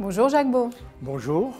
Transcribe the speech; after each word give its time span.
Bonjour 0.00 0.30
Jacques 0.30 0.50
Beau. 0.50 0.70
Bonjour. 1.02 1.52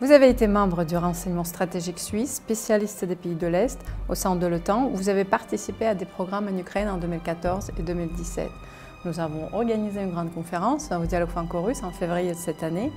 Vous 0.00 0.10
avez 0.10 0.28
été 0.28 0.48
membre 0.48 0.82
du 0.82 0.96
renseignement 0.96 1.44
stratégique 1.44 2.00
suisse, 2.00 2.34
spécialiste 2.34 3.04
des 3.04 3.14
pays 3.14 3.36
de 3.36 3.46
l'Est 3.46 3.78
au 4.08 4.16
sein 4.16 4.34
de 4.34 4.44
l'OTAN. 4.44 4.90
Vous 4.92 5.08
avez 5.08 5.22
participé 5.22 5.86
à 5.86 5.94
des 5.94 6.04
programmes 6.04 6.48
en 6.52 6.58
Ukraine 6.58 6.88
en 6.88 6.96
2014 6.96 7.70
et 7.78 7.82
2017. 7.82 8.48
Nous 9.04 9.20
avons 9.20 9.54
organisé 9.54 10.02
une 10.02 10.10
grande 10.10 10.34
conférence 10.34 10.90
au 10.90 11.06
dialogue 11.06 11.28
franco-russe 11.28 11.84
en 11.84 11.92
février 11.92 12.32
de 12.32 12.36
cette 12.36 12.64
année. 12.64 12.90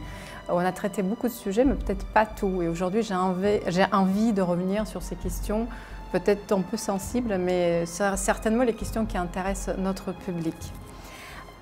On 0.49 0.57
a 0.57 0.71
traité 0.71 1.03
beaucoup 1.03 1.27
de 1.27 1.33
sujets, 1.33 1.65
mais 1.65 1.75
peut-être 1.75 2.07
pas 2.07 2.25
tout. 2.25 2.63
Et 2.63 2.67
aujourd'hui, 2.67 3.03
j'ai 3.03 3.13
envie, 3.13 3.59
envie, 3.91 4.33
de 4.33 4.41
revenir 4.41 4.87
sur 4.87 5.03
ces 5.03 5.15
questions, 5.15 5.67
peut-être 6.11 6.51
un 6.51 6.61
peu 6.61 6.77
sensibles, 6.77 7.37
mais 7.37 7.85
certainement 7.85 8.63
les 8.63 8.73
questions 8.73 9.05
qui 9.05 9.19
intéressent 9.19 9.77
notre 9.77 10.13
public. 10.13 10.55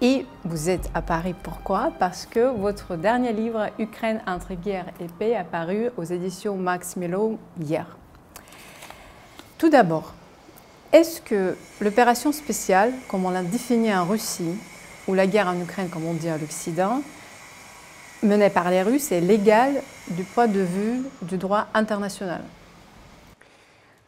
Et 0.04 0.26
vous 0.44 0.68
êtes 0.68 0.90
à 0.96 1.04
Paris, 1.04 1.36
pourquoi? 1.44 1.92
Parce 2.00 2.26
que 2.26 2.40
votre 2.40 2.96
dernier 2.96 3.34
livre, 3.34 3.70
Ukraine 3.78 4.20
entre 4.26 4.56
guerre 4.56 4.88
et 5.00 5.06
paix, 5.06 5.36
a 5.36 5.44
paru 5.44 5.92
aux 5.96 6.04
éditions 6.04 6.56
Max 6.56 6.96
Milo 6.96 7.38
hier. 7.60 7.86
Tout 9.60 9.70
d'abord, 9.70 10.14
est-ce 10.92 11.22
que 11.22 11.56
l'opération 11.80 12.32
spéciale, 12.32 12.94
comme 13.10 13.26
on 13.26 13.30
l'a 13.30 13.44
définie 13.44 13.94
en 13.94 14.06
Russie, 14.06 14.56
ou 15.08 15.14
la 15.14 15.28
guerre 15.28 15.48
en 15.48 15.62
Ukraine, 15.62 15.88
comme 15.90 16.06
on 16.06 16.16
dit 16.16 16.30
à 16.30 16.38
l'Occident, 16.40 17.04
menée 18.24 18.50
par 18.50 18.72
les 18.72 18.82
Russes, 18.82 19.12
est 19.12 19.22
légale 19.22 19.84
du 20.08 20.24
point 20.24 20.48
de 20.48 20.62
vue 20.62 21.04
du 21.22 21.38
droit 21.38 21.68
international? 21.76 22.42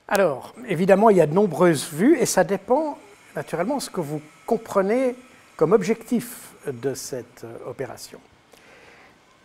Alors, 0.08 0.56
évidemment, 0.68 1.12
il 1.12 1.18
y 1.18 1.22
a 1.22 1.28
de 1.28 1.36
nombreuses 1.36 1.88
vues 1.94 2.18
et 2.18 2.26
ça 2.26 2.44
dépend 2.44 2.98
naturellement 3.36 3.78
de 3.78 3.82
ce 3.82 3.92
que 3.92 4.02
vous 4.02 4.22
comprenez 4.48 5.16
comme 5.58 5.74
objectif 5.74 6.54
de 6.68 6.94
cette 6.94 7.46
opération. 7.66 8.20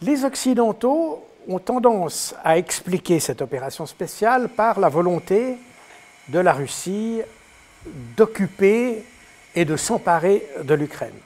Les 0.01 0.25
Occidentaux 0.25 1.27
ont 1.49 1.59
tendance 1.59 2.35
à 2.45 2.59
expliquer 2.59 3.21
cette 3.21 3.43
opération 3.43 3.87
spéciale 3.87 4.49
par 4.49 4.79
la 4.79 4.89
volonté 4.89 5.57
de 6.29 6.39
la 6.39 6.53
Russie 6.53 7.21
d'occuper 8.17 9.05
et 9.55 9.65
de 9.65 9.77
s'emparer 9.77 10.47
de 10.63 10.75
l'Ukraine. 10.75 11.19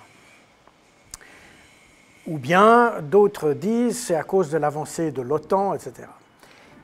Ou 2.27 2.39
bien 2.39 2.95
d'autres 3.03 3.53
disent 3.53 4.07
c'est 4.07 4.15
à 4.15 4.23
cause 4.23 4.51
de 4.51 4.59
l'avancée 4.59 5.11
de 5.11 5.23
l'OTAN, 5.23 5.75
etc. 5.75 6.09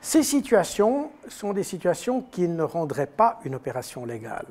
Ces 0.01 0.23
situations 0.23 1.11
sont 1.27 1.53
des 1.53 1.63
situations 1.63 2.21
qui 2.21 2.47
ne 2.47 2.63
rendraient 2.63 3.07
pas 3.07 3.39
une 3.45 3.55
opération 3.55 4.05
légale. 4.05 4.45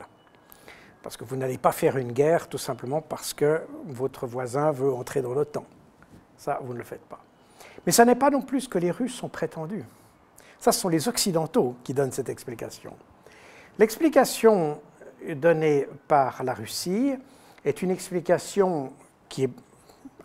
Parce 1.08 1.16
que 1.16 1.24
vous 1.24 1.36
n'allez 1.36 1.56
pas 1.56 1.72
faire 1.72 1.96
une 1.96 2.12
guerre 2.12 2.48
tout 2.48 2.58
simplement 2.58 3.00
parce 3.00 3.32
que 3.32 3.62
votre 3.86 4.26
voisin 4.26 4.72
veut 4.72 4.92
entrer 4.92 5.22
dans 5.22 5.32
l'OTAN. 5.32 5.64
Ça, 6.36 6.58
vous 6.62 6.74
ne 6.74 6.78
le 6.78 6.84
faites 6.84 7.00
pas. 7.00 7.20
Mais 7.86 7.92
ça 7.92 8.04
n'est 8.04 8.14
pas 8.14 8.28
non 8.28 8.42
plus 8.42 8.68
que 8.68 8.76
les 8.76 8.90
Russes 8.90 9.14
sont 9.14 9.30
prétendus. 9.30 9.86
Ça, 10.60 10.70
ce 10.70 10.80
sont 10.80 10.90
les 10.90 11.08
Occidentaux 11.08 11.76
qui 11.82 11.94
donnent 11.94 12.12
cette 12.12 12.28
explication. 12.28 12.92
L'explication 13.78 14.82
donnée 15.26 15.88
par 16.08 16.44
la 16.44 16.52
Russie 16.52 17.14
est 17.64 17.80
une 17.80 17.90
explication 17.90 18.92
qui 19.30 19.44
est, 19.44 19.50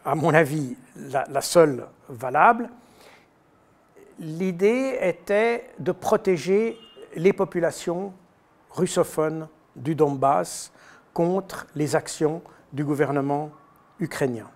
à 0.04 0.16
mon 0.16 0.34
avis, 0.34 0.76
la, 0.98 1.24
la 1.30 1.42
seule 1.42 1.88
valable. 2.10 2.70
L'idée 4.20 4.98
était 5.00 5.70
de 5.80 5.94
protéger 5.94 6.78
les 7.16 7.32
populations 7.32 8.12
russophones 8.72 9.48
du 9.76 9.96
Donbass 9.96 10.72
contre 11.14 11.68
les 11.76 11.96
actions 11.96 12.42
du 12.72 12.84
gouvernement 12.84 13.52
ukrainien. 14.00 14.50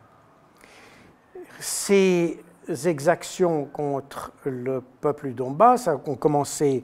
Ces 1.59 2.39
exactions 2.85 3.65
contre 3.65 4.31
le 4.45 4.81
peuple 5.01 5.29
du 5.29 5.33
Donbass 5.33 5.89
ont 6.05 6.15
commencé 6.15 6.83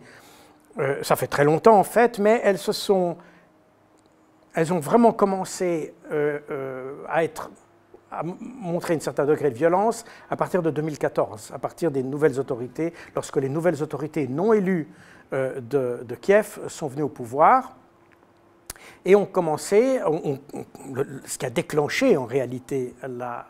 euh, 0.79 1.03
ça 1.03 1.15
fait 1.15 1.27
très 1.27 1.43
longtemps 1.43 1.77
en 1.77 1.83
fait, 1.83 2.19
mais 2.19 2.41
elles 2.43 2.57
se 2.57 2.71
sont, 2.71 3.17
elles 4.55 4.73
ont 4.73 4.79
vraiment 4.79 5.11
commencé 5.11 5.93
euh, 6.11 6.39
euh, 6.49 7.03
à 7.07 7.23
être 7.23 7.51
à 8.11 8.21
montrer 8.23 8.93
un 8.93 8.99
certain 8.99 9.25
degré 9.25 9.49
de 9.49 9.55
violence 9.55 10.05
à 10.29 10.35
partir 10.35 10.61
de 10.61 10.69
2014, 10.69 11.51
à 11.51 11.57
partir 11.57 11.89
des 11.89 12.03
nouvelles 12.03 12.39
autorités, 12.39 12.93
lorsque 13.15 13.37
les 13.37 13.49
nouvelles 13.49 13.81
autorités 13.81 14.27
non 14.27 14.53
élues 14.53 14.87
de, 15.31 16.15
Kiev 16.21 16.59
sont 16.67 16.87
venues 16.87 17.01
au 17.01 17.09
pouvoir 17.09 17.75
et 19.05 19.15
ont 19.15 19.25
commencé, 19.25 19.99
ce 21.25 21.37
qui 21.37 21.45
a 21.45 21.49
déclenché 21.49 22.17
en 22.17 22.25
réalité 22.25 22.95
la, 23.07 23.47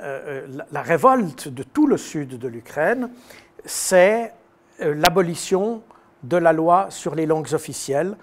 la 0.00 0.82
révolte 0.82 1.48
de 1.48 1.62
tout 1.62 1.86
le 1.86 1.96
sud 1.96 2.38
de 2.38 2.48
l'Ukraine, 2.48 3.10
c'est 3.64 4.32
l'abolition 4.78 5.82
de 6.22 6.36
la 6.36 6.52
loi 6.52 6.86
sur 6.90 7.14
les 7.14 7.26
langues 7.26 7.52
officielles 7.52 8.16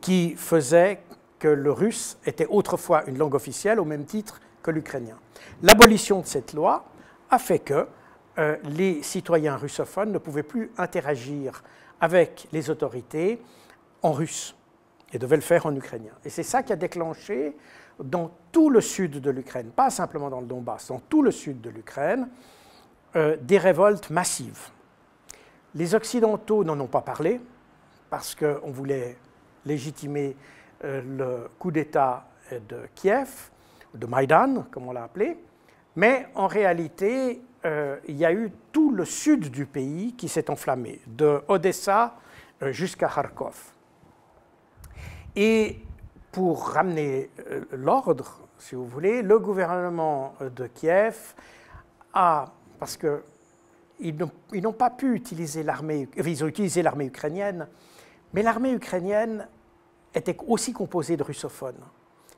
qui 0.00 0.34
faisait 0.36 1.00
que 1.38 1.48
le 1.48 1.72
russe 1.72 2.18
était 2.26 2.46
autrefois 2.46 3.04
une 3.06 3.18
langue 3.18 3.34
officielle 3.34 3.80
au 3.80 3.84
même 3.84 4.04
titre 4.04 4.40
que 4.62 4.70
l'ukrainien. 4.70 5.18
L'abolition 5.62 6.20
de 6.20 6.26
cette 6.26 6.52
loi 6.52 6.84
a 7.30 7.38
fait 7.38 7.58
que 7.58 7.86
euh, 8.38 8.56
les 8.64 9.02
citoyens 9.02 9.56
russophones 9.56 10.12
ne 10.12 10.18
pouvaient 10.18 10.42
plus 10.42 10.70
interagir 10.78 11.62
avec 12.00 12.46
les 12.52 12.70
autorités 12.70 13.40
en 14.02 14.12
russe 14.12 14.54
et 15.12 15.18
devaient 15.18 15.36
le 15.36 15.42
faire 15.42 15.66
en 15.66 15.74
ukrainien. 15.74 16.12
Et 16.24 16.30
c'est 16.30 16.42
ça 16.42 16.62
qui 16.62 16.72
a 16.72 16.76
déclenché 16.76 17.54
dans 18.02 18.30
tout 18.50 18.70
le 18.70 18.80
sud 18.80 19.20
de 19.20 19.30
l'Ukraine, 19.30 19.70
pas 19.70 19.90
simplement 19.90 20.30
dans 20.30 20.40
le 20.40 20.46
Donbass, 20.46 20.88
dans 20.88 21.00
tout 21.00 21.22
le 21.22 21.30
sud 21.30 21.60
de 21.60 21.70
l'Ukraine, 21.70 22.28
euh, 23.14 23.36
des 23.40 23.58
révoltes 23.58 24.10
massives. 24.10 24.70
Les 25.74 25.94
Occidentaux 25.94 26.64
n'en 26.64 26.78
ont 26.80 26.86
pas 26.86 27.02
parlé 27.02 27.40
parce 28.08 28.34
qu'on 28.34 28.70
voulait 28.70 29.16
légitimer 29.66 30.36
euh, 30.84 31.02
le 31.02 31.48
coup 31.58 31.70
d'État 31.70 32.26
de 32.50 32.80
Kiev, 32.94 33.50
de 33.94 34.06
Maïdan, 34.06 34.66
comme 34.70 34.88
on 34.88 34.92
l'a 34.92 35.04
appelé, 35.04 35.38
mais 35.96 36.26
en 36.34 36.46
réalité, 36.46 37.42
euh, 37.64 37.96
il 38.08 38.16
y 38.16 38.24
a 38.24 38.32
eu 38.32 38.50
tout 38.72 38.90
le 38.90 39.04
sud 39.04 39.50
du 39.50 39.66
pays 39.66 40.14
qui 40.14 40.28
s'est 40.28 40.50
enflammé, 40.50 41.00
de 41.06 41.42
Odessa 41.48 42.16
jusqu'à 42.70 43.08
Kharkov. 43.08 43.72
Et 45.36 45.78
pour 46.30 46.68
ramener 46.68 47.30
l'ordre, 47.72 48.40
si 48.58 48.74
vous 48.74 48.86
voulez, 48.86 49.22
le 49.22 49.38
gouvernement 49.38 50.34
de 50.40 50.66
Kiev 50.66 51.34
a, 52.12 52.46
parce 52.78 52.96
que 52.96 53.22
ils 54.00 54.16
n'ont 54.62 54.72
pas 54.72 54.90
pu 54.90 55.14
utiliser 55.14 55.62
l'armée, 55.62 56.08
ils 56.16 56.44
ont 56.44 56.48
utilisé 56.48 56.82
l'armée 56.82 57.06
ukrainienne, 57.06 57.68
mais 58.32 58.42
l'armée 58.42 58.72
ukrainienne 58.72 59.46
était 60.14 60.36
aussi 60.46 60.72
composée 60.72 61.16
de 61.16 61.22
russophones. 61.22 61.80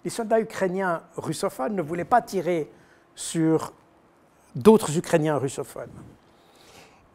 Les 0.04 0.10
soldats 0.10 0.41
ukrainiens 0.41 1.03
russophones 1.16 1.75
ne 1.75 1.83
voulaient 1.83 2.04
pas 2.04 2.21
tirer 2.21 2.71
sur 3.15 3.72
d'autres 4.54 4.97
Ukrainiens 4.97 5.37
russophones. 5.38 5.93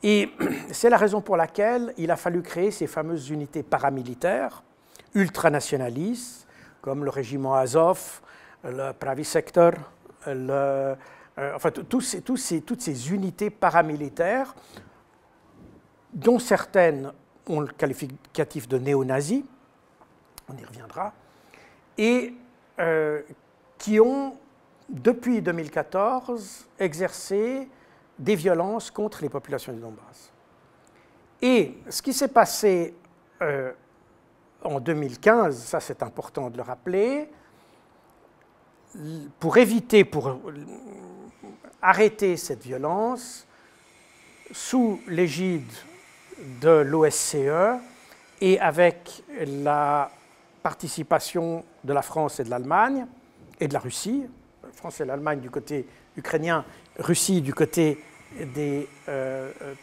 Et 0.01 0.29
c'est 0.71 0.89
la 0.89 0.97
raison 0.97 1.21
pour 1.21 1.37
laquelle 1.37 1.93
il 1.97 2.09
a 2.09 2.15
fallu 2.15 2.41
créer 2.41 2.71
ces 2.71 2.87
fameuses 2.87 3.29
unités 3.29 3.63
paramilitaires 3.63 4.63
ultranationalistes, 5.13 6.47
comme 6.81 7.03
le 7.03 7.09
régiment 7.09 7.55
Azov, 7.55 8.21
le 8.63 8.91
Pravi 8.91 9.25
Sector, 9.25 9.73
euh, 10.27 10.95
enfin 11.55 11.71
tous 11.71 12.01
ces, 12.01 12.23
ces, 12.37 12.61
toutes 12.61 12.81
ces 12.81 13.11
unités 13.11 13.49
paramilitaires, 13.49 14.55
dont 16.13 16.39
certaines 16.39 17.11
ont 17.47 17.61
le 17.61 17.67
qualificatif 17.67 18.67
de 18.67 18.77
néo-nazis, 18.77 19.43
on 20.47 20.57
y 20.57 20.65
reviendra, 20.65 21.13
et 21.97 22.33
euh, 22.79 23.21
qui 23.77 23.99
ont, 23.99 24.35
depuis 24.89 25.41
2014, 25.41 26.67
exercé 26.79 27.67
des 28.17 28.35
violences 28.35 28.91
contre 28.91 29.21
les 29.21 29.29
populations 29.29 29.73
du 29.73 29.79
Donbass. 29.79 30.31
Et 31.41 31.77
ce 31.89 32.01
qui 32.01 32.13
s'est 32.13 32.27
passé 32.27 32.93
euh, 33.41 33.71
en 34.63 34.79
2015, 34.79 35.57
ça 35.57 35.79
c'est 35.79 36.03
important 36.03 36.49
de 36.49 36.57
le 36.57 36.63
rappeler, 36.63 37.29
pour 39.39 39.57
éviter, 39.57 40.03
pour 40.03 40.37
arrêter 41.81 42.37
cette 42.37 42.63
violence 42.63 43.47
sous 44.51 44.99
l'égide 45.07 45.71
de 46.61 46.69
l'OSCE 46.69 47.79
et 48.41 48.59
avec 48.59 49.23
la 49.45 50.11
participation 50.63 51.63
de 51.83 51.93
la 51.93 52.01
France 52.01 52.39
et 52.39 52.43
de 52.43 52.49
l'Allemagne 52.49 53.05
et 53.59 53.67
de 53.67 53.73
la 53.73 53.79
Russie, 53.79 54.25
France 54.73 55.01
et 55.01 55.05
l'Allemagne 55.05 55.39
du 55.39 55.49
côté 55.49 55.85
ukrainien, 56.15 56.65
Russie 56.97 57.41
du 57.41 57.53
côté 57.53 58.03
des 58.53 58.87
euh, 59.07 59.51
euh, 59.61 59.73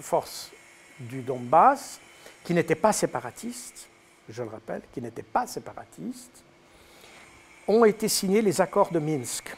forces 0.00 0.50
du 0.98 1.22
Donbass, 1.22 2.00
qui 2.46 2.54
n'étaient 2.54 2.76
pas 2.76 2.92
séparatistes, 2.92 3.88
je 4.28 4.40
le 4.44 4.48
rappelle, 4.48 4.82
qui 4.92 5.02
n'étaient 5.02 5.24
pas 5.24 5.48
séparatistes, 5.48 6.44
ont 7.66 7.84
été 7.84 8.06
signés 8.06 8.40
les 8.40 8.60
accords 8.60 8.92
de 8.92 9.00
Minsk 9.00 9.56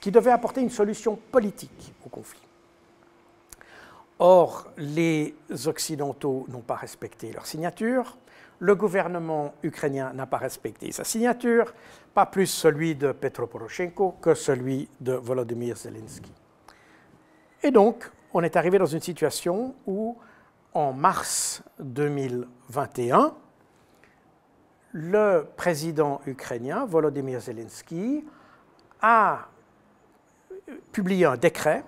qui 0.00 0.10
devait 0.10 0.30
apporter 0.30 0.62
une 0.62 0.70
solution 0.70 1.14
politique 1.14 1.92
au 2.06 2.08
conflit. 2.08 2.40
Or, 4.18 4.66
les 4.78 5.34
Occidentaux 5.66 6.46
n'ont 6.48 6.62
pas 6.62 6.76
respecté 6.76 7.30
leur 7.32 7.44
signature, 7.44 8.16
le 8.60 8.74
gouvernement 8.76 9.52
ukrainien 9.62 10.14
n'a 10.14 10.24
pas 10.24 10.38
respecté 10.38 10.90
sa 10.90 11.04
signature, 11.04 11.74
pas 12.14 12.24
plus 12.24 12.46
celui 12.46 12.94
de 12.94 13.12
Petro 13.12 13.46
Poroshenko 13.46 14.12
que 14.22 14.32
celui 14.32 14.88
de 15.02 15.12
Volodymyr 15.12 15.76
Zelensky. 15.76 16.32
Et 17.62 17.70
donc, 17.70 18.10
on 18.32 18.42
est 18.42 18.56
arrivé 18.56 18.78
dans 18.78 18.86
une 18.86 19.02
situation 19.02 19.74
où, 19.86 20.16
en 20.74 20.92
mars 20.92 21.62
2021, 21.80 23.34
le 24.92 25.46
président 25.56 26.20
ukrainien, 26.26 26.84
Volodymyr 26.84 27.40
Zelensky, 27.40 28.24
a 29.00 29.48
publié 30.92 31.26
un 31.26 31.36
décret 31.36 31.84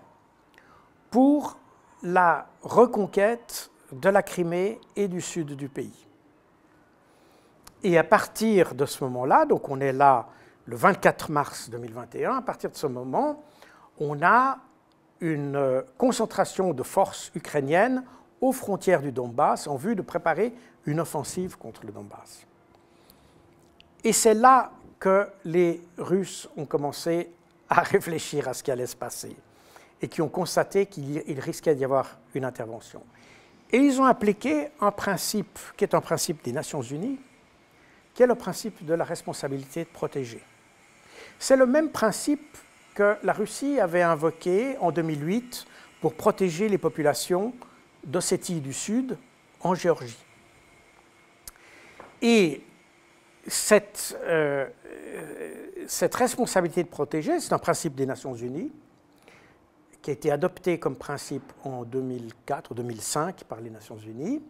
pour 1.10 1.58
la 2.02 2.46
reconquête 2.62 3.70
de 3.92 4.08
la 4.08 4.22
Crimée 4.22 4.80
et 4.96 5.08
du 5.08 5.20
sud 5.20 5.54
du 5.54 5.68
pays. 5.68 6.06
Et 7.82 7.98
à 7.98 8.04
partir 8.04 8.74
de 8.74 8.86
ce 8.86 9.04
moment-là, 9.04 9.44
donc 9.44 9.68
on 9.68 9.80
est 9.80 9.92
là 9.92 10.26
le 10.66 10.76
24 10.76 11.30
mars 11.30 11.70
2021, 11.70 12.38
à 12.38 12.42
partir 12.42 12.70
de 12.70 12.76
ce 12.76 12.86
moment, 12.86 13.44
on 13.98 14.22
a 14.22 14.58
une 15.20 15.84
concentration 15.96 16.72
de 16.72 16.82
forces 16.82 17.30
ukrainiennes 17.34 18.02
aux 18.40 18.52
frontières 18.52 19.02
du 19.02 19.12
Donbass 19.12 19.66
en 19.66 19.76
vue 19.76 19.94
de 19.94 20.02
préparer 20.02 20.52
une 20.86 21.00
offensive 21.00 21.56
contre 21.56 21.84
le 21.86 21.92
Donbass. 21.92 22.46
Et 24.02 24.12
c'est 24.12 24.34
là 24.34 24.70
que 24.98 25.28
les 25.44 25.80
Russes 25.98 26.48
ont 26.56 26.66
commencé 26.66 27.30
à 27.68 27.80
réfléchir 27.82 28.48
à 28.48 28.54
ce 28.54 28.62
qui 28.62 28.70
allait 28.70 28.86
se 28.86 28.96
passer 28.96 29.34
et 30.02 30.08
qui 30.08 30.20
ont 30.20 30.28
constaté 30.28 30.86
qu'il 30.86 31.40
risquait 31.40 31.74
d'y 31.74 31.84
avoir 31.84 32.18
une 32.34 32.44
intervention. 32.44 33.02
Et 33.72 33.78
ils 33.78 34.00
ont 34.00 34.04
appliqué 34.04 34.68
un 34.80 34.90
principe 34.90 35.58
qui 35.76 35.84
est 35.84 35.94
un 35.94 36.00
principe 36.00 36.44
des 36.44 36.52
Nations 36.52 36.82
Unies, 36.82 37.18
qui 38.12 38.22
est 38.22 38.26
le 38.26 38.34
principe 38.34 38.84
de 38.84 38.94
la 38.94 39.04
responsabilité 39.04 39.84
de 39.84 39.88
protéger. 39.88 40.42
C'est 41.38 41.56
le 41.56 41.66
même 41.66 41.90
principe 41.90 42.56
que 42.94 43.16
la 43.22 43.32
Russie 43.32 43.80
avait 43.80 44.02
invoqué 44.02 44.76
en 44.78 44.92
2008 44.92 45.66
pour 46.00 46.14
protéger 46.14 46.68
les 46.68 46.78
populations 46.78 47.52
d'Ossétie 48.06 48.60
du 48.60 48.72
Sud 48.72 49.16
en 49.60 49.74
Géorgie. 49.74 50.18
Et 52.22 52.62
cette, 53.46 54.18
euh, 54.24 54.66
cette 55.86 56.14
responsabilité 56.14 56.82
de 56.82 56.88
protéger, 56.88 57.40
c'est 57.40 57.52
un 57.52 57.58
principe 57.58 57.94
des 57.94 58.06
Nations 58.06 58.34
Unies, 58.34 58.72
qui 60.00 60.10
a 60.10 60.12
été 60.12 60.30
adopté 60.30 60.78
comme 60.78 60.96
principe 60.96 61.52
en 61.64 61.84
2004 61.84 62.70
ou 62.70 62.74
2005 62.74 63.44
par 63.44 63.60
les 63.60 63.70
Nations 63.70 63.98
Unies. 63.98 64.42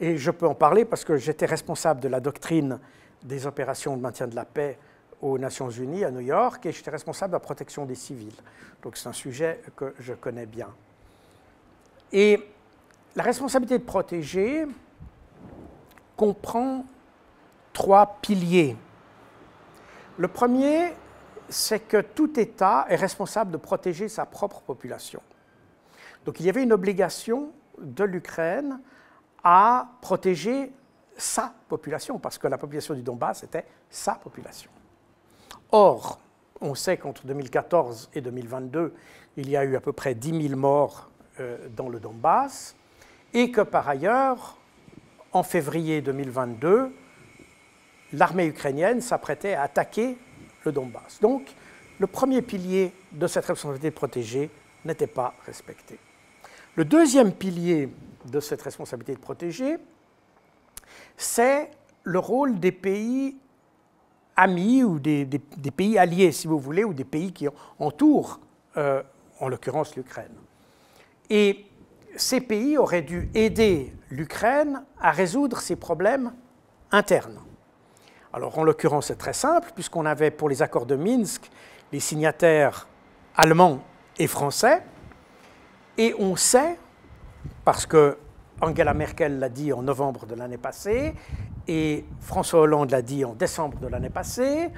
Et 0.00 0.16
je 0.16 0.30
peux 0.30 0.46
en 0.46 0.54
parler 0.54 0.84
parce 0.84 1.04
que 1.04 1.16
j'étais 1.16 1.46
responsable 1.46 2.00
de 2.00 2.08
la 2.08 2.20
doctrine 2.20 2.80
des 3.22 3.46
opérations 3.46 3.96
de 3.96 4.02
maintien 4.02 4.26
de 4.26 4.34
la 4.34 4.44
paix 4.44 4.78
aux 5.20 5.38
Nations 5.38 5.70
Unies 5.70 6.04
à 6.04 6.10
New 6.10 6.20
York 6.20 6.66
et 6.66 6.72
j'étais 6.72 6.90
responsable 6.90 7.30
de 7.30 7.36
la 7.36 7.40
protection 7.40 7.86
des 7.86 7.94
civils. 7.94 8.34
Donc 8.82 8.96
c'est 8.96 9.08
un 9.08 9.12
sujet 9.12 9.60
que 9.76 9.94
je 9.98 10.14
connais 10.14 10.46
bien. 10.46 10.68
Et 12.12 12.40
la 13.14 13.22
responsabilité 13.22 13.78
de 13.78 13.84
protéger 13.84 14.66
comprend 16.16 16.84
trois 17.72 18.18
piliers. 18.22 18.76
Le 20.18 20.28
premier, 20.28 20.94
c'est 21.48 21.80
que 21.80 22.00
tout 22.00 22.38
État 22.38 22.86
est 22.88 22.96
responsable 22.96 23.50
de 23.50 23.56
protéger 23.56 24.08
sa 24.08 24.26
propre 24.26 24.60
population. 24.60 25.20
Donc 26.24 26.40
il 26.40 26.46
y 26.46 26.48
avait 26.48 26.62
une 26.62 26.72
obligation 26.72 27.50
de 27.78 28.04
l'Ukraine 28.04 28.80
à 29.42 29.88
protéger 30.00 30.72
sa 31.16 31.52
population, 31.68 32.18
parce 32.18 32.38
que 32.38 32.46
la 32.46 32.58
population 32.58 32.94
du 32.94 33.02
Donbass 33.02 33.42
était 33.42 33.66
sa 33.90 34.14
population. 34.14 34.70
Or, 35.70 36.20
on 36.60 36.74
sait 36.74 36.96
qu'entre 36.96 37.26
2014 37.26 38.10
et 38.14 38.20
2022, 38.20 38.94
il 39.36 39.50
y 39.50 39.56
a 39.56 39.64
eu 39.64 39.76
à 39.76 39.80
peu 39.80 39.92
près 39.92 40.14
10 40.14 40.48
000 40.48 40.58
morts 40.58 41.10
euh, 41.40 41.68
dans 41.70 41.88
le 41.88 41.98
Donbass, 41.98 42.76
et 43.34 43.50
que 43.50 43.60
par 43.60 43.88
ailleurs, 43.88 44.56
en 45.32 45.42
février 45.42 46.00
2022, 46.02 46.92
l'armée 48.12 48.46
ukrainienne 48.46 49.00
s'apprêtait 49.00 49.54
à 49.54 49.62
attaquer 49.62 50.16
le 50.64 50.72
Donbass. 50.72 51.20
Donc, 51.20 51.54
le 51.98 52.06
premier 52.06 52.42
pilier 52.42 52.92
de 53.12 53.26
cette 53.26 53.46
responsabilité 53.46 53.90
protégée 53.90 54.50
n'était 54.84 55.06
pas 55.06 55.34
respecté. 55.46 55.98
Le 56.74 56.84
deuxième 56.84 57.32
pilier 57.32 57.88
de 58.26 58.40
cette 58.40 58.62
responsabilité 58.62 59.14
de 59.14 59.20
protéger, 59.20 59.76
c'est 61.16 61.70
le 62.04 62.18
rôle 62.18 62.58
des 62.58 62.72
pays 62.72 63.36
amis 64.36 64.82
ou 64.82 64.98
des, 64.98 65.26
pays 65.76 65.98
alliés, 65.98 66.32
si 66.32 66.46
vous 66.46 66.58
voulez, 66.58 66.84
ou 66.84 66.94
des 66.94 67.04
pays 67.04 67.32
qui 67.32 67.46
entourent, 67.78 68.40
euh, 68.76 69.02
en 69.38 69.48
l'occurrence, 69.48 69.94
l'Ukraine. 69.96 70.32
Et 71.28 71.66
ces 72.16 72.40
pays 72.40 72.76
auraient 72.78 73.02
dû 73.02 73.30
aider 73.34 73.94
l'Ukraine 74.10 74.82
à 75.00 75.10
résoudre 75.10 75.60
ses 75.60 75.76
problèmes 75.76 76.32
internes. 76.90 77.40
Alors, 78.32 78.58
en 78.58 78.64
l'occurrence, 78.64 79.06
c'est 79.06 79.18
très 79.18 79.32
simple, 79.32 79.70
puisqu'on 79.74 80.06
avait 80.06 80.30
pour 80.30 80.48
les 80.48 80.62
accords 80.62 80.86
de 80.86 80.96
Minsk 80.96 81.50
les 81.92 82.00
signataires 82.00 82.88
allemands 83.36 83.82
et 84.18 84.26
français, 84.26 84.82
et 85.98 86.14
on 86.18 86.36
sait, 86.36 86.78
parce 87.64 87.84
que 87.84 88.16
Angela 88.60 88.94
Merkel 88.94 89.38
l'a 89.38 89.48
dit 89.48 89.72
en 89.72 89.82
novembre 89.82 90.24
de 90.26 90.34
l'année 90.34 90.56
passée, 90.56 91.14
et 91.68 92.04
François 92.20 92.60
Hollande 92.60 92.90
l'a 92.90 93.02
dit 93.02 93.24
en 93.24 93.34
décembre 93.34 93.78
de 93.78 93.88
l'année 93.88 94.10
passée, 94.10 94.70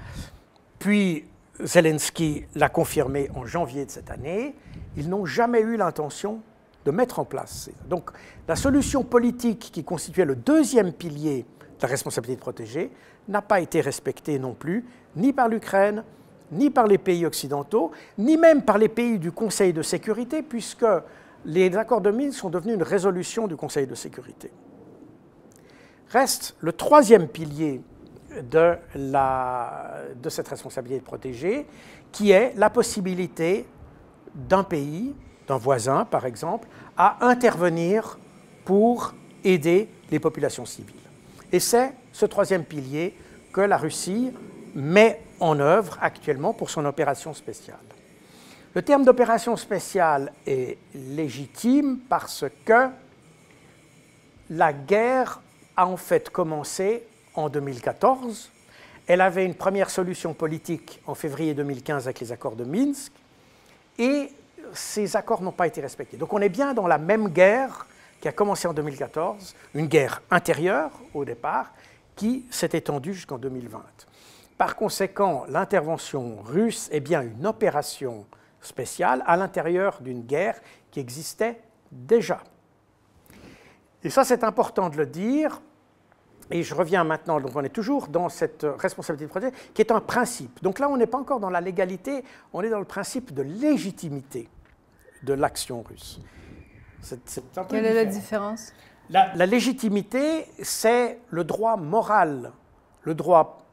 puis 0.79 1.27
Zelensky 1.63 2.47
l'a 2.57 2.69
confirmé 2.69 3.31
en 3.35 3.47
janvier 3.47 3.87
de 3.87 3.91
cette 3.91 4.11
année, 4.11 4.57
ils 4.97 5.09
n'ont 5.09 5.25
jamais 5.25 5.61
eu 5.61 5.77
l'intention 5.77 6.41
de 6.85 6.91
mettre 6.91 7.19
en 7.19 7.25
place. 7.25 7.71
Donc 7.89 8.11
la 8.47 8.57
solution 8.57 9.05
politique 9.05 9.71
qui 9.73 9.85
constituait 9.85 10.25
le 10.25 10.37
deuxième 10.37 10.93
pilier 10.93 11.47
de 11.61 11.83
la 11.83 11.89
responsabilité 11.89 12.37
de 12.37 12.41
protéger 12.41 12.91
n'a 13.29 13.43
pas 13.43 13.61
été 13.61 13.81
respectée 13.81 14.39
non 14.39 14.55
plus, 14.55 14.85
ni 15.17 15.33
par 15.33 15.49
l'Ukraine, 15.49 16.05
ni 16.53 16.71
par 16.71 16.87
les 16.87 16.99
pays 16.99 17.25
occidentaux, 17.25 17.91
ni 18.19 18.37
même 18.37 18.63
par 18.63 18.79
les 18.79 18.89
pays 18.89 19.19
du 19.19 19.33
Conseil 19.33 19.73
de 19.73 19.83
sécurité, 19.83 20.43
puisque 20.43 20.87
les 21.45 21.75
accords 21.77 22.01
de 22.01 22.11
Minsk 22.11 22.39
sont 22.39 22.51
devenus 22.51 22.77
une 22.77 22.83
résolution 22.83 23.47
du 23.47 23.57
Conseil 23.57 23.87
de 23.87 23.95
sécurité. 23.95 24.51
Reste 26.11 26.55
le 26.61 26.73
troisième 26.73 27.29
pilier 27.29 27.81
de, 28.51 28.75
de 28.95 30.29
cette 30.29 30.49
responsabilité 30.49 31.01
de 31.01 31.05
protéger, 31.05 31.67
qui 32.13 32.31
est 32.31 32.53
la 32.57 32.71
possibilité 32.71 33.67
d'un 34.35 34.65
pays, 34.65 35.15
d'un 35.49 35.57
voisin 35.57 36.05
par 36.05 36.27
exemple, 36.27 36.69
à 36.97 37.27
intervenir 37.27 38.19
pour 38.65 39.15
aider 39.45 39.89
les 40.11 40.19
populations 40.19 40.67
civiles. 40.67 40.95
Et 41.53 41.61
c'est 41.61 41.93
ce 42.13 42.27
troisième 42.27 42.65
pilier 42.65 43.15
que 43.53 43.61
la 43.61 43.77
Russie 43.77 44.33
met 44.75 45.21
en 45.41 45.59
œuvre 45.61 45.99
actuellement 46.01 46.53
pour 46.53 46.71
son 46.71 46.85
opération 46.85 47.35
spéciale. 47.35 47.79
Le 48.75 48.83
terme 48.83 49.05
d'opération 49.05 49.57
spéciale 49.57 50.33
est 50.47 50.79
légitime 50.95 51.99
parce 52.09 52.45
que 52.65 52.89
la 54.51 54.73
guerre 54.73 55.41
a 55.77 55.87
en 55.87 55.97
fait 55.97 56.31
commencé 56.31 57.05
en 57.35 57.49
2014. 57.49 58.51
Elle 59.07 59.21
avait 59.21 59.45
une 59.45 59.55
première 59.55 59.91
solution 59.91 60.35
politique 60.35 61.01
en 61.07 61.15
février 61.15 61.55
2015 61.55 62.07
avec 62.07 62.21
les 62.21 62.33
accords 62.33 62.57
de 62.57 62.65
Minsk 62.65 63.13
ces 64.75 65.17
accords 65.17 65.43
n'ont 65.43 65.53
pas 65.53 65.67
été 65.67 65.81
respectés. 65.81 66.17
Donc 66.17 66.33
on 66.33 66.41
est 66.41 66.49
bien 66.49 66.75
dans 66.75 66.87
la 66.87 66.99
même 66.99 67.29
guerre 67.29 67.87
qui 68.21 68.29
a 68.29 68.33
commencé 68.33 68.67
en 68.67 68.73
2014, 68.73 69.55
une 69.75 69.87
guerre 69.87 70.23
intérieure 70.31 70.91
au 71.13 71.25
départ, 71.25 71.73
qui 72.17 72.47
s'est 72.51 72.71
étendue 72.73 73.13
jusqu'en 73.13 73.39
2020. 73.39 73.83
Par 74.57 74.77
conséquent, 74.77 75.45
l'intervention 75.49 76.39
russe 76.43 76.89
est 76.93 77.01
bien 77.01 77.23
une 77.23 77.47
opération 77.47 78.25
spéciale 78.61 79.23
à 79.27 79.37
l'intérieur 79.37 80.01
d'une 80.01 80.23
guerre 80.23 80.61
qui 80.91 81.01
existait 81.01 81.61
déjà. 81.91 82.41
Et 84.03 84.11
ça, 84.11 84.25
c'est 84.25 84.45
important 84.45 84.89
de 84.91 84.97
le 84.97 85.07
dire. 85.07 85.61
Et 86.51 86.63
je 86.63 86.75
reviens 86.75 87.05
maintenant, 87.05 87.41
donc 87.41 87.53
on 87.55 87.65
est 87.65 87.71
toujours 87.71 88.09
dans 88.09 88.29
cette 88.29 88.67
responsabilité 88.79 89.27
de 89.27 89.31
projet, 89.31 89.53
qui 89.73 89.83
est 89.83 89.91
un 89.91 90.01
principe. 90.01 90.63
Donc 90.63 90.79
là, 90.79 90.89
on 90.89 90.97
n'est 90.97 91.07
pas 91.07 91.19
encore 91.19 91.41
dans 91.41 91.51
la 91.51 91.61
légalité, 91.61 92.23
on 92.53 92.63
est 92.63 92.69
dans 92.69 92.79
le 92.79 92.85
principe 92.85 93.33
de 93.33 93.43
légitimité 93.43 94.49
de 95.25 95.33
l'action 95.33 95.83
russe. 95.83 96.21
Quelle 97.69 97.85
est 97.87 97.95
la 97.95 98.05
différence 98.05 98.73
la, 99.11 99.35
la 99.35 99.47
légitimité, 99.47 100.47
c'est 100.63 101.19
le 101.29 101.45
droit 101.45 101.77
moral, 101.77 102.53
le 103.03 103.15
droit 103.15 103.67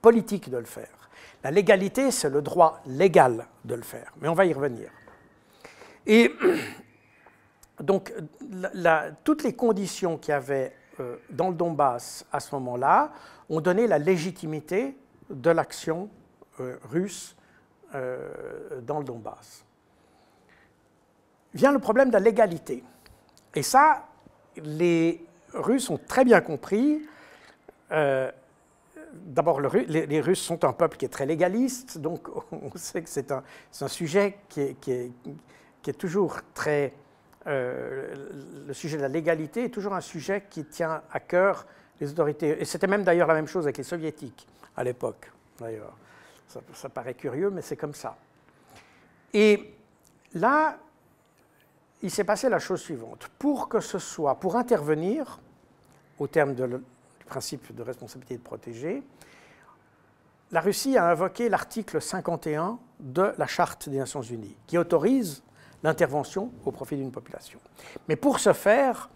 politique 0.00 0.48
de 0.48 0.58
le 0.58 0.64
faire. 0.64 1.10
La 1.42 1.50
légalité, 1.50 2.10
c'est 2.10 2.30
le 2.30 2.42
droit 2.42 2.80
légal 2.86 3.46
de 3.64 3.74
le 3.74 3.82
faire, 3.82 4.12
mais 4.20 4.28
on 4.28 4.34
va 4.34 4.44
y 4.44 4.52
revenir. 4.52 4.90
Et 6.06 6.32
donc, 7.80 8.12
toutes 9.24 9.42
les 9.42 9.54
conditions 9.54 10.18
qu'il 10.18 10.32
y 10.32 10.34
avait 10.34 10.74
euh, 11.00 11.16
dans 11.30 11.48
le 11.48 11.54
Donbass 11.54 12.26
à 12.32 12.40
ce 12.40 12.54
moment-là 12.56 13.12
ont 13.48 13.60
donné 13.60 13.86
la 13.86 13.98
légitimité 13.98 14.96
de 15.30 15.50
l'action 15.50 16.10
euh, 16.60 16.76
russe 16.90 17.36
euh, 17.94 18.80
dans 18.82 18.98
le 18.98 19.04
Donbass. 19.04 19.64
Vient 21.54 21.72
le 21.72 21.78
problème 21.78 22.08
de 22.08 22.14
la 22.14 22.20
légalité. 22.20 22.84
Et 23.54 23.62
ça, 23.62 24.06
les 24.56 25.24
Russes 25.52 25.90
ont 25.90 25.98
très 25.98 26.24
bien 26.24 26.40
compris. 26.40 27.02
D'abord, 27.90 29.60
les, 29.60 30.20
Russes 30.20 30.40
sont 30.40 30.64
un 30.64 30.72
peuple 30.72 30.96
qui 30.96 31.04
est 31.04 31.08
très 31.08 31.26
légaliste, 31.26 31.98
donc 31.98 32.28
on 32.52 32.70
sait 32.76 33.02
que 33.02 33.08
c'est 33.10 33.32
un, 33.32 33.42
sujet 33.88 34.38
qui 34.48 34.60
est 34.60 35.98
toujours 35.98 36.36
très 36.54 36.92
euh, 37.46 38.14
le 38.66 38.74
sujet 38.74 38.98
de 38.98 39.02
la 39.02 39.08
légalité 39.08 39.64
est 39.64 39.70
toujours 39.70 39.94
un 39.94 40.02
sujet 40.02 40.44
qui 40.50 40.64
tient 40.64 41.02
à 41.10 41.20
cœur 41.20 41.66
les 42.00 42.10
autorités. 42.10 42.60
Et 42.60 42.64
c'était 42.64 42.86
même 42.86 43.02
d'ailleurs 43.02 43.28
la 43.28 43.34
même 43.34 43.46
chose 43.46 43.64
avec 43.64 43.78
les 43.78 43.84
soviétiques 43.84 44.46
à 44.76 44.84
l'époque, 44.84 45.30
d'ailleurs. 45.58 45.96
Ça, 46.74 46.88
paraît 46.88 47.14
curieux, 47.14 47.48
mais 47.50 47.62
c'est 47.62 47.76
comme 47.76 47.94
ça. 47.94 48.16
Et 49.32 49.72
là, 50.34 50.78
il 52.02 52.10
s'est 52.10 52.24
passé 52.24 52.48
la 52.48 52.58
chose 52.58 52.80
suivante. 52.80 53.28
Pour 53.38 53.68
que 53.68 53.80
ce 53.80 53.98
soit, 53.98 54.34
pour 54.36 54.56
intervenir, 54.56 55.38
au 56.18 56.26
terme 56.26 56.54
du 56.54 56.62
principe 57.26 57.74
de 57.74 57.82
responsabilité 57.82 58.36
de 58.36 58.42
protéger, 58.42 59.02
la 60.50 60.60
Russie 60.60 60.96
a 60.96 61.08
invoqué 61.08 61.48
l'article 61.48 62.00
51 62.00 62.78
de 62.98 63.32
la 63.38 63.46
Charte 63.46 63.88
des 63.88 63.98
Nations 63.98 64.22
Unies, 64.22 64.56
qui 64.66 64.78
autorise 64.78 65.42
l'intervention 65.82 66.50
au 66.64 66.72
profit 66.72 66.96
d'une 66.96 67.12
population. 67.12 67.60
Mais 68.08 68.16
pour 68.16 68.40
ce 68.40 68.52
faire, 68.52 69.08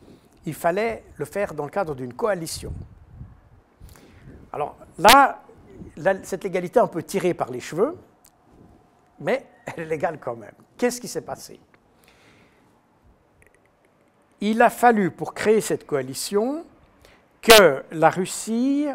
il 0.47 0.55
fallait 0.55 1.05
le 1.17 1.25
faire 1.25 1.55
dans 1.55 1.65
le 1.65 1.71
cadre 1.71 1.95
d'une 1.95 2.15
coalition. 2.15 2.73
Alors 4.53 4.77
là, 4.99 5.43
cette 6.23 6.45
légalité 6.45 6.79
est 6.79 6.83
un 6.83 6.87
peu 6.87 7.03
tirée 7.03 7.35
par 7.35 7.51
les 7.51 7.61
cheveux, 7.61 7.97
mais 9.19 9.45
elle 9.67 9.83
est 9.83 9.87
légale 9.87 10.19
quand 10.21 10.37
même. 10.37 10.55
Qu'est-ce 10.79 11.01
qui 11.01 11.09
s'est 11.09 11.23
passé? 11.23 11.59
Il 14.41 14.61
a 14.63 14.71
fallu, 14.71 15.11
pour 15.11 15.35
créer 15.35 15.61
cette 15.61 15.87
coalition, 15.87 16.65
que 17.41 17.85
la 17.93 18.11
Russie 18.11 18.87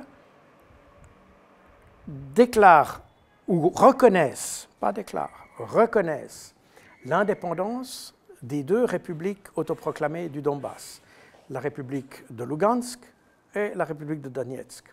déclare 2.07 3.01
ou 3.47 3.69
reconnaisse, 3.69 4.67
pas 4.79 4.91
déclare, 4.91 5.45
reconnaisse 5.57 6.53
l'indépendance 7.05 8.15
des 8.41 8.63
deux 8.63 8.85
républiques 8.85 9.47
autoproclamées 9.55 10.29
du 10.29 10.41
Donbass, 10.41 11.01
la 11.49 11.59
République 11.59 12.23
de 12.29 12.43
Lugansk 12.43 12.99
et 13.55 13.71
la 13.75 13.85
République 13.85 14.21
de 14.21 14.29
Donetsk. 14.29 14.85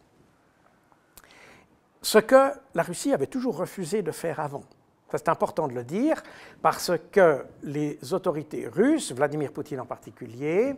Ce 2.03 2.19
que 2.19 2.53
la 2.75 2.83
Russie 2.83 3.13
avait 3.13 3.27
toujours 3.27 3.57
refusé 3.57 4.03
de 4.03 4.13
faire 4.13 4.41
avant. 4.41 4.65
C'est 5.11 5.29
important 5.29 5.69
de 5.69 5.75
le 5.75 5.85
dire 5.85 6.23
parce 6.63 6.93
que 7.13 7.45
les 7.63 7.99
autorités 8.13 8.67
russes, 8.69 9.13
Vladimir 9.13 9.53
Poutine 9.53 9.81
en 9.81 9.87
particulier, 9.87 10.75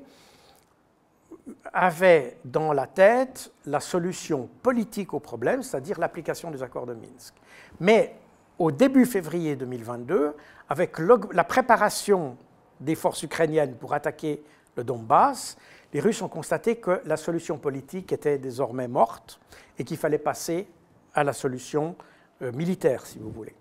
avaient 1.73 2.37
dans 2.44 2.73
la 2.73 2.87
tête 2.87 3.50
la 3.64 3.80
solution 3.80 4.49
politique 4.62 5.14
au 5.14 5.20
problème, 5.20 5.62
c'est-à-dire 5.62 5.99
l'application 5.99 6.50
des 6.50 6.62
accords 6.62 6.87
de 6.87 6.94
Minsk. 6.94 7.35
Mais 7.80 8.14
au 8.58 8.70
début 8.70 9.06
février 9.06 9.56
2022, 9.56 10.35
avec 10.68 10.99
la 10.99 11.44
préparation 11.44 12.37
des 12.80 12.94
forces 12.94 13.23
ukrainiennes 13.23 13.76
pour 13.76 13.94
attaquer 13.94 14.42
le 14.76 14.85
Donbass, 14.85 15.56
les 15.92 16.00
Russes 16.00 16.20
ont 16.20 16.28
constaté 16.28 16.76
que 16.76 17.00
la 17.06 17.16
solution 17.16 17.56
politique 17.56 18.12
était 18.12 18.38
désormais 18.38 18.88
morte 18.88 19.40
et 19.78 19.85
qu'il 19.85 19.97
fallait 19.97 20.18
passer 20.18 20.68
à 21.14 21.25
la 21.25 21.32
solution 21.32 21.97
euh, 22.42 22.52
militaire, 22.52 23.06
si 23.06 23.18
vous 23.18 23.30
voulez. 23.30 23.54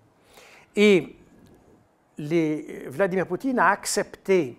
Et 0.80 1.16
Vladimir 2.86 3.26
Poutine 3.26 3.58
a 3.58 3.70
accepté 3.70 4.56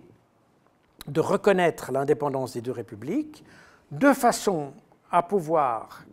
de 1.06 1.18
reconnaître 1.18 1.92
l'indépendance 1.92 2.52
des 2.52 2.60
deux 2.60 2.72
républiques 2.72 3.42
de 3.90 4.12
façon 4.12 4.74
à 5.10 5.22
pouvoir 5.22 6.04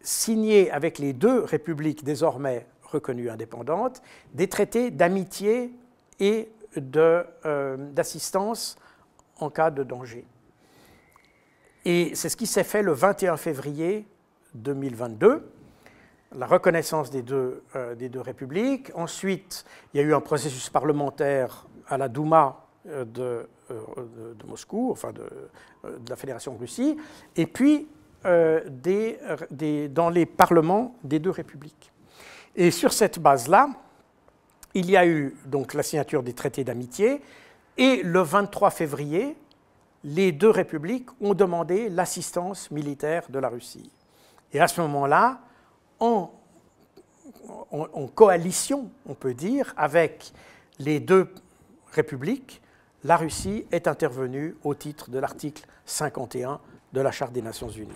signer 0.00 0.72
avec 0.72 0.98
les 0.98 1.12
deux 1.12 1.44
républiques 1.44 2.02
désormais 2.02 2.66
reconnues 2.82 3.30
indépendantes, 3.30 4.02
des 4.34 4.48
traités 4.48 4.90
d'amitié 4.90 5.72
et 6.18 6.50
euh, 6.76 7.76
d'assistance 7.92 8.76
en 9.38 9.48
cas 9.48 9.70
de 9.70 9.84
danger. 9.84 10.26
Et 11.84 12.16
c'est 12.16 12.28
ce 12.28 12.36
qui 12.36 12.48
s'est 12.48 12.64
fait 12.64 12.82
le 12.82 12.90
21 12.94 13.36
février 13.36 14.08
2022, 14.54 15.48
la 16.36 16.46
reconnaissance 16.46 17.10
des 17.10 17.22
deux, 17.22 17.62
euh, 17.74 17.94
des 17.94 18.08
deux 18.08 18.20
républiques. 18.20 18.90
Ensuite, 18.94 19.64
il 19.92 20.00
y 20.00 20.00
a 20.00 20.06
eu 20.06 20.14
un 20.14 20.20
processus 20.20 20.68
parlementaire 20.70 21.66
à 21.88 21.96
la 21.96 22.08
Douma 22.08 22.66
euh, 22.88 23.04
de, 23.04 23.48
de, 23.70 24.46
Moscou, 24.46 24.90
enfin 24.90 25.12
de, 25.12 25.24
la 26.08 26.16
Fédération 26.16 26.54
de 26.54 26.58
Russie, 26.58 26.96
et 27.36 27.46
puis 27.46 27.88
dans 28.24 30.10
les 30.10 30.26
parlements 30.26 30.96
des 31.04 31.18
deux 31.18 31.30
républiques. 31.30 31.92
Et 32.56 32.70
sur 32.70 32.92
cette 32.92 33.18
base-là, 33.18 33.68
il 34.74 34.90
y 34.90 34.96
a 34.96 35.06
eu 35.06 35.36
donc 35.46 35.74
la 35.74 35.82
signature 35.82 36.22
des 36.22 36.32
traités 36.32 36.64
d'amitié 36.64 37.22
et 37.76 38.02
le 38.02 38.20
23 38.20 38.70
février, 38.70 39.36
les 40.04 40.32
deux 40.32 40.50
républiques 40.50 41.08
ont 41.20 41.34
demandé 41.34 41.88
l'assistance 41.88 42.70
militaire 42.70 43.24
de 43.30 43.38
la 43.38 43.48
Russie. 43.48 43.90
Et 44.52 44.60
à 44.60 44.68
ce 44.68 44.80
moment-là, 44.80 45.40
en, 46.00 46.30
coalition, 48.14 48.90
on 49.06 49.14
peut 49.14 49.34
dire, 49.34 49.74
avec 49.76 50.32
les 50.78 51.00
deux 51.00 51.28
républiques, 51.92 52.60
la 53.04 53.16
Russie 53.16 53.64
est 53.70 53.86
intervenue 53.86 54.56
au 54.64 54.74
titre 54.74 55.10
de 55.10 55.18
l'article 55.18 55.64
51 55.86 56.60
de 56.92 57.00
la 57.00 57.10
Charte 57.10 57.32
des 57.32 57.42
Nations 57.42 57.68
Unies. 57.68 57.92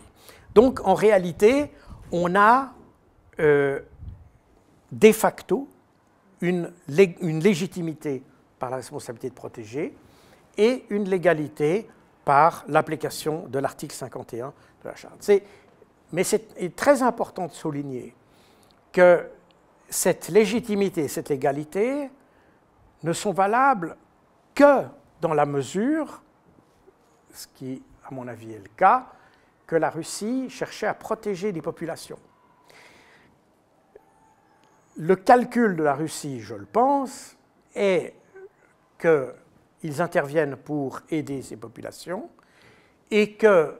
Donc 0.54 0.80
en 0.86 0.94
réalité, 0.94 1.70
on 2.12 2.34
a 2.34 2.72
euh, 3.40 3.80
de 4.92 5.12
facto 5.12 5.68
une, 6.40 6.70
légitimité 6.88 8.22
par 8.58 8.70
la 8.70 8.76
responsabilité 8.76 9.30
de 9.30 9.34
protéger 9.34 9.94
et 10.58 10.84
une 10.90 11.08
légalité 11.08 11.88
par 12.24 12.64
l'application 12.68 13.46
de 13.48 13.58
l'article 13.58 13.94
51 13.94 14.52
de 14.84 14.88
la 14.88 14.94
Charte. 14.94 15.30
Mais 16.12 16.24
c'est 16.24 16.76
très 16.76 17.02
important 17.02 17.46
de 17.46 17.52
souligner 17.52 18.14
que 18.92 19.28
cette 19.88 20.28
légitimité, 20.28 21.08
cette 21.08 21.28
légalité 21.28 22.10
ne 23.02 23.12
sont 23.12 23.32
valables 23.32 23.96
que 24.54 24.82
dans 25.20 25.34
la 25.34 25.46
mesure, 25.46 26.22
ce 27.32 27.46
qui 27.54 27.82
à 28.04 28.14
mon 28.14 28.28
avis 28.28 28.52
est 28.52 28.58
le 28.58 28.70
cas, 28.76 29.06
que 29.66 29.76
la 29.76 29.90
Russie 29.90 30.50
cherchait 30.50 30.86
à 30.86 30.94
protéger 30.94 31.52
les 31.52 31.62
populations. 31.62 32.18
Le 34.96 35.16
calcul 35.16 35.76
de 35.76 35.82
la 35.82 35.94
Russie, 35.94 36.40
je 36.40 36.54
le 36.54 36.66
pense, 36.66 37.36
est 37.74 38.14
qu'ils 38.98 40.02
interviennent 40.02 40.56
pour 40.56 41.00
aider 41.10 41.42
ces 41.42 41.56
populations 41.56 42.28
et 43.10 43.34
que, 43.34 43.78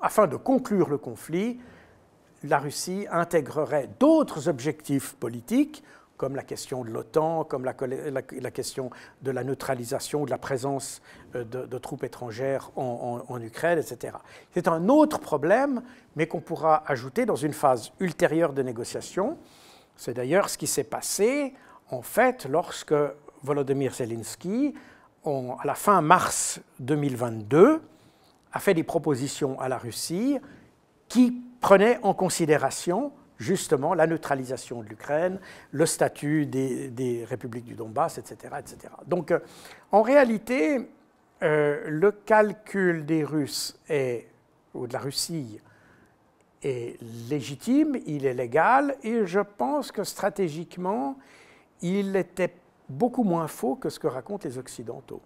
afin 0.00 0.26
de 0.26 0.36
conclure 0.36 0.88
le 0.88 0.98
conflit, 0.98 1.60
la 2.42 2.58
Russie 2.58 3.06
intégrerait 3.10 3.90
d'autres 3.98 4.48
objectifs 4.48 5.14
politiques, 5.14 5.84
comme 6.16 6.36
la 6.36 6.42
question 6.42 6.84
de 6.84 6.90
l'OTAN, 6.90 7.44
comme 7.44 7.64
la, 7.64 7.72
question 8.50 8.90
de 9.22 9.30
la 9.30 9.42
neutralisation, 9.42 10.26
de 10.26 10.30
la 10.30 10.36
présence 10.36 11.00
euh, 11.34 11.44
de, 11.44 11.78
troupes 11.78 12.04
étrangères 12.04 12.70
en, 12.76 13.22
en 13.26 13.40
Ukraine, 13.40 13.78
etc. 13.78 14.18
C'est 14.52 14.68
un 14.68 14.90
autre 14.90 15.18
problème, 15.18 15.82
mais 16.16 16.26
qu'on 16.26 16.40
pourra 16.40 16.82
ajouter 16.86 17.24
dans 17.24 17.36
une 17.36 17.54
phase 17.54 17.92
ultérieure 18.00 18.52
de 18.52 18.62
négociation, 18.62 19.38
c'est 19.96 20.12
d'ailleurs 20.12 20.50
ce 20.50 20.58
qui 20.58 20.66
s'est 20.66 20.84
passé, 20.84 21.54
en 21.90 22.02
fait, 22.02 22.46
lorsque 22.46 22.94
Volodymyr 23.42 23.94
Zelensky, 23.94 24.74
à 25.24 25.64
la 25.66 25.74
fin 25.74 26.00
mars 26.00 26.60
2022, 26.80 27.80
a 28.52 28.60
fait 28.60 28.74
des 28.74 28.82
propositions 28.82 29.58
à 29.60 29.68
la 29.68 29.78
Russie 29.78 30.38
qui 31.08 31.42
prenaient 31.60 31.98
en 32.02 32.14
considération 32.14 33.12
justement 33.38 33.94
la 33.94 34.06
neutralisation 34.06 34.82
de 34.82 34.88
l'Ukraine, 34.88 35.38
le 35.72 35.86
statut 35.86 36.46
des, 36.46 37.24
républiques 37.28 37.64
du 37.64 37.74
Donbass, 37.74 38.18
etc. 38.18 38.54
etc. 38.58 38.92
Donc, 39.06 39.30
euh, 39.30 39.40
en 39.92 40.02
réalité, 40.02 40.90
euh, 41.42 41.84
le 41.88 42.12
calcul 42.12 43.06
des 43.06 43.24
Russes 43.24 43.80
ou 44.74 44.86
de 44.86 44.92
la 44.92 44.98
Russie 44.98 45.58
est 46.62 47.00
légitime, 47.30 47.96
il 48.06 48.26
est 48.26 48.34
légal, 48.34 48.96
et 49.02 49.24
je 49.24 49.40
pense 49.40 49.90
que 49.90 50.04
stratégiquement, 50.04 51.16
il 51.80 52.14
était 52.16 52.54
beaucoup 52.90 53.24
moins 53.24 53.48
faux 53.48 53.76
que 53.76 53.88
ce 53.88 53.98
que 53.98 54.06
racontent 54.06 54.46
les 54.46 54.58
Occidentaux. 54.58 55.22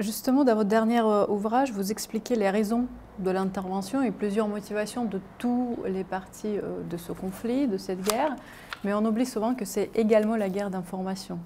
Justement, 0.00 0.42
dans 0.42 0.56
votre 0.56 0.68
dernier 0.68 0.98
euh, 0.98 1.24
ouvrage, 1.28 1.70
vous 1.70 1.92
expliquez 1.92 2.34
les 2.34 2.50
raisons 2.50 2.86
de 3.20 3.30
l'intervention 3.30 4.02
et 4.02 4.10
plusieurs 4.10 4.48
motivations 4.48 5.04
de 5.04 5.20
tous 5.38 5.76
les 5.86 6.02
partis 6.02 6.58
euh, 6.58 6.82
de 6.90 6.96
ce 6.96 7.12
conflit, 7.12 7.68
de 7.68 7.76
cette 7.76 8.02
guerre, 8.02 8.34
mais 8.82 8.92
on 8.92 9.04
oublie 9.04 9.24
souvent 9.24 9.54
que 9.54 9.64
c'est 9.64 9.90
également 9.94 10.34
la 10.34 10.48
guerre 10.48 10.68
d'information. 10.68 11.38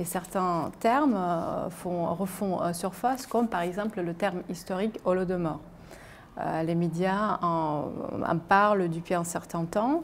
Et 0.00 0.04
certains 0.04 0.72
termes 0.80 1.14
euh, 1.14 1.70
font, 1.70 2.12
refont 2.14 2.72
surface, 2.72 3.28
comme 3.28 3.46
par 3.46 3.60
exemple 3.60 4.00
le 4.00 4.12
terme 4.12 4.42
historique 4.48 4.98
holodomor. 5.04 5.60
Les 6.66 6.74
médias 6.74 7.38
en 7.42 7.90
parlent 8.48 8.90
depuis 8.90 9.14
un 9.14 9.22
certain 9.22 9.66
temps. 9.66 10.02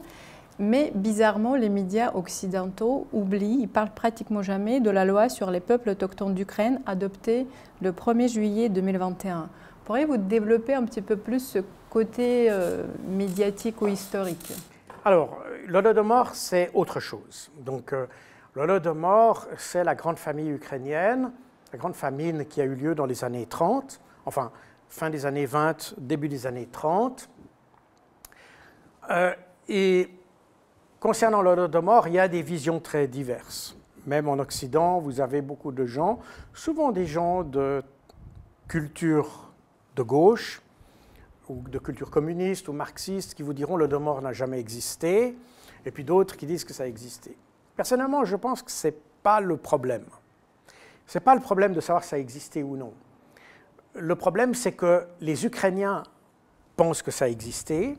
Mais 0.63 0.93
bizarrement, 0.95 1.57
les 1.57 1.71
médias 1.71 2.13
occidentaux 2.13 3.07
oublient, 3.15 3.63
ils 3.63 3.69
parlent 3.69 3.95
pratiquement 3.95 4.43
jamais 4.43 4.81
de 4.81 4.91
la 4.91 5.07
loi 5.07 5.31
sur 5.31 5.51
les 5.51 5.59
peuples 5.59 5.89
autochtones 5.89 6.35
d'Ukraine 6.35 6.83
adoptée 6.85 7.47
le 7.81 7.93
1er 7.93 8.29
juillet 8.29 8.69
2021. 8.69 9.49
Pourriez-vous 9.87 10.19
développer 10.19 10.75
un 10.75 10.85
petit 10.85 11.01
peu 11.01 11.17
plus 11.17 11.41
ce 11.41 11.61
côté 11.89 12.49
euh, 12.51 12.85
médiatique 13.09 13.81
ou 13.81 13.89
historique? 13.89 14.53
Alors, 15.07 15.43
l'Holodomor, 15.67 16.35
c'est 16.35 16.71
autre 16.75 17.01
chose. 17.01 17.51
Donc, 17.57 17.95
euh, 17.95 18.05
l'Holodomor, 18.55 19.47
c'est 19.57 19.83
la 19.83 19.95
grande 19.95 20.19
famille 20.19 20.51
ukrainienne, 20.51 21.33
la 21.73 21.79
grande 21.79 21.95
famine 21.95 22.45
qui 22.45 22.61
a 22.61 22.65
eu 22.65 22.75
lieu 22.75 22.95
dans 22.95 23.07
les 23.07 23.25
années 23.25 23.47
30, 23.47 23.99
enfin, 24.27 24.53
fin 24.91 25.09
des 25.09 25.25
années 25.25 25.47
20, 25.47 25.95
début 25.97 26.29
des 26.29 26.47
années 26.47 26.69
30. 26.71 27.31
Euh, 29.11 29.33
et 29.67 30.11
Concernant 31.01 31.41
l'Holodomor, 31.41 32.09
il 32.09 32.15
y 32.15 32.19
a 32.19 32.29
des 32.29 32.43
visions 32.43 32.79
très 32.79 33.09
diverses. 33.09 33.75
Même 34.07 34.29
en 34.29 34.39
Occident, 34.39 34.99
vous 34.99 35.23
avez 35.23 35.41
beaucoup 35.41 35.73
de 35.73 35.87
gens, 35.87 36.19
souvent 36.53 36.93
des 36.93 37.07
gens 37.07 37.43
de 37.43 37.83
culture 38.69 39.51
de 39.97 40.03
gauche, 40.03 40.61
ou 41.49 41.63
de 41.69 41.79
culture 41.79 42.11
communiste 42.11 42.69
ou 42.69 42.75
marxiste, 42.75 43.33
qui 43.33 43.43
vous 43.43 43.55
diront 43.55 43.77
le 43.77 43.85
Holodomor 43.87 44.21
n'a 44.21 44.35
jamais 44.35 44.61
existé, 44.61 45.35
et 45.87 45.91
puis 45.91 46.05
d'autres 46.05 46.37
qui 46.37 46.45
disent 46.45 46.65
que 46.65 46.75
ça 46.75 46.83
a 46.83 46.87
existé. 46.87 47.35
Personnellement, 47.77 48.27
je 48.27 48.37
pense 48.37 48.63
que 48.63 48.71
ce 48.71 48.89
n'est 48.89 48.97
pas 49.23 49.41
le 49.41 49.57
problème. 49.57 50.05
Ce 51.07 51.17
n'est 51.17 51.25
pas 51.25 51.35
le 51.35 51.41
problème 51.41 51.73
de 51.73 51.81
savoir 51.81 52.05
si 52.05 52.11
ça 52.11 52.17
a 52.17 52.19
existé 52.19 52.63
ou 52.63 52.77
non. 52.77 52.93
Le 53.95 54.15
problème, 54.17 54.55
c'est 54.55 54.73
que 54.73 55.07
les 55.23 55.47
Ukrainiens 55.47 56.03
pensent 56.77 57.01
que 57.01 57.11
ça 57.11 57.25
a 57.25 57.29
existé, 57.29 57.97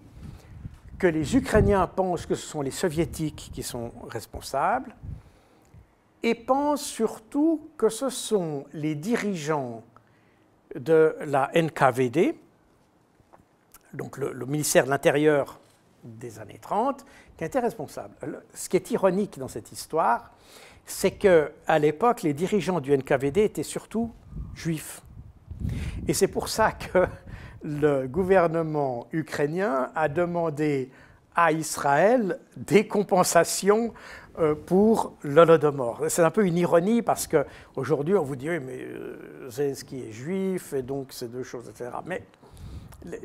que 1.02 1.08
les 1.08 1.36
Ukrainiens 1.36 1.88
pensent 1.88 2.28
que 2.28 2.36
ce 2.36 2.46
sont 2.46 2.62
les 2.62 2.70
Soviétiques 2.70 3.50
qui 3.52 3.64
sont 3.64 3.92
responsables 4.08 4.96
et 6.22 6.36
pensent 6.36 6.86
surtout 6.86 7.72
que 7.76 7.90
ce 7.90 8.12
sont 8.12 8.66
les 8.72 8.94
dirigeants 8.94 9.82
de 10.76 11.16
la 11.26 11.50
NKVD, 11.56 12.36
donc 13.94 14.20
le, 14.20 14.46
ministère 14.46 14.86
de 14.86 14.92
l'Intérieur 14.92 15.60
des 16.04 16.38
années 16.38 16.60
30, 16.62 17.04
qui 17.36 17.46
étaient 17.46 17.60
responsables. 17.60 18.44
Ce 18.54 18.70
qui 18.70 18.78
est 18.78 18.92
ironique 18.92 19.40
dans 19.40 19.48
cette 19.48 19.72
histoire, 19.72 20.30
c'est 20.86 21.14
qu'à 21.14 21.80
l'époque, 21.80 22.22
les 22.22 22.36
dirigeants 22.36 22.80
du 22.80 22.96
NKVD 22.96 23.46
étaient 23.46 23.64
surtout 23.64 24.12
juifs. 24.54 25.02
Et 26.08 26.14
c'est 26.14 26.28
pour 26.28 26.48
ça 26.48 26.74
que 26.74 27.08
le 27.64 28.08
gouvernement 28.08 29.08
ukrainien 29.12 29.90
a 29.96 30.10
demandé 30.10 30.90
à 31.36 31.52
Israël 31.52 32.40
des 32.58 32.88
compensations 32.88 33.94
euh, 34.40 34.56
pour 34.56 35.14
l'Holodomor. 35.24 36.06
C'est 36.10 36.24
un 36.24 36.32
peu 36.32 36.46
une 36.46 36.58
ironie 36.58 37.02
parce 37.02 37.28
qu'aujourd'hui 37.28 38.16
on 38.16 38.24
vous 38.24 38.36
dit 38.36 38.50
oui, 38.50 38.60
mais 38.60 38.86
ce 39.50 39.84
qui 39.84 40.02
est 40.02 40.12
juif 40.12 40.74
et 40.74 40.82
donc 40.82 41.08
c'est 41.12 41.32
deux 41.32 41.44
choses, 41.44 41.70
etc. 41.70 41.92
Mais 42.06 42.24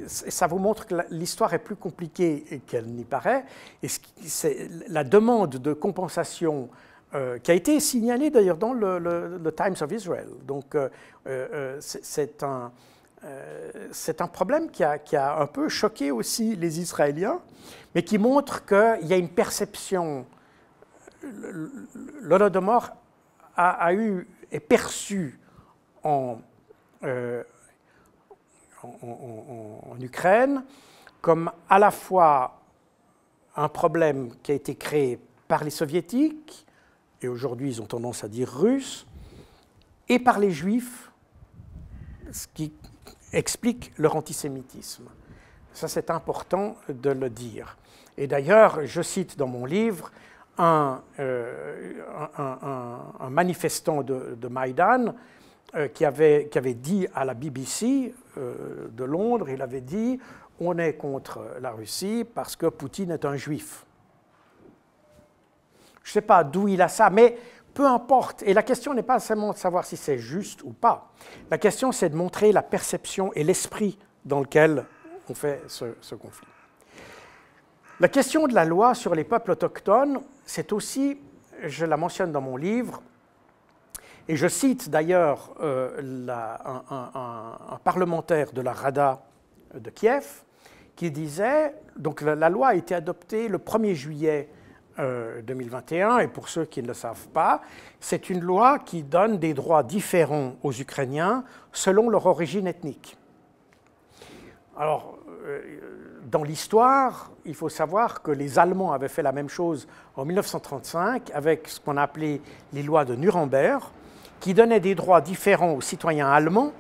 ça 0.07 0.47
vous 0.47 0.59
montre 0.59 0.87
que 0.87 0.95
l'histoire 1.11 1.53
est 1.55 1.59
plus 1.59 1.77
compliquée 1.77 2.63
qu'elle 2.67 2.87
n'y 2.87 3.05
paraît. 3.05 3.45
Et 3.83 3.89
c'est 3.89 4.69
la 4.89 5.05
demande 5.05 5.57
de 5.57 5.73
compensation 5.73 6.69
euh, 7.15 7.39
qui 7.39 7.51
a 7.51 7.55
été 7.55 7.79
signalée 7.79 8.31
d'ailleurs 8.31 8.57
dans 8.57 8.73
le, 8.73 9.41
Times 9.57 9.77
of 9.81 9.93
Israel. 9.93 10.29
Donc 10.47 10.75
euh, 10.75 11.79
c'est 11.81 12.43
un 12.43 12.47
euh, 12.47 12.69
c'est 13.93 14.21
un 14.21 14.29
problème 14.29 14.71
qui 14.71 14.85
a, 14.85 15.39
un 15.39 15.47
peu 15.47 15.69
choqué 15.69 16.11
aussi 16.11 16.57
les 16.57 16.81
Israéliens, 16.81 17.41
mais 17.95 18.03
qui 18.03 18.19
montre 18.19 18.65
qu'il 18.65 19.07
y 19.07 19.13
a 19.13 19.17
une 19.17 19.29
perception. 19.29 20.27
L'Holodomor 22.21 22.91
a, 23.57 23.71
a 23.71 23.93
eu, 23.95 24.29
est 24.53 24.61
perçu 24.61 25.39
en, 26.05 26.39
euh, 27.03 27.43
en, 29.03 29.97
Ukraine 30.01 30.63
comme 31.21 31.51
à 31.69 31.79
la 31.79 31.91
fois 31.91 32.61
un 33.57 33.69
problème 33.69 34.31
qui 34.43 34.53
a 34.53 34.55
été 34.55 34.75
créé 34.77 35.19
par 35.49 35.65
les 35.65 35.71
soviétiques, 35.71 36.67
et 37.23 37.29
aujourd'hui 37.29 37.71
ils 37.71 37.83
ont 37.83 37.87
tendance 37.87 38.23
à 38.23 38.29
dire 38.29 38.49
russes, 38.49 39.07
et 40.09 40.19
par 40.19 40.39
les 40.39 40.53
juifs, 40.53 41.11
ce 42.31 42.47
qui 42.55 42.73
explique 43.33 43.93
leur 43.99 44.17
antisémitisme. 44.17 45.05
Ça, 45.73 45.89
c'est 45.89 46.11
important 46.11 46.77
de 46.89 47.11
le 47.11 47.29
dire. 47.29 47.77
Et 48.17 48.27
d'ailleurs, 48.27 48.87
je 48.87 49.03
cite 49.03 49.37
dans 49.37 49.47
mon 49.47 49.67
livre 49.67 50.11
un, 50.59 51.03
euh, 51.19 51.93
manifestant 53.29 54.03
de, 54.03 54.37
de 54.41 54.49
Maïdan 54.49 55.15
euh, 55.75 55.89
qui, 55.89 56.05
avait, 56.05 56.49
qui, 56.51 56.57
avait, 56.57 56.75
dit 56.75 57.07
à 57.15 57.25
la 57.25 57.35
BBC 57.35 58.15
euh, 58.39 58.89
de 58.91 59.05
Londres, 59.05 59.51
il 59.51 59.61
avait 59.61 59.83
dit, 59.83 60.19
on 60.61 60.79
est 60.79 60.95
contre 60.95 61.41
la 61.61 61.73
Russie 61.73 62.25
parce 62.35 62.57
que 62.57 62.67
Poutine 62.67 63.11
est 63.11 63.25
un 63.25 63.37
juif. 63.37 63.85
Je 66.03 66.11
ne 66.11 66.13
sais 66.13 66.23
pas 66.23 66.45
d'où 66.45 66.69
il 66.69 66.81
a 66.81 66.89
ça, 66.89 67.11
mais 67.11 67.37
peu 67.77 67.87
importe. 67.87 68.43
Et 68.45 68.55
la 68.55 68.63
question 68.63 68.95
n'est 68.95 69.03
pas 69.03 69.21
seulement 69.21 69.53
de 69.53 69.59
savoir 69.59 69.85
si 69.85 69.99
c'est 69.99 70.19
juste 70.19 70.63
ou 70.65 70.73
pas. 70.73 71.13
La 71.51 71.59
question, 71.59 71.93
c'est 71.93 72.09
de 72.09 72.17
montrer 72.17 72.51
la 72.51 72.63
perception 72.63 73.33
et 73.35 73.45
l'esprit 73.45 73.99
dans 74.25 74.41
lequel 74.41 74.87
on 75.29 75.35
fait 75.35 75.63
ce, 75.69 76.15
conflit. 76.15 76.47
La 78.01 78.09
question 78.09 78.47
de 78.47 78.55
la 78.55 78.65
loi 78.65 78.95
sur 78.95 79.15
les 79.15 79.25
peuples 79.25 79.51
autochtones, 79.51 80.21
c'est 80.47 80.73
aussi, 80.73 81.21
je 81.65 81.85
la 81.85 81.99
mentionne 81.99 82.33
dans 82.33 82.41
mon 82.41 82.57
livre, 82.57 83.03
et 84.27 84.37
je 84.37 84.49
cite 84.49 84.89
d'ailleurs 84.89 85.55
euh, 85.61 86.27
un, 86.29 87.79
parlementaire 87.85 88.53
de 88.53 88.63
la 88.63 88.73
Rada 88.73 89.23
de 89.75 89.91
Kiev 89.91 90.45
qui 90.97 91.11
disait, 91.11 91.75
donc 91.97 92.23
la 92.23 92.49
loi 92.49 92.69
a 92.69 92.75
été 92.75 92.95
adoptée 92.95 93.49
le 93.49 93.59
1er 93.59 93.95
juillet 93.95 94.49
2021, 94.99 96.17
euh, 96.17 96.19
et 96.21 96.29
pour 96.29 96.49
ceux 96.49 96.65
qui 96.65 96.83
ne 96.83 96.89
le 96.89 96.95
savent 96.95 97.29
pas, 97.29 97.61
c'est 98.01 98.31
une 98.31 98.41
loi 98.41 98.79
qui 98.79 99.03
donne 99.03 99.39
des 99.39 99.55
droits 99.55 99.83
différents 99.83 100.57
aux 100.63 100.73
Ukrainiens 100.73 101.45
selon 101.73 102.09
leur 102.09 102.27
origine 102.27 102.67
ethnique. 102.67 103.17
Alors, 104.77 105.19
euh, 105.47 105.61
dans 106.31 106.43
l'histoire, 106.43 107.31
il 107.45 107.55
faut 107.55 107.69
savoir 107.69 108.23
que 108.23 108.31
les 108.31 108.59
Allemands 108.59 108.93
avaient 108.93 109.09
fait 109.09 109.23
la 109.23 109.33
même 109.33 109.49
chose 109.49 109.87
en 110.17 110.25
1935 110.25 111.31
avec 111.33 111.69
ce 111.69 111.81
qu'on 111.81 111.97
appelait 111.97 112.41
les 112.73 112.83
lois 112.83 113.05
de 113.05 113.15
Nuremberg, 113.15 113.83
qui 114.41 114.55
donnaient 114.55 114.81
des 114.81 114.95
droits 114.95 115.21
différents 115.21 115.73
aux 115.73 115.81
citoyens 115.81 116.29
allemands 116.29 116.73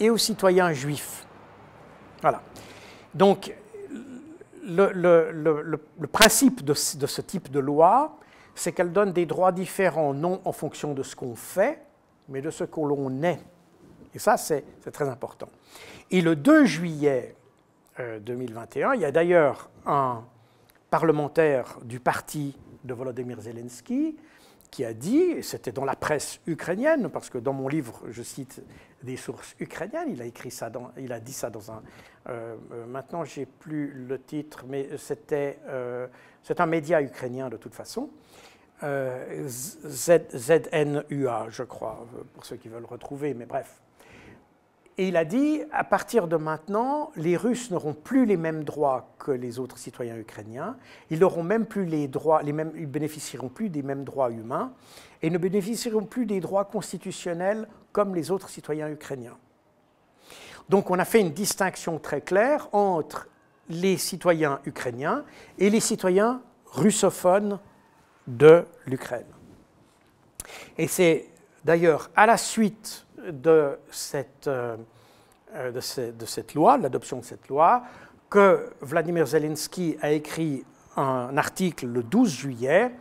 et 0.00 0.10
aux 0.10 0.16
citoyens 0.16 0.72
juifs. 0.72 1.26
Voilà. 2.22 2.42
Donc, 3.14 3.52
le, 4.68 6.06
principe 6.10 6.64
de, 6.64 6.74
ce 6.74 7.20
type 7.20 7.50
de 7.50 7.60
loi, 7.60 8.18
c'est 8.54 8.72
qu'elle 8.72 8.92
donne 8.92 9.12
des 9.12 9.26
droits 9.26 9.52
différents, 9.52 10.14
non 10.14 10.40
en 10.44 10.52
fonction 10.52 10.94
de 10.94 11.02
ce 11.02 11.16
qu'on 11.16 11.34
fait, 11.34 11.82
mais 12.28 12.42
de 12.42 12.50
ce 12.50 12.64
que 12.64 12.80
l'on 12.80 13.22
est. 13.22 13.40
Et 14.14 14.18
ça, 14.18 14.36
c'est 14.36 14.64
très 14.92 15.08
important. 15.08 15.48
Et 16.10 16.20
le 16.20 16.36
2 16.36 16.64
juillet 16.64 17.34
2021, 17.98 18.90
euh, 18.90 18.94
il 18.96 19.00
y 19.00 19.04
a 19.04 19.12
d'ailleurs 19.12 19.70
un 19.86 20.24
parlementaire 20.90 21.78
du 21.84 22.00
parti 22.00 22.56
de 22.84 22.94
Volodymyr 22.94 23.40
Zelensky 23.40 24.16
qui 24.70 24.84
a 24.84 24.92
dit, 24.92 25.42
c'était 25.42 25.72
dans 25.72 25.84
la 25.84 25.96
presse 25.96 26.40
ukrainienne, 26.46 27.08
parce 27.08 27.30
que 27.30 27.38
dans 27.38 27.52
mon 27.52 27.68
livre, 27.68 28.02
je 28.08 28.22
cite 28.22 28.62
des 29.02 29.16
sources 29.16 29.54
ukrainiennes, 29.60 30.10
il 30.10 30.22
a, 30.22 30.24
écrit 30.24 30.50
ça 30.50 30.70
dans, 30.70 30.90
il 30.96 31.12
a 31.12 31.20
dit 31.20 31.32
ça 31.32 31.50
dans 31.50 31.70
un... 31.70 31.82
Euh, 32.28 32.56
euh 32.72 32.86
maintenant, 32.86 33.24
j'ai 33.24 33.46
plus 33.46 33.92
le 33.92 34.20
titre, 34.20 34.64
mais 34.68 34.96
c'était, 34.98 35.58
euh, 35.66 36.06
c'est 36.42 36.60
un 36.60 36.66
média 36.66 37.00
ukrainien 37.00 37.48
de 37.48 37.56
toute 37.56 37.74
façon, 37.74 38.10
euh, 38.82 39.48
ZNUA, 39.48 41.46
je 41.48 41.62
crois, 41.62 42.06
pour 42.34 42.44
ceux 42.44 42.56
qui 42.56 42.68
veulent 42.68 42.84
retrouver, 42.84 43.34
mais 43.34 43.46
bref. 43.46 43.80
Et 45.00 45.06
il 45.08 45.16
a 45.16 45.24
dit, 45.24 45.62
à 45.70 45.84
partir 45.84 46.26
de 46.26 46.36
maintenant, 46.36 47.12
les 47.14 47.36
Russes 47.36 47.70
n'auront 47.70 47.94
plus 47.94 48.26
les 48.26 48.36
mêmes 48.36 48.64
droits 48.64 49.14
que 49.20 49.30
les 49.30 49.60
autres 49.60 49.78
citoyens 49.78 50.16
ukrainiens. 50.16 50.76
Ils 51.10 51.20
n'auront 51.20 51.44
même 51.44 51.66
plus 51.66 51.84
les 51.84 52.08
droits, 52.08 52.42
les 52.42 52.52
mêmes, 52.52 52.72
ils 52.74 52.86
bénéficieront 52.86 53.48
plus 53.48 53.70
des 53.70 53.84
mêmes 53.84 54.02
droits 54.02 54.32
humains 54.32 54.72
et 55.22 55.30
ne 55.30 55.38
bénéficieront 55.38 56.04
plus 56.04 56.26
des 56.26 56.40
droits 56.40 56.64
constitutionnels 56.64 57.68
comme 57.92 58.16
les 58.16 58.32
autres 58.32 58.48
citoyens 58.48 58.90
ukrainiens. 58.90 59.36
Donc 60.68 60.90
on 60.90 60.98
a 60.98 61.04
fait 61.04 61.20
une 61.20 61.32
distinction 61.32 62.00
très 62.00 62.20
claire 62.20 62.68
entre 62.72 63.28
les 63.68 63.98
citoyens 63.98 64.60
ukrainiens 64.66 65.24
et 65.58 65.70
les 65.70 65.80
citoyens 65.80 66.42
russophones 66.66 67.60
de 68.26 68.64
l'Ukraine. 68.84 69.26
Et 70.76 70.88
c'est 70.88 71.26
d'ailleurs 71.64 72.10
à 72.16 72.26
la 72.26 72.36
suite 72.36 73.06
de 73.26 73.78
cette, 73.90 74.48
euh, 74.48 74.76
euh, 75.54 75.72
de, 75.72 76.26
cette 76.26 76.54
loi, 76.54 76.78
l'adoption 76.78 77.18
de 77.18 77.24
cette 77.24 77.48
loi, 77.48 77.82
que 78.30 78.70
Vladimir 78.80 79.26
Zelensky 79.26 79.96
a 80.02 80.10
écrit 80.10 80.64
un 80.96 81.36
article 81.36 81.86
le 81.86 82.02
12 82.02 82.30
juillet 82.30 82.92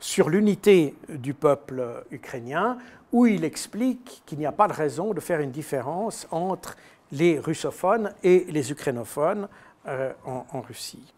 sur 0.00 0.28
l'unité 0.28 0.94
du 1.08 1.34
peuple 1.34 2.04
ukrainien, 2.10 2.78
où 3.12 3.26
il 3.26 3.44
explique 3.44 4.22
qu'il 4.26 4.38
n'y 4.38 4.46
a 4.46 4.52
pas 4.52 4.68
de 4.68 4.72
raison 4.72 5.14
de 5.14 5.20
faire 5.20 5.40
une 5.40 5.52
différence 5.52 6.26
entre 6.30 6.76
les 7.12 7.38
russophones 7.38 8.12
et 8.22 8.44
les 8.48 8.70
ukrainophones 8.70 9.48
euh, 9.86 10.12
en, 10.24 10.60
Russie. 10.60 11.14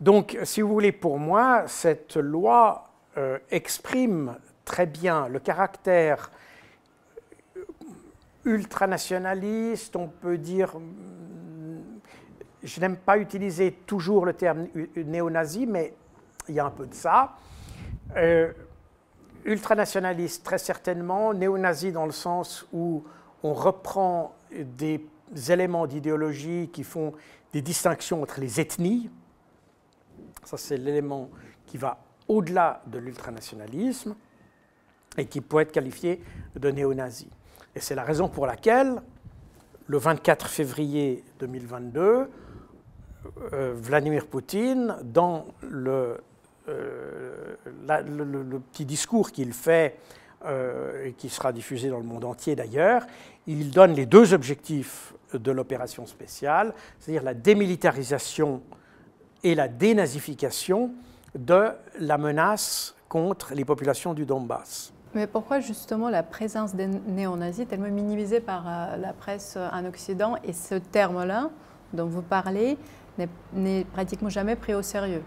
Donc, 0.00 0.38
si 0.44 0.62
vous 0.62 0.72
voulez, 0.72 0.92
pour 0.92 1.18
moi, 1.18 1.64
cette 1.66 2.16
loi 2.16 2.84
exprime 3.50 4.36
très 4.64 4.86
bien 4.86 5.26
le 5.26 5.40
caractère 5.40 6.30
ultranationaliste, 8.48 9.94
on 9.96 10.08
peut 10.08 10.38
dire, 10.38 10.74
je 12.62 12.80
n'aime 12.80 12.96
pas 12.96 13.18
utiliser 13.18 13.72
toujours 13.86 14.24
le 14.24 14.32
terme 14.32 14.66
néo-nazi, 14.96 15.66
mais 15.66 15.94
il 16.48 16.54
y 16.54 16.60
a 16.60 16.64
un 16.64 16.70
peu 16.70 16.86
de 16.86 16.94
ça. 16.94 17.36
Euh, 18.16 18.52
ultranationaliste, 19.44 20.44
très 20.44 20.58
certainement, 20.58 21.34
néo-nazi 21.34 21.92
dans 21.92 22.06
le 22.06 22.12
sens 22.12 22.66
où 22.72 23.04
on 23.42 23.52
reprend 23.52 24.34
des 24.50 25.06
éléments 25.48 25.86
d'idéologie 25.86 26.70
qui 26.72 26.84
font 26.84 27.12
des 27.52 27.62
distinctions 27.62 28.22
entre 28.22 28.40
les 28.40 28.60
ethnies. 28.60 29.10
Ça, 30.44 30.56
c'est 30.56 30.78
l'élément 30.78 31.28
qui 31.66 31.76
va 31.76 31.98
au-delà 32.26 32.82
de 32.86 32.98
l'ultranationalisme 32.98 34.16
et 35.16 35.26
qui 35.26 35.40
peut 35.40 35.60
être 35.60 35.72
qualifié 35.72 36.22
de 36.56 36.70
néo-nazi. 36.70 37.28
Et 37.74 37.80
c'est 37.80 37.94
la 37.94 38.04
raison 38.04 38.28
pour 38.28 38.46
laquelle, 38.46 39.00
le 39.86 39.98
24 39.98 40.48
février 40.48 41.24
2022, 41.40 42.28
euh, 43.52 43.74
Vladimir 43.74 44.26
Poutine, 44.26 44.96
dans 45.02 45.46
le, 45.62 46.18
euh, 46.68 47.56
petit 48.72 48.84
discours 48.84 49.32
qu'il 49.32 49.52
fait, 49.52 49.98
euh, 50.44 51.06
et 51.06 51.12
qui 51.14 51.28
sera 51.28 51.52
diffusé 51.52 51.88
dans 51.88 51.98
le 51.98 52.04
monde 52.04 52.24
entier 52.24 52.54
d'ailleurs, 52.54 53.04
il 53.48 53.70
donne 53.70 53.92
les 53.94 54.06
deux 54.06 54.34
objectifs 54.34 55.12
de 55.34 55.50
l'opération 55.50 56.06
spéciale, 56.06 56.74
c'est-à-dire 57.00 57.24
la 57.24 57.34
démilitarisation 57.34 58.62
et 59.42 59.56
la 59.56 59.66
dénazification 59.66 60.92
de 61.34 61.70
la 61.98 62.18
menace 62.18 62.94
contre 63.08 63.52
les 63.54 63.64
populations 63.64 64.14
du 64.14 64.26
Donbass. 64.26 64.92
Mais 65.14 65.26
pourquoi 65.26 65.60
justement 65.60 66.10
la 66.10 66.22
présence 66.22 66.74
des 66.74 66.86
néo-nazis 66.86 67.66
tellement 67.66 67.88
minimisée 67.88 68.40
par 68.40 68.64
euh, 68.66 68.96
la 68.96 69.12
presse 69.12 69.54
euh, 69.56 69.68
en 69.72 69.84
Occident? 69.86 70.36
Et 70.44 70.52
ce 70.52 70.74
terme-là 70.74 71.50
dont 71.94 72.06
vous 72.06 72.22
parlez 72.22 72.76
n'est 73.54 73.84
pratiquement 73.84 74.28
jamais 74.28 74.54
pris 74.54 74.74
au 74.74 74.82
sérieux 74.82 75.22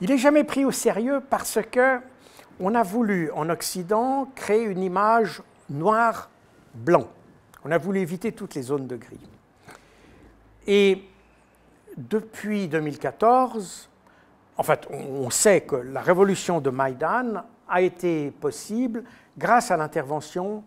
Il 0.00 0.10
n'est 0.10 0.18
jamais 0.18 0.44
pris 0.44 0.64
au 0.64 0.72
sérieux 0.72 1.22
parce 1.30 1.60
que 1.70 2.00
on 2.60 2.74
a 2.74 2.82
voulu 2.82 3.30
en 3.32 3.48
Occident 3.48 4.28
créer 4.34 4.64
une 4.64 4.82
image 4.82 5.42
noir-blanc. 5.70 7.08
On 7.64 7.70
a 7.70 7.78
voulu 7.78 8.00
éviter 8.00 8.32
toutes 8.32 8.54
les 8.54 8.62
zones 8.62 8.86
de 8.86 8.96
gris. 8.96 9.20
Et 10.66 11.04
depuis 11.96 12.68
2014, 12.68 13.88
en 14.56 14.62
fait, 14.62 14.86
on 14.90 15.30
sait 15.30 15.62
que 15.62 15.76
la 15.76 16.00
révolution 16.00 16.60
de 16.60 16.70
Maïdan 16.70 17.44
a 17.72 17.80
été 17.80 18.30
possible 18.32 19.02
grâce 19.36 19.70
à 19.70 19.78
l'intervention 19.78 20.62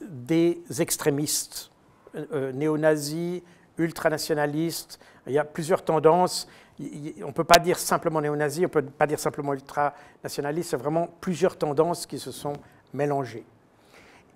des 0.00 0.62
extrémistes 0.78 1.70
euh, 2.14 2.26
euh, 2.32 2.52
néo-nazis, 2.52 3.42
ultranationalistes. 3.76 5.00
Il 5.26 5.32
y 5.32 5.38
a 5.38 5.44
plusieurs 5.44 5.84
tendances. 5.84 6.48
On 6.80 7.26
ne 7.26 7.32
peut 7.32 7.42
pas 7.42 7.58
dire 7.58 7.76
simplement 7.76 8.20
néo-nazis, 8.20 8.60
on 8.60 8.62
ne 8.62 8.68
peut 8.68 8.82
pas 8.82 9.08
dire 9.08 9.18
simplement 9.18 9.52
ultranationaliste. 9.52 10.70
C'est 10.70 10.76
vraiment 10.76 11.08
plusieurs 11.20 11.58
tendances 11.58 12.06
qui 12.06 12.20
se 12.20 12.30
sont 12.30 12.52
mélangées. 12.94 13.44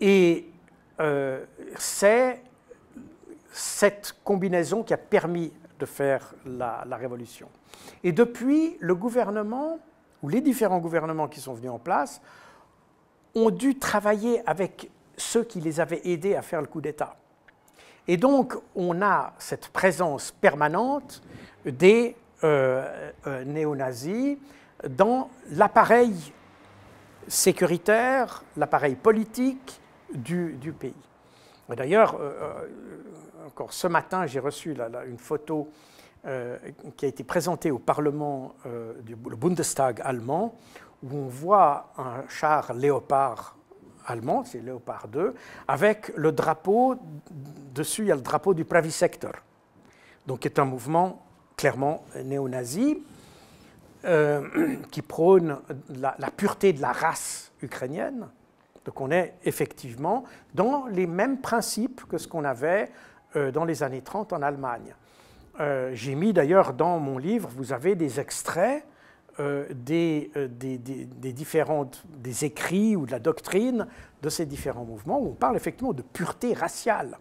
Et 0.00 0.50
euh, 0.98 1.44
c'est 1.76 2.42
cette 3.52 4.16
combinaison 4.24 4.82
qui 4.82 4.92
a 4.92 4.98
permis 4.98 5.52
de 5.78 5.86
faire 5.86 6.34
la 6.46 6.96
révolution. 6.96 7.48
Et 8.02 8.10
depuis, 8.10 8.76
le 8.80 8.94
gouvernement 8.96 9.78
où 10.22 10.28
les 10.28 10.40
différents 10.40 10.78
gouvernements 10.78 11.28
qui 11.28 11.40
sont 11.40 11.54
venus 11.54 11.70
en 11.70 11.78
place 11.78 12.20
ont 13.34 13.50
dû 13.50 13.78
travailler 13.78 14.46
avec 14.48 14.90
ceux 15.16 15.44
qui 15.44 15.60
les 15.60 15.80
avaient 15.80 16.02
aidés 16.04 16.34
à 16.34 16.42
faire 16.42 16.60
le 16.60 16.66
coup 16.66 16.80
d'État. 16.80 17.16
Et 18.08 18.16
donc, 18.16 18.54
on 18.74 19.00
a 19.02 19.32
cette 19.38 19.68
présence 19.68 20.32
permanente 20.32 21.22
des 21.64 22.16
euh, 22.42 23.10
euh, 23.26 23.44
néo-nazis 23.44 24.36
dans 24.88 25.30
l'appareil 25.50 26.32
sécuritaire, 27.28 28.42
l'appareil 28.56 28.96
politique 28.96 29.80
du, 30.12 30.74
pays. 30.78 30.92
D'ailleurs, 31.68 32.16
euh, 32.20 32.66
encore 33.46 33.72
ce 33.72 33.86
matin, 33.86 34.26
j'ai 34.26 34.40
reçu 34.40 34.76
une 35.06 35.18
photo 35.18 35.68
euh, 36.24 36.56
qui 36.96 37.04
a 37.04 37.08
été 37.08 37.24
présenté 37.24 37.72
au 37.72 37.80
Parlement 37.80 38.54
euh, 38.66 38.92
du 39.02 39.16
le 39.28 39.34
Bundestag 39.34 40.00
allemand, 40.04 40.54
où 41.02 41.16
on 41.16 41.26
voit 41.26 41.92
un 41.98 42.22
char 42.28 42.74
léopard 42.74 43.56
allemand, 44.06 44.44
c'est 44.44 44.60
Léopard 44.60 45.08
2, 45.08 45.34
avec 45.66 46.12
le 46.14 46.30
drapeau, 46.30 46.94
dessus 47.74 48.02
il 48.02 48.08
y 48.08 48.12
a 48.12 48.14
le 48.14 48.20
drapeau 48.20 48.54
du 48.54 48.64
Pravi 48.64 48.92
Sector, 48.92 49.32
donc 50.24 50.38
qui 50.38 50.46
est 50.46 50.60
un 50.60 50.64
mouvement 50.64 51.26
clairement 51.56 52.04
néo-nazi, 52.24 53.02
euh, 54.04 54.76
qui 54.92 55.02
prône 55.02 55.58
la, 55.88 56.14
la, 56.20 56.30
pureté 56.30 56.72
de 56.72 56.80
la 56.80 56.92
race 56.92 57.50
ukrainienne. 57.62 58.28
Donc 58.84 59.00
on 59.00 59.10
est 59.10 59.34
effectivement 59.42 60.22
dans 60.54 60.86
les 60.86 61.08
mêmes 61.08 61.40
principes 61.40 62.04
que 62.08 62.16
ce 62.16 62.28
qu'on 62.28 62.44
avait 62.44 62.92
dans 63.34 63.64
les 63.64 63.82
années 63.82 64.02
30 64.02 64.34
en 64.34 64.42
Allemagne. 64.42 64.94
Euh, 65.60 65.90
j'ai 65.94 66.14
mis 66.14 66.32
d'ailleurs 66.32 66.72
dans 66.72 66.98
mon 66.98 67.18
livre, 67.18 67.48
vous 67.54 67.72
avez 67.72 67.94
des 67.94 68.20
extraits 68.20 68.84
euh, 69.40 69.66
des, 69.74 70.30
euh, 70.36 70.48
des, 70.48 70.78
des, 70.78 71.32
différentes, 71.32 72.04
des 72.18 72.44
écrits 72.44 72.96
ou 72.96 73.06
de 73.06 73.10
la 73.10 73.18
doctrine 73.18 73.86
de 74.22 74.28
ces 74.28 74.46
différents 74.46 74.84
mouvements 74.84 75.20
où 75.20 75.28
on 75.28 75.34
parle 75.34 75.56
effectivement 75.56 75.92
de 75.92 76.02
pureté 76.02 76.54
raciale. 76.54 77.18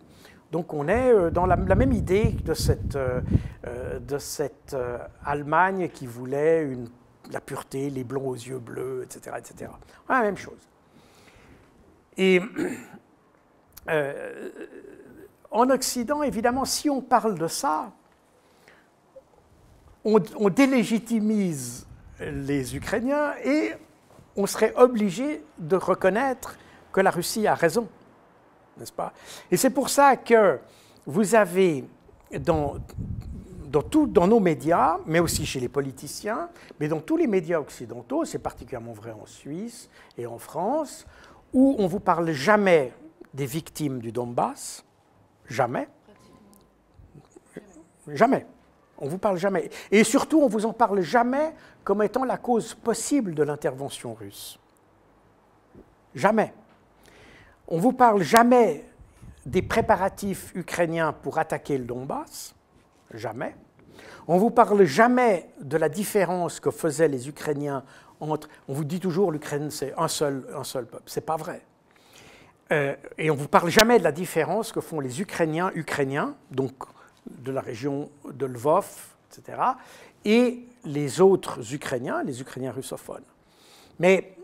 Donc 0.51 0.73
on 0.73 0.87
est 0.89 1.31
dans 1.31 1.45
la, 1.45 1.55
même 1.55 1.93
idée 1.93 2.35
de 2.43 2.53
cette, 2.53 2.97
de 2.97 4.17
cette 4.17 4.75
Allemagne 5.23 5.87
qui 5.87 6.05
voulait 6.05 6.77
la 7.31 7.39
pureté, 7.39 7.89
les 7.89 8.03
blonds 8.03 8.27
aux 8.27 8.35
yeux 8.35 8.59
bleus, 8.59 9.03
etc. 9.05 9.37
etc. 9.39 9.71
La 10.09 10.21
même 10.23 10.35
chose. 10.35 10.67
Et 12.17 12.41
en 15.51 15.69
Occident, 15.69 16.21
évidemment, 16.21 16.65
si 16.65 16.89
on 16.89 16.99
parle 16.99 17.39
de 17.39 17.47
ça, 17.47 17.93
on, 20.03 20.49
délégitimise 20.49 21.85
les 22.19 22.75
Ukrainiens 22.75 23.33
et 23.43 23.73
on 24.35 24.45
serait 24.47 24.73
obligé 24.75 25.43
de 25.57 25.75
reconnaître 25.75 26.57
que 26.91 27.01
la 27.01 27.11
Russie 27.11 27.47
a 27.47 27.55
raison, 27.55 27.87
n'est-ce 28.77 28.91
pas? 28.91 29.13
Et 29.49 29.57
c'est 29.57 29.69
pour 29.69 29.89
ça 29.89 30.15
que 30.15 30.59
vous 31.05 31.35
avez 31.35 31.85
dans, 32.39 32.75
dans, 33.69 34.27
nos 34.27 34.39
médias, 34.39 34.97
mais 35.05 35.19
aussi 35.19 35.45
chez 35.45 35.59
les 35.59 35.69
politiciens, 35.69 36.49
mais 36.79 36.87
dans 36.87 36.99
tous 36.99 37.17
les 37.17 37.27
médias 37.27 37.59
occidentaux, 37.59 38.25
c'est 38.25 38.39
particulièrement 38.39 38.93
vrai 38.93 39.11
en 39.11 39.25
Suisse 39.25 39.89
et 40.17 40.25
en 40.25 40.37
France, 40.37 41.05
où 41.53 41.75
on 41.77 41.83
ne 41.83 41.87
vous 41.87 41.99
parle 41.99 42.31
jamais 42.31 42.93
des 43.33 43.45
victimes 43.45 43.99
du 43.99 44.11
Donbass, 44.11 44.83
jamais, 45.47 45.87
jamais. 48.07 48.45
On 49.01 49.05
ne 49.05 49.09
vous 49.09 49.17
parle 49.17 49.37
jamais. 49.37 49.69
Et 49.91 50.03
surtout, 50.03 50.39
on 50.41 50.45
ne 50.45 50.51
vous 50.51 50.67
en 50.67 50.73
parle 50.73 51.01
jamais 51.01 51.53
comme 51.83 52.03
étant 52.03 52.23
la 52.23 52.37
cause 52.37 52.75
possible 52.75 53.33
de 53.33 53.41
l'intervention 53.41 54.13
russe. 54.13 54.59
Jamais. 56.13 56.53
On 57.67 57.77
ne 57.77 57.81
vous 57.81 57.93
parle 57.93 58.21
jamais 58.21 58.85
des 59.45 59.63
préparatifs 59.63 60.51
ukrainiens 60.53 61.13
pour 61.13 61.39
attaquer 61.39 61.79
le 61.79 61.85
Donbass, 61.85 62.53
jamais. 63.11 63.55
On 64.27 64.35
ne 64.35 64.39
vous 64.39 64.51
parle 64.51 64.83
jamais 64.83 65.49
de 65.59 65.77
la 65.77 65.89
différence 65.89 66.59
que 66.59 66.69
faisaient 66.69 67.07
les 67.07 67.27
Ukrainiens 67.27 67.83
entre. 68.19 68.49
On 68.67 68.73
vous 68.73 68.83
dit 68.83 68.99
toujours 68.99 69.31
l'Ukraine 69.31 69.71
c'est 69.71 69.95
un 69.97 70.07
seul, 70.07 70.43
peuple. 70.43 71.03
Ce 71.07 71.19
n'est 71.19 71.25
pas 71.25 71.37
vrai. 71.37 71.63
Euh, 72.71 72.95
et 73.17 73.31
on 73.31 73.33
ne 73.33 73.39
vous 73.39 73.47
parle 73.47 73.69
jamais 73.69 73.97
de 73.97 74.03
la 74.03 74.11
différence 74.11 74.71
que 74.71 74.79
font 74.79 74.99
les 74.99 75.21
Ukrainiens 75.21 75.71
ukrainiens, 75.73 76.35
donc 76.51 76.73
de 77.29 77.51
la 77.51 77.61
région 77.61 78.09
de 78.31 78.45
Lvov, 78.45 78.87
etc., 79.29 79.61
et 80.23 80.67
les 80.85 81.21
autres 81.21 81.73
Ukrainiens, 81.73 82.23
les 82.23 82.41
Ukrainiens 82.41 82.71
russophones. 82.71 83.23
Mais 83.99 84.35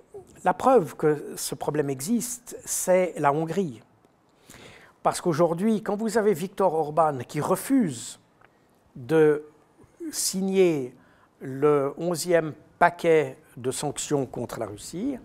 la 0.43 0.53
preuve 0.53 0.95
que 0.95 1.33
ce 1.35 1.55
problème 1.55 1.89
existe, 1.89 2.57
c'est 2.65 3.13
la 3.17 3.31
Hongrie. 3.33 3.81
Parce 5.03 5.21
qu'aujourd'hui, 5.21 5.83
quand 5.83 5.95
vous 5.95 6.17
avez 6.17 6.33
Viktor 6.33 6.73
Orban 6.73 7.19
qui 7.27 7.39
refuse 7.39 8.19
de 8.95 9.43
signer 10.11 10.95
le 11.39 11.93
11e 11.99 12.53
paquet 12.79 13.37
de 13.55 13.71
sanctions 13.71 14.25
contre 14.25 14.59
la 14.59 14.65
Russie, 14.65 15.17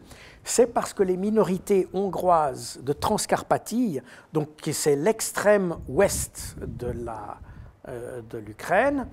c'est 0.44 0.66
parce 0.66 0.92
que 0.92 1.02
les 1.02 1.16
minorités 1.16 1.88
hongroises 1.92 2.80
de 2.82 2.92
Transcarpathie, 2.92 4.00
donc 4.32 4.48
c'est 4.72 4.96
l'extrême 4.96 5.76
ouest 5.88 6.56
de 6.60 6.94
euh, 7.88 8.20
l'Ukraine, 8.44 9.06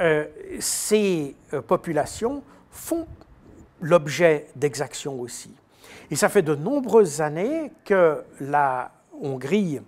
euh, 0.00 0.26
ces 0.60 1.34
euh, 1.52 1.60
populations 1.60 2.42
font 2.70 3.06
l'objet 3.80 4.46
d'exactions 4.56 5.20
aussi. 5.20 5.54
Et 6.10 6.16
ça 6.16 6.28
fait 6.28 6.42
de 6.42 6.54
nombreuses 6.54 7.20
années 7.20 7.72
que 7.84 8.22
la 8.40 8.92
Hongrie 9.20 9.80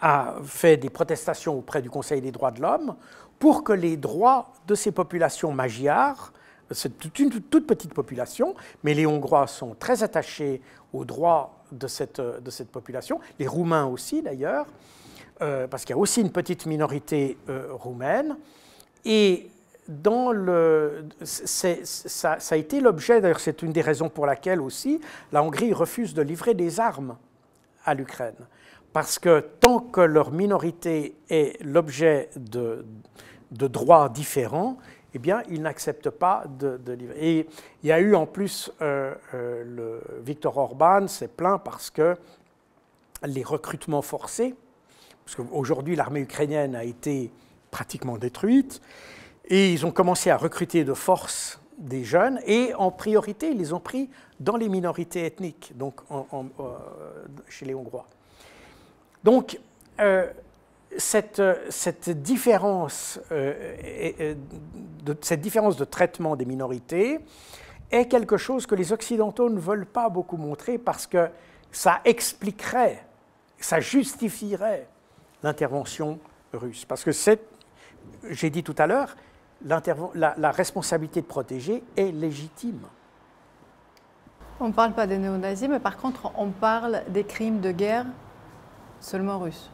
a 0.00 0.36
fait 0.44 0.76
des 0.76 0.90
protestations 0.90 1.58
auprès 1.58 1.82
du 1.82 1.90
Conseil 1.90 2.20
des 2.20 2.32
droits 2.32 2.50
de 2.50 2.60
l'homme 2.60 2.96
pour 3.38 3.64
que 3.64 3.72
les 3.72 3.96
droits 3.96 4.52
de 4.66 4.74
ces 4.74 4.92
populations 4.92 5.52
magyars, 5.52 6.32
c'est 6.70 7.18
une 7.18 7.30
toute 7.30 7.66
petite 7.66 7.94
population, 7.94 8.54
mais 8.84 8.94
les 8.94 9.06
Hongrois 9.06 9.46
sont 9.46 9.74
très 9.74 10.02
attachés 10.02 10.60
aux 10.92 11.04
droits 11.04 11.64
de 11.72 11.86
cette, 11.86 12.20
population, 12.72 13.20
les 13.38 13.46
Roumains 13.46 13.86
aussi 13.86 14.22
d'ailleurs, 14.22 14.66
euh, 15.42 15.66
parce 15.66 15.84
qu'il 15.84 15.94
y 15.94 15.98
a 15.98 16.00
aussi 16.00 16.20
une 16.20 16.32
petite 16.32 16.66
minorité 16.66 17.38
euh, 17.48 17.68
roumaine. 17.70 18.36
Et 19.04 19.50
dans 19.88 20.32
ça, 21.24 22.38
a 22.50 22.56
été 22.56 22.80
l'objet, 22.80 23.20
d'ailleurs 23.20 23.40
c'est 23.40 23.62
une 23.62 23.72
des 23.72 23.80
raisons 23.80 24.08
pour 24.08 24.26
laquelle 24.26 24.60
aussi 24.60 25.00
la 25.32 25.42
Hongrie 25.42 25.72
refuse 25.72 26.14
de 26.14 26.22
livrer 26.22 26.54
des 26.54 26.78
armes 26.78 27.16
à 27.84 27.94
l'Ukraine. 27.94 28.46
Parce 28.92 29.18
que 29.18 29.40
tant 29.60 29.80
que 29.80 30.00
leur 30.00 30.32
minorité 30.32 31.16
est 31.28 31.62
l'objet 31.62 32.28
de, 32.36 32.84
de, 33.52 33.66
droits 33.68 34.08
différents, 34.08 34.78
eh 35.14 35.18
bien, 35.18 35.42
ils 35.48 35.62
n'acceptent 35.62 36.10
pas 36.10 36.44
de, 36.58 36.92
livrer. 36.92 37.16
Et 37.20 37.48
il 37.82 37.88
y 37.88 37.92
a 37.92 38.00
eu 38.00 38.14
en 38.14 38.26
plus, 38.26 38.70
euh, 38.80 39.14
euh, 39.34 39.64
le 39.64 40.02
Viktor 40.22 40.56
Orban 40.56 41.08
s'est 41.08 41.28
plaint 41.28 41.60
parce 41.62 41.90
que 41.90 42.16
les 43.24 43.42
recrutements 43.42 44.02
forcés, 44.02 44.54
parce 45.24 45.36
qu'aujourd'hui 45.36 45.96
l'armée 45.96 46.20
ukrainienne 46.20 46.74
a 46.74 46.84
été 46.84 47.30
pratiquement 47.70 48.18
détruite, 48.18 48.80
et 49.46 49.72
ils 49.72 49.84
ont 49.84 49.90
commencé 49.90 50.30
à 50.30 50.36
recruter 50.36 50.84
de 50.84 50.94
force 50.94 51.60
des 51.78 52.04
jeunes, 52.04 52.40
et 52.46 52.74
en 52.74 52.90
priorité, 52.90 53.50
ils 53.50 53.58
les 53.58 53.72
ont 53.72 53.80
pris 53.80 54.10
dans 54.38 54.56
les 54.56 54.68
minorités 54.68 55.24
ethniques, 55.24 55.72
donc 55.76 56.00
euh, 56.10 56.32
chez 57.48 57.66
les 57.66 57.74
Hongrois. 57.74 58.06
Donc, 59.24 59.58
euh, 60.00 60.30
cette, 60.96 61.42
cette, 61.68 62.10
différence, 62.10 63.20
euh, 63.32 64.34
de, 65.04 65.16
cette 65.20 65.40
différence 65.40 65.76
de 65.76 65.84
traitement 65.84 66.36
des 66.36 66.44
minorités 66.44 67.20
est 67.90 68.06
quelque 68.06 68.36
chose 68.36 68.66
que 68.66 68.74
les 68.74 68.92
Occidentaux 68.92 69.50
ne 69.50 69.60
veulent 69.60 69.86
pas 69.86 70.08
beaucoup 70.08 70.36
montrer 70.36 70.78
parce 70.78 71.06
que 71.06 71.28
ça 71.72 72.00
expliquerait, 72.04 73.04
ça 73.58 73.80
justifierait 73.80 74.88
l'intervention 75.42 76.18
russe. 76.52 76.84
Parce 76.84 77.04
que 77.04 77.10
j'ai 78.30 78.50
dit 78.50 78.62
tout 78.62 78.74
à 78.78 78.86
l'heure, 78.86 79.16
la, 79.64 79.82
la, 80.36 80.50
responsabilité 80.50 81.20
de 81.20 81.26
protéger 81.26 81.82
est 81.96 82.12
légitime. 82.12 82.80
On 84.58 84.68
ne 84.68 84.72
parle 84.72 84.92
pas 84.92 85.06
des 85.06 85.18
néo-nazis, 85.18 85.68
mais 85.68 85.80
par 85.80 85.96
contre, 85.96 86.32
on 86.36 86.50
parle 86.50 87.02
des 87.08 87.24
crimes 87.24 87.60
de 87.60 87.70
guerre 87.70 88.06
seulement 89.00 89.38
russes, 89.38 89.70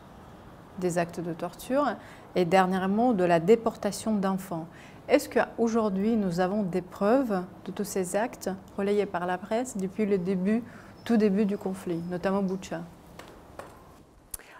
des 0.79 0.99
actes 0.99 1.21
de 1.21 1.33
torture 1.33 1.87
et 2.35 2.45
dernièrement 2.45 3.13
de 3.13 3.25
la 3.25 3.41
déportation 3.41 4.15
d'enfants. 4.15 4.67
Est-ce 5.09 5.29
qu'aujourd'hui, 5.29 6.17
nous 6.17 6.41
avons 6.41 6.63
des 6.63 6.83
preuves 6.83 7.43
de 7.65 7.71
tous 7.71 7.85
ces 7.85 8.17
actes 8.17 8.51
relayés 8.77 9.07
par 9.07 9.27
la 9.27 9.39
presse 9.39 9.77
depuis 9.77 10.05
le 10.05 10.19
début, 10.19 10.63
tout 11.05 11.17
début 11.17 11.45
du 11.45 11.57
conflit, 11.57 12.01
notamment 12.11 12.43
Boucha? 12.43 12.81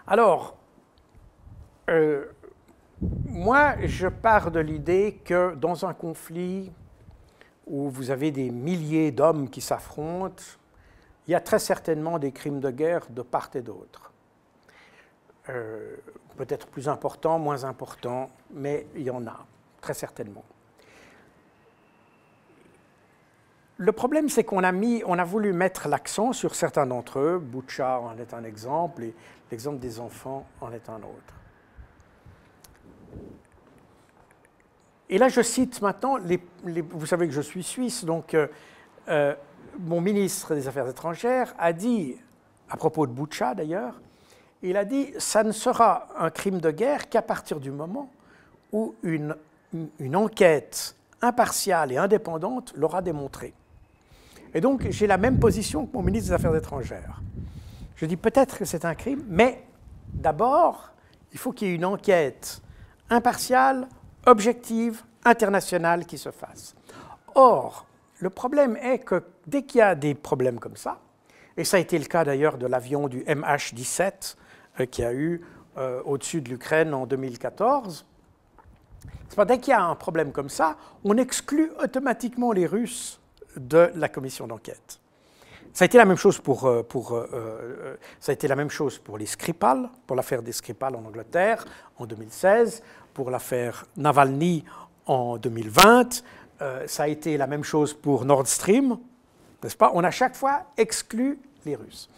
Alors, 0.07 0.55
euh, 1.89 2.25
moi, 3.27 3.75
je 3.83 4.07
pars 4.07 4.51
de 4.51 4.59
l'idée 4.59 5.21
que 5.25 5.53
dans 5.55 5.85
un 5.85 5.93
conflit 5.93 6.71
où 7.67 7.89
vous 7.89 8.09
avez 8.09 8.31
des 8.31 8.49
milliers 8.49 9.11
d'hommes 9.11 9.49
qui 9.49 9.59
s'affrontent, 9.59 10.43
il 11.27 11.31
y 11.31 11.35
a 11.35 11.41
très 11.41 11.59
certainement 11.59 12.19
des 12.19 12.31
crimes 12.31 12.61
de 12.61 12.71
guerre 12.71 13.05
de 13.09 13.21
part 13.21 13.49
et 13.53 13.61
d'autre. 13.61 14.13
Euh, 15.49 15.95
peut-être 16.35 16.67
plus 16.67 16.87
importants, 16.87 17.39
moins 17.39 17.63
importants, 17.63 18.29
mais 18.51 18.85
il 18.95 19.01
y 19.01 19.09
en 19.09 19.25
a, 19.25 19.45
très 19.81 19.95
certainement. 19.95 20.43
Le 23.77 23.91
problème, 23.91 24.29
c'est 24.29 24.43
qu'on 24.43 24.63
a, 24.63 25.23
voulu 25.23 25.53
mettre 25.53 25.87
l'accent 25.87 26.33
sur 26.33 26.53
certains 26.53 26.85
d'entre 26.85 27.19
eux. 27.19 27.39
Boucha 27.39 27.99
en 27.99 28.17
est 28.17 28.33
un 28.33 28.43
exemple, 28.43 29.03
et 29.03 29.15
l'exemple 29.49 29.79
des 29.79 29.99
enfants 29.99 30.45
en 30.61 30.71
est 30.71 30.89
un 30.89 30.97
autre. 30.97 31.33
Et 35.09 35.17
là, 35.17 35.29
je 35.29 35.41
cite 35.41 35.81
maintenant, 35.81 36.17
vous 36.91 37.05
savez 37.05 37.27
que 37.27 37.33
je 37.33 37.41
suis 37.41 37.63
suisse, 37.63 38.03
donc 38.03 38.33
euh, 38.33 38.47
euh, 39.07 39.33
mon 39.79 40.01
ministre 40.01 40.53
des 40.53 40.67
Affaires 40.67 40.87
étrangères 40.87 41.55
a 41.57 41.71
dit, 41.73 42.15
à 42.69 42.77
propos 42.77 43.07
de 43.07 43.11
Boucha 43.11 43.55
d'ailleurs, 43.55 43.99
il 44.63 44.77
a 44.77 44.85
dit 44.85 45.13
ça 45.17 45.43
ne 45.43 45.51
sera 45.51 46.07
un 46.17 46.29
crime 46.29 46.59
de 46.59 46.71
guerre 46.71 47.09
qu'à 47.09 47.21
partir 47.21 47.59
du 47.59 47.71
moment 47.71 48.09
où 48.71 48.95
une, 49.03 49.35
une 49.99 50.15
enquête 50.15 50.95
impartiale 51.21 51.91
et 51.91 51.97
indépendante 51.97 52.73
l'aura 52.75 53.01
démontré. 53.01 53.53
Et 54.53 54.61
donc, 54.61 54.87
j'ai 54.89 55.07
la 55.07 55.17
même 55.17 55.39
position 55.39 55.85
que 55.85 55.95
mon 55.95 56.03
ministre 56.03 56.29
des 56.29 56.33
Affaires 56.33 56.55
étrangères. 56.55 57.21
Je 57.95 58.05
dis 58.05 58.17
peut-être 58.17 58.57
que 58.57 58.65
c'est 58.65 58.85
un 58.85 58.95
crime, 58.95 59.23
mais 59.27 59.63
d'abord, 60.13 60.91
il 61.33 61.39
faut 61.39 61.51
qu'il 61.51 61.67
y 61.67 61.71
ait 61.71 61.75
une 61.75 61.85
enquête 61.85 62.61
impartiale, 63.09 63.87
objective, 64.25 65.03
internationale 65.23 66.05
qui 66.05 66.17
se 66.17 66.31
fasse. 66.31 66.75
Or, 67.35 67.85
le 68.19 68.29
problème 68.29 68.77
est 68.77 68.99
que 68.99 69.23
dès 69.45 69.63
qu'il 69.63 69.79
y 69.79 69.81
a 69.81 69.95
des 69.95 70.15
problèmes 70.15 70.59
comme 70.59 70.77
ça, 70.77 70.99
et 71.57 71.63
ça 71.63 71.77
a 71.77 71.79
été 71.79 71.97
le 71.97 72.05
cas 72.05 72.23
d'ailleurs 72.23 72.57
de 72.57 72.67
l'avion 72.67 73.07
du 73.07 73.21
MH17 73.23 74.35
euh, 74.79 74.85
qui 74.85 75.03
a 75.03 75.13
eu 75.13 75.41
euh, 75.77 76.01
au-dessus 76.05 76.41
de 76.41 76.49
l'Ukraine 76.49 76.93
en 76.93 77.05
2014, 77.05 78.05
pas, 79.35 79.45
dès 79.45 79.59
qu'il 79.59 79.69
y 79.69 79.73
a 79.73 79.83
un 79.83 79.93
problème 79.93 80.31
comme 80.31 80.49
ça, 80.49 80.77
on 81.03 81.15
exclut 81.15 81.71
automatiquement 81.83 82.51
les 82.51 82.65
Russes 82.65 83.19
de 83.55 83.91
la 83.93 84.09
commission 84.09 84.47
d'enquête. 84.47 84.99
Ça 85.73 85.83
a 85.83 85.85
été 85.85 85.99
la 85.99 86.05
même 86.05 86.17
chose 86.17 86.39
pour, 86.39 86.65
euh, 86.65 86.81
pour 86.81 87.23
ça 88.19 88.33
la 88.41 88.55
même 88.55 88.71
chose 88.71 88.97
pour 88.97 89.19
les 89.19 89.27
Skripal, 89.27 89.89
pour 90.07 90.15
l'affaire 90.15 90.41
des 90.41 90.51
Skripal 90.51 90.95
en 90.95 91.05
Angleterre 91.05 91.65
en 91.99 92.07
2016, 92.07 92.81
pour 93.13 93.29
l'affaire 93.29 93.85
Navalny 93.95 94.63
en 95.05 95.37
2020. 95.37 96.23
Euh, 96.61 96.87
ça 96.87 97.03
a 97.03 97.07
été 97.07 97.37
la 97.37 97.47
même 97.47 97.63
chose 97.63 97.93
pour 97.93 98.25
Nord 98.25 98.47
Stream, 98.47 98.97
n'est-ce 99.63 99.77
pas? 99.77 99.91
On 99.93 100.03
a 100.03 100.11
chaque 100.11 100.35
fois 100.35 100.63
exclu 100.77 101.39
les 101.65 101.75
Russes. 101.75 102.09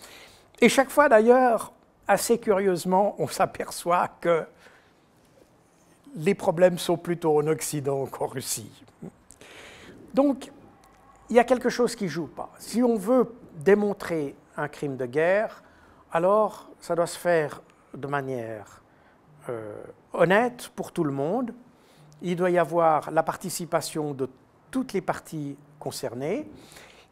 Et 0.61 0.69
chaque 0.69 0.89
fois, 0.89 1.09
d'ailleurs, 1.09 1.73
assez 2.09 2.39
curieusement, 2.39 3.15
on 3.19 3.27
s'aperçoit 3.27 4.09
que 4.19 4.43
les 6.15 6.33
problèmes 6.33 6.79
sont 6.79 6.97
plutôt 6.97 7.39
en 7.39 7.45
Occident 7.45 8.07
qu'en 8.07 8.25
Russie. 8.25 8.83
Donc, 10.15 10.51
il 11.29 11.35
y 11.35 11.39
a 11.39 11.43
quelque 11.43 11.69
chose 11.69 11.95
qui 11.95 12.05
ne 12.05 12.09
joue 12.09 12.25
pas. 12.25 12.49
Si 12.57 12.81
on 12.81 12.95
veut 12.95 13.31
démontrer 13.53 14.35
un 14.57 14.67
crime 14.67 14.97
de 14.97 15.05
guerre, 15.05 15.61
alors 16.11 16.71
ça 16.79 16.95
doit 16.95 17.05
se 17.05 17.17
faire 17.17 17.61
de 17.93 18.07
manière 18.07 18.81
euh, 19.47 19.75
honnête 20.13 20.71
pour 20.75 20.91
tout 20.91 21.03
le 21.03 21.13
monde. 21.13 21.53
Il 22.23 22.35
doit 22.35 22.49
y 22.49 22.57
avoir 22.57 23.11
la 23.11 23.21
participation 23.21 24.15
de 24.15 24.27
toutes 24.71 24.93
les 24.93 25.01
parties 25.01 25.55
concernées. 25.77 26.49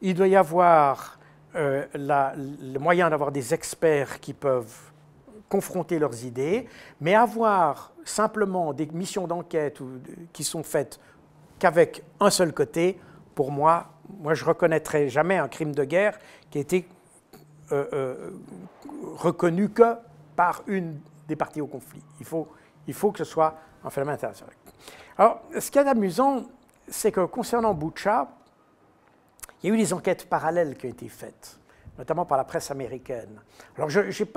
Il 0.02 0.16
doit 0.16 0.28
y 0.28 0.36
avoir 0.36 1.17
euh, 1.56 1.86
le 1.96 2.78
moyen 2.78 3.10
d'avoir 3.10 3.32
des 3.32 3.54
experts 3.54 4.20
qui 4.20 4.34
peuvent 4.34 4.92
confronter 5.50 5.98
leurs 5.98 6.26
idées, 6.26 6.68
mais 7.00 7.16
avoir 7.16 7.94
simplement 8.04 8.74
des 8.74 8.88
missions 8.88 9.28
d'enquête 9.28 9.80
qui 10.34 10.44
sont 10.44 10.64
faites 10.64 11.00
qu'avec 11.60 12.04
un 12.20 12.30
seul 12.30 12.54
côté, 12.54 13.00
pour 13.34 13.52
moi, 13.52 13.88
moi 14.20 14.34
je 14.34 14.44
reconnaîtrai 14.46 15.10
jamais 15.10 15.38
un 15.38 15.48
crime 15.48 15.74
de 15.74 15.84
guerre 15.84 16.18
qui 16.50 16.58
a 16.58 16.62
été 16.62 16.88
euh, 17.72 17.86
euh, 17.94 18.32
reconnu 19.16 19.70
que 19.70 19.96
par 20.36 20.64
une 20.68 21.00
des 21.28 21.36
parties 21.36 21.62
au 21.62 21.68
conflit. 21.68 22.02
Il 22.20 22.26
faut, 22.26 22.48
il 22.88 22.94
faut 22.94 23.12
que 23.12 23.20
ce 23.20 23.26
soit 23.26 23.56
un 23.84 23.90
phénomène 23.90 24.16
international. 24.16 24.54
Alors, 25.18 25.42
ce 25.58 25.72
qui 25.72 25.80
est 25.80 25.88
amusant, 25.88 26.44
c'est 26.88 27.12
que 27.12 27.26
concernant 27.26 27.74
Boucha, 27.74 28.30
il 29.62 29.70
y 29.70 29.72
a 29.72 29.76
eu 29.76 29.78
des 29.78 29.94
enquêtes 29.94 30.30
parallèles 30.30 30.78
qui 30.78 30.86
ont 30.86 30.90
été 30.90 31.10
faites, 31.10 31.60
notamment 31.98 32.26
par 32.26 32.38
la 32.38 32.44
presse 32.44 32.70
américaine. 32.72 33.42
Alors, 33.78 33.90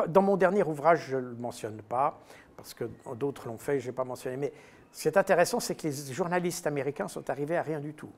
dans 0.08 0.22
mon 0.22 0.36
dernier 0.36 0.62
ouvrage, 0.62 1.06
je 1.10 1.16
ne 1.16 1.22
le 1.22 1.34
mentionne 1.34 1.82
pas, 1.82 2.18
parce 2.56 2.74
que 2.74 2.84
d'autres 3.16 3.46
l'ont 3.48 3.58
fait, 3.58 3.80
je 3.80 3.86
n'ai 3.86 3.92
pas 3.92 4.04
mentionné. 4.04 4.36
Mais 4.36 4.52
ce 4.92 5.02
qui 5.02 5.08
est 5.08 5.16
intéressant, 5.16 5.60
c'est 5.60 5.74
que 5.74 5.86
les 5.86 6.12
journalistes 6.12 6.66
américains 6.66 7.08
sont 7.08 7.28
arrivés 7.30 7.56
à 7.56 7.62
rien 7.62 7.80
du 7.80 7.94
tout. 7.94 8.12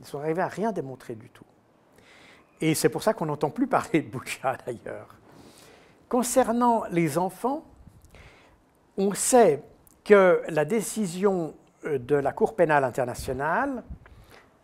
Ils 0.00 0.06
sont 0.06 0.18
arrivés 0.18 0.42
à 0.42 0.48
rien 0.48 0.72
démontrer 0.72 1.14
du 1.14 1.28
tout. 1.30 1.44
Et 2.60 2.74
c'est 2.74 2.88
pour 2.88 3.02
ça 3.02 3.12
qu'on 3.12 3.26
n'entend 3.26 3.50
plus 3.50 3.66
parler 3.66 4.02
de 4.02 4.10
Boucha, 4.10 4.56
d'ailleurs. 4.66 5.08
Concernant 6.08 6.84
les 6.90 7.18
enfants, 7.18 7.64
on 8.96 9.12
sait 9.12 9.62
que 10.04 10.42
la 10.48 10.64
décision 10.64 11.54
euh, 11.84 11.98
de 11.98 12.14
la 12.14 12.32
Cour 12.32 12.54
pénale 12.54 12.84
internationale 12.84 13.82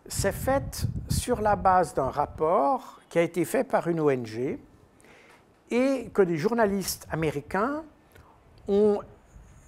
s'est 0.09 0.33
faite 0.33 0.85
sur 1.09 1.41
la 1.41 1.57
base 1.57 1.95
d'un 1.95 2.11
rapport 2.11 3.01
qui 3.09 3.19
a 3.19 3.23
été 3.23 3.45
fait 3.45 3.65
par 3.65 3.89
une 3.89 4.01
ONG 4.01 4.59
et 5.71 6.11
que 6.13 6.23
des 6.23 6.37
journalistes 6.37 7.07
américains 7.11 7.83
ont 8.69 9.01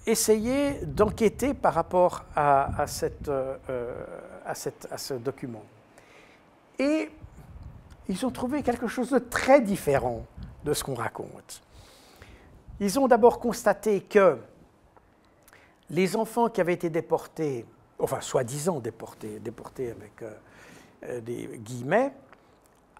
essayé 0.05 0.85
d'enquêter 0.85 1.53
par 1.53 1.73
rapport 1.73 2.25
à, 2.35 2.83
euh, 3.29 4.05
à, 4.45 4.55
cette, 4.55 4.87
à, 4.91 4.97
ce 4.97 5.13
document. 5.15 5.63
Et 6.77 7.09
ils 8.07 8.25
ont 8.25 8.31
trouvé 8.31 8.61
quelque 8.61 8.87
chose 8.87 9.09
de 9.09 9.19
très 9.19 9.61
différent 9.61 10.25
de 10.63 10.73
ce 10.73 10.83
qu'on 10.83 10.93
raconte. 10.93 11.61
Ils 12.79 12.99
ont 12.99 13.07
d'abord 13.07 13.39
constaté 13.39 14.01
que 14.01 14.37
les 15.89 16.15
enfants 16.15 16.49
qui 16.49 16.61
avaient 16.61 16.73
été 16.73 16.89
déportés, 16.89 17.65
enfin 17.99 18.21
soi-disant 18.21 18.79
déportés, 18.79 19.39
déportés 19.39 19.91
avec 19.91 20.21
euh, 20.21 20.31
euh, 21.03 21.21
des 21.21 21.59
guillemets, 21.63 22.13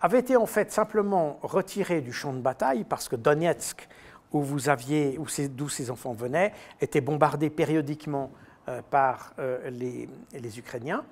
avaient 0.02 0.20
été 0.20 0.36
en 0.36 0.46
fait 0.46 0.72
simplement 0.72 1.40
retirés 1.42 2.02
du 2.02 2.14
champ 2.14 2.34
de 2.34 2.40
bataille 2.40 2.84
parce 2.84 3.08
que 3.10 3.16
Donetsk, 3.16 3.88
où 4.32 4.42
vous 4.42 4.70
aviez, 4.70 5.18
d'où 5.50 5.70
ces 5.70 5.92
enfants 5.92 6.14
venaient, 6.14 6.54
était 6.82 7.02
bombardé 7.02 7.50
périodiquement 7.50 8.32
euh, 8.68 8.82
par 8.90 9.34
les, 9.70 10.10
Ukrainiens. 10.58 11.06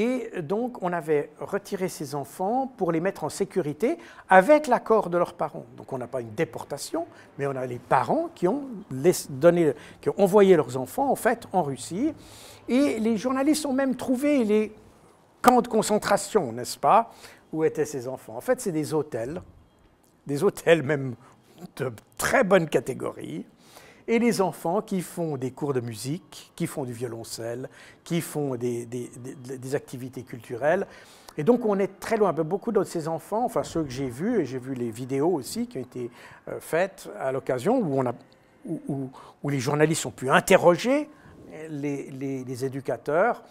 Et 0.00 0.30
donc, 0.42 0.80
on 0.80 0.92
avait 0.92 1.32
retiré 1.40 1.88
ces 1.88 2.14
enfants 2.14 2.72
pour 2.76 2.92
les 2.92 3.00
mettre 3.00 3.24
en 3.24 3.28
sécurité 3.28 3.98
avec 4.28 4.68
l'accord 4.68 5.10
de 5.10 5.18
leurs 5.18 5.34
parents. 5.34 5.66
Donc, 5.76 5.92
on 5.92 5.98
n'a 5.98 6.06
pas 6.06 6.20
une 6.20 6.34
déportation, 6.34 7.08
mais 7.36 7.48
on 7.48 7.56
a 7.56 7.66
les 7.66 7.80
parents 7.80 8.30
qui 8.32 8.46
ont, 8.46 8.62
donné, 9.28 9.74
qui 10.00 10.08
ont 10.10 10.14
envoyé 10.20 10.54
leurs 10.54 10.76
enfants, 10.76 11.10
en 11.10 11.16
fait, 11.16 11.48
en 11.52 11.64
Russie. 11.64 12.14
Et 12.68 13.00
les 13.00 13.16
journalistes 13.16 13.66
ont 13.66 13.72
même 13.72 13.96
trouvé 13.96 14.44
les 14.44 14.72
camps 15.42 15.62
de 15.62 15.66
concentration, 15.68 16.52
n'est-ce 16.52 16.78
pas, 16.78 17.10
où 17.52 17.64
étaient 17.64 17.84
ces 17.84 18.06
enfants? 18.06 18.36
En 18.36 18.40
fait, 18.40 18.60
c'est 18.60 18.70
des 18.70 18.94
hôtels, 18.94 19.42
des 20.28 20.44
hôtels 20.44 20.84
même 20.84 21.16
de 21.74 21.90
très 22.16 22.44
bonne 22.44 22.68
catégorie, 22.68 23.44
et 24.08 24.18
les 24.18 24.40
enfants 24.40 24.80
qui 24.80 25.02
font 25.02 25.36
des 25.36 25.50
cours 25.50 25.74
de 25.74 25.80
musique, 25.80 26.50
qui 26.56 26.66
font 26.66 26.84
du 26.84 26.92
violoncelle, 26.92 27.68
qui 28.02 28.22
font 28.22 28.56
des, 28.56 28.88
activités 29.74 30.22
culturelles. 30.22 30.86
Et 31.36 31.44
donc 31.44 31.64
on 31.66 31.78
est 31.78 32.00
très 32.00 32.16
loin. 32.16 32.32
Beaucoup 32.32 32.72
de 32.72 32.82
ces 32.82 33.06
enfants, 33.06 33.44
enfin 33.44 33.62
ceux 33.62 33.84
que 33.84 33.90
j'ai 33.90 34.08
vus, 34.08 34.40
et 34.40 34.44
j'ai 34.46 34.58
vu 34.58 34.74
les 34.74 34.90
vidéos 34.90 35.30
aussi 35.34 35.66
qui 35.68 35.78
ont 35.78 35.82
été 35.82 36.10
euh, 36.48 36.58
faites 36.58 37.08
à 37.20 37.30
l'occasion, 37.30 37.78
où, 38.66 39.50
les 39.50 39.60
journalistes 39.60 40.06
ont 40.06 40.10
pu 40.10 40.30
interroger 40.30 41.08
les 41.70 42.64
éducateurs 42.64 43.42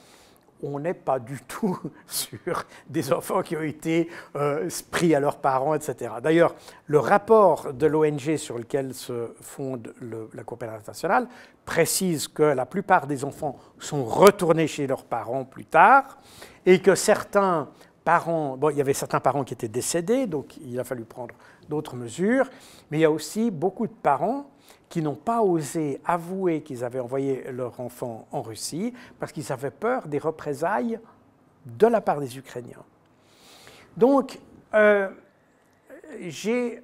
on 0.63 0.79
n'est 0.79 0.93
pas 0.93 1.19
du 1.19 1.39
tout 1.47 1.77
sur 2.07 2.65
des 2.89 3.13
enfants 3.13 3.41
qui 3.41 3.55
ont 3.55 3.61
été 3.61 4.09
euh, 4.35 4.69
pris 4.91 5.13
à 5.15 5.19
leurs 5.19 5.37
parents, 5.37 5.73
etc. 5.73 6.15
D'ailleurs, 6.21 6.55
le 6.87 6.99
rapport 6.99 7.73
de 7.73 7.85
l'ONG 7.85 8.37
sur 8.37 8.57
lequel 8.57 8.93
se 8.93 9.33
fonde 9.41 9.93
la 10.33 10.43
Cour 10.43 10.57
pénale 10.57 10.77
internationale 10.77 11.27
précise 11.65 12.27
que 12.27 12.43
la 12.43 12.65
plupart 12.65 13.07
des 13.07 13.25
enfants 13.25 13.57
sont 13.79 14.05
retournés 14.05 14.67
chez 14.67 14.87
leurs 14.87 15.03
parents 15.03 15.43
plus 15.43 15.65
tard 15.65 16.17
et 16.65 16.81
que 16.81 16.95
certains 16.95 17.69
parents, 18.03 18.55
bon, 18.55 18.69
il 18.69 18.77
y 18.77 18.81
avait 18.81 18.93
certains 18.93 19.19
parents 19.19 19.43
qui 19.43 19.53
étaient 19.53 19.67
décédés, 19.67 20.27
donc 20.27 20.55
il 20.57 20.79
a 20.79 20.85
fallu 20.85 21.03
prendre 21.03 21.35
d'autres 21.67 21.97
mesures, 21.97 22.49
mais 22.89 22.99
il 22.99 23.01
y 23.01 23.05
a 23.05 23.11
aussi 23.11 23.51
beaucoup 23.51 23.85
de 23.85 23.91
parents 23.91 24.49
qui 24.89 25.01
n'ont 25.01 25.15
pas 25.15 25.41
osé 25.41 26.01
avouer 26.05 26.61
qu'ils 26.61 26.83
avaient 26.83 26.99
envoyé 26.99 27.51
leur 27.51 27.79
enfant 27.79 28.27
en 28.31 28.41
Russie 28.41 28.93
parce 29.19 29.31
qu'ils 29.31 29.51
avaient 29.51 29.71
peur 29.71 30.07
des 30.07 30.17
représailles 30.17 30.99
de 31.65 31.87
la 31.87 32.01
part 32.01 32.19
des 32.19 32.37
Ukrainiens. 32.37 32.83
Donc, 33.97 34.39
euh, 34.73 35.09
j'ai 36.21 36.81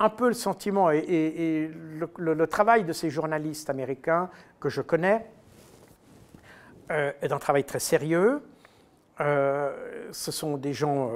un 0.00 0.10
peu 0.10 0.28
le 0.28 0.34
sentiment, 0.34 0.90
et, 0.90 1.70
le, 2.16 2.46
travail 2.46 2.84
de 2.84 2.92
ces 2.92 3.10
journalistes 3.10 3.68
américains 3.68 4.30
que 4.60 4.68
je 4.68 4.80
connais 4.80 5.26
euh, 6.90 7.12
est 7.20 7.32
un 7.32 7.38
travail 7.38 7.64
très 7.64 7.80
sérieux. 7.80 8.42
Euh, 9.20 10.08
ce 10.12 10.30
sont 10.30 10.56
des 10.56 10.72
gens 10.72 11.10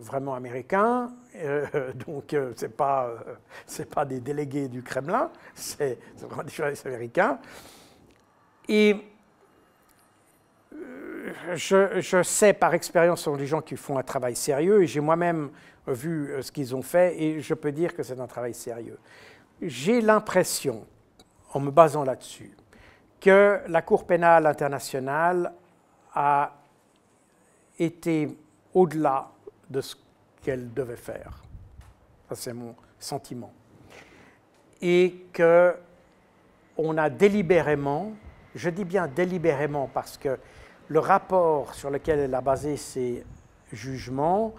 vraiment 0.00 0.34
américains, 0.34 1.12
euh, 1.36 1.92
donc 2.06 2.32
euh, 2.34 2.52
ce 2.56 2.64
n'est 2.64 2.72
pas, 2.72 3.08
euh, 3.08 3.84
pas 3.84 4.04
des 4.04 4.20
délégués 4.20 4.68
du 4.68 4.82
Kremlin, 4.82 5.30
c'est 5.54 5.98
vraiment 6.18 6.42
des 6.42 6.50
journalistes 6.50 6.86
américains. 6.86 7.38
Et 8.68 8.96
je, 11.54 12.00
je, 12.00 12.22
sais 12.22 12.52
par 12.52 12.74
expérience, 12.74 13.20
ce 13.20 13.24
sont 13.24 13.36
des 13.36 13.46
gens 13.46 13.60
qui 13.60 13.76
font 13.76 13.98
un 13.98 14.02
travail 14.02 14.36
sérieux, 14.36 14.82
et 14.82 14.86
j'ai 14.86 15.00
moi-même 15.00 15.50
vu 15.86 16.32
ce 16.40 16.52
qu'ils 16.52 16.74
ont 16.74 16.82
fait, 16.82 17.20
et 17.20 17.40
je 17.40 17.54
peux 17.54 17.72
dire 17.72 17.94
que 17.94 18.02
c'est 18.02 18.18
un 18.20 18.26
travail 18.26 18.54
sérieux. 18.54 18.98
J'ai 19.60 20.00
l'impression, 20.00 20.86
en 21.52 21.60
me 21.60 21.70
basant 21.70 22.04
là-dessus, 22.04 22.56
que 23.20 23.60
la 23.66 23.82
Cour 23.82 24.06
pénale 24.06 24.46
internationale 24.46 25.52
a 26.14 26.52
été 27.78 28.28
au-delà 28.72 29.30
de 29.70 29.80
ce 29.80 29.94
qu'elle 30.42 30.72
devait 30.74 30.96
faire. 30.96 31.42
Ça, 32.28 32.34
c'est 32.34 32.52
mon 32.52 32.74
sentiment. 32.98 33.52
Et 34.82 35.26
que 35.32 35.74
on 36.76 36.96
a 36.96 37.10
délibérément, 37.10 38.12
je 38.54 38.70
dis 38.70 38.84
bien 38.84 39.06
délibérément 39.06 39.88
parce 39.92 40.16
que 40.16 40.38
le 40.88 40.98
rapport 40.98 41.74
sur 41.74 41.90
lequel 41.90 42.18
elle 42.18 42.34
a 42.34 42.40
basé 42.40 42.76
ses 42.76 43.24
jugements, 43.72 44.54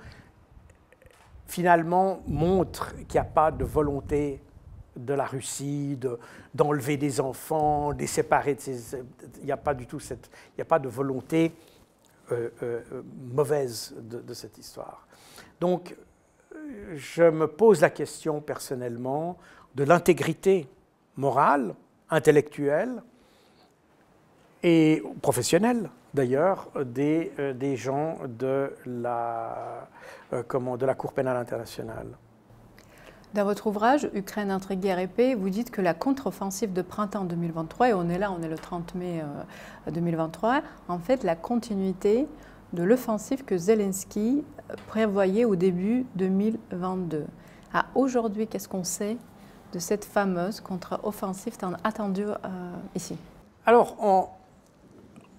finalement, 1.47 2.21
montre 2.27 2.95
qu'il 2.95 3.13
n'y 3.13 3.19
a 3.19 3.25
pas 3.25 3.51
de 3.51 3.65
volonté 3.65 4.41
de 4.95 5.13
la 5.13 5.25
Russie 5.25 5.97
d'enlever 6.53 6.97
des 6.97 7.19
enfants, 7.19 7.93
de 7.93 7.99
les 7.99 8.07
séparer 8.07 8.55
de 8.55 8.61
ces... 8.61 8.97
Il 9.39 9.45
n'y 9.45 9.51
a 9.51 9.57
pas 9.57 9.73
du 9.73 9.87
tout 9.87 9.99
cette... 9.99 10.29
Il 10.49 10.59
n'y 10.59 10.61
a 10.61 10.65
pas 10.65 10.79
de 10.79 10.87
volonté 10.87 11.53
euh, 12.31 12.49
euh, 12.63 12.81
mauvaise 13.31 13.93
de, 13.97 14.33
cette 14.33 14.57
histoire. 14.57 15.07
Donc, 15.59 15.95
je 16.95 17.23
me 17.23 17.47
pose 17.47 17.81
la 17.81 17.89
question 17.89 18.41
personnellement 18.41 19.37
de 19.75 19.83
l'intégrité 19.83 20.67
morale, 21.17 21.73
intellectuelle 22.09 23.01
et 24.63 25.01
professionnelle 25.21 25.89
d'ailleurs 26.13 26.69
des, 26.83 27.31
euh, 27.39 27.75
gens 27.75 28.19
de 28.27 28.73
la 28.85 29.87
Cour 30.97 31.13
pénale 31.13 31.37
internationale. 31.37 32.07
Dans 33.33 33.45
votre 33.45 33.67
ouvrage 33.67 34.09
Ukraine 34.13 34.51
entre 34.51 34.73
guerre 34.73 34.99
et 34.99 35.07
paix, 35.07 35.35
vous 35.35 35.49
dites 35.49 35.71
que 35.71 35.81
la 35.81 35.93
contre-offensive 35.93 36.73
de 36.73 36.81
printemps 36.81 37.23
2023, 37.23 37.89
et 37.89 37.93
on 37.93 38.09
est 38.09 38.17
là, 38.17 38.29
on 38.29 38.43
est 38.43 38.49
le 38.49 38.57
30 38.57 38.93
mai 38.95 39.23
2023, 39.89 40.55
euh, 40.55 40.59
en 40.89 40.99
fait 40.99 41.23
la 41.23 41.37
continuité 41.37 42.27
de 42.73 42.83
l'offensive 42.83 43.45
que 43.45 43.57
Zelensky 43.57 44.43
prévoyait 44.87 45.45
au 45.45 45.55
début 45.55 46.05
2022. 46.15 47.25
À 47.73 47.85
aujourd'hui, 47.95 48.47
qu'est-ce 48.47 48.67
qu'on 48.67 48.83
sait 48.83 49.15
de 49.71 49.79
cette 49.79 50.03
fameuse 50.03 50.59
contre-offensive 50.59 51.53
attendue 51.85 52.25
euh, 52.25 52.73
ici? 52.95 53.15
Alors, 53.65 53.95
en, 54.03 54.37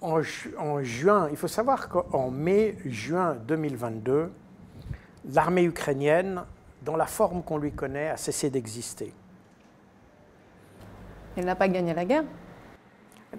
en, 0.01 0.19
en, 0.57 0.81
juin, 0.81 1.27
il 1.29 1.37
faut 1.37 1.47
savoir 1.47 1.89
qu'en 1.89 2.31
mai-juin 2.31 3.37
2022, 3.47 4.31
l'armée 5.31 5.63
ukrainienne 5.63 6.41
dans 6.83 6.95
la 6.95 7.05
forme 7.05 7.43
qu'on 7.43 7.57
lui 7.57 7.71
connaît, 7.71 8.09
a 8.09 8.17
cessé 8.17 8.49
d'exister. 8.49 9.13
Elle 11.35 11.45
n'a 11.45 11.55
pas 11.55 11.67
gagné 11.67 11.93
la 11.93 12.05
guerre 12.05 12.23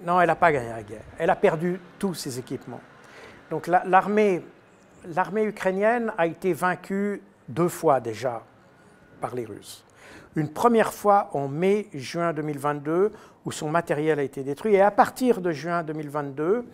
Non, 0.04 0.20
elle 0.20 0.26
n'a 0.26 0.36
pas 0.36 0.52
gagné 0.52 0.70
la 0.70 0.82
guerre. 0.82 1.04
Elle 1.18 1.30
a 1.30 1.36
perdu 1.36 1.80
tous 1.98 2.14
ses 2.14 2.38
équipements. 2.38 2.80
Donc 3.50 3.66
l'armée 3.66 4.42
ukrainienne 5.36 6.12
a 6.18 6.26
été 6.26 6.52
vaincue 6.52 7.22
deux 7.48 7.68
fois 7.68 8.00
déjà 8.00 8.42
par 9.20 9.34
les 9.34 9.44
Russes. 9.44 9.84
Une 10.36 10.48
première 10.48 10.92
fois 10.92 11.30
en 11.32 11.46
mai-juin 11.46 12.32
2022, 12.32 13.12
où 13.44 13.52
son 13.52 13.70
matériel 13.70 14.18
a 14.18 14.22
été 14.22 14.42
détruit. 14.42 14.74
Et 14.74 14.80
à 14.80 14.90
partir 14.90 15.40
de 15.40 15.52
juin 15.52 15.84
2022, 15.84 16.64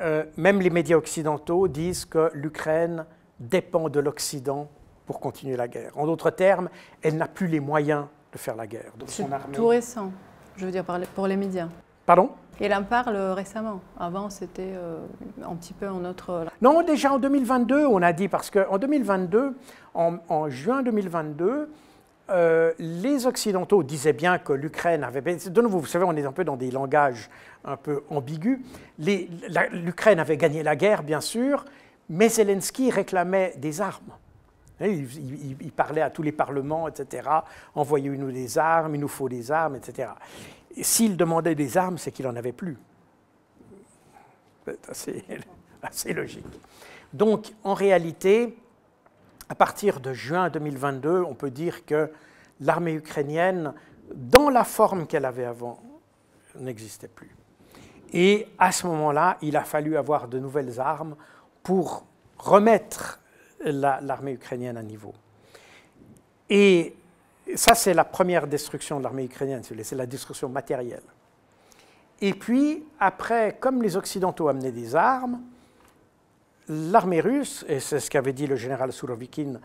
euh, 0.00 0.24
même 0.36 0.60
les 0.60 0.70
médias 0.70 0.96
occidentaux 0.96 1.66
disent 1.66 2.04
que 2.04 2.30
l'Ukraine 2.34 3.04
dépend 3.40 3.88
de 3.88 3.98
l'Occident 3.98 4.68
pour 5.08 5.20
continuer 5.20 5.56
la 5.56 5.68
guerre. 5.68 5.92
En 5.96 6.04
d'autres 6.04 6.28
termes, 6.28 6.68
elle 7.00 7.16
n'a 7.16 7.26
plus 7.26 7.46
les 7.46 7.60
moyens 7.60 8.04
de 8.30 8.36
faire 8.36 8.54
la 8.54 8.66
guerre. 8.66 8.92
C'est 9.06 9.24
tout 9.54 9.68
récent, 9.68 10.12
je 10.54 10.66
veux 10.66 10.70
dire, 10.70 10.84
pour 11.14 11.26
les 11.26 11.36
médias. 11.38 11.68
Pardon? 12.04 12.28
Elle 12.60 12.74
en 12.74 12.82
parle 12.82 13.16
récemment. 13.16 13.80
Avant, 13.98 14.28
c'était 14.28 14.74
euh, 14.74 14.98
un 15.42 15.54
petit 15.54 15.72
peu 15.72 15.88
en 15.88 16.04
autre... 16.04 16.44
Non, 16.60 16.82
déjà 16.82 17.14
en 17.14 17.18
2022, 17.18 17.86
on 17.86 18.02
a 18.02 18.12
dit, 18.12 18.28
parce 18.28 18.50
qu'en 18.50 18.76
2022, 18.76 19.56
en, 19.94 20.50
juin 20.50 20.82
2022, 20.82 21.70
euh, 22.28 22.72
les 22.78 23.26
Occidentaux 23.26 23.82
disaient 23.82 24.12
bien 24.12 24.38
que 24.38 24.52
l'Ukraine 24.52 25.04
avait... 25.04 25.22
De 25.22 25.62
nouveau, 25.62 25.78
vous 25.78 25.86
savez, 25.86 26.04
on 26.06 26.16
est 26.16 26.26
un 26.26 26.32
peu 26.32 26.44
dans 26.44 26.56
des 26.56 26.70
langages 26.70 27.30
un 27.64 27.78
peu 27.78 28.02
ambigus. 28.10 28.58
L'Ukraine 28.98 30.20
avait 30.20 30.36
gagné 30.36 30.62
la 30.62 30.76
guerre, 30.76 31.02
bien 31.02 31.22
sûr, 31.22 31.64
mais 32.10 32.28
Zelensky 32.28 32.90
réclamait 32.90 33.54
des 33.56 33.80
armes. 33.80 34.12
Il, 34.80 35.72
parlait 35.72 36.02
à 36.02 36.10
tous 36.10 36.22
les 36.22 36.32
parlements, 36.32 36.86
etc. 36.88 37.28
Envoyez-nous 37.74 38.30
des 38.30 38.58
armes, 38.58 38.94
il 38.94 39.00
nous 39.00 39.08
faut 39.08 39.28
des 39.28 39.50
armes, 39.50 39.76
etc. 39.76 40.10
S'il 40.80 41.16
demandait 41.16 41.56
des 41.56 41.76
armes, 41.76 41.98
c'est 41.98 42.12
qu'il 42.12 42.26
n'en 42.26 42.36
avait 42.36 42.52
plus. 42.52 42.78
C'est 44.64 44.90
assez, 44.90 45.24
assez, 45.82 46.12
logique. 46.12 46.46
Donc, 47.12 47.52
en 47.64 47.74
réalité, 47.74 48.56
à 49.48 49.54
partir 49.54 50.00
de 50.00 50.12
juin 50.12 50.48
2022, 50.48 51.22
on 51.22 51.34
peut 51.34 51.50
dire 51.50 51.84
que 51.84 52.12
l'armée 52.60 52.92
ukrainienne, 52.92 53.74
dans 54.14 54.50
la 54.50 54.64
forme 54.64 55.06
qu'elle 55.06 55.24
avait 55.24 55.44
avant, 55.44 55.80
n'existait 56.56 57.08
plus. 57.08 57.34
Et 58.12 58.46
à 58.58 58.72
ce 58.72 58.86
moment-là, 58.86 59.38
il 59.42 59.56
a 59.56 59.64
fallu 59.64 59.96
avoir 59.96 60.28
de 60.28 60.38
nouvelles 60.38 60.80
armes 60.80 61.16
pour 61.62 62.06
remettre 62.38 63.20
l'armée 63.64 64.32
ukrainienne 64.32 64.76
à 64.76 64.82
niveau. 64.82 65.14
Et 66.50 66.94
ça, 67.54 67.74
c'est 67.74 67.94
la 67.94 68.04
première 68.04 68.46
destruction 68.46 68.98
de 68.98 69.04
l'armée 69.04 69.24
ukrainienne, 69.24 69.62
c'est 69.62 69.96
la 69.96 70.06
destruction 70.06 70.48
matérielle. 70.48 71.02
Et 72.20 72.34
puis, 72.34 72.84
après, 72.98 73.56
comme 73.60 73.82
les 73.82 73.96
Occidentaux 73.96 74.48
amenaient 74.48 74.72
des 74.72 74.96
armes, 74.96 75.40
l'armée 76.68 77.20
russe, 77.20 77.64
et 77.68 77.80
c'est 77.80 78.00
ce 78.00 78.10
qu'avait 78.10 78.32
dit 78.32 78.46
le 78.46 78.56
général 78.56 78.92
Surovikin 78.92 79.60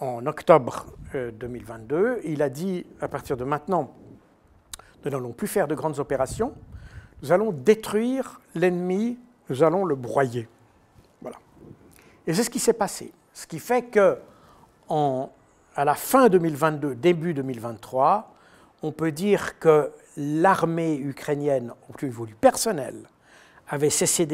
en 0.00 0.24
octobre 0.26 0.86
2022, 1.12 1.96
euh, 1.96 2.20
il 2.24 2.42
a 2.42 2.48
dit, 2.48 2.86
à 3.00 3.08
partir 3.08 3.36
de 3.36 3.44
maintenant, 3.44 3.92
nous 5.04 5.10
n'allons 5.10 5.32
plus 5.32 5.48
faire 5.48 5.68
de 5.68 5.74
grandes 5.74 5.98
opérations, 5.98 6.54
nous 7.22 7.32
allons 7.32 7.50
détruire 7.50 8.40
l'ennemi, 8.54 9.18
nous 9.48 9.62
allons 9.62 9.84
le 9.84 9.94
broyer. 9.94 10.48
Voilà. 11.20 11.38
Et 12.26 12.34
c'est 12.34 12.44
ce 12.44 12.50
qui 12.50 12.58
s'est 12.58 12.72
passé. 12.72 13.12
Ce 13.36 13.46
qui 13.46 13.58
fait 13.58 13.82
que, 13.82 14.16
la 14.88 15.94
fin 15.94 16.30
2022, 16.30 16.94
début 16.94 17.34
2023, 17.34 18.32
on 18.82 18.92
peut 18.92 19.12
dire 19.12 19.58
que 19.58 19.92
l'armée 20.16 20.96
ukrainienne, 20.96 21.74
au 21.90 22.06
niveau 22.06 22.24
du 22.24 22.34
personnel, 22.34 22.94
avait 23.68 23.90
cessé. 23.90 24.26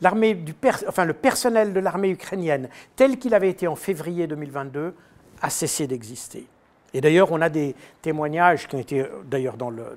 l'armée 0.00 0.34
du 0.34 0.54
enfin, 0.86 1.04
le 1.04 1.12
personnel 1.12 1.72
de 1.72 1.80
l'armée 1.80 2.10
ukrainienne, 2.10 2.68
tel 2.94 3.18
qu'il 3.18 3.34
avait 3.34 3.50
été 3.50 3.66
en 3.66 3.74
février 3.74 4.28
2022, 4.28 4.94
a 5.42 5.50
cessé 5.50 5.88
d'exister. 5.88 6.46
Et 6.94 7.00
d'ailleurs, 7.00 7.32
on 7.32 7.40
a 7.40 7.48
des 7.48 7.74
témoignages 8.00 8.68
qui 8.68 8.76
ont 8.76 8.78
été 8.78 9.04
d'ailleurs 9.24 9.56
dans 9.56 9.70
le, 9.70 9.96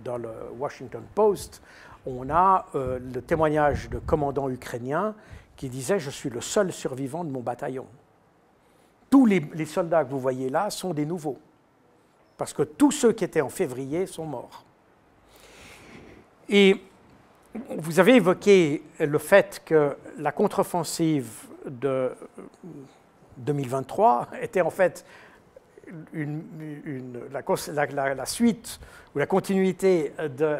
Washington 0.57 1.03
Post. 1.13 1.61
On 2.07 2.31
a 2.31 2.65
euh, 2.73 2.97
le 3.13 3.21
témoignage 3.21 3.91
de 3.91 3.99
commandants 3.99 4.49
ukrainiens 4.49 5.13
qui 5.55 5.69
disait 5.69 5.99
Je 5.99 6.09
suis 6.09 6.31
le 6.31 6.41
seul 6.41 6.73
survivant 6.73 7.23
de 7.23 7.29
mon 7.29 7.41
bataillon 7.41 7.85
tous 9.09 9.25
les, 9.25 9.65
soldats 9.65 10.03
que 10.03 10.09
vous 10.09 10.19
voyez 10.19 10.49
là 10.49 10.69
sont 10.69 10.93
des 10.93 11.05
nouveaux, 11.05 11.39
parce 12.37 12.53
que 12.53 12.63
tous 12.63 12.91
ceux 12.91 13.13
qui 13.13 13.23
étaient 13.23 13.41
en 13.41 13.49
février 13.49 14.05
sont 14.05 14.25
morts. 14.25 14.65
Et 16.47 16.81
vous 17.77 17.99
avez 17.99 18.15
évoqué 18.15 18.83
le 18.99 19.17
fait 19.17 19.61
que 19.65 19.97
la 20.17 20.31
contre-offensive 20.31 21.47
de 21.65 22.11
2023 23.37 24.29
était 24.41 24.61
en 24.61 24.69
fait 24.69 25.05
la, 26.13 28.25
suite 28.25 28.79
ou 29.15 29.19
la 29.19 29.25
continuité 29.25 30.13
de 30.19 30.57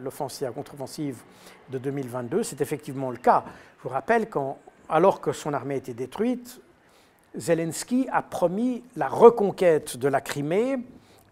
l'offensive, 0.00 0.48
la, 0.48 0.52
contre-offensive 0.52 1.22
de 1.70 1.78
2022. 1.78 2.42
C'est 2.42 2.60
effectivement 2.60 3.10
le 3.10 3.16
cas. 3.16 3.44
Je 3.78 3.84
vous 3.84 3.88
rappelle 3.88 4.28
qu'alors 4.28 5.20
que 5.20 5.32
son 5.32 5.52
armée 5.52 5.76
était 5.76 5.94
détruite, 5.94 6.60
Zelensky 7.36 8.06
a 8.12 8.22
promis 8.22 8.82
la 8.96 9.08
reconquête 9.08 9.96
de 9.96 10.08
la 10.08 10.20
Crimée 10.20 10.78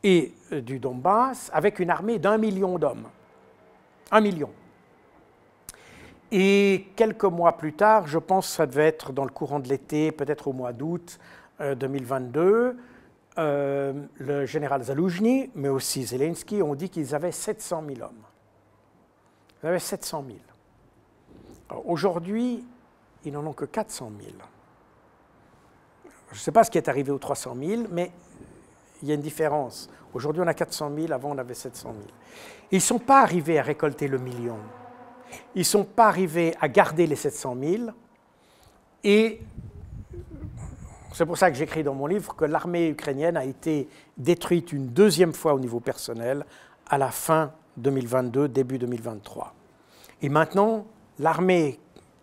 et 0.02 0.32
euh, 0.52 0.60
du 0.60 0.78
Donbass 0.78 1.50
avec 1.52 1.78
une 1.78 1.90
armée 1.90 2.18
d'un 2.18 2.38
million 2.38 2.78
d'hommes. 2.78 3.08
Un 4.10 4.20
million. 4.20 4.50
Et 6.30 6.88
quelques 6.96 7.24
mois 7.24 7.56
plus 7.58 7.74
tard, 7.74 8.06
je 8.06 8.18
pense 8.18 8.48
que 8.48 8.52
ça 8.54 8.66
devait 8.66 8.86
être 8.86 9.12
dans 9.12 9.24
le 9.24 9.30
courant 9.30 9.60
de 9.60 9.68
l'été, 9.68 10.12
peut-être 10.12 10.48
au 10.48 10.52
mois 10.52 10.72
d'août 10.72 11.18
2022, 11.60 12.40
euh, 12.42 12.72
euh, 13.38 13.92
le 14.18 14.46
général 14.46 14.82
Zaloujny, 14.82 15.50
mais 15.54 15.68
aussi 15.68 16.04
Zelensky, 16.04 16.62
ont 16.62 16.74
dit 16.74 16.88
qu'ils 16.90 17.14
avaient 17.14 17.32
700 17.32 17.84
000 17.86 18.00
hommes. 18.00 18.24
Ils 19.62 19.68
avaient 19.68 19.78
700 19.78 20.24
000. 20.26 21.78
Aujourd'hui, 21.84 22.64
ils 23.24 23.32
n'en 23.32 23.46
ont 23.46 23.52
que 23.52 23.64
400 23.64 24.10
000. 24.20 24.32
Je 26.32 26.38
ne 26.38 26.40
sais 26.40 26.52
pas 26.52 26.64
ce 26.64 26.70
qui 26.70 26.78
est 26.78 26.88
arrivé 26.88 27.12
aux 27.12 27.18
300 27.18 27.54
000, 27.58 27.82
mais 27.90 28.10
il 29.02 29.08
y 29.08 29.12
a 29.12 29.14
une 29.14 29.20
différence. 29.20 29.90
Aujourd'hui, 30.14 30.42
on 30.42 30.46
a 30.46 30.54
400 30.54 30.90
000, 30.94 31.12
avant, 31.12 31.30
on 31.30 31.38
avait 31.38 31.54
700 31.54 31.92
000. 31.92 32.04
Ils 32.70 32.76
ne 32.76 32.80
sont 32.80 32.98
pas 32.98 33.20
arrivés 33.20 33.58
à 33.58 33.62
récolter 33.62 34.08
le 34.08 34.18
million. 34.18 34.56
Ils 35.54 35.60
ne 35.60 35.64
sont 35.64 35.84
pas 35.84 36.08
arrivés 36.08 36.54
à 36.60 36.68
garder 36.68 37.06
les 37.06 37.16
700 37.16 37.56
000. 37.60 37.82
Et 39.04 39.40
c'est 41.12 41.26
pour 41.26 41.36
ça 41.36 41.50
que 41.50 41.56
j'écris 41.56 41.82
dans 41.82 41.94
mon 41.94 42.06
livre 42.06 42.34
que 42.34 42.46
l'armée 42.46 42.88
ukrainienne 42.88 43.36
a 43.36 43.44
été 43.44 43.88
détruite 44.16 44.72
une 44.72 44.88
deuxième 44.88 45.34
fois 45.34 45.52
au 45.52 45.60
niveau 45.60 45.80
personnel 45.80 46.46
à 46.88 46.96
la 46.96 47.10
fin 47.10 47.52
2022, 47.76 48.48
début 48.48 48.78
2023. 48.78 49.54
Et 50.22 50.30
maintenant, 50.30 50.86
l'armée 51.18 51.78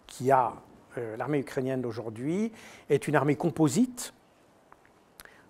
qui 0.08 0.32
a 0.32 0.54
l'armée 1.18 1.40
ukrainienne 1.40 1.82
d'aujourd'hui 1.82 2.52
est 2.90 3.08
une 3.08 3.16
armée 3.16 3.36
composite, 3.36 4.14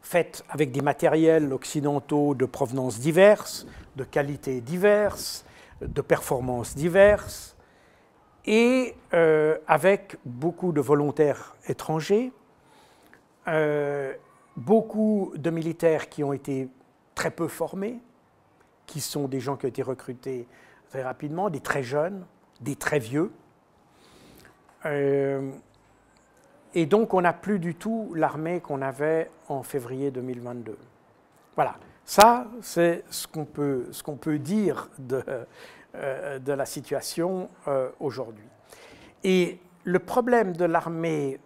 faite 0.01 0.43
avec 0.49 0.71
des 0.71 0.81
matériels 0.81 1.53
occidentaux 1.53 2.35
de 2.35 2.45
provenance 2.45 2.99
diverses, 2.99 3.67
de 3.95 4.03
qualités 4.03 4.61
diverses, 4.61 5.45
de 5.81 6.01
performances 6.01 6.75
diverses, 6.75 7.55
et 8.45 8.95
euh, 9.13 9.57
avec 9.67 10.17
beaucoup 10.25 10.71
de 10.71 10.81
volontaires 10.81 11.55
étrangers, 11.67 12.31
euh, 13.47 14.13
beaucoup 14.55 15.33
de 15.35 15.49
militaires 15.49 16.09
qui 16.09 16.23
ont 16.23 16.33
été 16.33 16.69
très 17.15 17.31
peu 17.31 17.47
formés, 17.47 17.99
qui 18.85 19.01
sont 19.01 19.27
des 19.27 19.39
gens 19.39 19.55
qui 19.55 19.65
ont 19.65 19.69
été 19.69 19.83
recrutés 19.83 20.47
très 20.89 21.03
rapidement, 21.03 21.49
des 21.49 21.59
très 21.59 21.83
jeunes, 21.83 22.25
des 22.61 22.75
très 22.75 22.99
vieux. 22.99 23.31
Euh, 24.85 25.51
et 26.73 26.85
donc, 26.85 27.13
on 27.13 27.21
n'a 27.21 27.33
plus 27.33 27.59
du 27.59 27.75
tout 27.75 28.13
l'armée 28.15 28.61
qu'on 28.61 28.81
avait 28.81 29.29
en 29.47 29.63
février 29.63 30.11
2022. 30.11 30.77
Voilà, 31.55 31.75
ça, 32.05 32.47
c'est 32.61 33.03
ce 33.09 33.27
qu'on 33.27 33.45
peut, 33.45 33.87
ce 33.91 34.03
qu'on 34.03 34.15
peut 34.17 34.39
dire 34.39 34.89
de, 34.99 35.23
euh, 35.95 36.39
de 36.39 36.53
la 36.53 36.65
situation 36.65 37.49
euh, 37.67 37.89
aujourd'hui. 37.99 38.45
Et 39.23 39.59
le 39.83 39.99
problème 39.99 40.55
de 40.55 40.65
l'armée, 40.65 41.39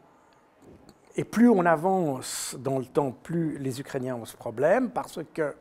et 1.15 1.23
plus 1.23 1.49
on 1.49 1.65
avance 1.65 2.55
dans 2.59 2.79
le 2.79 2.85
temps, 2.85 3.11
plus 3.11 3.57
les 3.57 3.79
Ukrainiens 3.79 4.15
ont 4.15 4.25
ce 4.25 4.35
problème, 4.35 4.89
parce 4.89 5.19
que 5.33 5.55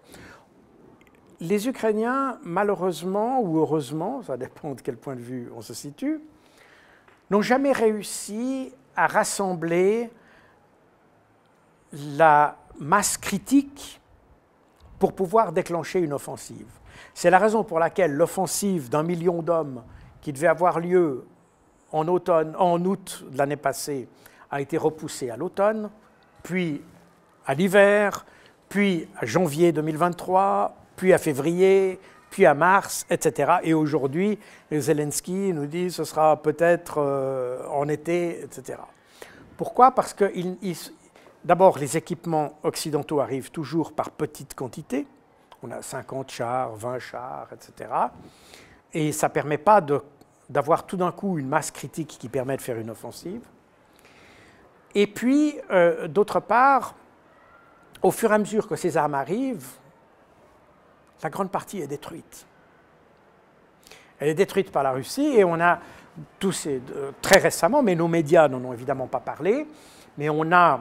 les 1.40 1.68
Ukrainiens, 1.68 2.38
malheureusement 2.42 3.40
ou 3.40 3.58
heureusement, 3.58 4.22
ça 4.22 4.36
dépend 4.36 4.74
de 4.74 4.80
quel 4.80 4.96
point 4.96 5.16
de 5.16 5.20
vue 5.20 5.50
on 5.56 5.60
se 5.60 5.74
situe, 5.74 6.20
n'ont 7.32 7.40
jamais 7.40 7.72
réussi 7.72 8.74
à 8.94 9.06
rassembler 9.06 10.10
la 11.94 12.58
masse 12.78 13.16
critique 13.16 14.00
pour 14.98 15.14
pouvoir 15.14 15.52
déclencher 15.52 16.00
une 16.00 16.12
offensive. 16.12 16.68
C'est 17.14 17.30
la 17.30 17.38
raison 17.38 17.64
pour 17.64 17.78
laquelle 17.78 18.12
l'offensive 18.12 18.90
d'un 18.90 19.02
million 19.02 19.42
d'hommes 19.42 19.82
qui 20.20 20.34
devait 20.34 20.46
avoir 20.46 20.78
lieu 20.78 21.24
en, 21.90 22.06
automne, 22.06 22.54
en 22.58 22.84
août 22.84 23.24
de 23.30 23.38
l'année 23.38 23.56
passée 23.56 24.08
a 24.50 24.60
été 24.60 24.76
repoussée 24.76 25.30
à 25.30 25.36
l'automne, 25.38 25.88
puis 26.42 26.82
à 27.46 27.54
l'hiver, 27.54 28.26
puis 28.68 29.08
à 29.16 29.24
janvier 29.24 29.72
2023, 29.72 30.76
puis 30.96 31.14
à 31.14 31.18
février, 31.18 31.98
puis 32.32 32.46
à 32.46 32.54
mars, 32.54 33.04
etc. 33.10 33.58
Et 33.62 33.74
aujourd'hui, 33.74 34.38
Zelensky 34.72 35.52
nous 35.52 35.66
dit 35.66 35.90
ce 35.90 36.02
sera 36.02 36.40
peut-être 36.40 36.94
euh, 36.96 37.62
en 37.68 37.86
été, 37.88 38.42
etc. 38.42 38.78
Pourquoi? 39.58 39.90
Parce 39.90 40.14
que 40.14 40.32
d'abord, 41.44 41.78
les 41.78 41.98
équipements 41.98 42.58
occidentaux 42.62 43.20
arrivent 43.20 43.50
toujours 43.50 43.92
par 43.92 44.10
petites 44.10 44.54
quantités. 44.54 45.06
On 45.62 45.70
a 45.70 45.82
50 45.82 46.30
chars, 46.30 46.74
20 46.74 46.98
chars, 46.98 47.48
etc. 47.52 47.90
Et 48.94 49.12
ça 49.12 49.28
ne 49.28 49.32
permet 49.32 49.58
pas 49.58 49.84
d'avoir 50.48 50.86
tout 50.86 50.96
d'un 50.96 51.12
coup 51.12 51.38
une 51.38 51.48
masse 51.48 51.70
critique 51.70 52.16
qui 52.18 52.30
permet 52.30 52.56
de 52.56 52.62
faire 52.62 52.78
une 52.78 52.90
offensive. 52.90 53.42
Et 54.94 55.06
puis, 55.06 55.58
euh, 55.70 56.08
d'autre 56.08 56.40
part, 56.40 56.94
au 58.02 58.10
fur 58.10 58.32
et 58.32 58.34
à 58.34 58.38
mesure 58.38 58.66
que 58.66 58.76
ces 58.76 58.96
armes 58.96 59.14
arrivent, 59.14 59.68
la 61.22 61.30
grande 61.30 61.50
partie 61.50 61.80
est 61.80 61.86
détruite. 61.86 62.46
Elle 64.18 64.28
est 64.28 64.34
détruite 64.34 64.70
par 64.70 64.82
la 64.82 64.92
Russie 64.92 65.34
et 65.36 65.44
on 65.44 65.60
a 65.60 65.78
tous 66.38 66.52
ces, 66.52 66.82
très 67.20 67.38
récemment, 67.38 67.82
mais 67.82 67.94
nos 67.94 68.08
médias 68.08 68.48
n'en 68.48 68.64
ont 68.64 68.72
évidemment 68.72 69.06
pas 69.06 69.20
parlé, 69.20 69.66
mais 70.18 70.28
on 70.28 70.52
a 70.52 70.80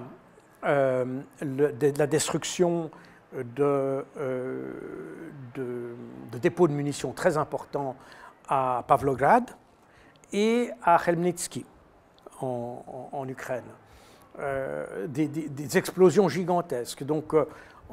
euh, 0.64 1.06
la 1.42 2.08
destruction 2.08 2.92
de, 3.34 4.06
euh, 4.18 4.72
de, 5.56 5.96
dépôts 6.40 6.68
de 6.68 6.74
munitions 6.74 7.14
très 7.14 7.38
importants 7.38 7.96
à 8.48 8.84
Pavlograd 8.88 9.50
et 10.34 10.70
à 10.84 11.00
Khelmnitsky 11.04 11.66
en, 12.42 13.26
Ukraine. 13.28 13.64
Euh, 14.40 15.08
des, 15.08 15.78
explosions 15.78 16.28
gigantesques. 16.28 17.04
Donc 17.04 17.34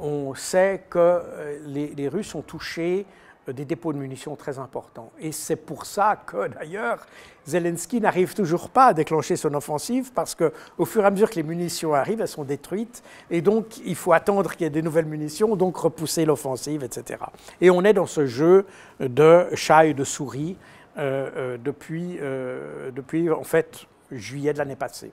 on 0.01 0.35
sait 0.35 0.85
que 0.89 1.23
les, 1.67 2.09
Russes 2.09 2.35
ont 2.35 2.43
touché 2.43 3.07
des 3.49 3.65
dépôts 3.65 3.93
de 3.93 3.99
munitions 3.99 4.37
très 4.37 4.59
importants. 4.59 5.11
Et 5.19 5.33
c'est 5.33 5.57
pour 5.57 5.87
ça 5.87 6.23
que, 6.27 6.49
d'ailleurs, 6.49 7.07
Zelensky 7.47 8.01
n'arrive 8.01 8.35
toujours 8.35 8.69
pas 8.69 8.87
à 8.87 8.95
déclencher 8.95 9.37
son 9.37 9.55
offensive, 9.55 10.13
parce 10.15 10.35
qu'au 10.35 10.85
fur 10.85 11.03
et 11.03 11.07
à 11.07 11.11
mesure 11.11 11.31
que 11.31 11.37
les 11.37 11.43
munitions 11.43 11.95
arrivent, 11.95 12.21
elles 12.21 12.29
sont 12.29 12.45
détruites, 12.45 13.03
et 13.31 13.41
donc 13.41 13.79
il 13.85 13.97
faut 13.97 14.13
attendre 14.13 14.53
qu'il 14.53 14.63
y 14.63 14.67
ait 14.67 14.71
des 14.71 14.83
nouvelles 14.83 15.07
munitions, 15.07 15.57
donc 15.57 15.77
repousser 15.79 16.27
l'offensive, 16.27 16.85
etc. 16.85 17.21
Et 17.61 17.71
on 17.71 17.83
est 17.85 17.95
dans 17.95 18.07
ce 18.07 18.27
jeu 18.27 18.67
de 19.01 19.47
chat 19.55 19.87
et 19.87 19.95
de 19.95 20.05
souris 20.05 20.57
euh, 20.99 21.31
euh, 21.37 21.59
depuis, 21.59 22.19
euh, 22.21 22.91
depuis, 22.91 23.31
en 23.31 23.45
fait, 23.45 23.87
juillet 24.11 24.53
de 24.53 24.59
l'année 24.59 24.77
passée. 24.77 25.13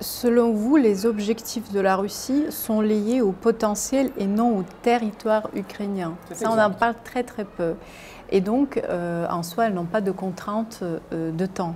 Selon 0.00 0.52
vous, 0.52 0.76
les 0.76 1.06
objectifs 1.06 1.72
de 1.72 1.80
la 1.80 1.96
Russie 1.96 2.46
sont 2.50 2.80
liés 2.80 3.20
au 3.20 3.32
potentiel 3.32 4.12
et 4.16 4.26
non 4.26 4.58
au 4.58 4.64
territoire 4.82 5.48
ukrainien? 5.56 6.14
Ça, 6.32 6.50
on 6.52 6.58
en 6.58 6.70
parle 6.70 6.94
très 7.02 7.24
très 7.24 7.44
peu. 7.44 7.74
Et 8.30 8.40
donc, 8.40 8.76
euh, 8.76 9.26
en 9.28 9.42
soi, 9.42 9.66
elles 9.66 9.74
n'ont 9.74 9.86
pas 9.86 10.00
de 10.00 10.12
contraintes 10.12 10.80
euh, 10.82 11.32
de 11.32 11.46
temps. 11.46 11.74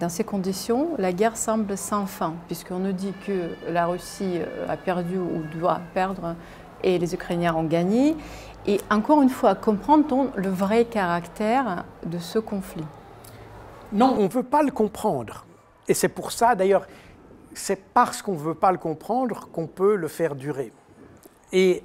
Dans 0.00 0.08
ces 0.08 0.24
conditions, 0.24 0.88
la 0.96 1.12
guerre 1.12 1.36
semble 1.36 1.76
sans 1.76 2.06
fin, 2.06 2.34
puisqu'on 2.46 2.78
nous 2.78 2.92
dit 2.92 3.12
que 3.26 3.50
la 3.68 3.86
Russie 3.86 4.38
euh, 4.38 4.66
a 4.72 4.78
perdu 4.78 5.18
ou 5.18 5.42
doit 5.58 5.80
perdre 5.92 6.36
et 6.82 6.98
les 6.98 7.14
Ukrainiens 7.14 7.54
ont 7.54 7.64
gagné. 7.64 8.16
Et 8.66 8.80
encore 8.90 9.20
une 9.20 9.28
fois, 9.28 9.54
comprend-on 9.54 10.30
le 10.34 10.48
vrai 10.48 10.86
caractère 10.86 11.84
de 12.06 12.18
ce 12.18 12.38
conflit? 12.38 12.84
Non, 13.92 14.16
on 14.18 14.22
ne 14.22 14.28
veut 14.28 14.42
pas 14.42 14.62
le 14.62 14.70
comprendre. 14.70 15.44
Et 15.86 15.94
c'est 15.94 16.08
pour 16.08 16.32
ça, 16.32 16.54
d'ailleurs, 16.54 16.86
c'est 17.54 17.82
parce 17.92 18.22
qu'on 18.22 18.32
ne 18.32 18.38
veut 18.38 18.54
pas 18.54 18.72
le 18.72 18.78
comprendre 18.78 19.48
qu'on 19.52 19.66
peut 19.66 19.96
le 19.96 20.08
faire 20.08 20.34
durer. 20.34 20.72
Et 21.52 21.82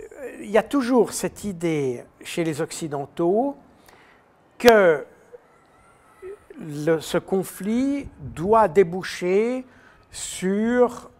euh, 0.00 0.36
il 0.40 0.50
y 0.50 0.58
a 0.58 0.62
toujours 0.62 1.12
cette 1.12 1.44
idée 1.44 2.04
chez 2.22 2.44
les 2.44 2.60
Occidentaux 2.60 3.56
que 4.58 5.04
ce 7.00 7.18
conflit 7.18 8.08
doit 8.18 8.68
déboucher 8.68 9.64
sur 10.10 11.10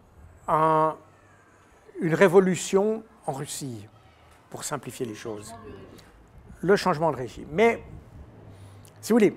une 0.47 2.13
révolution 2.13 3.03
en 3.25 3.33
Russie, 3.33 3.87
pour 4.49 4.63
simplifier 4.63 5.05
les 5.05 5.15
choses. 5.15 5.53
Le 6.61 6.75
changement 6.75 7.11
de 7.11 7.17
régime. 7.17 7.47
Mais, 7.51 7.83
si 9.01 9.11
vous 9.11 9.17
voulez, 9.17 9.35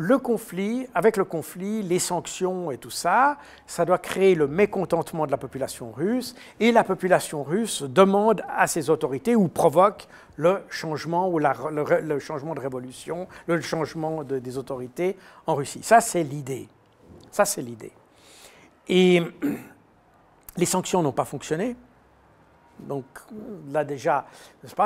le 0.00 0.16
conflit, 0.16 0.86
avec 0.94 1.16
le 1.16 1.24
conflit, 1.24 1.82
les 1.82 1.98
sanctions 1.98 2.70
et 2.70 2.78
tout 2.78 2.88
ça, 2.88 3.36
ça 3.66 3.84
doit 3.84 3.98
créer 3.98 4.36
le 4.36 4.46
mécontentement 4.46 5.26
de 5.26 5.32
la 5.32 5.38
population 5.38 5.90
russe 5.90 6.36
et 6.60 6.70
la 6.70 6.84
population 6.84 7.42
russe 7.42 7.82
demande 7.82 8.44
à 8.48 8.68
ses 8.68 8.90
autorités 8.90 9.34
ou 9.34 9.48
provoque 9.48 10.06
le 10.36 10.62
changement 10.68 11.28
ou 11.28 11.40
le, 11.40 12.18
changement 12.20 12.54
de 12.54 12.60
révolution, 12.60 13.26
le 13.48 13.60
changement 13.60 14.22
des 14.22 14.56
autorités 14.56 15.16
en 15.48 15.56
Russie. 15.56 15.80
Ça, 15.82 16.00
c'est 16.00 16.22
l'idée. 16.22 16.68
Ça, 17.32 17.44
c'est 17.44 17.62
l'idée. 17.62 17.92
Et 18.88 19.20
les 20.56 20.66
sanctions 20.66 21.02
n'ont 21.02 21.10
pas 21.10 21.24
fonctionné. 21.24 21.74
Donc 22.78 23.04
là 23.72 23.84
déjà, 23.84 24.26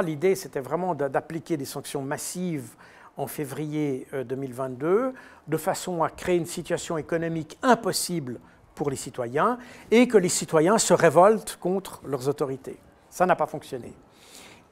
l'idée 0.03 0.35
c'était 0.37 0.61
vraiment 0.61 0.95
d'appliquer 0.95 1.59
des 1.59 1.67
sanctions 1.67 2.01
massives 2.01 2.75
en 3.17 3.27
février 3.27 4.07
2022, 4.13 4.87
euh, 4.87 5.13
de 5.49 5.57
façon 5.57 6.03
à 6.03 6.11
créer 6.11 6.37
une 6.37 6.47
situation 6.47 6.99
économique 6.99 7.59
impossible 7.63 8.41
pour 8.75 8.91
les 8.91 8.97
citoyens 8.97 9.59
et 9.91 10.09
que 10.09 10.19
les 10.19 10.29
citoyens 10.29 10.79
se 10.79 10.95
révoltent 10.95 11.59
contre 11.61 12.01
leurs 12.07 12.29
autorités. 12.29 12.79
Ça 13.11 13.27
n'a 13.27 13.37
pas 13.37 13.47
fonctionné. 13.47 13.93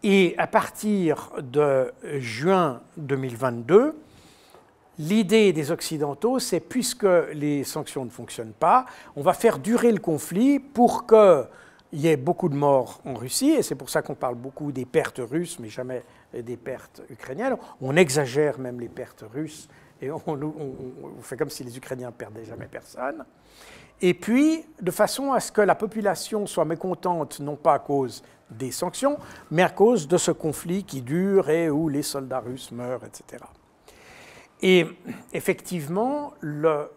Et 0.02 0.34
à 0.38 0.46
partir 0.46 1.30
de 1.42 1.92
juin 2.18 2.80
2022, 2.96 3.94
l'idée 4.98 5.52
des 5.52 5.70
Occidentaux, 5.70 6.38
c'est 6.38 6.60
puisque 6.60 7.06
les 7.34 7.64
sanctions 7.64 8.04
ne 8.04 8.10
fonctionnent 8.10 8.54
pas, 8.58 8.86
on 9.16 9.22
va 9.22 9.34
faire 9.34 9.58
durer 9.58 9.92
le 9.92 9.98
conflit 9.98 10.58
pour 10.58 11.06
qu'il 11.06 11.46
y 11.92 12.08
ait 12.08 12.16
beaucoup 12.16 12.48
de 12.48 12.54
morts 12.54 13.00
en 13.04 13.14
Russie, 13.14 13.50
et 13.50 13.62
c'est 13.62 13.74
pour 13.74 13.90
ça 13.90 14.00
qu'on 14.00 14.14
parle 14.14 14.36
beaucoup 14.36 14.72
des 14.72 14.86
pertes 14.86 15.20
russes, 15.22 15.58
mais 15.58 15.68
jamais 15.68 16.02
des 16.34 16.56
pertes 16.56 17.02
ukrainiennes. 17.10 17.56
On 17.80 17.96
exagère 17.96 18.58
même 18.58 18.80
les 18.80 18.88
pertes 18.88 19.24
russes 19.32 19.68
et 20.02 20.10
on, 20.10 20.20
fait 21.20 21.36
comme 21.36 21.50
si 21.50 21.62
les 21.62 21.76
Ukrainiens 21.76 22.10
perdaient 22.10 22.44
jamais 22.44 22.66
personne. 22.66 23.24
Et 24.00 24.14
puis, 24.14 24.64
de 24.80 24.90
façon 24.90 25.32
à 25.32 25.40
ce 25.40 25.52
que 25.52 25.60
la 25.60 25.74
population 25.74 26.46
soit 26.46 26.64
mécontente, 26.64 27.40
non 27.40 27.56
pas 27.56 27.74
à 27.74 27.78
cause 27.80 28.22
des 28.50 28.70
sanctions, 28.70 29.18
mais 29.50 29.62
à 29.62 29.68
cause 29.68 30.08
de 30.08 30.16
ce 30.16 30.30
conflit 30.30 30.84
qui 30.84 31.02
dure 31.02 31.50
et 31.50 31.68
où 31.68 31.88
les 31.88 32.02
soldats 32.02 32.40
russes 32.40 32.72
meurent, 32.72 33.04
etc. 33.04 33.44
Et 34.62 34.86
effectivement, 35.32 36.32
je 36.42 36.96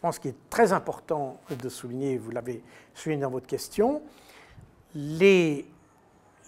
pense 0.00 0.18
qu'il 0.18 0.32
est 0.32 0.50
très 0.50 0.72
important 0.72 1.40
de 1.50 1.68
souligner, 1.68 2.18
vous 2.18 2.30
l'avez 2.30 2.62
souligné 2.94 3.22
dans 3.22 3.30
votre 3.30 3.46
question, 3.46 4.02
les 4.94 5.66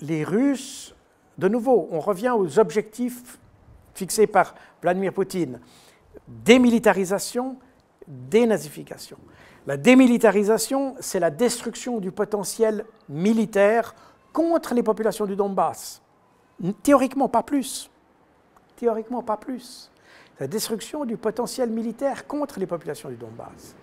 les 0.01 0.25
Russes, 0.25 0.95
de 1.39 1.49
nouveau, 1.49 1.89
on 1.91 2.01
revient 2.01 2.31
aux 2.37 2.59
objectifs 2.59 3.39
fixés 3.95 4.27
par 4.27 4.55
Vladimir 4.83 5.13
Poutine. 5.13 5.61
Démilitarisation, 6.29 7.57
dénazification. 8.07 9.19
La 9.67 9.77
démilitarisation, 9.77 10.95
c'est 11.01 11.21
la 11.21 11.31
destruction 11.31 11.99
du 11.99 12.13
potentiel 12.13 12.85
militaire 13.09 13.95
contre 14.33 14.75
les 14.75 14.83
populations 14.83 15.27
du 15.27 15.37
Donbass. 15.37 16.03
Théoriquement, 16.83 17.29
pas 17.29 17.43
plus. 17.43 17.91
Théoriquement, 18.77 19.23
pas 19.23 19.37
plus. 19.37 19.91
La 20.39 20.47
destruction 20.47 21.05
du 21.05 21.17
potentiel 21.17 21.71
militaire 21.71 22.27
contre 22.27 22.59
les 22.59 22.67
populations 22.67 23.09
du 23.09 23.17
Donbass. 23.17 23.75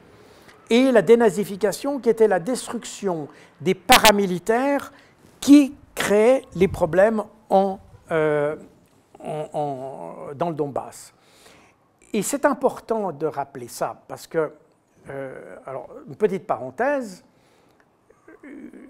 Et 0.69 0.91
la 0.91 1.01
dénazification, 1.01 1.99
qui 1.99 2.09
était 2.09 2.27
la 2.27 2.39
destruction 2.39 3.27
des 3.59 3.73
paramilitaires 3.73 4.93
qui 5.39 5.73
créer 5.95 6.45
les 6.55 6.67
problèmes 6.67 7.23
euh, 7.51 8.55
dans 9.19 10.49
le 10.49 10.53
Donbass. 10.53 11.13
Et 12.13 12.21
c'est 12.21 12.45
important 12.45 13.11
de 13.11 13.25
rappeler 13.25 13.67
ça, 13.67 14.01
parce 14.07 14.27
que, 14.27 14.51
euh, 15.09 15.55
alors, 15.65 15.89
une 16.07 16.15
petite 16.15 16.45
parenthèse, 16.45 17.23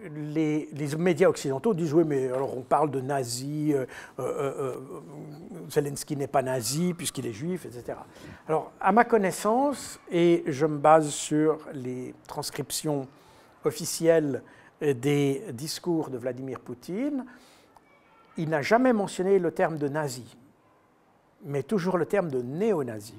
les, 0.10 0.70
médias 0.97 1.28
occidentaux 1.28 1.74
disent 1.74 1.93
oui, 1.93 2.04
mais 2.06 2.28
alors 2.28 2.58
on 2.58 2.62
parle 2.62 2.89
de 2.89 3.02
nazis, 3.02 3.76
euh, 4.20 4.76
Zelensky 5.70 6.16
n'est 6.16 6.28
pas 6.28 6.41
nazi 6.41 6.93
puisqu'il 6.93 7.28
est 7.28 7.34
juif, 7.34 7.66
etc. 7.66 7.97
Alors, 8.47 8.72
à 8.80 8.91
ma 8.91 9.04
connaissance, 9.04 9.99
et 10.10 10.43
je 10.47 10.66
me 10.66 10.78
base 10.78 11.10
sur 11.10 11.60
les 11.74 12.16
transcriptions 12.28 13.08
officielles 13.66 14.41
des 14.82 15.43
discours 15.53 16.09
de 16.09 16.17
Vladimir 16.17 16.59
Poutine, 16.59 17.25
il 18.38 18.49
n'a 18.49 18.61
jamais 18.61 18.93
mentionné 18.93 19.39
le 19.39 19.51
terme 19.51 19.77
de 19.77 19.88
nazi, 19.88 20.38
mais 21.43 21.63
toujours 21.63 21.97
le 21.97 22.05
terme 22.05 22.29
de 22.29 22.41
néo-nazi. 22.41 23.17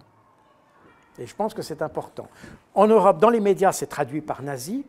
Et 1.19 1.27
je 1.27 1.35
pense 1.35 1.55
que 1.55 1.63
c'est 1.63 1.83
important. 1.83 2.29
En 2.75 2.87
Europe, 2.87 3.19
dans 3.19 3.31
les 3.31 3.41
médias, 3.41 3.73
c'est 3.73 3.87
traduit 3.87 4.23
par 4.23 4.43
nazi, 4.43 4.85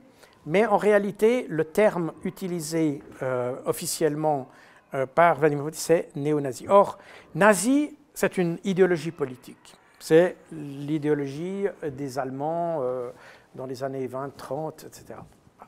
mais 0.45 0.65
en 0.65 0.77
réalité, 0.77 1.45
le 1.49 1.65
terme 1.65 2.13
utilisé 2.23 3.01
euh, 3.21 3.55
officiellement 3.65 4.49
euh, 4.93 5.05
par 5.05 5.35
Vladimir 5.35 5.65
Poutine, 5.65 5.79
c'est 5.79 6.15
néo-nazi. 6.15 6.67
Or, 6.69 6.97
nazi, 7.35 7.97
c'est 8.13 8.37
une 8.37 8.57
idéologie 8.63 9.11
politique. 9.11 9.75
C'est 9.99 10.35
l'idéologie 10.51 11.67
des 11.83 12.19
Allemands 12.19 12.79
euh, 12.81 13.09
dans 13.55 13.65
les 13.65 13.83
années 13.83 14.07
20, 14.07 14.35
30, 14.35 14.85
etc. 14.85 15.19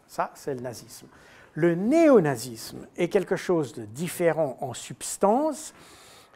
Ça, 0.08 0.32
c'est 0.36 0.54
le 0.54 0.62
nazisme. 0.62 1.08
Le 1.54 1.74
néonazisme 1.74 2.88
est 2.98 3.08
quelque 3.08 3.36
chose 3.36 3.74
de 3.74 3.86
différent 3.86 4.58
en 4.62 4.74
substance. 4.74 5.74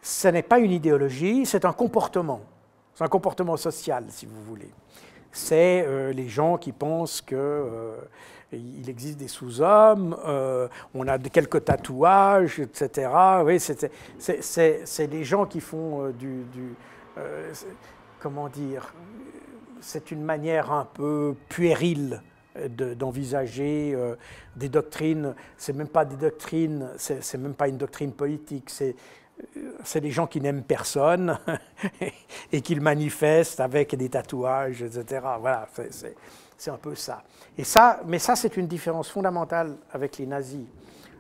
Ce 0.01 0.28
n'est 0.30 0.43
pas 0.43 0.59
une 0.59 0.72
idéologie, 0.72 1.45
c'est 1.45 1.65
un 1.65 1.74
comportement. 1.74 2.41
C'est 2.95 3.03
un 3.03 3.09
comportement 3.09 3.57
social, 3.57 4.05
si 4.09 4.26
vous 4.26 4.41
voulez. 4.43 4.72
C'est 5.32 5.86
euh, 5.86 6.11
les 6.11 6.28
gens 6.28 6.57
qui 6.57 6.72
pensent 6.72 7.22
qu'il 7.22 7.38
euh, 7.38 7.97
existe 8.88 9.17
des 9.17 9.28
sous-hommes, 9.28 10.17
euh, 10.26 10.67
on 10.93 11.07
a 11.07 11.20
quelques 11.20 11.65
tatouages, 11.65 12.59
etc. 12.59 13.09
Oui, 13.43 13.59
c'est 13.59 15.07
des 15.07 15.24
gens 15.24 15.45
qui 15.45 15.59
font 15.59 16.09
du 16.09 16.45
comment 18.20 18.47
dire 18.47 18.93
C'est 19.82 20.11
une 20.11 20.24
manière 20.24 20.72
un 20.72 20.86
peu 20.86 21.36
puérile 21.49 22.22
d'envisager 22.68 23.93
euh, 23.95 24.16
des 24.55 24.70
doctrines. 24.70 25.34
C'est 25.57 25.74
même 25.74 25.88
pas 25.88 26.05
des 26.05 26.16
doctrines, 26.16 26.89
c'est 26.97 27.38
même 27.38 27.53
pas 27.53 27.68
une 27.68 27.78
doctrine 27.78 28.12
politique. 28.12 28.70
C'est 28.70 28.95
c'est 29.84 30.01
des 30.01 30.12
gens 30.12 30.28
qui 30.28 30.41
n'aiment 30.41 30.64
personne 30.64 31.38
et 32.51 32.60
qui 32.60 32.76
le 32.76 32.82
manifestent 32.82 33.62
avec 33.62 33.95
des 33.95 34.10
tatouages, 34.10 34.82
etc. 34.82 35.26
Voilà, 35.39 35.66
c'est 36.57 36.72
un 36.72 36.78
peu 36.78 36.93
ça. 36.93 37.24
Et 37.57 37.64
ça, 37.64 38.01
mais 38.05 38.20
ça, 38.20 38.36
c'est 38.36 38.57
une 38.57 38.68
différence 38.68 39.10
fondamentale 39.10 39.78
avec 39.93 40.18
les 40.18 40.26
nazis. 40.26 40.66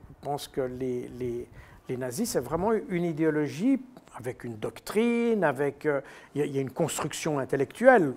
Je 0.09 0.13
pense 0.27 0.49
que 0.49 0.59
les, 0.59 1.07
les, 1.17 1.47
les 1.87 1.97
nazis, 1.97 2.31
c'est 2.31 2.41
vraiment 2.41 2.73
une 2.73 3.05
idéologie 3.05 3.79
avec 4.15 4.43
une 4.43 4.57
doctrine, 4.57 5.43
avec 5.43 5.85
euh, 5.85 6.01
il 6.35 6.45
y, 6.45 6.57
a 6.57 6.61
une 6.61 6.71
construction 6.71 7.39
intellectuelle 7.39 8.13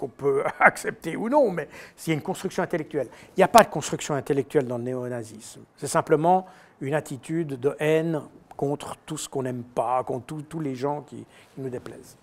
qu'on 0.00 0.08
peut 0.08 0.42
accepter 0.60 1.14
ou 1.16 1.28
non, 1.28 1.50
mais 1.50 1.68
s'il 1.94 2.12
y 2.12 2.14
a 2.14 2.18
une 2.18 2.22
construction 2.22 2.62
intellectuelle. 2.62 3.08
Il 3.36 3.40
n'y 3.40 3.44
a 3.44 3.48
pas 3.48 3.62
de 3.62 3.68
construction 3.68 4.14
intellectuelle 4.14 4.66
dans 4.66 4.78
le 4.78 4.84
néonazisme. 4.84 5.60
C'est 5.76 5.86
simplement 5.86 6.46
une 6.80 6.94
attitude 6.94 7.60
de 7.60 7.76
haine 7.78 8.22
contre 8.56 8.96
tout 9.04 9.18
ce 9.18 9.28
qu'on 9.28 9.42
n'aime 9.42 9.62
pas, 9.62 10.02
contre 10.04 10.42
tous 10.48 10.60
les 10.60 10.74
gens 10.74 11.02
qui, 11.02 11.26
nous 11.58 11.68
déplaisent. 11.68 12.16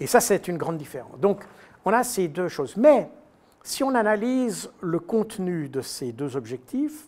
Et 0.00 0.08
ça, 0.08 0.20
c'est 0.20 0.48
une 0.48 0.56
grande 0.56 0.78
différence. 0.78 1.18
Donc, 1.20 1.44
on 1.84 1.92
a 1.92 2.02
ces 2.02 2.26
deux 2.26 2.48
choses. 2.48 2.76
Mais 2.76 3.08
si 3.62 3.84
on 3.84 3.94
analyse 3.94 4.70
le 4.80 4.98
contenu 4.98 5.68
de 5.68 5.80
ces 5.80 6.10
deux 6.12 6.36
objectifs, 6.36 7.06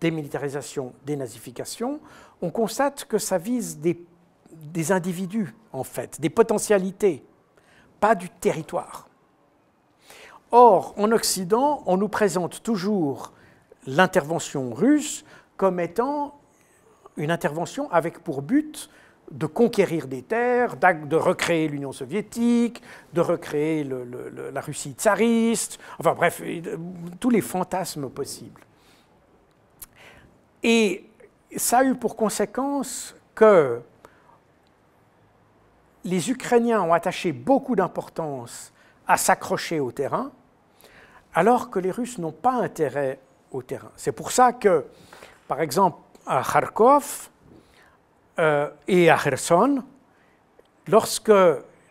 démilitarisation, 0.00 0.92
dénazification, 1.04 2.00
on 2.42 2.50
constate 2.50 3.04
que 3.04 3.18
ça 3.18 3.38
vise 3.38 3.78
des, 3.78 4.04
des 4.50 4.90
individus, 4.90 5.54
en 5.72 5.84
fait, 5.84 6.20
des 6.20 6.30
potentialités 6.30 7.22
pas 8.00 8.14
du 8.14 8.28
territoire. 8.28 9.08
Or, 10.50 10.94
en 10.96 11.10
Occident, 11.12 11.82
on 11.86 11.96
nous 11.96 12.08
présente 12.08 12.62
toujours 12.62 13.32
l'intervention 13.86 14.72
russe 14.72 15.24
comme 15.56 15.80
étant 15.80 16.38
une 17.16 17.30
intervention 17.30 17.90
avec 17.90 18.20
pour 18.20 18.42
but 18.42 18.90
de 19.30 19.46
conquérir 19.46 20.06
des 20.06 20.22
terres, 20.22 20.76
de 20.76 21.16
recréer 21.16 21.66
l'Union 21.68 21.92
soviétique, 21.92 22.80
de 23.12 23.20
recréer 23.20 23.84
la 24.52 24.60
Russie 24.60 24.92
tsariste, 24.92 25.80
enfin 25.98 26.14
bref, 26.14 26.40
tous 27.18 27.30
les 27.30 27.40
fantasmes 27.40 28.08
possibles. 28.08 28.62
Et 30.62 31.08
ça 31.56 31.78
a 31.78 31.84
eu 31.84 31.94
pour 31.94 32.16
conséquence 32.16 33.16
que 33.34 33.80
les 36.06 36.30
Ukrainiens 36.30 36.80
ont 36.82 36.92
attaché 36.92 37.32
beaucoup 37.32 37.76
d'importance 37.76 38.72
à 39.06 39.16
s'accrocher 39.16 39.80
au 39.80 39.92
terrain, 39.92 40.30
alors 41.34 41.68
que 41.68 41.78
les 41.78 41.90
Russes 41.90 42.18
n'ont 42.18 42.32
pas 42.32 42.54
intérêt 42.54 43.18
au 43.50 43.62
terrain. 43.62 43.90
C'est 43.96 44.12
pour 44.12 44.30
ça 44.30 44.52
que, 44.52 44.86
par 45.48 45.60
exemple, 45.60 45.98
à 46.24 46.42
Kharkov 46.42 47.28
euh, 48.38 48.70
et 48.88 49.10
à 49.10 49.18
Kherson, 49.18 49.82
lorsque 50.88 51.32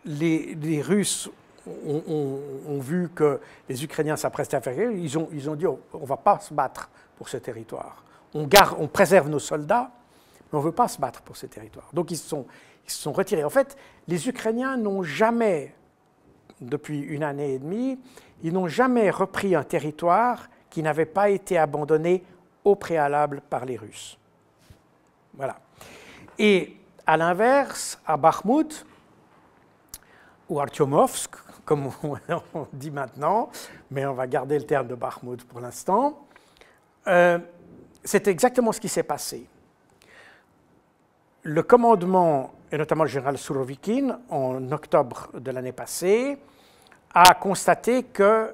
les, 0.04 0.82
Russes 0.82 1.30
ont, 1.66 2.78
vu 2.80 3.10
que 3.14 3.40
les 3.68 3.84
Ukrainiens 3.84 4.16
s'apprêtaient 4.16 4.56
à 4.56 4.60
faire 4.60 4.90
ils 4.90 5.18
ont, 5.18 5.28
ils 5.32 5.48
ont 5.50 5.56
dit 5.56 5.66
on 5.66 5.78
ne 5.92 6.06
va 6.06 6.16
pas 6.16 6.38
se 6.40 6.54
battre 6.54 6.88
pour 7.16 7.28
ce 7.28 7.36
territoire. 7.36 8.02
On, 8.34 8.48
on 8.78 8.88
préserve 8.88 9.28
nos 9.28 9.38
soldats, 9.38 9.90
mais 10.52 10.58
on 10.58 10.60
ne 10.60 10.66
veut 10.66 10.72
pas 10.72 10.88
se 10.88 10.98
battre 10.98 11.22
pour 11.22 11.36
ce 11.36 11.46
territoire. 11.46 11.88
Donc 11.92 12.10
ils 12.10 12.16
sont, 12.16 12.46
sont 12.94 13.12
retirés. 13.12 13.44
En 13.44 13.50
fait, 13.50 13.76
les 14.08 14.28
Ukrainiens 14.28 14.76
n'ont 14.76 15.02
jamais, 15.02 15.74
depuis 16.60 17.00
une 17.00 17.22
année 17.22 17.54
et 17.54 17.58
demie, 17.58 17.98
ils 18.42 18.52
n'ont 18.52 18.68
jamais 18.68 19.10
repris 19.10 19.54
un 19.54 19.64
territoire 19.64 20.48
qui 20.70 20.82
n'avait 20.82 21.06
pas 21.06 21.30
été 21.30 21.58
abandonné 21.58 22.22
au 22.64 22.74
préalable 22.74 23.42
par 23.48 23.64
les 23.64 23.76
Russes. 23.76 24.18
Voilà. 25.34 25.56
Et 26.38 26.76
à 27.06 27.16
l'inverse, 27.16 28.00
à 28.06 28.16
Bakhmut, 28.16 28.84
ou 30.48 30.60
Artyomovsk, 30.60 31.34
comme 31.64 31.90
on 32.02 32.66
dit 32.72 32.90
maintenant, 32.90 33.50
mais 33.90 34.06
on 34.06 34.14
va 34.14 34.26
garder 34.26 34.58
le 34.58 34.64
terme 34.64 34.86
de 34.86 34.94
Bakhmut 34.94 35.44
pour 35.44 35.60
l'instant, 35.60 36.26
euh, 37.08 37.38
c'est 38.04 38.28
exactement 38.28 38.72
ce 38.72 38.80
qui 38.80 38.88
s'est 38.88 39.02
passé. 39.02 39.48
Le 41.48 41.62
commandement 41.62 42.50
et 42.72 42.76
notamment 42.76 43.04
le 43.04 43.08
général 43.08 43.38
Surovikin, 43.38 44.18
en 44.30 44.72
octobre 44.72 45.30
de 45.32 45.52
l'année 45.52 45.70
passée, 45.70 46.38
a 47.14 47.34
constaté 47.34 48.02
que 48.02 48.52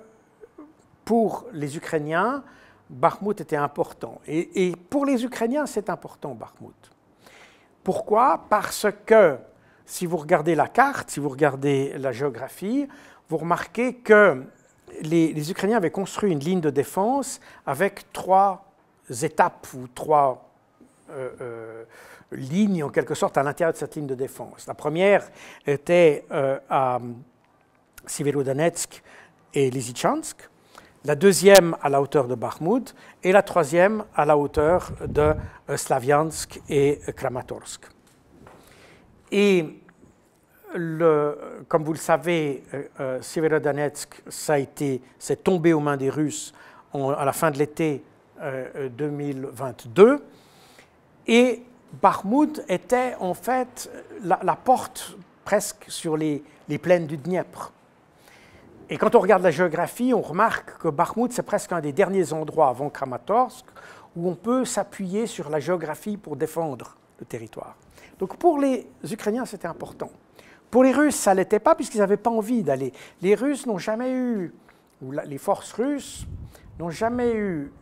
pour 1.03 1.47
les 1.55 1.74
Ukrainiens, 1.74 2.45
Bakhmut 2.90 3.40
était 3.40 3.57
important. 3.57 4.20
Et, 4.26 4.74
pour 4.90 5.07
les 5.07 5.24
Ukrainiens, 5.24 5.64
c'est 5.64 5.88
important, 5.88 6.34
Bakhmut. 6.34 6.74
Pourquoi? 7.82 8.45
Parce 8.51 8.86
que 9.07 9.38
si 9.86 10.05
vous 10.05 10.18
regardez 10.18 10.55
la 10.55 10.68
carte, 10.68 11.12
si 11.12 11.18
vous 11.18 11.30
regardez 11.30 11.97
la 11.97 12.12
géographie, 12.12 12.86
vous 13.30 13.38
remarquez 13.38 13.95
que 13.95 14.45
les, 15.01 15.51
Ukrainiens 15.51 15.78
avaient 15.78 15.90
construit 15.90 16.30
une 16.30 16.40
ligne 16.40 16.61
de 16.61 16.68
défense 16.68 17.40
avec 17.64 18.12
trois 18.12 18.70
étapes 19.22 19.66
ou 19.72 19.88
trois 19.88 20.51
euh, 21.09 21.30
euh, 21.40 21.84
ligne 22.35 22.85
en 22.85 22.91
quelque 22.91 23.14
sorte 23.14 23.39
à 23.39 23.43
l'intérieur 23.43 23.72
de 23.72 23.78
cette 23.78 23.97
ligne 23.97 24.07
de 24.07 24.14
défense. 24.14 24.66
La 24.66 24.74
première 24.74 25.28
était 25.66 26.24
euh, 26.30 26.59
à 26.68 26.99
Siverodonetsk 28.07 29.03
et 29.55 29.70
Lysychansk, 29.70 30.49
la 31.05 31.14
deuxième 31.14 31.76
à 31.83 31.89
la 31.89 32.01
hauteur 32.01 32.28
de 32.28 32.35
Bakhmut 32.35 32.95
et 33.22 33.33
la 33.33 33.43
troisième 33.43 34.05
à 34.14 34.24
la 34.24 34.37
hauteur 34.37 34.93
de 35.07 35.35
euh, 35.70 35.76
Slaviansk 35.76 36.61
et 36.68 37.01
Kramatorsk. 37.16 37.87
Et 39.30 39.78
comme 41.68 41.85
vous 41.85 41.93
le 41.93 41.99
savez, 41.99 42.62
euh, 42.99 43.20
Severodonetsk, 43.20 44.22
ça 44.28 44.57
tombé 45.45 45.74
aux 45.74 45.80
mains 45.80 45.99
des 45.99 46.09
Russes 46.09 46.55
à 46.95 47.24
la 47.24 47.33
fin 47.33 47.51
de 47.51 47.59
l'été 47.59 48.03
2022. 48.97 50.18
Et 51.26 51.62
Bakhmut 52.01 52.62
était 52.68 53.14
en 53.20 53.34
fait 53.34 53.90
la, 54.22 54.57
porte 54.57 55.16
presque 55.45 55.84
sur 55.88 56.16
les, 56.16 56.43
plaines 56.80 57.07
du 57.07 57.16
Dniepr. 57.16 57.72
Et 58.88 58.97
quand 58.97 59.14
on 59.14 59.20
regarde 59.20 59.43
la 59.43 59.51
géographie, 59.51 60.12
on 60.14 60.22
remarque 60.22 60.78
que 60.78 60.88
Bakhmut, 60.88 61.32
c'est 61.32 61.43
presque 61.43 61.72
un 61.72 61.80
des 61.80 61.93
derniers 61.93 62.32
endroits 62.32 62.68
avant 62.68 62.88
Kramatorsk 62.88 63.66
où 64.16 64.28
on 64.28 64.34
peut 64.34 64.64
s'appuyer 64.64 65.26
sur 65.26 65.49
la 65.49 65.61
géographie 65.61 66.16
pour 66.16 66.36
défendre 66.36 66.97
le 67.18 67.26
territoire. 67.26 67.76
Donc 68.18 68.36
pour 68.36 68.59
les 68.59 68.86
Ukrainiens, 69.11 69.47
c'était 69.47 69.68
important. 69.68 70.11
Pour 70.70 70.84
les 70.84 70.93
Russes, 70.93 71.16
ça 71.16 71.32
ne 71.32 71.40
l'était 71.40 71.59
pas 71.59 71.74
puisqu'ils 71.74 71.99
n'avaient 71.99 72.16
pas 72.16 72.30
envie 72.30 72.62
d'aller. 72.62 72.93
Les 73.20 73.34
Russes 73.34 73.66
n'ont 73.66 73.78
jamais 73.78 74.12
eu, 74.12 74.55
ou 75.03 75.12
les 75.12 75.38
forces 75.38 75.72
russes 75.72 76.26
n'ont 76.78 76.90
jamais 76.90 77.34
eu 77.34 77.72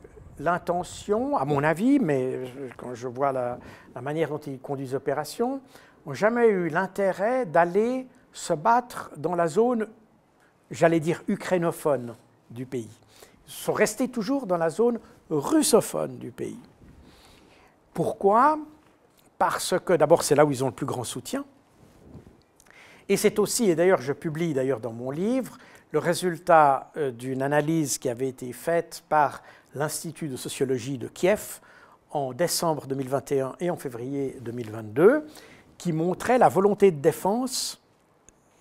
l'intention, 0.41 1.37
à 1.37 1.45
mon 1.45 1.63
avis, 1.63 1.99
mais 1.99 2.41
quand 2.77 2.95
je 2.95 3.07
vois 3.07 3.31
la, 3.31 3.59
manière 4.01 4.31
dont 4.31 4.39
ils 4.39 4.59
conduisent 4.59 4.95
l'opération, 4.95 5.61
n'ont 6.07 6.15
jamais 6.15 6.49
eu 6.49 6.69
l'intérêt 6.69 7.47
d'aller 7.47 8.09
se 8.33 8.55
battre 8.55 9.11
dans 9.17 9.35
la 9.35 9.47
zone, 9.47 9.87
j'allais 10.71 11.01
dire, 11.01 11.23
ukrainophone 11.29 12.15
du 12.51 12.65
pays. 12.65 12.91
Ils 13.47 13.53
sont 13.53 13.73
restés 13.73 14.09
toujours 14.09 14.47
dans 14.47 14.57
la 14.57 14.71
zone 14.71 14.99
russophone 15.29 16.17
du 16.17 16.31
pays. 16.31 16.59
Pourquoi? 17.93 18.59
Parce 19.39 19.75
que 19.85 19.93
d'abord 19.93 20.23
c'est 20.23 20.35
là 20.35 20.45
où 20.45 20.51
ils 20.51 20.65
ont 20.65 20.69
le 20.69 20.73
plus 20.73 20.87
grand 20.87 21.05
soutien. 21.05 21.45
Et 23.09 23.17
c'est 23.17 23.39
aussi, 23.39 23.69
et 23.69 23.75
d'ailleurs 23.75 24.01
je 24.01 24.13
publie 24.13 24.55
d'ailleurs 24.55 24.81
dans 24.81 24.93
mon 24.93 25.11
livre, 25.11 25.59
le 25.93 25.99
résultat 25.99 26.93
euh, 26.97 27.11
d'une 27.11 27.43
analyse 27.43 27.99
qui 27.99 28.09
avait 28.09 28.29
été 28.29 28.53
faite 28.53 29.03
par 29.09 29.43
l'Institut 29.75 30.29
de 30.29 30.37
sociologie 30.37 30.99
de 30.99 31.09
Kiev 31.09 31.61
en 32.11 32.33
décembre 32.33 32.87
2021 32.87 33.57
et 33.61 33.71
en 33.71 33.77
février 33.77 34.37
2022, 34.41 35.27
qui 35.79 35.93
montrait 35.93 36.39
la 36.39 36.49
volonté 36.49 36.91
de 36.91 37.01
défense 37.01 37.81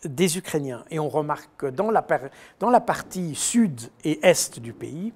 des 0.04 0.38
Ukrainiens. 0.38 0.86
Et 0.90 1.00
on 1.00 1.10
remarque 1.10 1.50
que 1.58 1.66
dans 1.66 1.92
la, 1.92 2.06
dans 2.60 2.70
la 2.70 2.80
partie 2.80 3.36
sud 3.36 3.82
et 4.04 4.26
est 4.26 4.60
du 4.60 4.74
pays, 4.74 5.14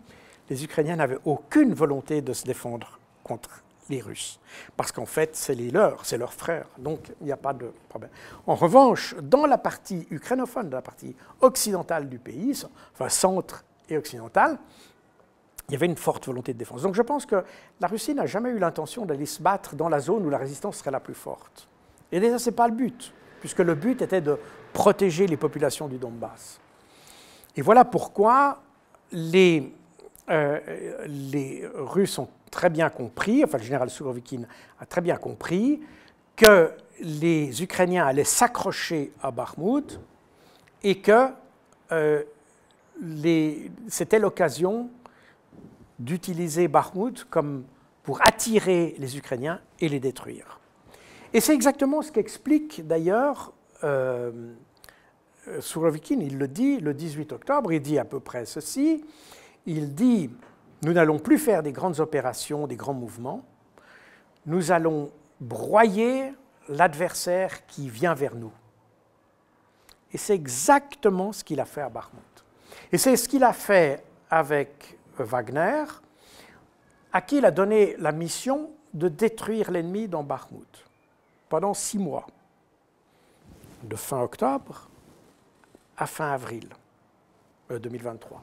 les 0.49 0.63
Ukrainiens 0.63 0.97
n'avaient 0.97 1.19
aucune 1.25 1.73
volonté 1.73 2.21
de 2.21 2.33
se 2.33 2.43
défendre 2.43 2.99
contre 3.23 3.63
les 3.89 4.01
Russes. 4.01 4.39
Parce 4.75 4.91
qu'en 4.91 5.05
fait, 5.05 5.35
c'est 5.35 5.55
les 5.55 5.71
leurs, 5.71 6.05
c'est 6.05 6.17
leurs 6.17 6.33
frères. 6.33 6.67
Donc, 6.77 7.11
il 7.21 7.25
n'y 7.25 7.31
a 7.31 7.37
pas 7.37 7.53
de 7.53 7.71
problème. 7.89 8.11
En 8.47 8.55
revanche, 8.55 9.15
dans 9.21 9.45
la 9.45 9.57
partie 9.57 10.07
ukrainophone, 10.09 10.69
dans 10.69 10.77
la 10.77 10.81
partie 10.81 11.15
occidentale 11.41 12.09
du 12.09 12.19
pays, 12.19 12.63
enfin 12.93 13.09
centre 13.09 13.63
et 13.89 13.97
occidentale, 13.97 14.57
il 15.69 15.73
y 15.73 15.75
avait 15.75 15.85
une 15.85 15.95
forte 15.95 16.25
volonté 16.25 16.53
de 16.53 16.57
défense. 16.57 16.81
Donc 16.81 16.95
je 16.95 17.01
pense 17.01 17.25
que 17.25 17.43
la 17.79 17.87
Russie 17.87 18.13
n'a 18.13 18.25
jamais 18.25 18.49
eu 18.49 18.59
l'intention 18.59 19.05
d'aller 19.05 19.25
se 19.25 19.41
battre 19.41 19.75
dans 19.75 19.89
la 19.89 19.99
zone 19.99 20.25
où 20.25 20.29
la 20.29 20.37
résistance 20.37 20.77
serait 20.77 20.91
la 20.91 20.99
plus 20.99 21.13
forte. 21.13 21.67
Et 22.11 22.19
déjà, 22.19 22.37
ce 22.37 22.49
n'est 22.49 22.55
pas 22.55 22.67
le 22.67 22.73
but, 22.73 23.13
puisque 23.39 23.59
le 23.59 23.75
but 23.75 24.01
était 24.01 24.21
de 24.21 24.37
protéger 24.73 25.25
les 25.25 25.37
populations 25.37 25.87
du 25.87 25.97
Donbass. 25.97 26.59
Et 27.55 27.61
voilà 27.61 27.85
pourquoi 27.85 28.61
les, 29.11 29.71
euh, 30.29 30.59
Russes 31.75 32.19
ont 32.19 32.29
très 32.51 32.69
bien 32.69 32.89
compris, 32.89 33.43
enfin 33.43 33.57
le 33.57 33.63
général 33.63 33.89
Surovikin 33.89 34.41
a 34.79 34.85
très 34.85 35.01
bien 35.01 35.17
compris, 35.17 35.81
que 36.35 36.71
les 36.99 37.61
Ukrainiens 37.63 38.05
allaient 38.05 38.23
s'accrocher 38.23 39.11
à 39.21 39.31
Bakhmut 39.31 39.99
et 40.83 40.99
que 40.99 41.29
euh, 41.91 42.23
c'était 43.87 44.19
l'occasion 44.19 44.89
d'utiliser 45.99 46.67
Bakhmut 46.67 47.25
comme 47.29 47.65
pour 48.03 48.19
attirer 48.27 48.95
les 48.97 49.17
Ukrainiens 49.17 49.61
et 49.79 49.89
les 49.89 49.99
détruire. 49.99 50.59
Et 51.33 51.39
c'est 51.39 51.53
exactement 51.53 52.01
ce 52.01 52.11
qu'explique 52.11 52.85
d'ailleurs 52.85 53.53
euh, 53.83 54.53
Surovikin, 55.59 56.19
il 56.19 56.37
le 56.37 56.47
dit 56.47 56.79
le 56.79 56.93
18 56.93 57.33
octobre, 57.33 57.73
il 57.73 57.81
dit 57.81 57.99
à 57.99 58.05
peu 58.05 58.19
près 58.19 58.45
ceci, 58.45 59.03
il 59.65 59.93
dit 59.93 60.29
nous 60.83 60.93
n'allons 60.93 61.19
plus 61.19 61.37
faire 61.37 61.63
des 61.63 61.71
grandes 61.71 61.99
opérations, 61.99 62.67
des 62.67 62.75
grands 62.75 62.93
mouvements. 62.93 63.45
Nous 64.45 64.71
allons 64.71 65.11
broyer 65.39 66.33
l'adversaire 66.67 67.65
qui 67.65 67.89
vient 67.89 68.13
vers 68.13 68.35
nous. 68.35 68.51
Et 70.11 70.17
c'est 70.17 70.35
exactement 70.35 71.31
ce 71.31 71.43
qu'il 71.43 71.59
a 71.59 71.65
fait 71.65 71.81
à 71.81 71.89
Bakhmut. 71.89 72.45
Et 72.91 72.97
c'est 72.97 73.15
ce 73.15 73.27
qu'il 73.29 73.43
a 73.43 73.53
fait 73.53 74.03
avec 74.29 74.97
Wagner, 75.19 75.85
à 77.11 77.21
qui 77.21 77.37
il 77.37 77.45
a 77.45 77.51
donné 77.51 77.95
la 77.99 78.11
mission 78.11 78.71
de 78.93 79.07
détruire 79.07 79.71
l'ennemi 79.71 80.07
dans 80.07 80.23
Bakhmut 80.23 80.85
pendant 81.49 81.73
six 81.73 81.99
mois, 81.99 82.27
de 83.83 83.95
fin 83.95 84.21
octobre 84.21 84.89
à 85.97 86.07
fin 86.07 86.31
avril 86.31 86.69
2023. 87.69 88.37
Euh, 88.37 88.41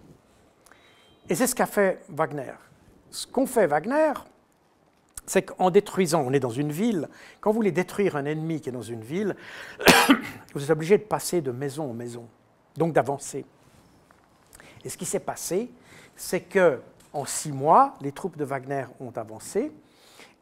et 1.29 1.35
c'est 1.35 1.47
ce 1.47 1.55
qu'a 1.55 1.67
fait 1.67 2.03
Wagner. 2.09 2.53
Ce 3.11 3.27
qu'ont 3.27 3.47
fait 3.47 3.67
Wagner, 3.67 4.13
c'est 5.27 5.43
qu'en 5.43 5.71
détruisant, 5.71 6.23
on 6.27 6.33
est 6.33 6.41
dans 6.41 6.51
une 6.51 6.73
ville, 6.73 7.09
quand 7.41 7.51
vous 7.51 7.57
voulez 7.57 7.73
détruire 7.73 8.17
un 8.17 8.25
ennemi 8.25 8.61
qui 8.61 8.69
est 8.69 8.73
dans 8.73 8.83
une 8.83 9.03
ville, 9.03 9.37
vous 10.55 10.63
êtes 10.63 10.71
obligé 10.71 10.99
de 10.99 11.05
passer 11.05 11.41
de 11.41 11.51
maison 11.53 11.91
en 11.91 11.95
maison, 11.95 12.27
donc 12.77 12.93
d'avancer. 12.93 13.45
Et 14.85 14.89
ce 14.89 14.97
qui 14.97 15.05
s'est 15.05 15.21
passé, 15.21 15.71
c'est 16.21 16.43
que 16.43 16.81
en 17.15 17.25
six 17.25 17.51
mois, 17.51 17.95
les 18.03 18.13
troupes 18.13 18.37
de 18.37 18.45
Wagner 18.45 18.85
ont 19.01 19.11
avancé, 19.17 19.73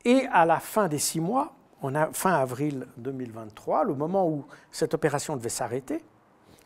et 0.04 0.26
à 0.32 0.44
la 0.44 0.58
fin 0.58 0.88
des 0.88 0.98
six 0.98 1.20
mois, 1.20 1.54
fin 2.12 2.34
avril 2.34 2.88
2023, 2.96 3.84
le 3.84 3.94
moment 3.94 4.28
où 4.28 4.44
cette 4.72 4.92
opération 4.92 5.36
devait 5.36 5.48
s'arrêter, 5.48 6.04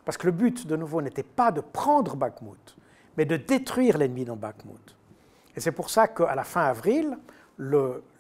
parce 0.06 0.16
que 0.16 0.26
le 0.26 0.32
but, 0.32 0.66
de 0.66 0.76
nouveau, 0.76 1.02
n'était 1.02 1.22
pas 1.22 1.52
de 1.52 1.60
prendre 1.60 2.16
Bakhmut, 2.16 2.74
mais 3.18 3.26
de 3.26 3.36
détruire 3.36 3.98
l'ennemi 3.98 4.24
dans 4.24 4.34
Bakhmut. 4.34 4.96
Et 5.54 5.60
c'est 5.60 5.72
pour 5.72 5.90
ça 5.90 6.08
qu'à 6.08 6.34
la 6.34 6.42
fin 6.42 6.62
avril, 6.62 7.18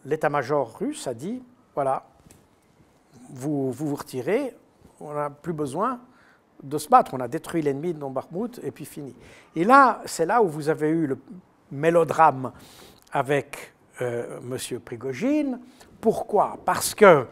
l'état-major 0.04 0.78
russe 0.78 1.06
a 1.06 1.14
dit, 1.14 1.42
voilà, 1.74 2.04
vous, 3.30 3.72
vous 3.72 3.94
retirez, 3.94 4.54
on 5.00 5.14
n'a 5.14 5.30
plus 5.30 5.54
besoin 5.54 6.00
de 6.62 6.78
se 6.78 6.88
battre, 6.88 7.14
on 7.14 7.20
a 7.20 7.28
détruit 7.28 7.62
l'ennemi 7.62 7.92
dans 7.92 8.10
Bakhmut 8.10 8.60
et 8.62 8.70
puis 8.70 8.84
fini. 8.84 9.14
Et 9.56 9.64
là, 9.64 10.00
c'est 10.06 10.26
là 10.26 10.42
où 10.42 10.48
vous 10.48 10.68
avez 10.68 10.88
eu 10.88 11.06
le 11.06 11.18
mélodrame 11.70 12.52
avec 13.12 13.72
euh, 14.00 14.38
M. 14.38 14.80
Prigogine. 14.80 15.60
Pourquoi? 16.00 16.58
Parce 16.64 16.94
que 16.94 17.26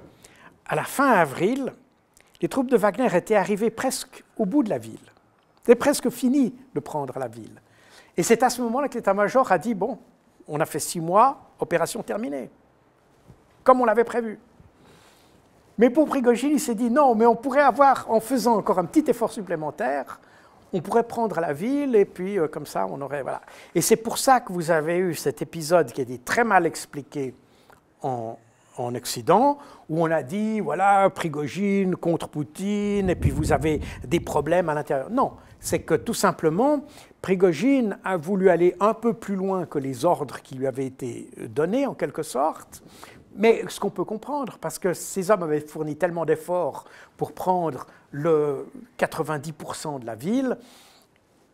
à 0.67 0.75
la 0.77 0.85
fin 0.85 1.11
avril, 1.11 1.73
les 2.41 2.49
troupes 2.49 2.71
de 2.71 2.77
Wagner 2.77 3.09
étaient 3.15 3.37
arrivées 3.37 3.71
presque 3.71 4.25
au 4.37 4.47
bout 4.47 4.63
de 4.63 4.71
la 4.71 4.79
ville. 4.79 4.99
C'est 5.65 5.75
presque 5.75 6.09
fini 6.11 6.55
de 6.75 6.81
prendre 6.81 7.19
la 7.19 7.29
ville. 7.29 7.61
Et 8.17 8.23
c'est 8.23 8.43
à 8.43 8.51
ce 8.51 8.63
moment-là 8.63 8.89
que 8.89 8.95
l'état-major 8.95 9.51
a 9.51 9.59
dit, 9.59 9.75
bon, 9.75 9.99
on 10.49 10.59
a 10.61 10.67
fait 10.67 10.79
six 10.79 11.01
mois, 11.01 11.51
opération 11.59 12.03
terminée, 12.03 12.51
comme 13.63 13.81
on 13.81 13.85
l'avait 13.85 14.05
prévu. 14.05 14.39
Mais 15.81 15.89
pour 15.89 16.07
Prigogine, 16.07 16.51
il 16.53 16.61
s'est 16.61 16.75
dit, 16.75 16.91
non, 16.91 17.15
mais 17.15 17.25
on 17.25 17.35
pourrait 17.35 17.63
avoir, 17.63 18.05
en 18.11 18.21
faisant 18.21 18.57
encore 18.57 18.79
un 18.79 18.85
petit 18.85 19.11
effort 19.11 19.33
supplémentaire, 19.33 20.21
on 20.75 20.83
pourrait 20.83 21.05
prendre 21.05 21.41
la 21.41 21.55
ville 21.55 21.97
et 21.97 22.05
puis 22.05 22.39
euh, 22.39 22.49
comme 22.49 22.67
ça, 22.67 22.87
on 22.87 23.01
aurait... 23.01 23.23
Voilà. 23.23 23.41
Et 23.75 23.81
c'est 23.81 23.97
pour 23.97 24.19
ça 24.19 24.41
que 24.41 24.53
vous 24.53 24.71
avez 24.71 24.99
eu 24.99 25.15
cet 25.15 25.41
épisode 25.41 25.91
qui 25.91 26.03
a 26.03 26.05
été 26.05 26.19
très 26.19 26.45
mal 26.45 26.67
expliqué 26.67 27.35
en, 28.03 28.39
en 28.77 28.95
Occident, 28.95 29.57
où 29.89 30.03
on 30.03 30.11
a 30.11 30.23
dit, 30.23 30.61
voilà, 30.61 31.09
Prigogine 31.09 31.97
contre 31.97 32.29
Poutine, 32.29 33.09
et 33.09 33.17
puis 33.17 33.31
vous 33.31 33.51
avez 33.51 33.81
des 34.07 34.21
problèmes 34.21 34.69
à 34.69 34.75
l'intérieur. 34.75 35.09
Non, 35.09 35.33
c'est 35.61 35.81
que 35.81 35.95
tout 35.95 36.13
simplement, 36.13 36.85
Prigogine 37.23 37.97
a 38.05 38.19
voulu 38.19 38.51
aller 38.51 38.77
un 38.81 38.93
peu 38.93 39.15
plus 39.15 39.35
loin 39.35 39.65
que 39.65 39.79
les 39.79 40.05
ordres 40.05 40.43
qui 40.43 40.57
lui 40.57 40.67
avaient 40.67 40.87
été 40.87 41.31
donnés, 41.49 41.87
en 41.87 41.95
quelque 41.95 42.23
sorte, 42.23 42.83
mais 43.37 43.65
ce 43.69 43.79
qu'on 43.79 43.91
peut 43.91 44.05
comprendre, 44.05 44.59
parce 44.61 44.79
que 44.79 44.93
ces 44.93 45.31
hommes 45.31 45.43
avaient 45.43 45.61
fourni 45.61 45.97
tellement 45.97 46.25
d'efforts 46.25 46.85
pour 47.17 47.33
prendre 47.33 47.87
le 48.11 48.67
90% 48.99 50.01
de 50.01 50.07
la 50.07 50.15
ville, 50.15 50.57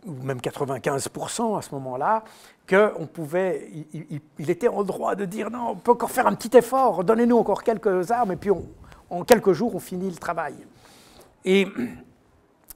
ou 0.07 0.12
même 0.22 0.39
95% 0.39 1.59
à 1.59 1.62
ce 1.62 1.74
moment-là, 1.74 2.24
qu'il 2.66 3.07
pouvait, 3.12 3.70
il, 4.39 4.51
était 4.51 4.68
en 4.68 4.83
droit 4.85 5.14
de 5.14 5.24
dire 5.24 5.51
non, 5.51 5.70
on 5.70 5.77
peut 5.77 5.93
encore 5.93 6.11
faire 6.11 6.27
un 6.27 6.35
petit 6.35 6.57
effort, 6.57 7.05
donnez-nous 7.05 7.37
encore 7.37 7.62
quelques 7.62 8.11
armes, 8.11 8.33
et 8.33 8.37
puis 8.37 8.51
en 9.11 9.24
quelques 9.24 9.53
jours, 9.53 9.74
on 9.74 9.81
finit 9.81 10.11
le 10.11 10.16
travail. 10.16 10.55
Et 11.45 11.66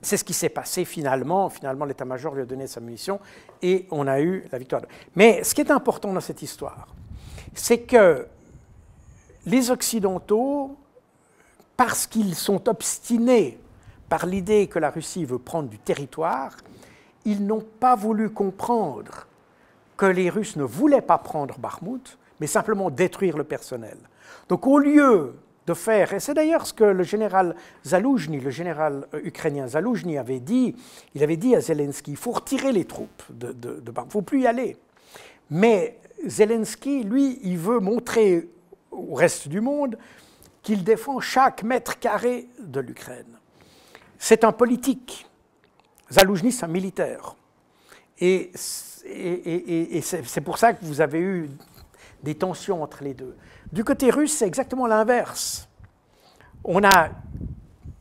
c'est 0.03 0.17
ce 0.17 0.25
qui 0.25 0.33
s'est 0.33 0.49
passé 0.49 0.85
finalement. 0.85 1.49
Finalement, 1.49 1.85
l'état-major 1.85 2.35
lui 2.35 2.43
a 2.43 2.47
donné 2.47 2.67
sa 2.67 2.81
munition 2.81 3.21
et 3.63 3.87
on 3.91 4.07
a 4.07 4.21
eu 4.21 4.47
la 4.51 4.59
victoire. 4.59 4.83
Mais 5.15 5.45
ce 5.45 5.55
qui 5.55 5.61
est 5.61 5.71
important 5.71 6.13
dans 6.13 6.21
cette 6.21 6.43
histoire, 6.43 6.87
c'est 7.55 7.81
que 7.81 8.27
les 9.47 9.71
Occidentaux, 9.71 10.77
parce 11.77 12.07
qu'ils 12.07 12.35
sont 12.35 12.69
obstinés 12.69 13.59
par 14.09 14.27
l'idée 14.27 14.67
que 14.67 14.79
la 14.79 14.91
Russie 14.91 15.25
veut 15.25 15.39
prendre 15.39 15.69
du 15.69 15.79
territoire, 15.79 16.57
ils 17.25 17.47
n'ont 17.47 17.65
pas 17.81 17.95
voulu 17.95 18.31
comprendre 18.31 19.27
que 19.97 20.07
les 20.07 20.31
Russes 20.31 20.57
ne 20.57 20.65
voulaient 20.65 21.03
pas 21.03 21.19
prendre 21.19 21.59
Bakhmut, 21.59 22.19
mais 22.41 22.47
simplement 22.47 22.91
détruire 22.91 23.37
le 23.37 23.45
personnel. 23.45 23.99
Donc 24.49 24.67
au 24.67 24.79
lieu 24.79 25.35
de 25.67 25.75
faire, 25.75 26.13
et 26.15 26.21
c'est 26.21 26.35
d'ailleurs 26.35 26.67
ce 26.67 26.73
que 26.73 26.85
le 26.85 27.03
général 27.03 27.55
Zaloujny, 27.87 28.41
le 28.41 28.51
général 28.51 29.07
euh, 29.15 29.21
ukrainien 29.23 29.69
Zaloujny 29.69 30.19
avait 30.19 30.41
dit, 30.41 30.75
il 31.15 31.23
avait 31.23 31.37
dit 31.37 31.55
à 31.55 31.61
Zelensky, 31.61 32.13
il 32.13 32.17
faut 32.17 32.33
retirer 32.33 32.73
les 32.73 32.87
troupes 32.87 33.23
de, 33.31 33.53
de, 33.53 33.91
Bakhmut, 33.91 34.05
il 34.05 34.07
ne 34.07 34.11
faut 34.11 34.23
plus 34.23 34.41
y 34.41 34.47
aller. 34.47 34.77
Mais 35.51 35.99
Zelensky, 36.27 37.05
lui, 37.05 37.39
il 37.43 37.59
veut 37.59 37.79
montrer 37.79 38.49
au 38.91 39.15
reste 39.15 39.49
du 39.49 39.61
monde 39.61 39.99
qu'il 40.63 40.85
défend 40.85 41.21
chaque 41.21 41.63
mètre 41.63 41.99
carré 41.99 42.49
de 42.59 42.81
l'Ukraine. 42.81 43.39
C'est 44.19 44.45
un 44.45 44.53
politique. 44.53 45.27
Zaloujny, 46.13 46.53
c'est 46.53 46.65
un 46.65 46.69
militaire. 46.69 47.35
Et, 48.19 48.53
et 49.07 50.01
c'est 50.03 50.41
pour 50.43 50.59
ça 50.59 50.75
que 50.75 50.85
vous 50.85 51.01
avez 51.01 51.21
eu 51.21 51.51
des 52.23 52.35
tensions 52.35 52.83
entre 52.83 53.03
les 53.03 53.15
deux. 53.15 53.37
Du 53.73 53.85
côté 53.85 54.11
russe, 54.11 54.33
c'est 54.33 54.47
exactement 54.47 54.87
l'inverse. 54.87 55.69
On 56.65 56.85
a 56.85 57.11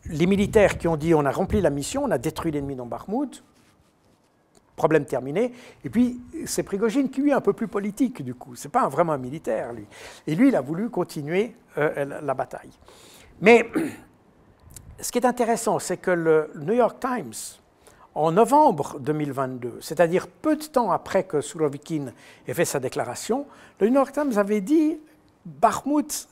les 0.05 0.25
militaires 0.25 0.77
qui 0.77 0.87
ont 0.87 0.97
dit 0.97 1.13
on 1.13 1.25
a 1.25 1.31
rempli 1.31 1.61
la 1.61 1.69
mission, 1.69 2.03
on 2.03 2.11
a 2.11 2.17
détruit 2.17 2.51
l'ennemi 2.51 2.75
dans 2.75 2.85
Bakhmut, 2.85 3.43
problème 4.79 5.03
terminé. 5.03 5.51
Et 5.83 5.89
puis, 5.89 6.21
c'est 6.45 6.63
Prigogine 6.63 7.09
qui, 7.09 7.21
lui, 7.21 7.31
est 7.31 7.33
un 7.33 7.41
peu 7.41 7.53
plus 7.53 7.67
politique, 7.67 8.23
du 8.23 8.33
coup. 8.33 8.55
C'est 8.55 8.71
pas 8.71 8.87
vraiment 8.87 9.11
un 9.11 9.17
militaire, 9.17 9.73
lui. 9.73 9.85
Et 10.25 10.35
lui, 10.35 10.47
il 10.47 10.55
a 10.55 10.61
voulu 10.61 10.89
continuer 10.89 11.53
euh, 11.77 12.19
la 12.21 12.33
bataille. 12.33 12.71
Mais 13.41 13.69
ce 15.01 15.11
qui 15.11 15.17
est 15.17 15.25
intéressant, 15.25 15.79
c'est 15.79 15.97
que 15.97 16.11
le 16.11 16.51
New 16.55 16.73
York 16.73 16.97
Times, 17.01 17.59
en 18.15 18.31
novembre 18.31 18.99
2022, 18.99 19.79
c'est-à-dire 19.81 20.27
peu 20.27 20.55
de 20.55 20.63
temps 20.63 20.91
après 20.91 21.23
que 21.25 21.41
Surovikin 21.41 22.13
ait 22.47 22.53
fait 22.53 22.65
sa 22.65 22.79
déclaration, 22.79 23.45
le 23.79 23.89
New 23.89 23.95
York 23.95 24.13
Times 24.13 24.37
avait 24.37 24.61
dit 24.61 24.97
Bakhmut 25.45 26.27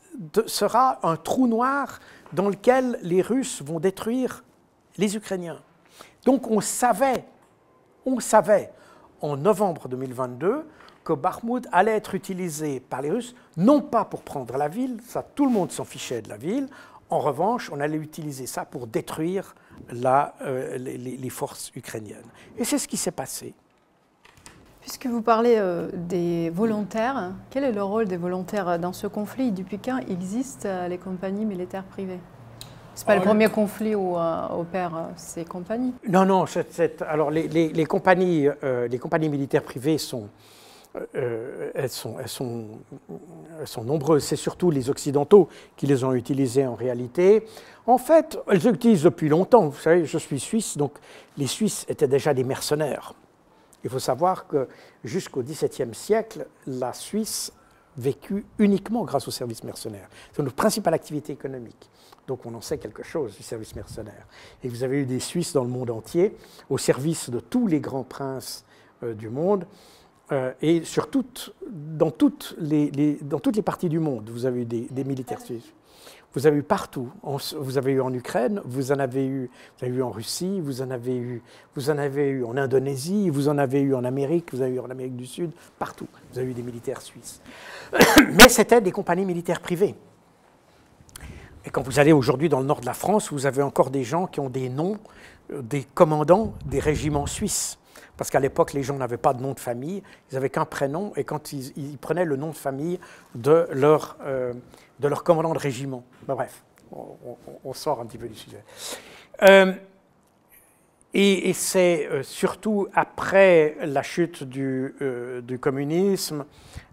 sera 0.48 1.00
un 1.04 1.18
trou 1.18 1.48
noir 1.48 2.00
dans 2.34 2.50
lequel 2.50 2.98
les 3.04 3.22
Russes 3.22 3.62
vont 3.62 3.80
détruire 3.80 4.44
les 4.98 5.16
Ukrainiens. 5.16 5.62
Donc 6.26 6.50
on 6.50 6.60
savait, 6.62 7.24
on 8.08 8.20
savait 8.20 8.72
en 9.22 9.38
novembre 9.38 9.88
2022 9.90 10.66
que 11.04 11.14
Bakhmut 11.14 11.68
allait 11.72 11.96
être 11.96 12.16
utilisé 12.16 12.80
par 12.80 13.02
les 13.02 13.12
Russes, 13.12 13.36
non 13.56 13.82
pas 13.82 14.06
pour 14.06 14.24
prendre 14.24 14.58
la 14.58 14.68
ville, 14.68 14.98
ça 15.06 15.24
tout 15.24 15.46
le 15.46 15.52
monde 15.52 15.72
s'en 15.72 15.84
fichait 15.84 16.22
de 16.22 16.30
la 16.30 16.38
ville, 16.38 16.68
en 17.10 17.20
revanche 17.20 17.70
on 17.72 17.80
allait 17.80 17.98
utiliser 17.98 18.48
ça 18.48 18.66
pour 18.66 18.88
détruire 18.88 19.56
euh, 19.94 20.78
les, 20.78 21.30
forces 21.30 21.72
ukrainiennes. 21.76 22.26
Et 22.58 22.64
c'est 22.64 22.78
ce 22.78 22.88
qui 22.88 22.98
s'est 22.98 23.12
passé. 23.12 23.54
Puisque 24.82 25.06
vous 25.08 25.22
parlez 25.22 25.56
euh, 25.58 25.90
des 25.94 26.50
volontaires, 26.50 27.34
quel 27.50 27.66
est 27.66 27.74
le 27.74 27.84
rôle 27.84 28.06
des 28.06 28.18
volontaires 28.18 28.80
dans 28.80 28.94
ce 28.94 29.08
conflit? 29.08 29.52
Depuis 29.52 29.80
quand 29.80 30.00
existent 30.10 30.68
euh, 30.68 30.88
les 30.88 30.98
compagnies 30.98 31.46
militaires 31.46 31.84
privées? 31.84 32.20
Ce 32.98 33.04
n'est 33.04 33.06
pas 33.06 33.16
le 33.16 33.22
premier 33.22 33.48
conflit 33.48 33.94
où 33.94 34.16
opèrent 34.18 35.10
ces 35.18 35.46
compagnies 35.46 35.94
Non, 36.10 36.26
non. 36.26 36.46
alors 37.08 37.30
les, 37.30 37.48
les, 37.48 37.86
compagnies, 37.86 38.50
les 38.90 38.98
compagnies 38.98 39.30
militaires 39.30 39.62
privées 39.62 40.00
sont, 40.00 40.30
elles 41.14 41.90
sont, 41.92 42.16
elles 42.20 42.28
sont, 42.28 42.66
elles 43.60 43.68
sont 43.68 43.84
nombreuses. 43.84 44.24
C'est 44.24 44.36
surtout 44.36 44.72
les 44.72 44.90
Occidentaux 44.90 45.48
qui 45.76 45.86
les 45.86 46.04
ont 46.04 46.14
utilisées 46.14 46.66
en 46.66 46.74
réalité. 46.74 47.46
En 47.86 48.00
fait, 48.00 48.40
elles 48.50 48.66
utilisent 48.66 49.04
depuis 49.04 49.30
longtemps. 49.30 49.68
Vous 49.68 49.80
savez, 49.80 50.06
je 50.06 50.18
suis 50.18 50.40
suisse, 50.40 50.76
donc 50.76 50.94
les 51.38 51.46
Suisses 51.48 51.86
étaient 51.88 52.08
déjà 52.08 52.34
des 52.34 52.44
mercenaires. 52.44 53.14
Il 53.84 53.92
faut 53.92 54.00
savoir 54.00 54.48
que 54.48 54.68
jusqu'au 55.04 55.44
XVIIe 55.44 55.94
siècle, 55.94 56.48
la 56.66 56.94
Suisse 56.94 57.54
vécut 57.96 58.44
uniquement 58.58 59.04
grâce 59.04 59.28
au 59.28 59.32
service 59.32 59.64
mercenaire. 59.64 60.10
C'est 60.34 60.42
notre 60.42 60.56
principale 60.56 60.96
activité 60.96 61.32
économique. 61.34 61.90
Donc 62.28 62.46
on 62.46 62.54
en 62.54 62.62
sait 62.62 62.78
quelque 62.78 63.04
chose 63.04 63.36
du 63.36 63.44
service 63.44 63.76
mercenaire. 63.76 64.28
Et 64.64 64.70
vous 64.70 64.84
avez 64.84 65.02
eu 65.02 65.06
des 65.06 65.20
Suisses 65.20 65.54
dans 65.54 65.64
le 65.64 65.70
monde 65.70 65.90
entier, 65.90 66.36
au 66.70 66.78
service 66.78 67.30
de 67.30 67.40
tous 67.40 67.68
les 67.68 67.80
grands 67.80 68.04
princes 68.04 68.66
euh, 69.04 69.14
du 69.14 69.30
monde. 69.30 69.66
Euh, 70.34 70.52
et 70.62 70.84
sur 70.84 71.08
dans, 71.70 72.12
toutes 72.12 72.56
les, 72.60 73.18
dans 73.22 73.40
toutes 73.40 73.56
les 73.56 73.62
parties 73.62 73.88
du 73.88 74.00
monde, 74.00 74.30
vous 74.30 74.46
avez 74.46 74.62
eu 74.62 74.66
des 74.66 75.04
militaires 75.06 75.40
suisses. 75.40 75.74
Vous 76.38 76.46
avez 76.46 76.58
eu 76.58 76.64
partout. 76.64 77.10
Vous 77.56 77.78
avez 77.80 77.94
eu 77.94 78.02
en 78.02 78.14
Ukraine, 78.14 78.62
vous 78.64 78.92
en 78.92 79.00
avez 79.00 79.26
eu, 79.26 79.50
vous 79.80 79.86
avez 79.86 79.96
eu 79.96 80.04
en 80.04 80.12
Russie, 80.12 80.60
vous 80.62 80.84
en 80.84 80.92
avez 80.92 81.16
eu, 81.16 81.42
vous 81.76 81.90
en 81.90 81.98
avez 81.98 82.28
eu 82.28 82.44
en 82.44 82.58
Indonésie, 82.58 83.30
vous 83.30 83.50
en 83.50 83.58
avez 83.58 83.82
eu 83.82 83.96
en 83.96 84.04
Amérique, 84.04 84.54
vous 84.54 84.62
avez 84.62 84.76
eu 84.76 84.80
en 84.80 84.90
Amérique 84.90 85.16
du 85.16 85.26
Sud, 85.26 85.52
partout. 85.80 86.08
Vous 86.32 86.38
avez 86.38 86.52
eu 86.52 86.54
des 86.54 86.62
militaires 86.62 87.02
suisses. 87.02 87.42
Mais 88.34 88.50
c'était 88.50 88.82
des 88.82 88.92
compagnies 88.92 89.26
militaires 89.26 89.62
privées. 89.62 89.96
Et 91.68 91.70
quand 91.70 91.82
vous 91.82 92.00
allez 92.00 92.14
aujourd'hui 92.14 92.48
dans 92.48 92.62
le 92.62 92.66
nord 92.66 92.80
de 92.80 92.86
la 92.86 92.94
France, 92.94 93.34
vous 93.34 93.46
avez 93.46 93.62
encore 93.62 93.90
des 93.90 94.06
gens 94.06 94.26
qui 94.26 94.40
ont 94.40 94.50
des 94.50 94.70
noms 94.70 94.98
euh, 95.52 95.62
des 95.62 95.84
commandants 95.84 96.54
des 96.66 96.80
régiments 96.80 97.26
suisses. 97.26 97.78
Parce 98.16 98.30
qu'à 98.30 98.40
l'époque, 98.40 98.72
les 98.72 98.84
gens 98.84 98.96
n'avaient 98.96 99.18
pas 99.18 99.34
de 99.34 99.42
nom 99.42 99.52
de 99.52 99.60
famille, 99.60 100.02
ils 100.32 100.36
n'avaient 100.36 100.50
qu'un 100.50 100.64
prénom, 100.64 101.12
et 101.18 101.26
quand 101.26 101.52
ils, 101.52 101.98
prenaient 101.98 102.24
le 102.24 102.38
nom 102.38 102.52
de 102.52 102.56
famille 102.56 103.02
de 103.36 103.68
leur, 103.74 104.16
euh, 104.24 104.54
de 105.02 105.08
leur 105.10 105.26
commandant 105.26 105.52
de 105.54 105.60
régiment. 105.60 106.06
bref, 106.26 106.64
on, 106.94 107.74
sort 107.74 108.00
un 108.00 108.06
petit 108.06 108.18
peu 108.18 108.30
du 108.30 108.36
sujet. 108.36 108.64
Euh, 109.44 109.74
et, 111.14 111.52
c'est 111.52 112.08
surtout 112.22 112.88
après 112.96 113.76
la 113.82 114.04
chute 114.04 114.46
du, 114.46 114.96
du 115.44 115.60
communisme 115.60 116.46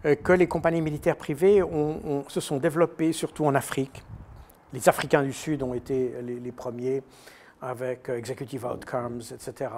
que 0.02 0.32
les 0.32 0.48
compagnies 0.48 0.82
militaires 0.82 1.16
privées 1.16 1.62
se 2.28 2.40
sont 2.40 2.56
développées, 2.56 3.12
surtout 3.12 3.44
en 3.46 3.54
Afrique. 3.54 4.02
Les 4.74 4.88
Africains 4.88 5.22
du 5.22 5.32
Sud 5.32 5.62
ont 5.62 5.72
été 5.72 6.12
les 6.20 6.52
premiers 6.52 7.02
avec 7.62 8.08
euh, 8.08 8.18
Executive 8.18 8.66
Outcomes, 8.66 9.22
etc. 9.32 9.70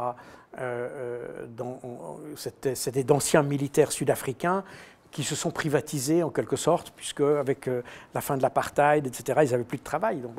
Euh, 0.58 1.46
euh, 1.50 2.74
C'était 2.74 3.04
d'anciens 3.04 3.42
militaires 3.42 3.92
sud-africains 3.92 4.64
qui 5.10 5.22
se 5.22 5.34
sont 5.34 5.50
privatisés 5.50 6.22
en 6.22 6.30
quelque 6.30 6.56
sorte, 6.56 6.92
puisque 6.96 7.20
avec 7.20 7.70
la 8.14 8.20
fin 8.20 8.36
de 8.36 8.42
l'apartheid, 8.42 9.06
etc., 9.06 9.40
ils 9.44 9.50
n'avaient 9.52 9.64
plus 9.64 9.78
de 9.78 9.84
travail. 9.84 10.16
Donc. 10.16 10.32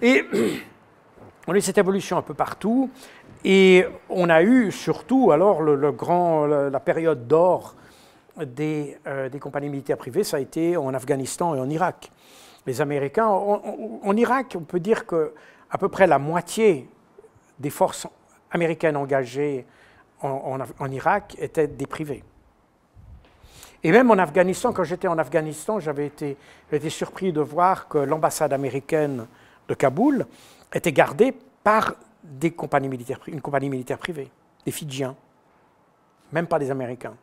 Et 0.00 0.24
on 1.46 1.52
a 1.52 1.56
eu 1.56 1.60
cette 1.60 1.78
évolution 1.78 2.16
un 2.16 2.22
peu 2.22 2.34
partout, 2.34 2.90
et 3.44 3.84
on 4.08 4.30
a 4.30 4.42
eu 4.42 4.72
surtout 4.72 5.32
alors 5.32 5.62
la 5.62 6.80
période 6.80 7.26
d'or 7.26 7.74
des, 8.40 8.96
compagnies 9.40 9.68
militaires 9.68 9.98
privées, 9.98 10.24
ça 10.24 10.38
a 10.38 10.40
été 10.40 10.76
en 10.76 10.94
Afghanistan 10.94 11.54
et 11.54 11.60
en 11.60 11.68
Irak. 11.68 12.10
Les 12.66 12.80
Américains, 12.80 13.28
en 13.28 14.16
Irak, 14.16 14.56
on 14.58 14.64
peut 14.64 14.80
dire 14.80 15.06
que 15.06 15.32
à 15.70 15.78
peu 15.78 15.88
près 15.88 16.06
la 16.06 16.18
moitié 16.18 16.88
des 17.58 17.70
forces 17.70 18.06
américaines 18.50 18.96
engagées 18.96 19.66
en, 20.22 20.90
Irak 20.90 21.36
étaient 21.38 21.68
des 21.68 21.86
privés. 21.86 22.24
Et 23.82 23.92
même 23.92 24.10
en 24.10 24.18
Afghanistan, 24.18 24.72
quand 24.72 24.84
j'étais 24.84 25.08
en 25.08 25.18
Afghanistan, 25.18 25.78
j'avais 25.78 26.06
été, 26.06 26.36
surpris 26.88 27.32
de 27.32 27.40
voir 27.40 27.88
que 27.88 27.98
l'ambassade 27.98 28.52
américaine 28.52 29.26
de 29.68 29.74
Kaboul 29.74 30.26
était 30.72 30.92
gardée 30.92 31.34
par 31.62 31.94
une 32.42 32.54
compagnie 32.54 32.88
militaire 33.68 33.98
privée, 33.98 34.30
des 34.64 34.72
Fidjiens, 34.72 35.14
même 36.32 36.46
pas 36.46 36.58
des 36.58 36.70
Américains. 36.70 37.14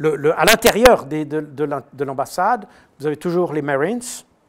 À 0.00 0.44
l'intérieur 0.44 1.04
de, 1.06 1.24
de 1.24 2.04
l'ambassade, 2.04 2.66
vous 2.98 3.06
avez 3.06 3.16
toujours 3.16 3.52
les 3.52 3.62
Marines, 3.62 4.02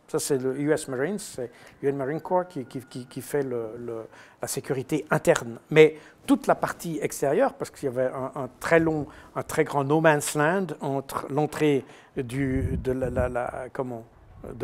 ça, 0.10 0.18
c'est 0.18 0.40
le 0.40 0.60
US 0.60 0.88
Marines, 0.88 1.20
c'est 1.20 1.52
UN 1.84 1.96
Marine 1.96 2.20
Corps 2.20 2.48
qui, 2.48 3.22
fait 3.22 3.44
la 3.44 4.48
sécurité 4.48 5.06
interne. 5.12 5.60
Mais 5.70 5.98
toute 6.26 6.48
la 6.48 6.56
partie 6.56 6.98
extérieure, 7.00 7.54
parce 7.54 7.70
qu'il 7.70 7.86
y 7.86 7.90
avait 7.90 8.10
un, 8.12 8.50
très 8.60 8.80
long, 8.80 9.06
un 9.36 9.44
très 9.44 9.64
grand 9.64 9.84
no 9.84 10.02
man's 10.02 10.34
land 10.34 10.66
entre 10.82 11.28
l'entrée 11.30 11.86
de 12.18 12.92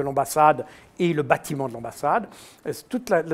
l'ambassade 0.02 0.66
et 0.98 1.14
le 1.14 1.22
bâtiment 1.22 1.68
de 1.68 1.74
l'ambassade. 1.74 2.28
La, 2.66 2.74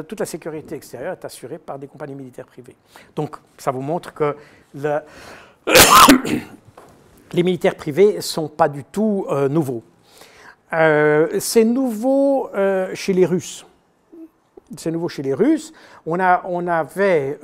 toute 0.03 0.19
la 0.19 0.25
sécurité 0.25 0.75
extérieure 0.75 1.13
est 1.13 1.23
assurée 1.23 1.59
par 1.59 1.79
des 1.79 1.87
compagnies 1.87 2.15
militaires 2.15 2.47
privées. 2.47 2.75
Donc, 3.15 3.37
ça 3.57 3.71
vous 3.71 3.81
montre 3.81 4.13
que 4.13 4.35
les 7.33 7.43
militaires 7.43 7.75
privés 7.75 8.15
ne 8.15 8.21
sont 8.21 8.47
pas 8.47 8.69
du 8.69 8.83
tout 8.83 9.25
euh, 9.29 9.47
nouveaux. 9.49 9.83
Euh, 10.73 11.27
c'est 11.39 11.65
nouveau 11.65 12.49
euh, 12.55 12.93
chez 12.93 13.13
les 13.13 13.25
Russes. 13.25 13.65
C'est 14.77 14.91
nouveau 14.91 15.09
chez 15.09 15.21
les 15.21 15.33
Russes. 15.33 15.73
On, 16.05 16.17
avait 16.19 17.37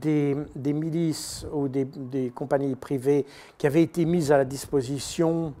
des, 0.00 0.72
milices 0.72 1.46
ou 1.52 1.68
des, 1.68 2.32
compagnies 2.34 2.74
privées 2.74 3.26
qui 3.58 3.66
avaient 3.66 3.82
été 3.82 4.06
mises 4.06 4.32
à 4.32 4.38
la 4.38 4.46
disposition 4.46 5.52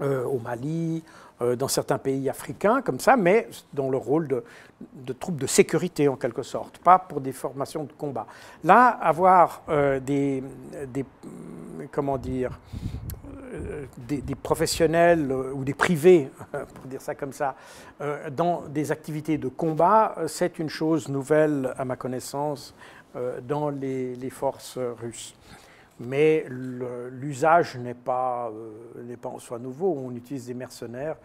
au 0.00 0.38
Mali, 0.38 1.02
dans 1.58 1.68
certains 1.68 1.98
pays 1.98 2.28
africains, 2.28 2.82
comme 2.82 3.00
ça, 3.00 3.16
mais 3.16 3.48
dans 3.72 3.90
le 3.90 3.96
rôle 3.96 4.28
de, 4.28 5.12
troupes 5.12 5.38
de 5.38 5.46
sécurité 5.46 6.08
en 6.08 6.16
quelque 6.16 6.42
sorte, 6.42 6.78
pas 6.78 6.98
pour 6.98 7.20
des 7.20 7.32
formations 7.32 7.84
de 7.84 7.92
combat. 7.92 8.26
Là, 8.62 8.88
avoir 8.88 9.62
des, 10.00 10.42
des, 10.92 11.04
comment 11.90 12.18
dire, 12.18 12.58
euh, 13.54 13.84
des, 13.96 14.34
professionnels 14.34 15.30
euh, 15.30 15.52
ou 15.52 15.64
des 15.64 15.74
privés, 15.74 16.28
pour 16.74 16.86
dire 16.86 17.00
ça 17.00 17.14
comme 17.14 17.32
ça, 17.32 17.54
euh, 18.00 18.28
dans 18.30 18.62
des 18.62 18.90
activités 18.90 19.38
de 19.38 19.48
combat, 19.48 20.16
c'est 20.26 20.58
une 20.58 20.68
chose 20.68 21.08
nouvelle 21.08 21.72
à 21.76 21.84
ma 21.84 21.96
connaissance 21.96 22.74
dans 23.46 23.70
les, 23.70 24.30
forces 24.30 24.76
russes. 25.00 25.36
Mais 26.00 26.44
l'usage 26.48 27.76
n'est 27.76 27.94
pas, 27.94 28.50
n'est 29.04 29.16
pas 29.16 29.28
en 29.28 29.38
soi 29.38 29.58
nouveau. 29.58 29.96
On 29.96 30.10
utilise 30.14 30.46
des 30.46 30.54
mercenaires. 30.54 31.16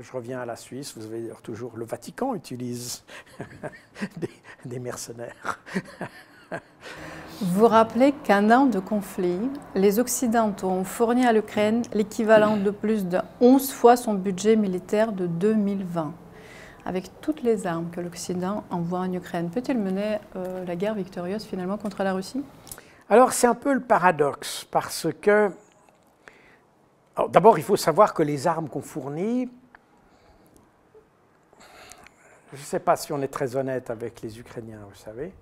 je 0.00 0.12
reviens 0.12 0.40
à 0.40 0.46
la 0.46 0.56
Suisse. 0.56 0.96
Vous 0.96 1.04
avez 1.04 1.30
toujours 1.42 1.76
le 1.76 1.84
Vatican 1.84 2.34
utilise 2.34 3.04
des, 4.16 4.30
des 4.64 4.78
mercenaires. 4.78 5.60
Vous 7.42 7.66
rappelez 7.66 8.12
qu'un 8.12 8.50
an 8.50 8.66
de 8.66 8.80
conflit, 8.80 9.38
les 9.74 9.98
Occidentaux 9.98 10.68
ont 10.68 10.84
fourni 10.84 11.24
à 11.24 11.32
l'Ukraine 11.32 11.82
l'équivalent 11.94 12.58
de 12.58 12.70
plus 12.70 13.06
de 13.06 13.18
11 13.40 13.70
fois 13.72 13.96
son 13.96 14.12
budget 14.12 14.56
militaire 14.56 15.12
de 15.12 15.26
2020. 15.26 16.12
Avec 16.84 17.10
toutes 17.22 17.42
les 17.42 17.66
armes 17.66 17.88
que 17.90 18.00
l'Occident 18.00 18.64
envoie 18.70 19.00
en 19.00 19.12
Ukraine, 19.12 19.48
peut-il 19.48 19.78
mener 19.78 20.18
euh, 20.36 20.64
la 20.66 20.76
guerre 20.76 20.94
victorieuse 20.94 21.44
finalement 21.44 21.78
contre 21.78 22.02
la 22.02 22.12
Russie? 22.12 22.42
Alors 23.12 23.32
c'est 23.32 23.48
un 23.48 23.56
peu 23.56 23.72
le 23.72 23.80
paradoxe, 23.80 24.64
parce 24.70 25.08
que 25.20 25.50
d'abord 27.28 27.58
il 27.58 27.64
faut 27.64 27.74
savoir 27.74 28.14
que 28.14 28.22
les 28.22 28.46
armes 28.46 28.68
qu'on 28.68 28.82
fournit, 28.82 29.50
je 32.52 32.56
ne 32.56 32.64
sais 32.64 32.78
pas 32.78 32.94
si 32.94 33.12
on 33.12 33.20
est 33.20 33.26
très 33.26 33.56
honnête 33.56 33.90
avec 33.90 34.22
les 34.22 34.38
Ukrainiens, 34.38 34.86
vous 34.88 34.94
savez, 34.94 35.32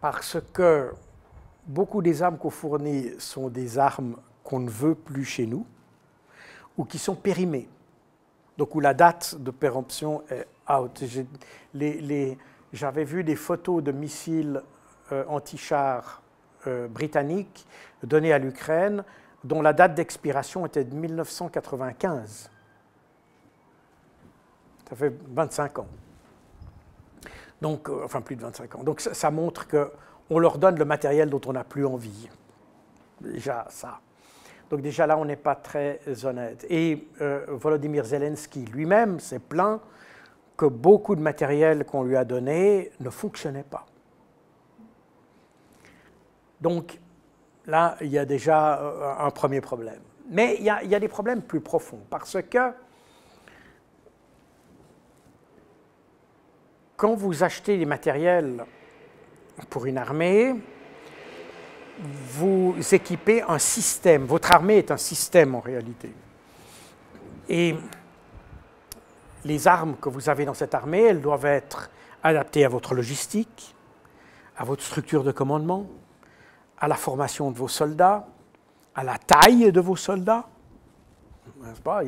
parce 0.00 0.36
que 0.52 0.92
beaucoup 1.66 2.00
des 2.00 2.22
armes 2.22 2.38
qu'on 2.38 2.50
fournit 2.50 3.10
sont 3.18 3.48
des 3.48 3.76
armes 3.76 4.16
qu'on 4.44 4.60
ne 4.60 4.70
veut 4.70 4.94
plus 4.94 5.24
chez 5.24 5.46
nous 5.46 5.66
ou 6.78 6.84
qui 6.84 6.98
sont 6.98 7.16
périmées. 7.16 7.68
Donc 8.56 8.72
où 8.76 8.78
la 8.78 8.94
date 8.94 9.34
de 9.40 9.50
péremption 9.50 10.22
est 10.30 10.46
out. 10.72 11.02
J'avais 12.72 13.04
vu 13.04 13.24
des 13.24 13.34
photos 13.34 13.82
de 13.82 13.90
missiles 13.90 14.62
euh, 15.10 15.24
anti-chars 15.26 16.22
euh, 16.66 16.88
britanniques 16.88 17.66
donnés 18.02 18.32
à 18.32 18.38
l'Ukraine 18.38 19.04
dont 19.44 19.60
la 19.60 19.72
date 19.72 19.94
d'expiration 19.94 20.64
était 20.66 20.84
de 20.84 20.94
1995. 20.94 22.50
Ça 24.88 24.96
fait 24.96 25.12
25 25.28 25.78
ans. 25.80 25.86
Donc, 27.60 27.88
euh, 27.88 28.02
enfin 28.04 28.20
plus 28.20 28.36
de 28.36 28.42
25 28.42 28.76
ans. 28.76 28.82
Donc 28.82 29.00
ça, 29.00 29.30
montre 29.30 29.66
que 29.66 29.90
on 30.30 30.38
leur 30.38 30.58
donne 30.58 30.78
le 30.78 30.84
matériel 30.84 31.28
dont 31.28 31.40
on 31.46 31.52
n'a 31.52 31.64
plus 31.64 31.86
envie. 31.86 32.28
Déjà 33.20 33.66
ça. 33.68 34.00
Donc 34.70 34.80
déjà 34.80 35.06
là, 35.06 35.18
on 35.18 35.24
n'est 35.24 35.36
pas 35.36 35.54
très 35.54 36.00
honnête. 36.24 36.66
Et 36.70 37.08
euh, 37.20 37.44
Volodymyr 37.48 38.04
Zelensky 38.04 38.64
lui-même 38.64 39.20
s'est 39.20 39.38
plaint 39.38 39.80
que 40.56 40.66
beaucoup 40.66 41.14
de 41.14 41.20
matériel 41.20 41.84
qu'on 41.84 42.02
lui 42.02 42.16
a 42.16 42.24
donné 42.24 42.90
ne 43.00 43.10
fonctionnait 43.10 43.64
pas. 43.64 43.86
Donc 46.64 46.98
là, 47.66 47.94
il 48.00 48.06
y 48.06 48.16
a 48.16 48.24
déjà 48.24 48.80
euh, 48.80 49.14
un 49.18 49.30
premier 49.30 49.60
problème. 49.60 50.00
Mais 50.30 50.56
il 50.58 50.64
y, 50.64 50.70
a, 50.70 50.82
il 50.82 50.88
y 50.88 50.94
a 50.94 50.98
des 50.98 51.08
problèmes 51.08 51.42
plus 51.42 51.60
profonds, 51.60 52.00
parce 52.08 52.38
que 52.40 52.72
quand 56.96 57.14
vous 57.16 57.44
achetez 57.44 57.76
des 57.76 57.84
matériels 57.84 58.64
pour 59.68 59.84
une 59.84 59.98
armée, 59.98 60.54
vous 62.00 62.74
équipez 62.92 63.42
un 63.42 63.58
système. 63.58 64.24
Votre 64.24 64.52
armée 64.52 64.78
est 64.78 64.90
un 64.90 64.96
système 64.96 65.54
en 65.54 65.60
réalité. 65.60 66.14
Et 67.46 67.74
les 69.44 69.68
armes 69.68 69.96
que 70.00 70.08
vous 70.08 70.30
avez 70.30 70.46
dans 70.46 70.54
cette 70.54 70.74
armée, 70.74 71.02
elles 71.02 71.20
doivent 71.20 71.44
être 71.44 71.90
adaptées 72.22 72.64
à 72.64 72.70
votre 72.70 72.94
logistique, 72.94 73.76
à 74.56 74.64
votre 74.64 74.82
structure 74.82 75.24
de 75.24 75.30
commandement, 75.30 75.86
à 76.78 76.88
la 76.88 76.96
formation 76.96 77.50
de 77.50 77.56
vos 77.56 77.68
soldats, 77.68 78.26
à 78.94 79.04
la 79.04 79.18
taille 79.18 79.72
de 79.72 79.80
vos 79.80 79.96
soldats. 79.96 80.46
Pas, 81.82 82.02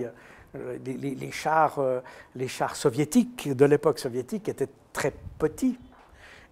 les, 0.85 1.31
chars, 1.31 1.79
euh, 1.79 2.01
les 2.35 2.49
chars 2.49 2.77
soviétiques 2.77 3.55
de 3.55 3.65
l'époque 3.65 3.99
soviétique 3.99 4.49
étaient 4.49 4.69
très 4.93 5.13
petits. 5.39 5.79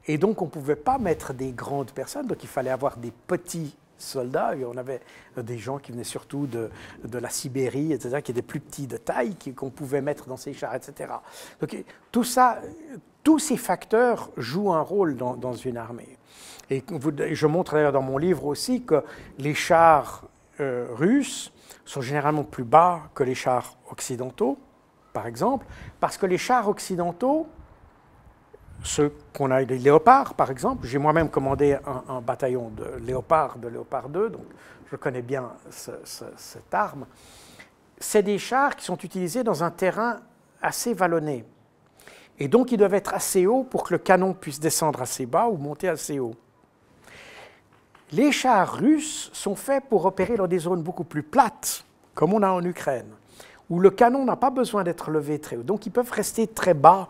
Et 0.06 0.18
donc, 0.18 0.42
on 0.42 0.46
ne 0.46 0.50
pouvait 0.50 0.76
pas 0.76 0.98
mettre 0.98 1.32
des 1.32 1.52
grandes 1.52 1.92
personnes, 1.92 2.26
donc 2.26 2.42
il 2.42 2.48
fallait 2.48 2.70
avoir 2.70 2.96
des 2.98 3.10
petits 3.10 3.76
soldats. 3.96 4.54
Et 4.56 4.64
on 4.64 4.76
avait 4.76 5.00
des 5.36 5.58
gens 5.58 5.78
qui 5.78 5.92
venaient 5.92 6.04
surtout 6.04 6.46
de, 6.46 6.70
de 7.04 7.18
la 7.18 7.30
Sibérie, 7.30 7.92
etc., 7.92 8.20
qui 8.22 8.32
étaient 8.32 8.42
plus 8.42 8.60
petits 8.60 8.86
de 8.86 8.96
taille, 8.96 9.34
qu'on 9.56 9.70
pouvait 9.70 10.02
mettre 10.02 10.26
dans 10.26 10.36
ces 10.36 10.52
chars, 10.52 10.74
etc. 10.74 11.12
Donc, 11.60 11.84
tout 12.12 12.24
ça, 12.24 12.60
tous 13.22 13.38
ces 13.38 13.56
facteurs 13.56 14.30
jouent 14.36 14.72
un 14.72 14.82
rôle 14.82 15.16
dans 15.16 15.54
une 15.54 15.78
armée. 15.78 16.18
Et 16.70 16.82
je 17.32 17.46
montre 17.46 17.74
d'ailleurs 17.74 17.92
dans 17.92 18.02
mon 18.02 18.18
livre 18.18 18.46
aussi 18.46 18.84
que 18.84 19.04
les 19.38 19.54
chars 19.54 20.24
euh, 20.60 20.86
russes 20.92 21.52
sont 21.84 22.00
généralement 22.00 22.44
plus 22.44 22.64
bas 22.64 23.02
que 23.14 23.22
les 23.22 23.34
chars 23.34 23.76
occidentaux, 23.90 24.58
par 25.12 25.26
exemple, 25.26 25.66
parce 26.00 26.16
que 26.16 26.26
les 26.26 26.38
chars 26.38 26.68
occidentaux 26.68 27.46
ceux 28.84 29.14
qu'on 29.32 29.50
a 29.50 29.64
des 29.64 29.78
léopards, 29.78 30.34
par 30.34 30.50
exemple. 30.50 30.86
J'ai 30.86 30.98
moi-même 30.98 31.30
commandé 31.30 31.76
un, 32.08 32.20
bataillon 32.20 32.70
de 32.70 32.98
léopards, 33.04 33.58
de 33.58 33.68
léopard 33.68 34.08
2, 34.08 34.30
donc 34.30 34.44
je 34.90 34.96
connais 34.96 35.22
bien 35.22 35.52
cette 35.70 36.72
arme. 36.72 37.06
C'est 37.98 38.22
des 38.22 38.38
chars 38.38 38.76
qui 38.76 38.84
sont 38.84 38.98
utilisés 38.98 39.42
dans 39.42 39.64
un 39.64 39.70
terrain 39.70 40.20
assez 40.60 40.94
vallonné. 40.94 41.44
Et 42.38 42.48
donc, 42.48 42.72
ils 42.72 42.76
doivent 42.76 42.94
être 42.94 43.14
assez 43.14 43.46
hauts 43.46 43.64
pour 43.64 43.84
que 43.84 43.94
le 43.94 43.98
canon 43.98 44.34
puisse 44.34 44.58
descendre 44.58 45.00
assez 45.00 45.24
bas 45.24 45.46
ou 45.48 45.56
monter 45.56 45.88
assez 45.88 46.18
haut. 46.18 46.34
Les 48.12 48.32
chars 48.32 48.74
russes 48.74 49.30
sont 49.32 49.56
faits 49.56 49.84
pour 49.88 50.04
opérer 50.04 50.36
dans 50.36 50.46
des 50.46 50.58
zones 50.58 50.82
beaucoup 50.82 51.04
plus 51.04 51.22
plates, 51.22 51.84
comme 52.14 52.32
on 52.32 52.42
a 52.42 52.50
en 52.50 52.64
Ukraine, 52.64 53.10
où 53.70 53.80
le 53.80 53.90
canon 53.90 54.24
n'a 54.24 54.36
pas 54.36 54.50
besoin 54.50 54.84
d'être 54.84 55.10
levé 55.10 55.40
très 55.40 55.56
haut. 55.56 55.62
Donc, 55.62 55.86
ils 55.86 55.90
peuvent 55.90 56.10
rester 56.10 56.46
très 56.46 56.74
bas 56.74 57.08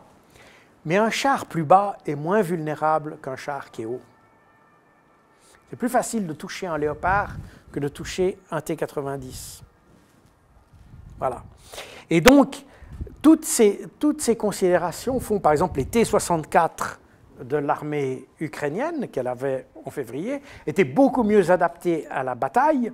mais 0.84 0.96
un 0.96 1.10
char 1.10 1.46
plus 1.46 1.64
bas 1.64 1.96
est 2.06 2.14
moins 2.14 2.42
vulnérable 2.42 3.18
qu'un 3.22 3.36
char 3.36 3.70
qui 3.70 3.82
est 3.82 3.86
haut. 3.86 4.00
C'est 5.70 5.76
plus 5.76 5.88
facile 5.88 6.26
de 6.26 6.32
toucher 6.34 6.66
un 6.66 6.76
léopard 6.76 7.36
que 7.72 7.80
de 7.80 7.88
toucher 7.88 8.38
un 8.50 8.60
T-90. 8.60 9.62
Voilà. 11.18 11.42
Et 12.10 12.20
donc, 12.20 12.64
toutes 13.22 13.44
ces, 13.44 13.88
toutes 13.98 14.20
ces 14.20 14.36
considérations 14.36 15.18
font, 15.20 15.40
par 15.40 15.52
exemple, 15.52 15.78
les 15.78 15.86
T-64 15.86 16.98
de 17.42 17.56
l'armée 17.56 18.26
ukrainienne 18.40 19.08
qu'elle 19.08 19.26
avait 19.26 19.66
en 19.84 19.90
février 19.90 20.40
étaient 20.66 20.84
beaucoup 20.84 21.22
mieux 21.22 21.50
adaptés 21.50 22.06
à 22.08 22.22
la 22.22 22.34
bataille 22.34 22.92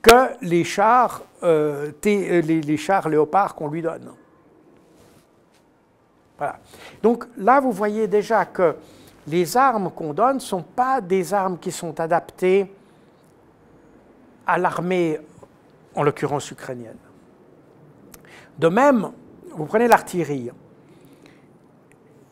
que 0.00 0.36
les 0.42 0.64
chars, 0.64 1.22
euh, 1.42 1.92
les, 2.04 2.42
les 2.42 2.76
chars 2.76 3.08
léopards 3.08 3.54
qu'on 3.54 3.68
lui 3.68 3.82
donne. 3.82 4.12
Donc 7.02 7.26
là, 7.36 7.60
vous 7.60 7.72
voyez 7.72 8.06
déjà 8.06 8.46
que 8.46 8.76
les 9.26 9.56
armes 9.56 9.90
qu'on 9.90 10.14
donne 10.14 10.36
ne 10.36 10.40
sont 10.40 10.62
pas 10.62 11.00
des 11.00 11.34
armes 11.34 11.58
qui 11.58 11.72
sont 11.72 11.98
adaptées 12.00 12.72
à 14.46 14.56
l'armée, 14.56 15.20
en 15.94 16.02
l'occurrence 16.02 16.50
ukrainienne. 16.50 16.96
De 18.58 18.68
même, 18.68 19.10
vous 19.50 19.66
prenez 19.66 19.88
l'artillerie. 19.88 20.50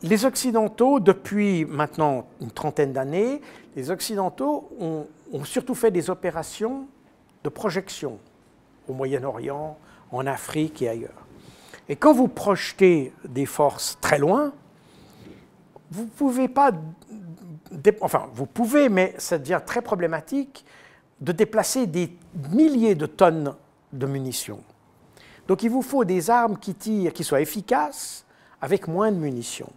Les 0.03 0.25
Occidentaux, 0.25 0.99
depuis 0.99 1.65
maintenant 1.65 2.27
une 2.39 2.51
trentaine 2.51 2.93
d'années, 2.93 3.41
les 3.75 3.89
Occidentaux 3.89 4.69
ont, 4.79 5.07
surtout 5.43 5.73
fait 5.73 5.89
des 5.89 6.09
opérations 6.09 6.87
de 7.43 7.49
projection 7.49 8.19
au 8.87 8.93
Moyen-Orient, 8.93 9.77
en 10.11 10.25
Afrique 10.27 10.81
et 10.81 10.89
ailleurs. 10.89 11.27
Et 11.89 11.95
quand 11.95 12.13
vous 12.13 12.27
projetez 12.27 13.11
des 13.27 13.45
forces 13.45 13.97
très 13.99 14.19
loin, 14.19 14.53
vous 15.89 16.05
pouvez 16.05 16.47
pas, 16.47 16.71
enfin 18.01 18.27
vous 18.33 18.45
pouvez, 18.45 18.89
mais 18.89 19.15
ça 19.17 19.37
devient 19.37 19.61
très 19.65 19.81
problématique 19.81 20.63
de 21.21 21.31
déplacer 21.31 21.87
des 21.87 22.15
milliers 22.51 22.95
de 22.95 23.05
tonnes 23.05 23.55
de 23.93 24.05
munitions. 24.05 24.61
Donc 25.47 25.63
il 25.63 25.69
vous 25.69 25.81
faut 25.81 26.05
des 26.05 26.29
armes 26.29 26.57
qui 26.57 26.75
tirent, 26.75 27.13
qui 27.13 27.23
soient 27.23 27.41
efficaces, 27.41 28.25
avec 28.61 28.87
moins 28.87 29.11
de 29.11 29.17
munitions. 29.17 29.71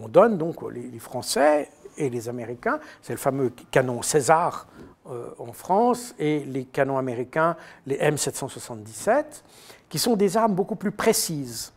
On 0.00 0.08
donne 0.08 0.38
donc 0.38 0.62
les 0.70 0.98
Français 0.98 1.68
et 1.98 2.08
les 2.08 2.28
Américains, 2.28 2.78
c'est 3.02 3.12
le 3.12 3.18
fameux 3.18 3.52
canon 3.70 4.02
César 4.02 4.68
euh, 5.10 5.30
en 5.38 5.52
France 5.52 6.14
et 6.18 6.40
les 6.40 6.64
canons 6.64 6.98
américains, 6.98 7.56
les 7.86 7.98
M777 7.98 9.24
qui 9.88 9.98
sont 9.98 10.16
des 10.16 10.36
armes 10.36 10.54
beaucoup 10.54 10.76
plus 10.76 10.92
précises. 10.92 11.72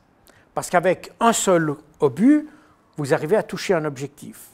Parce 0.53 0.69
qu'avec 0.69 1.11
un 1.19 1.33
seul 1.33 1.75
obus, 1.99 2.47
vous 2.97 3.13
arrivez 3.13 3.37
à 3.37 3.43
toucher 3.43 3.73
un 3.73 3.85
objectif. 3.85 4.49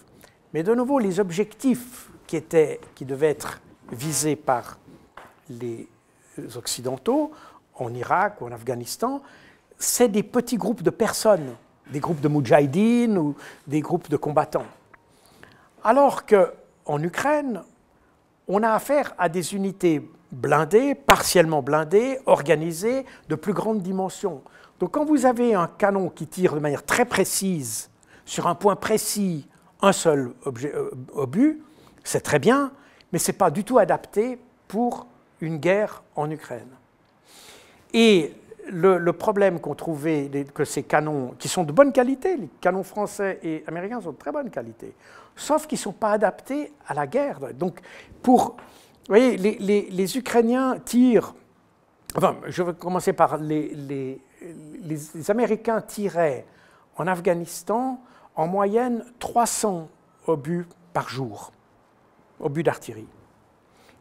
Mais 0.53 0.63
de 0.63 0.73
nouveau, 0.73 0.99
les 0.99 1.19
objectifs 1.19 2.09
qui, 2.27 2.37
étaient, 2.37 2.79
qui 2.95 3.05
devaient 3.05 3.29
être 3.29 3.61
visés 3.91 4.35
par 4.35 4.77
les 5.49 5.89
Occidentaux, 6.55 7.31
en 7.73 7.93
Irak 7.93 8.41
ou 8.41 8.45
en 8.45 8.51
Afghanistan, 8.51 9.21
c'est 9.77 10.07
des 10.07 10.23
petits 10.23 10.57
groupes 10.57 10.83
de 10.83 10.89
personnes, 10.89 11.55
des 11.91 11.99
groupes 11.99 12.21
de 12.21 12.27
moudjahidines 12.27 13.17
ou 13.17 13.35
des 13.65 13.81
groupes 13.81 14.09
de 14.09 14.17
combattants. 14.17 14.65
Alors 15.83 16.25
qu'en 16.25 17.01
Ukraine, 17.01 17.61
on 18.47 18.63
a 18.63 18.71
affaire 18.71 19.13
à 19.17 19.29
des 19.29 19.55
unités 19.55 20.01
blindé, 20.31 20.95
partiellement 20.95 21.61
blindé, 21.61 22.19
organisé, 22.25 23.05
de 23.29 23.35
plus 23.35 23.53
grande 23.53 23.81
dimension. 23.81 24.41
Donc 24.79 24.91
quand 24.91 25.05
vous 25.05 25.25
avez 25.25 25.53
un 25.53 25.67
canon 25.67 26.09
qui 26.09 26.27
tire 26.27 26.53
de 26.53 26.59
manière 26.59 26.85
très 26.85 27.05
précise 27.05 27.89
sur 28.25 28.47
un 28.47 28.55
point 28.55 28.75
précis 28.75 29.47
un 29.81 29.91
seul 29.91 30.33
euh, 30.45 30.91
obus, 31.13 31.61
c'est 32.03 32.21
très 32.21 32.39
bien, 32.39 32.71
mais 33.11 33.19
ce 33.19 33.31
n'est 33.31 33.37
pas 33.37 33.51
du 33.51 33.63
tout 33.63 33.77
adapté 33.77 34.39
pour 34.67 35.07
une 35.39 35.57
guerre 35.57 36.03
en 36.15 36.29
Ukraine. 36.29 36.69
Et 37.93 38.33
le, 38.69 39.11
problème 39.11 39.59
qu'on 39.59 39.75
trouvait, 39.75 40.29
que 40.53 40.65
ces 40.65 40.83
canons, 40.83 41.33
qui 41.39 41.47
sont 41.47 41.63
de 41.63 41.71
bonne 41.71 41.91
qualité, 41.91 42.37
les 42.37 42.49
canons 42.61 42.83
français 42.83 43.39
et 43.43 43.63
américains 43.67 44.01
sont 44.01 44.11
de 44.11 44.17
très 44.17 44.31
bonne 44.31 44.49
qualité, 44.49 44.93
sauf 45.35 45.67
qu'ils 45.67 45.77
ne 45.77 45.83
sont 45.83 45.93
pas 45.93 46.11
adaptés 46.11 46.73
à 46.87 46.93
la 46.93 47.07
guerre. 47.07 47.53
Donc, 47.53 47.79
pour. 48.21 48.57
Vous 49.07 49.15
voyez, 49.15 49.37
les, 49.37 50.17
Ukrainiens 50.17 50.77
tirent. 50.83 51.33
Enfin, 52.15 52.35
je 52.47 52.61
vais 52.61 52.73
commencer 52.73 53.13
par 53.13 53.37
les, 53.37 53.73
les 53.73 55.31
Américains 55.31 55.81
tiraient 55.81 56.45
en 56.97 57.07
Afghanistan 57.07 58.01
en 58.35 58.47
moyenne 58.47 59.05
300 59.19 59.89
obus 60.27 60.65
par 60.93 61.09
jour, 61.09 61.51
obus 62.39 62.63
d'artillerie. 62.63 63.07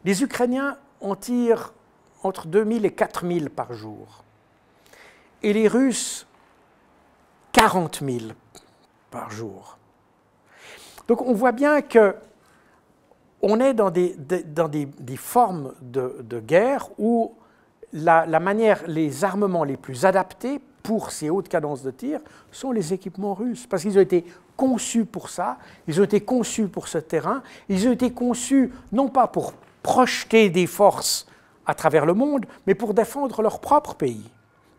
Les 0.03 0.23
Ukrainiens 0.23 0.77
en 1.01 1.15
tirent 1.15 1.73
entre 2.23 2.47
2000 2.47 2.85
et 2.85 2.91
4000 2.91 3.49
par 3.49 3.73
jour. 3.73 4.23
Et 5.43 5.53
les 5.53 5.67
Russes, 5.67 6.27
40 7.51 8.01
000 8.03 8.17
par 9.11 9.31
jour. 9.31 9.77
Donc 11.07 11.21
on 11.21 11.33
voit 11.33 11.51
bien 11.51 11.81
que 11.81 12.15
on 13.41 13.59
est 13.59 13.73
dans 13.73 13.91
des, 13.91 14.15
dans 14.17 14.67
des, 14.67 14.87
formes 15.15 15.73
de, 15.81 16.39
guerre 16.39 16.89
où 16.97 17.35
la, 17.93 18.25
la, 18.25 18.39
manière, 18.39 18.81
les 18.87 19.23
armements 19.23 19.63
les 19.63 19.77
plus 19.77 20.05
adaptés 20.05 20.59
pour 20.81 21.11
ces 21.11 21.29
hautes 21.29 21.47
cadences 21.47 21.83
de 21.83 21.91
tir 21.91 22.19
sont 22.51 22.71
les 22.71 22.93
équipements 22.93 23.33
russes, 23.33 23.67
parce 23.67 23.83
qu'ils 23.83 23.97
ont 23.97 24.01
été 24.01 24.25
conçus 24.55 25.05
pour 25.05 25.29
ça, 25.29 25.57
ils 25.87 25.99
ont 26.01 26.03
été 26.03 26.21
conçus 26.21 26.67
pour 26.67 26.87
ce 26.87 26.97
terrain, 26.97 27.43
ils 27.69 27.87
ont 27.87 27.91
été 27.91 28.11
conçus 28.11 28.71
non 28.91 29.07
pas 29.07 29.27
pour 29.27 29.53
projeter 29.83 30.49
des 30.49 30.65
forces 30.65 31.27
à 31.65 31.75
travers 31.75 32.05
le 32.05 32.13
monde, 32.13 32.45
mais 32.65 32.73
pour 32.73 32.93
défendre 32.93 33.41
leur 33.41 33.59
propre 33.59 33.95
pays. 33.95 34.29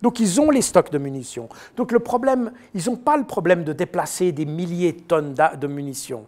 Donc 0.03 0.21
ils 0.21 0.41
ont 0.41 0.51
les 0.51 0.63
stocks 0.63 0.91
de 0.91 0.99
munitions. 0.99 1.49
Donc 1.77 1.93
le 1.93 1.99
problème, 1.99 2.53
ils 2.75 2.89
n'ont 2.89 2.97
pas 2.97 3.17
le 3.17 3.25
problème 3.25 3.65
de 3.65 3.73
déplacer 3.73 4.33
des 4.33 4.47
milliers 4.47 4.93
de 4.93 5.01
tonnes 5.01 5.35
de 5.35 5.67
munitions, 5.67 6.27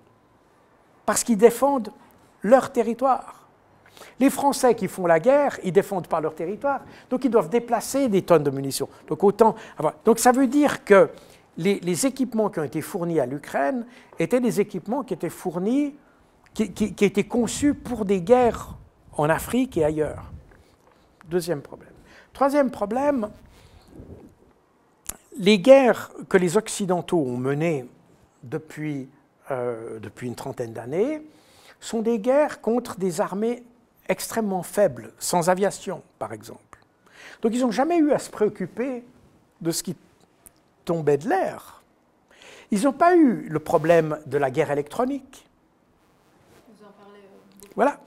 parce 1.07 1.23
qu'ils 1.25 1.39
défendent 1.39 1.93
leur 2.43 2.73
territoire. 2.73 3.49
Les 4.19 4.31
Français 4.31 4.75
qui 4.75 4.89
font 4.89 5.07
la 5.07 5.21
guerre, 5.21 5.59
ils 5.63 5.73
défendent 5.73 6.09
pas 6.09 6.21
leur 6.21 6.35
territoire, 6.35 6.81
donc 7.11 7.25
ils 7.25 7.31
doivent 7.31 7.51
déplacer 7.51 8.09
des 8.09 8.23
tonnes 8.23 8.43
de 8.43 8.51
munitions. 8.51 8.89
Donc 9.09 9.23
autant. 9.23 9.55
Donc 10.05 10.19
ça 10.19 10.33
veut 10.33 10.47
dire 10.47 10.85
que 10.85 11.11
les, 11.57 12.07
équipements 12.07 12.49
qui 12.49 12.61
ont 12.61 12.65
été 12.65 12.81
fournis 12.81 13.21
à 13.21 13.27
l'Ukraine 13.27 13.87
étaient 14.19 14.41
des 14.41 14.61
équipements 14.61 15.03
qui 15.03 15.15
étaient 15.15 15.29
fournis, 15.29 15.95
qui, 16.55 16.73
qui 16.73 17.05
étaient 17.05 17.25
conçus 17.25 17.75
pour 17.75 18.05
des 18.05 18.23
guerres 18.23 18.77
en 19.17 19.29
Afrique 19.29 19.77
et 19.77 19.85
ailleurs. 19.85 20.25
Deuxième 21.29 21.61
problème. 21.61 21.93
Troisième 22.33 22.71
problème, 22.71 23.29
les 25.41 25.59
guerres 25.59 26.11
que 26.29 26.37
les 26.37 26.59
Occidentaux 26.59 27.19
ont 27.19 27.39
menées 27.39 27.87
depuis, 28.43 29.09
euh, 29.51 29.99
depuis 29.99 30.29
une 30.29 30.35
trentaine 30.35 30.75
d'années 30.75 31.23
sont 31.81 32.03
des 32.03 32.19
guerres 32.19 32.61
contre 32.61 32.99
des 32.99 33.23
armées 33.23 33.65
extrêmement 34.07 34.63
faible, 34.63 35.13
sans 35.19 35.49
aviation, 35.49 36.03
par 36.19 36.35
exemple. 36.35 36.79
Donc 37.41 37.55
ils 37.55 37.63
n'ont 37.63 37.71
jamais 37.71 37.97
eu 37.97 38.13
à 38.13 38.19
se 38.19 38.29
préoccuper 38.29 39.03
de 39.63 39.71
ce 39.71 39.83
qui 39.83 39.97
tombait 40.85 41.17
de 41.17 41.31
l'air. 41.31 41.83
Ils 42.71 42.83
n'ont 42.83 42.93
pas 42.93 43.17
eu 43.17 43.49
le 43.49 43.59
problème 43.61 44.19
de 44.27 44.37
la 44.37 44.51
guerre 44.51 44.71
électronique. 44.71 45.47
Voilà. 47.75 47.99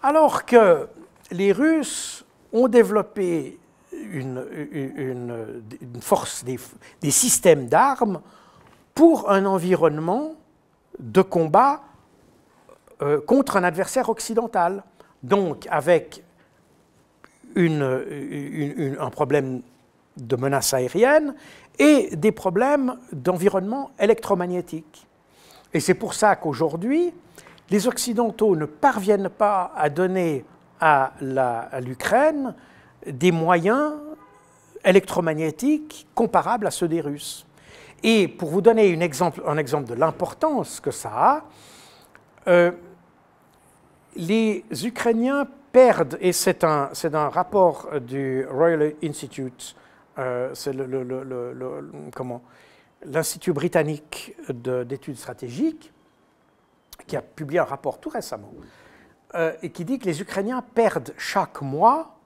Alors 0.00 0.44
que 0.44 0.88
les 1.32 1.50
Russes 1.50 2.24
ont 2.52 2.68
développé 2.68 3.58
une, 4.12 5.62
force, 6.00 6.44
des, 6.44 7.10
systèmes 7.10 7.66
d'armes 7.66 8.20
pour 8.94 9.30
un 9.30 9.44
environnement 9.44 10.34
de 10.98 11.22
combat 11.22 11.82
euh, 13.02 13.20
contre 13.20 13.56
un 13.56 13.64
adversaire 13.64 14.08
occidental 14.08 14.82
donc 15.22 15.66
avec 15.70 16.22
un 17.56 19.10
problème 19.10 19.62
de 20.16 20.36
menace 20.36 20.74
aérienne 20.74 21.34
et 21.78 22.14
des 22.14 22.32
problèmes 22.32 22.96
d'environnement 23.12 23.90
électromagnétique. 23.98 25.06
Et 25.72 25.80
c'est 25.80 25.94
pour 25.94 26.14
ça 26.14 26.36
qu'aujourd'hui, 26.36 27.12
les 27.70 27.86
Occidentaux 27.86 28.56
ne 28.56 28.64
parviennent 28.64 29.28
pas 29.28 29.72
à 29.76 29.90
donner 29.90 30.44
à 30.80 31.12
l'Ukraine 31.80 32.54
des 33.10 33.32
moyens 33.32 33.94
électromagnétiques 34.84 36.06
comparables 36.14 36.66
à 36.66 36.70
ceux 36.70 36.88
des 36.88 37.00
Russes. 37.00 37.46
Et 38.02 38.28
pour 38.28 38.50
vous 38.50 38.60
donner 38.60 38.94
un 38.94 39.00
exemple, 39.00 39.40
de 39.40 39.94
l'importance 39.94 40.80
que 40.80 40.90
ça 40.90 41.10
a, 41.14 41.44
euh, 42.46 42.70
les 44.16 44.64
Ukrainiens 44.84 45.46
perdent, 45.72 46.16
et 46.20 46.32
c'est 46.32 46.64
un, 46.64 46.90
un, 47.12 47.28
rapport 47.28 47.88
du 48.00 48.46
Royal 48.46 48.94
Institute, 49.02 49.76
euh, 50.18 50.50
c'est 50.54 50.72
l'Institut 53.04 53.52
britannique 53.52 54.36
d'études 54.48 55.18
stratégiques, 55.18 55.92
qui 57.06 57.16
a 57.16 57.22
publié 57.22 57.60
un 57.60 57.64
rapport 57.64 57.98
tout 57.98 58.10
récemment, 58.10 58.52
euh, 59.34 59.52
et 59.62 59.70
qui 59.70 59.84
dit 59.84 59.98
que 59.98 60.06
les 60.06 60.20
Ukrainiens 60.20 60.62
perdent 60.74 61.12
chaque 61.16 61.62
mois 61.62 62.17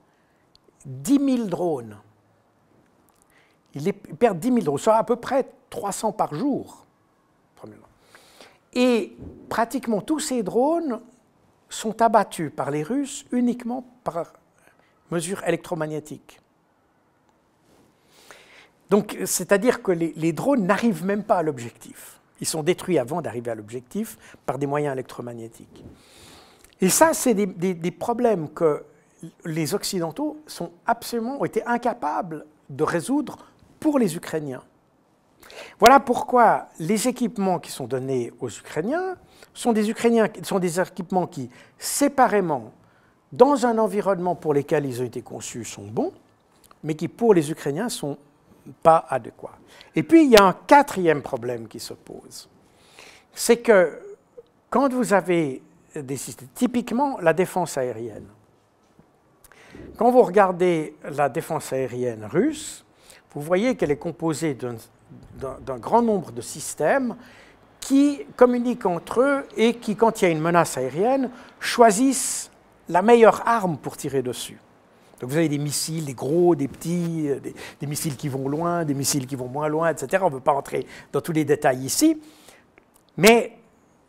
10 0.85 1.37
000 1.37 1.47
drones. 1.47 1.97
Ils 3.75 3.93
perdent 3.93 4.39
10 4.39 4.47
000 4.47 4.59
drones, 4.61 4.77
soit 4.77 4.95
à 4.95 5.03
peu 5.03 5.15
près 5.15 5.47
300 5.69 6.11
par 6.11 6.33
jour. 6.33 6.83
Et 8.75 9.15
pratiquement 9.49 10.01
tous 10.01 10.19
ces 10.19 10.43
drones 10.43 10.99
sont 11.69 12.01
abattus 12.01 12.51
par 12.55 12.71
les 12.71 12.83
Russes 12.83 13.25
uniquement 13.31 13.85
par 14.03 14.33
mesure 15.11 15.43
électromagnétique. 15.45 16.39
Donc, 18.89 19.17
c'est-à-dire 19.25 19.81
que 19.81 19.91
les, 19.91 20.33
drones 20.33 20.65
n'arrivent 20.65 21.05
même 21.05 21.23
pas 21.23 21.37
à 21.37 21.43
l'objectif. 21.43 22.19
Ils 22.41 22.47
sont 22.47 22.61
détruits 22.61 22.99
avant 22.99 23.21
d'arriver 23.21 23.49
à 23.49 23.55
l'objectif 23.55 24.17
par 24.45 24.59
des 24.59 24.67
moyens 24.67 24.93
électromagnétiques. 24.93 25.83
Et 26.81 26.89
ça, 26.89 27.13
c'est 27.13 27.33
des, 27.33 27.91
problèmes 27.91 28.49
que 28.49 28.83
les 29.45 29.73
Occidentaux 29.73 30.37
sont 30.47 30.71
absolument, 30.85 31.39
ont 31.41 31.45
été 31.45 31.65
incapables 31.65 32.45
de 32.69 32.83
résoudre 32.83 33.37
pour 33.79 33.99
les 33.99 34.15
Ukrainiens. 34.15 34.63
Voilà 35.79 35.99
pourquoi 35.99 36.67
les 36.79 37.07
équipements 37.07 37.59
qui 37.59 37.71
sont 37.71 37.85
donnés 37.85 38.31
aux 38.39 38.49
Ukrainiens 38.49 39.17
sont 39.53 39.73
des 39.73 39.89
Ukrainiens, 39.89 40.27
sont 40.41 40.59
des 40.59 40.79
équipements 40.79 41.27
qui, 41.27 41.49
séparément, 41.77 42.71
dans 43.31 43.65
un 43.65 43.77
environnement 43.77 44.35
pour 44.35 44.53
lequel 44.53 44.85
ils 44.85 45.01
ont 45.01 45.05
été 45.05 45.21
conçus, 45.21 45.65
sont 45.65 45.87
bons, 45.87 46.13
mais 46.83 46.95
qui, 46.95 47.07
pour 47.07 47.33
les 47.33 47.51
Ukrainiens, 47.51 47.85
ne 47.85 47.89
sont 47.89 48.17
pas 48.81 49.05
adéquats. 49.09 49.57
Et 49.95 50.03
puis, 50.03 50.25
il 50.25 50.31
y 50.31 50.37
a 50.37 50.43
un 50.43 50.53
quatrième 50.53 51.21
problème 51.21 51.67
qui 51.67 51.79
se 51.79 51.93
pose. 51.93 52.49
C'est 53.33 53.57
que 53.57 53.99
quand 54.69 54.91
vous 54.93 55.13
avez 55.13 55.61
des 55.95 56.17
systèmes, 56.17 56.47
typiquement 56.55 57.19
la 57.19 57.33
défense 57.33 57.77
aérienne, 57.77 58.27
quand 59.97 60.11
vous 60.11 60.21
regardez 60.21 60.95
la 61.03 61.29
défense 61.29 61.71
aérienne 61.71 62.25
russe, 62.25 62.85
vous 63.33 63.41
voyez 63.41 63.75
qu'elle 63.75 63.91
est 63.91 63.97
composée 63.97 64.55
d'un 64.55 65.77
grand 65.77 66.01
nombre 66.01 66.31
de 66.31 66.41
systèmes 66.41 67.15
qui 67.79 68.21
communiquent 68.35 68.85
entre 68.85 69.21
eux 69.21 69.43
et 69.57 69.75
qui, 69.75 69.95
quand 69.95 70.21
il 70.21 70.25
y 70.25 70.27
a 70.27 70.31
une 70.31 70.39
menace 70.39 70.77
aérienne, 70.77 71.29
choisissent 71.59 72.49
la 72.89 73.01
meilleure 73.01 73.47
arme 73.47 73.77
pour 73.77 73.97
tirer 73.97 74.21
dessus. 74.21 74.59
Donc 75.19 75.29
vous 75.29 75.37
avez 75.37 75.49
des 75.49 75.57
missiles, 75.57 76.05
des 76.05 76.13
gros, 76.13 76.55
des 76.55 76.67
petits, 76.67 77.29
euh, 77.29 77.39
des, 77.79 77.87
missiles 77.87 78.17
qui 78.17 78.27
vont 78.27 78.49
loin, 78.49 78.83
des 78.83 78.93
missiles 78.93 79.25
qui 79.25 79.35
vont 79.35 79.47
moins 79.47 79.67
loin, 79.69 79.89
etc. 79.89 80.21
On 80.25 80.29
ne 80.29 80.35
veut 80.35 80.41
pas 80.41 80.53
entrer 80.53 80.85
dans 81.11 81.21
tous 81.21 81.31
les 81.31 81.45
détails 81.45 81.79
ici. 81.85 82.21
Mais 83.15 83.53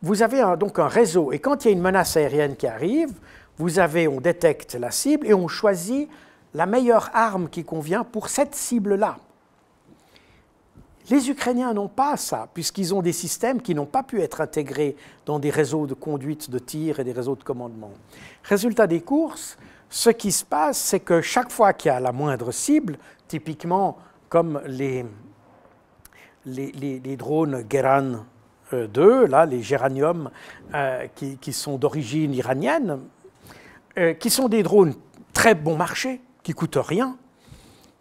vous 0.02 0.22
avez 0.22 0.42
donc 0.58 0.78
un 0.78 0.88
réseau. 0.88 1.32
Et 1.32 1.38
quand 1.38 1.64
il 1.64 1.68
y 1.68 1.70
a 1.70 1.72
une 1.72 1.82
menace 1.82 2.16
aérienne 2.16 2.56
qui 2.56 2.66
arrive, 2.66 3.12
vous 3.58 3.78
avez, 3.78 4.08
on 4.08 4.20
détecte 4.20 4.74
la 4.74 4.90
cible 4.90 5.26
et 5.26 5.34
on 5.34 5.48
choisit 5.48 6.08
la 6.54 6.66
meilleure 6.66 7.10
arme 7.14 7.48
qui 7.48 7.64
convient 7.64 8.04
pour 8.04 8.28
cette 8.28 8.54
cible-là. 8.54 9.16
Les 11.10 11.28
Ukrainiens 11.28 11.74
n'ont 11.74 11.88
pas 11.88 12.16
ça, 12.16 12.48
puisqu'ils 12.54 12.94
ont 12.94 13.02
des 13.02 13.12
systèmes 13.12 13.60
qui 13.60 13.74
n'ont 13.74 13.84
pas 13.84 14.02
pu 14.02 14.22
être 14.22 14.40
intégrés 14.40 14.96
dans 15.26 15.38
des 15.38 15.50
réseaux 15.50 15.86
de 15.86 15.92
conduite 15.92 16.50
de 16.50 16.58
tir 16.58 16.98
et 16.98 17.04
des 17.04 17.12
réseaux 17.12 17.36
de 17.36 17.44
commandement. 17.44 17.92
Résultat 18.42 18.86
des 18.86 19.02
courses, 19.02 19.58
ce 19.90 20.08
qui 20.08 20.32
se 20.32 20.44
passe, 20.44 20.78
c'est 20.78 21.00
que 21.00 21.20
chaque 21.20 21.50
fois 21.50 21.74
qu'il 21.74 21.90
y 21.90 21.94
a 21.94 22.00
la 22.00 22.12
moindre 22.12 22.52
cible, 22.52 22.96
typiquement 23.28 23.98
comme 24.30 24.62
les, 24.66 25.04
drones 27.16 27.64
Geran 27.70 28.24
d'eux, 28.72 29.26
là, 29.26 29.44
les 29.44 29.62
géraniums 29.62 30.30
qui, 31.14 31.36
qui, 31.36 31.52
sont 31.52 31.76
d'origine 31.76 32.32
iranienne, 32.32 32.98
qui 34.18 34.30
sont 34.30 34.48
des 34.48 34.62
drones 34.62 34.94
très 35.32 35.54
bon 35.54 35.76
marché, 35.76 36.20
qui 36.42 36.52
coûtent 36.52 36.78
rien, 36.80 37.16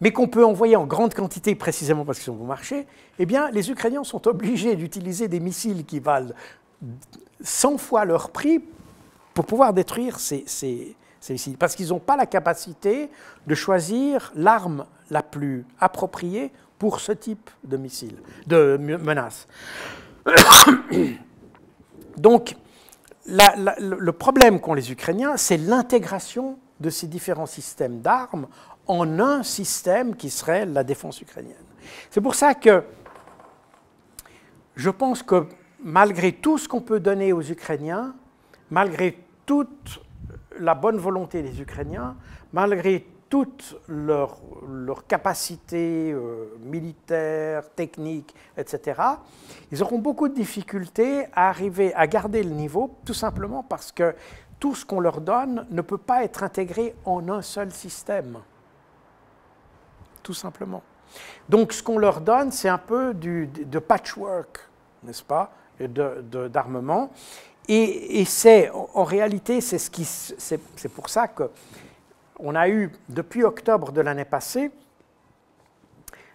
mais 0.00 0.12
qu'on 0.12 0.28
peut 0.28 0.44
envoyer 0.44 0.76
en 0.76 0.86
grande 0.86 1.14
quantité 1.14 1.54
précisément 1.54 2.04
parce 2.04 2.18
qu'ils 2.18 2.26
sont 2.26 2.34
bon 2.34 2.46
marché, 2.46 2.86
eh 3.18 3.26
bien, 3.26 3.50
les 3.50 3.70
Ukrainiens 3.70 4.04
sont 4.04 4.26
obligés 4.28 4.76
d'utiliser 4.76 5.28
des 5.28 5.40
missiles 5.40 5.84
qui 5.84 6.00
valent 6.00 6.32
100 7.42 7.78
fois 7.78 8.04
leur 8.04 8.30
prix 8.30 8.62
pour 9.32 9.46
pouvoir 9.46 9.72
détruire 9.72 10.18
ces, 10.20 10.44
ces, 10.46 10.96
missiles. 11.28 11.56
Parce 11.56 11.74
qu'ils 11.74 11.88
n'ont 11.88 12.00
pas 12.00 12.16
la 12.16 12.26
capacité 12.26 13.10
de 13.46 13.54
choisir 13.54 14.32
l'arme 14.34 14.86
la 15.10 15.22
plus 15.22 15.64
appropriée 15.80 16.52
pour 16.78 17.00
ce 17.00 17.12
type 17.12 17.50
de 17.64 17.76
missile, 17.76 18.16
de 18.46 18.76
menace. 18.76 19.46
Donc, 22.16 22.56
le 23.26 24.10
problème 24.12 24.60
qu'ont 24.60 24.74
les 24.74 24.92
Ukrainiens, 24.92 25.36
c'est 25.36 25.56
l'intégration 25.56 26.58
de 26.80 26.90
ces 26.90 27.06
différents 27.06 27.46
systèmes 27.46 28.00
d'armes 28.00 28.46
en 28.86 29.18
un 29.18 29.42
système 29.42 30.14
qui 30.16 30.30
serait 30.30 30.66
la 30.66 30.84
défense 30.84 31.20
ukrainienne. 31.20 31.56
C'est 32.10 32.20
pour 32.20 32.34
ça 32.34 32.54
que 32.54 32.82
je 34.76 34.90
pense 34.90 35.22
que 35.22 35.46
malgré 35.82 36.32
tout 36.32 36.58
ce 36.58 36.68
qu'on 36.68 36.80
peut 36.80 37.00
donner 37.00 37.32
aux 37.32 37.42
Ukrainiens, 37.42 38.14
malgré 38.70 39.18
toute 39.46 40.00
la 40.58 40.74
bonne 40.74 40.98
volonté 40.98 41.42
des 41.42 41.60
Ukrainiens, 41.60 42.16
malgré 42.52 43.06
toute 43.28 43.76
leur, 43.88 44.38
leur 44.68 45.06
capacité 45.06 46.12
euh, 46.12 46.56
militaire, 46.60 47.68
technique, 47.70 48.34
etc., 48.56 49.00
ils 49.72 49.82
auront 49.82 49.98
beaucoup 49.98 50.28
de 50.28 50.34
difficultés 50.34 51.26
à 51.34 51.48
arriver 51.48 51.94
à 51.94 52.06
garder 52.06 52.42
le 52.42 52.50
niveau, 52.50 52.96
tout 53.04 53.14
simplement 53.14 53.62
parce 53.62 53.92
que 53.92 54.14
tout 54.60 54.74
ce 54.74 54.84
qu'on 54.84 55.00
leur 55.00 55.20
donne 55.20 55.66
ne 55.70 55.82
peut 55.82 55.98
pas 55.98 56.24
être 56.24 56.42
intégré 56.42 56.94
en 57.04 57.28
un 57.28 57.42
seul 57.42 57.70
système. 57.72 58.38
Tout 60.22 60.34
simplement. 60.34 60.82
Donc 61.48 61.72
ce 61.72 61.82
qu'on 61.82 61.98
leur 61.98 62.20
donne, 62.20 62.50
c'est 62.50 62.68
un 62.68 62.78
peu 62.78 63.14
du, 63.14 63.46
de 63.46 63.78
patchwork, 63.78 64.60
n'est-ce 65.02 65.22
pas, 65.22 65.52
d'armement. 65.78 67.10
Et, 67.68 68.20
et 68.20 68.24
c'est, 68.24 68.70
en 68.70 69.04
réalité, 69.04 69.60
c'est, 69.60 69.78
ce 69.78 69.90
c'est, 70.76 70.88
pour 70.88 71.08
ça 71.08 71.28
qu'on 72.34 72.54
a 72.54 72.68
eu, 72.68 72.90
depuis 73.08 73.44
octobre 73.44 73.92
de 73.92 74.00
l'année 74.00 74.24
passée, 74.24 74.70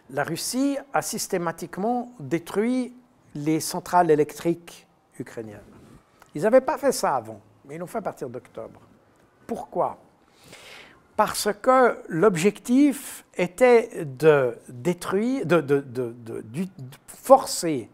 la 0.09 0.23
Russie 0.23 0.77
a 0.93 1.01
systématiquement 1.01 2.11
détruit 2.19 2.93
les 3.35 3.59
centrales 3.59 4.09
électriques 4.09 4.87
ukrainiennes. 5.19 5.59
Ils 6.33 6.41
n'avaient 6.41 6.61
pas 6.61 6.77
fait 6.77 6.91
ça 6.91 7.15
avant 7.15 7.41
mais 7.69 7.75
ils 7.75 7.77
l'ont 7.77 7.87
fait 7.87 7.99
à 7.99 8.01
partir 8.01 8.29
d'octobre. 8.29 8.81
Pourquoi? 9.45 9.99
Parce 11.15 11.49
que 11.61 11.99
l'objectif 12.07 13.25
était 13.37 14.05
de 14.05 14.57
détruire, 14.67 15.45
de, 15.45 15.85
forcer 17.07 17.89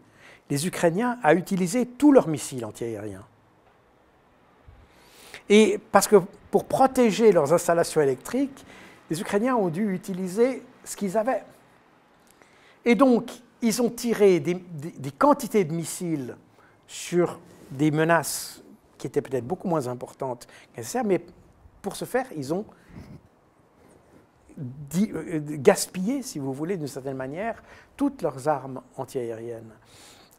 les 0.48 0.66
Ukrainiens 0.66 1.18
à 1.22 1.34
utiliser 1.34 1.84
tous 1.84 2.10
leurs 2.10 2.28
missiles 2.28 2.64
antiaériens. 2.64 3.26
Et 5.50 5.78
parce 5.92 6.08
que 6.08 6.16
pour 6.50 6.64
protéger 6.64 7.32
leurs 7.32 7.52
installations 7.52 8.00
électriques, 8.00 8.64
les 9.10 9.20
Ukrainiens 9.20 9.56
ont 9.56 9.68
dû 9.68 9.92
utiliser 9.94 10.62
ce 10.84 10.96
qu'ils 10.96 11.16
avaient. 11.16 11.44
Et 12.84 12.94
donc, 12.94 13.30
ils 13.62 13.82
ont 13.82 13.90
tiré 13.90 14.40
des, 14.40 14.62
quantités 15.18 15.64
de 15.64 15.72
missiles 15.72 16.36
sur 16.86 17.38
des 17.70 17.90
menaces 17.90 18.62
qui 18.96 19.06
était 19.06 19.22
peut-être 19.22 19.46
beaucoup 19.46 19.68
moins 19.68 19.88
importante 19.88 20.46
que 20.74 21.02
mais 21.04 21.20
pour 21.82 21.96
ce 21.96 22.04
faire, 22.04 22.26
ils 22.36 22.54
ont 22.54 22.64
euh, 24.58 25.40
gaspillé, 25.58 26.22
si 26.22 26.38
vous 26.38 26.52
voulez, 26.52 26.76
d'une 26.76 26.86
certaine 26.86 27.16
manière, 27.16 27.62
toutes 27.96 28.22
leurs 28.22 28.48
armes 28.48 28.80
antiaériennes. 28.96 29.72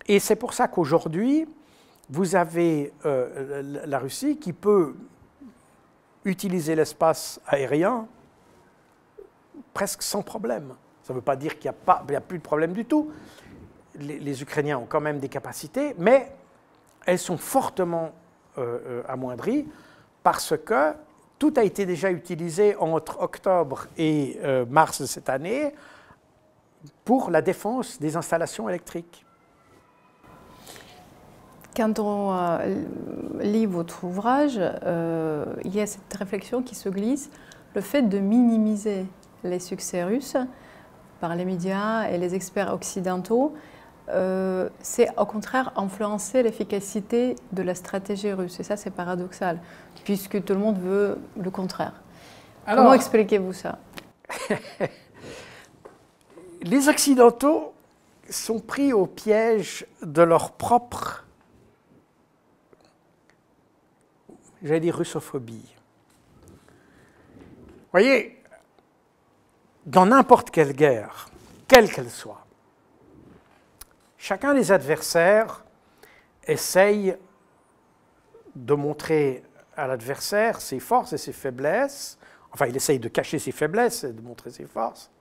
Et 0.08 0.20
c'est 0.20 0.36
pour 0.36 0.54
ça 0.54 0.68
qu'aujourd'hui, 0.68 1.48
vous 2.10 2.36
avez 2.36 2.94
euh, 3.06 3.84
la 3.86 4.00
Russie 4.00 4.38
qui 4.38 4.54
peut 4.54 4.96
utiliser 6.28 6.76
l'espace 6.76 7.40
aérien 7.48 8.08
presque 9.74 10.02
sans 10.02 10.22
problème. 10.22 10.74
Ça 11.04 11.14
ne 11.14 11.20
veut 11.20 11.24
pas 11.24 11.36
dire 11.36 11.58
qu'il 11.58 11.72
n'y 12.10 12.16
a, 12.16 12.22
plus 12.22 12.38
de 12.38 12.44
problème 12.44 12.74
du 12.74 12.86
tout. 12.86 13.12
Les, 13.96 14.42
Ukrainiens 14.42 14.78
ont 14.78 14.86
quand 14.86 15.02
même 15.02 15.20
des 15.20 15.30
capacités, 15.30 15.96
mais 15.98 16.32
elles 17.06 17.20
sont 17.20 17.38
fortement 17.38 18.12
euh, 18.58 18.80
euh, 18.86 19.04
amoindri 19.08 19.68
parce 20.22 20.56
que 20.58 20.94
tout 21.40 21.54
a 21.56 21.64
été 21.64 21.86
déjà 21.86 22.12
utilisé 22.12 22.76
entre 22.76 23.22
octobre 23.22 23.88
et 23.98 24.40
euh, 24.44 24.66
mars 24.66 25.02
de 25.02 25.06
cette 25.06 25.30
année 25.30 25.74
pour 27.06 27.30
la 27.30 27.42
défense 27.42 28.00
des 28.00 28.18
installations 28.18 28.68
électriques. 28.68 29.27
Quand 31.78 32.00
on 32.00 32.58
lit 33.40 33.68
votre 33.68 34.04
ouvrage, 34.04 34.60
il 35.64 35.76
y 35.76 35.80
a 35.80 35.86
cette 35.86 36.14
réflexion 36.14 36.64
qui 36.64 36.74
se 36.74 36.90
glisse, 36.90 37.30
le 37.76 37.82
fait 37.82 38.02
de 38.02 38.18
minimiser 38.18 39.06
les 39.44 39.60
succès 39.60 40.04
russes 40.04 40.38
par 41.22 41.36
les 41.36 41.46
médias 41.46 42.10
et 42.10 42.18
les 42.18 42.34
experts 42.34 42.74
occidentaux 42.74 43.54
euh, 44.10 44.70
c'est 44.80 45.10
au 45.18 45.26
contraire 45.26 45.74
influencer 45.76 46.42
l'efficacité 46.42 47.36
de 47.52 47.62
la 47.62 47.76
stratégie 47.76 48.32
russe. 48.32 48.60
Et 48.60 48.64
ça, 48.64 48.78
c'est 48.78 48.90
paradoxal, 48.92 49.60
puisque 50.06 50.44
tout 50.44 50.54
le 50.54 50.60
monde 50.60 50.80
veut 50.80 51.20
le 51.38 51.52
contraire. 51.52 51.94
Comment 52.66 52.94
expliquez-vous 52.94 53.54
ça? 53.54 53.80
Les 56.62 56.90
Occidentaux 56.90 57.74
sont 58.30 58.60
pris 58.60 58.92
au 58.94 59.06
piège 59.06 59.86
de 60.02 60.22
leur 60.22 60.52
propre, 60.52 61.26
j'allais 64.64 64.80
dire, 64.80 64.96
russophobie. 64.96 65.76
Vous 66.48 67.92
voyez, 67.92 68.44
dans 69.86 70.06
n'importe 70.06 70.52
quelle 70.52 70.74
guerre, 70.74 71.30
quelle 71.68 71.92
qu'elle 71.92 72.10
soit, 72.10 72.48
Chacun 74.18 74.56
des 74.56 74.72
adversaires 74.72 75.64
essaye 76.46 77.16
de 78.56 78.74
montrer 78.74 79.44
à 79.76 79.88
l'adversaire 79.88 80.60
ses 80.60 80.80
forces 80.80 81.14
et 81.14 81.18
ses 81.18 81.32
faiblesses. 81.32 82.18
Enfin, 82.52 82.66
il 82.66 82.76
essaye 82.76 83.00
de 83.00 83.08
cacher 83.08 83.38
ses 83.38 83.52
faiblesses 83.52 84.04
et 84.04 84.12
de 84.12 84.22
montrer 84.22 84.50
ses 84.50 84.66
forces. 84.66 85.12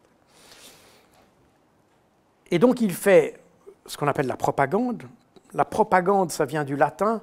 Et 2.51 2.59
donc, 2.59 2.81
il 2.81 2.95
fait 2.95 3.39
ce 3.85 3.97
qu'on 3.97 4.09
appelle 4.09 4.27
la 4.27 4.37
propagande. 4.37 5.05
La 5.53 5.65
propagande, 5.65 6.31
ça 6.31 6.45
vient 6.45 6.65
du 6.65 6.75
latin, 6.75 7.23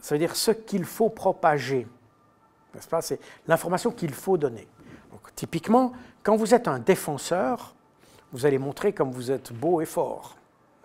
ça 0.00 0.14
veut 0.14 0.18
dire 0.18 0.36
ce 0.36 0.50
qu'il 0.50 0.84
faut 0.84 1.08
propager. 1.08 1.86
N'est-ce 2.74 2.88
pas? 2.88 3.02
C'est 3.02 3.20
l'information 3.46 3.90
qu'il 3.90 4.12
faut 4.12 4.36
donner. 4.36 4.66
Donc, 5.10 5.34
typiquement, 5.34 5.92
quand 6.22 6.36
vous 6.36 6.54
êtes 6.54 6.68
un 6.68 6.78
défenseur, 6.78 7.74
vous 8.32 8.44
allez 8.44 8.58
montrer 8.58 8.92
comme 8.92 9.10
vous 9.10 9.30
êtes 9.30 9.52
beau 9.52 9.80
et 9.80 9.86
fort 9.86 10.36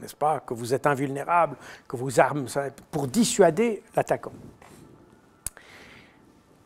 n'est-ce 0.01 0.15
pas, 0.15 0.39
que 0.39 0.53
vous 0.53 0.73
êtes 0.73 0.87
invulnérable, 0.87 1.55
que 1.87 1.95
vos 1.95 2.19
armes, 2.19 2.47
pour 2.89 3.07
dissuader 3.07 3.83
l'attaquant. 3.95 4.33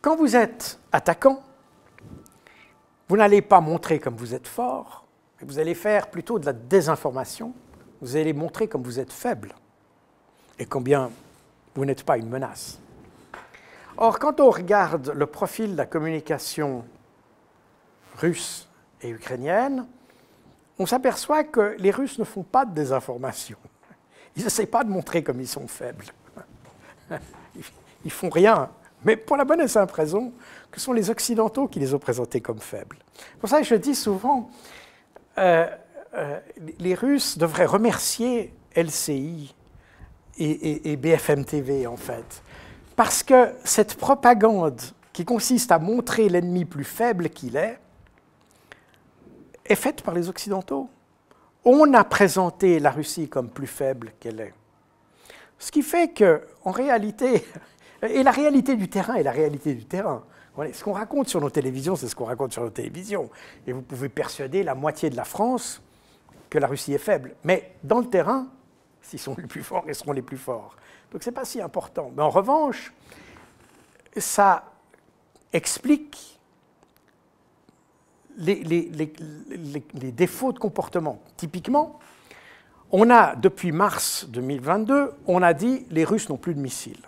Quand 0.00 0.16
vous 0.16 0.34
êtes 0.34 0.78
attaquant, 0.90 1.42
vous 3.08 3.16
n'allez 3.16 3.42
pas 3.42 3.60
montrer 3.60 3.98
comme 3.98 4.16
vous 4.16 4.34
êtes 4.34 4.48
fort, 4.48 5.04
mais 5.38 5.46
vous 5.46 5.58
allez 5.58 5.74
faire 5.74 6.08
plutôt 6.08 6.38
de 6.38 6.46
la 6.46 6.52
désinformation, 6.52 7.52
vous 8.00 8.16
allez 8.16 8.32
montrer 8.32 8.68
comme 8.68 8.82
vous 8.82 8.98
êtes 8.98 9.12
faible 9.12 9.54
et 10.58 10.66
combien 10.66 11.10
vous 11.76 11.84
n'êtes 11.84 12.02
pas 12.02 12.16
une 12.18 12.28
menace. 12.28 12.78
Or, 13.98 14.18
quand 14.18 14.40
on 14.40 14.50
regarde 14.50 15.12
le 15.14 15.26
profil 15.26 15.72
de 15.72 15.76
la 15.76 15.86
communication 15.86 16.84
russe 18.18 18.68
et 19.02 19.10
ukrainienne, 19.10 19.86
on 20.78 20.86
s'aperçoit 20.86 21.44
que 21.44 21.76
les 21.78 21.90
Russes 21.90 22.18
ne 22.18 22.24
font 22.24 22.42
pas 22.42 22.66
de 22.66 22.74
désinformation. 22.74 23.56
Ils 24.36 24.44
n'essayent 24.44 24.66
pas 24.66 24.84
de 24.84 24.90
montrer 24.90 25.22
comme 25.22 25.40
ils 25.40 25.48
sont 25.48 25.66
faibles. 25.66 26.04
Ils 28.04 28.12
font 28.12 28.28
rien, 28.28 28.70
mais 29.04 29.16
pour 29.16 29.36
la 29.36 29.44
bonne 29.44 29.60
et 29.60 29.68
simple 29.68 29.94
raison 29.94 30.32
que 30.70 30.78
sont 30.78 30.92
les 30.92 31.10
Occidentaux 31.10 31.66
qui 31.66 31.80
les 31.80 31.94
ont 31.94 31.98
présentés 31.98 32.40
comme 32.40 32.60
faibles. 32.60 32.98
Pour 33.40 33.48
ça, 33.48 33.62
je 33.62 33.74
dis 33.74 33.94
souvent, 33.94 34.50
euh, 35.38 35.66
euh, 36.14 36.38
les 36.78 36.94
Russes 36.94 37.36
devraient 37.38 37.66
remercier 37.66 38.54
LCI 38.76 39.55
et, 40.38 40.96
BFM 40.96 41.44
TV, 41.44 41.86
en 41.86 41.96
fait. 41.96 42.42
Parce 42.94 43.22
que 43.22 43.52
cette 43.64 43.94
propagande 43.94 44.80
qui 45.12 45.24
consiste 45.24 45.72
à 45.72 45.78
montrer 45.78 46.28
l'ennemi 46.28 46.64
plus 46.64 46.84
faible 46.84 47.30
qu'il 47.30 47.56
est, 47.56 47.78
est 49.64 49.74
faite 49.74 50.02
par 50.02 50.14
les 50.14 50.28
Occidentaux. 50.28 50.88
On 51.64 51.92
a 51.94 52.04
présenté 52.04 52.78
la 52.78 52.90
Russie 52.90 53.28
comme 53.28 53.48
plus 53.48 53.66
faible 53.66 54.12
qu'elle 54.20 54.40
est. 54.40 54.54
Ce 55.58 55.72
qui 55.72 55.82
fait 55.82 56.12
que, 56.12 56.42
en 56.64 56.70
réalité, 56.70 57.44
et 58.02 58.22
la 58.22 58.30
réalité 58.30 58.76
du 58.76 58.88
terrain 58.88 59.14
est 59.14 59.22
la 59.22 59.32
réalité 59.32 59.74
du 59.74 59.84
terrain. 59.84 60.22
Ce 60.72 60.82
qu'on 60.82 60.92
raconte 60.92 61.28
sur 61.28 61.40
nos 61.40 61.50
télévisions, 61.50 61.96
c'est 61.96 62.08
ce 62.08 62.14
qu'on 62.14 62.24
raconte 62.24 62.52
sur 62.52 62.62
nos 62.62 62.70
télévisions. 62.70 63.30
Et 63.66 63.72
vous 63.72 63.82
pouvez 63.82 64.08
persuader 64.08 64.62
la 64.62 64.74
moitié 64.74 65.10
de 65.10 65.16
la 65.16 65.24
France 65.24 65.82
que 66.48 66.58
la 66.58 66.66
Russie 66.66 66.94
est 66.94 66.98
faible. 66.98 67.34
Mais 67.44 67.72
dans 67.84 67.98
le 67.98 68.06
terrain, 68.06 68.48
s'ils 69.06 69.20
sont 69.20 69.36
les 69.38 69.46
plus 69.46 69.62
forts, 69.62 69.84
ils 69.86 69.94
seront 69.94 70.12
les 70.12 70.22
plus 70.22 70.36
forts. 70.36 70.76
Donc 71.12 71.22
ce 71.22 71.30
n'est 71.30 71.34
pas 71.34 71.44
si 71.44 71.60
important. 71.60 72.12
Mais 72.16 72.22
en 72.22 72.30
revanche, 72.30 72.92
ça 74.16 74.64
explique 75.52 76.40
les, 78.36 78.90
défauts 80.12 80.52
de 80.52 80.58
comportement. 80.58 81.22
Typiquement, 81.36 82.00
on 82.90 83.08
a, 83.10 83.36
depuis 83.36 83.72
mars 83.72 84.26
2022, 84.28 85.12
on 85.26 85.42
a 85.42 85.54
dit 85.54 85.86
les 85.90 86.04
Russes 86.04 86.28
n'ont 86.28 86.36
plus 86.36 86.54
de 86.54 86.60
missiles. 86.60 87.02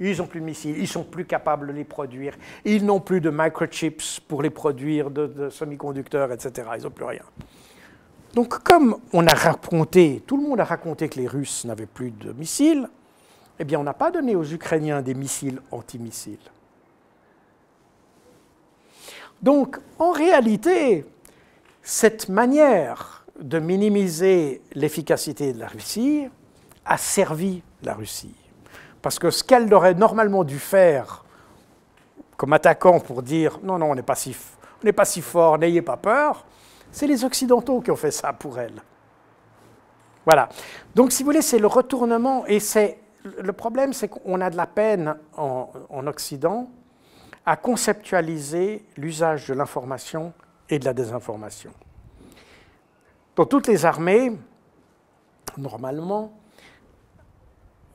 Ils 0.00 0.18
n'ont 0.18 0.26
plus 0.26 0.40
de 0.40 0.46
missiles, 0.46 0.76
ils 0.78 0.88
sont 0.88 1.04
plus 1.04 1.24
capables 1.24 1.68
de 1.68 1.72
les 1.72 1.84
produire, 1.84 2.36
ils 2.64 2.84
n'ont 2.84 3.00
plus 3.00 3.20
de 3.20 3.30
microchips 3.30 4.18
pour 4.26 4.42
les 4.42 4.50
produire, 4.50 5.10
de, 5.10 5.48
semi-conducteurs, 5.50 6.32
etc. 6.32 6.68
Ils 6.76 6.82
n'ont 6.82 6.90
plus 6.90 7.04
rien. 7.04 7.22
Donc 8.34 8.62
comme 8.64 8.96
on 9.12 9.26
a 9.26 9.34
raconté, 9.34 10.22
tout 10.26 10.36
le 10.36 10.42
monde 10.42 10.58
a 10.58 10.64
raconté 10.64 11.08
que 11.08 11.20
les 11.20 11.28
Russes 11.28 11.64
n'avaient 11.64 11.86
plus 11.86 12.10
de 12.10 12.32
missiles, 12.32 12.88
eh 13.60 13.64
bien 13.64 13.78
on 13.78 13.84
n'a 13.84 13.94
pas 13.94 14.10
donné 14.10 14.34
aux 14.34 14.44
Ukrainiens 14.44 15.02
des 15.02 15.14
missiles 15.14 15.60
antimissiles. 15.70 16.38
Donc 19.40 19.78
en 20.00 20.10
réalité, 20.10 21.06
cette 21.82 22.28
manière 22.28 23.24
de 23.38 23.60
minimiser 23.60 24.62
l'efficacité 24.72 25.52
de 25.52 25.60
la 25.60 25.68
Russie 25.68 26.28
a 26.84 26.96
servi 26.96 27.62
la 27.82 27.94
Russie. 27.94 28.34
Parce 29.00 29.18
que 29.18 29.30
ce 29.30 29.44
qu'elle 29.44 29.72
aurait 29.72 29.94
normalement 29.94 30.44
dû 30.44 30.58
faire 30.58 31.24
comme 32.36 32.52
attaquant 32.52 32.98
pour 32.98 33.22
dire 33.22 33.60
non, 33.62 33.78
non, 33.78 33.92
on 33.92 33.94
n'est 33.94 34.02
pas, 34.02 34.16
si, 34.16 34.34
pas 34.96 35.04
si 35.04 35.20
fort, 35.20 35.58
n'ayez 35.58 35.82
pas 35.82 35.96
peur, 35.96 36.44
c'est 36.94 37.06
les 37.06 37.24
Occidentaux 37.24 37.80
qui 37.80 37.90
ont 37.90 37.96
fait 37.96 38.10
ça 38.10 38.32
pour 38.32 38.58
elle. 38.58 38.80
Voilà. 40.24 40.48
Donc, 40.94 41.12
si 41.12 41.22
vous 41.22 41.28
voulez, 41.30 41.42
c'est 41.42 41.58
le 41.58 41.66
retournement, 41.66 42.46
et 42.46 42.60
c'est 42.60 42.98
le 43.24 43.52
problème, 43.52 43.92
c'est 43.92 44.08
qu'on 44.08 44.40
a 44.40 44.48
de 44.48 44.56
la 44.56 44.66
peine 44.66 45.16
en, 45.36 45.70
en 45.90 46.06
Occident 46.06 46.70
à 47.44 47.56
conceptualiser 47.56 48.84
l'usage 48.96 49.48
de 49.48 49.54
l'information 49.54 50.32
et 50.70 50.78
de 50.78 50.84
la 50.84 50.94
désinformation. 50.94 51.72
Dans 53.36 53.44
toutes 53.44 53.66
les 53.66 53.84
armées, 53.84 54.32
normalement, 55.58 56.32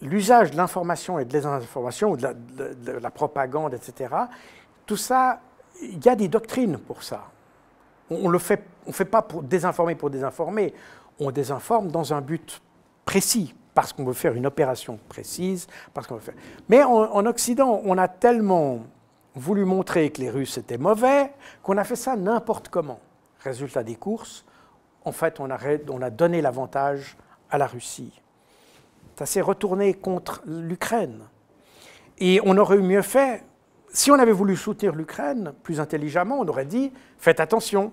l'usage 0.02 0.52
de 0.52 0.58
l'information 0.58 1.20
et 1.20 1.26
de 1.26 1.40
l'information, 1.40 2.12
ou 2.12 2.18
de 2.18 2.92
la, 2.92 3.12
propagande, 3.12 3.74
etc., 3.74 4.14
tout 4.86 4.98
ça, 4.98 5.40
il 5.82 6.04
y 6.04 6.10
a 6.10 6.16
des 6.16 6.28
doctrines 6.28 6.78
pour 6.78 7.02
ça. 7.02 7.24
On 8.10 8.30
ne 8.30 8.38
fait, 8.38 8.64
on 8.88 8.92
fait 8.92 9.06
pas 9.06 9.22
pour 9.22 9.44
désinformer 9.44 9.96
pour 9.96 10.10
désinformer, 10.10 10.74
on 11.20 11.32
désinforme 11.32 11.90
dans 11.92 12.14
un 12.14 12.22
but 12.22 12.62
précis, 13.06 13.54
parce 13.74 13.94
qu'on 13.94 14.04
veut 14.04 14.14
faire 14.14 14.34
une 14.34 14.46
opération 14.46 15.00
précise. 15.10 15.68
Parce 15.94 16.08
qu'on 16.08 16.16
veut 16.16 16.22
faire... 16.22 16.36
Mais 16.68 16.84
en, 16.84 17.26
Occident, 17.26 17.82
on 17.84 17.98
a 17.98 18.08
tellement 18.08 18.82
voulu 19.36 19.66
montrer 19.66 20.10
que 20.10 20.22
les 20.22 20.30
Russes 20.30 20.58
étaient 20.58 20.78
mauvais 20.78 21.32
qu'on 21.64 21.78
a 21.78 21.84
fait 21.84 21.96
ça 21.96 22.16
n'importe 22.16 22.70
comment. 22.70 23.00
Résultat 23.40 23.84
des 23.84 23.96
courses, 23.96 24.46
en 25.06 25.12
fait, 25.12 25.40
on 25.40 25.50
a, 25.50 25.58
on 25.90 26.02
a 26.02 26.10
donné 26.10 26.42
l'avantage 26.42 27.16
à 27.50 27.58
la 27.58 27.68
Russie. 27.68 28.22
Ça 29.18 29.26
s'est 29.26 29.42
retourné 29.42 29.94
contre 29.94 30.42
l'Ukraine. 30.46 31.22
Et 32.18 32.42
on 32.44 32.58
aurait 32.58 32.78
eu 32.78 32.82
mieux 32.82 33.02
fait, 33.02 33.44
si 33.92 34.12
on 34.12 34.16
avait 34.16 34.34
voulu 34.34 34.56
soutenir 34.56 34.94
l'Ukraine 34.94 35.54
plus 35.64 35.80
intelligemment, 35.80 36.40
on 36.40 36.48
aurait 36.48 36.66
dit 36.66 36.92
faites 37.18 37.40
attention, 37.40 37.92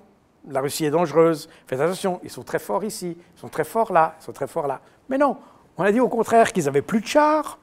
la 0.49 0.61
Russie 0.61 0.85
est 0.85 0.91
dangereuse, 0.91 1.49
faites 1.67 1.81
attention, 1.81 2.21
ils 2.23 2.31
sont 2.31 2.43
très 2.43 2.59
forts 2.59 2.85
ici, 2.85 3.17
ils 3.19 3.41
sont 3.41 3.49
très 3.49 3.65
forts 3.65 3.93
là, 3.93 4.17
ils 4.21 4.25
sont 4.25 4.33
très 4.33 4.47
forts 4.47 4.67
là. 4.67 4.81
Mais 5.09 5.19
non, 5.19 5.37
on 5.77 5.85
a 5.85 5.93
dit 5.93 6.01
au 6.01 6.09
contraire 6.09 6.53
qu'ils 6.53 6.65
n'avaient 6.65 6.83
plus 6.83 7.01
de 7.01 7.07
chars, 7.07 7.59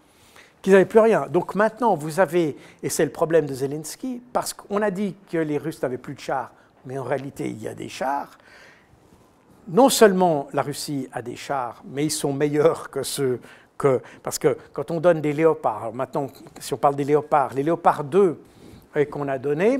qu'ils 0.61 0.73
n'avaient 0.73 0.85
plus 0.85 0.99
rien. 0.99 1.27
Donc 1.27 1.55
maintenant, 1.55 1.95
vous 1.95 2.19
avez, 2.19 2.57
et 2.81 2.89
c'est 2.89 3.05
le 3.05 3.11
problème 3.11 3.45
de 3.45 3.53
Zelensky, 3.53 4.21
parce 4.33 4.53
qu'on 4.53 4.81
a 4.81 4.91
dit 4.91 5.15
que 5.31 5.37
les 5.37 5.57
Russes 5.57 5.81
n'avaient 5.81 5.97
plus 5.97 6.13
de 6.13 6.19
chars, 6.19 6.51
mais 6.85 6.97
en 6.97 7.03
réalité, 7.03 7.49
il 7.49 7.61
y 7.61 7.67
a 7.67 7.73
des 7.73 7.89
chars 7.89 8.37
non 9.67 9.89
seulement 9.89 10.47
la 10.53 10.61
Russie 10.61 11.07
a 11.11 11.21
des 11.21 11.35
chars, 11.35 11.81
mais 11.85 12.05
ils 12.05 12.11
sont 12.11 12.33
meilleurs 12.33 12.89
que 12.89 13.03
ceux 13.03 13.39
que... 13.77 14.01
Parce 14.21 14.37
que 14.37 14.57
quand 14.71 14.91
on 14.91 14.99
donne 14.99 15.21
des 15.21 15.33
léopards, 15.33 15.93
maintenant, 15.93 16.27
si 16.59 16.73
on 16.73 16.77
parle 16.77 16.95
des 16.95 17.03
léopards, 17.03 17.53
les 17.53 17.63
léopards 17.63 18.03
2 18.03 18.39
euh, 18.95 19.05
qu'on 19.05 19.27
a 19.27 19.37
donnés 19.37 19.79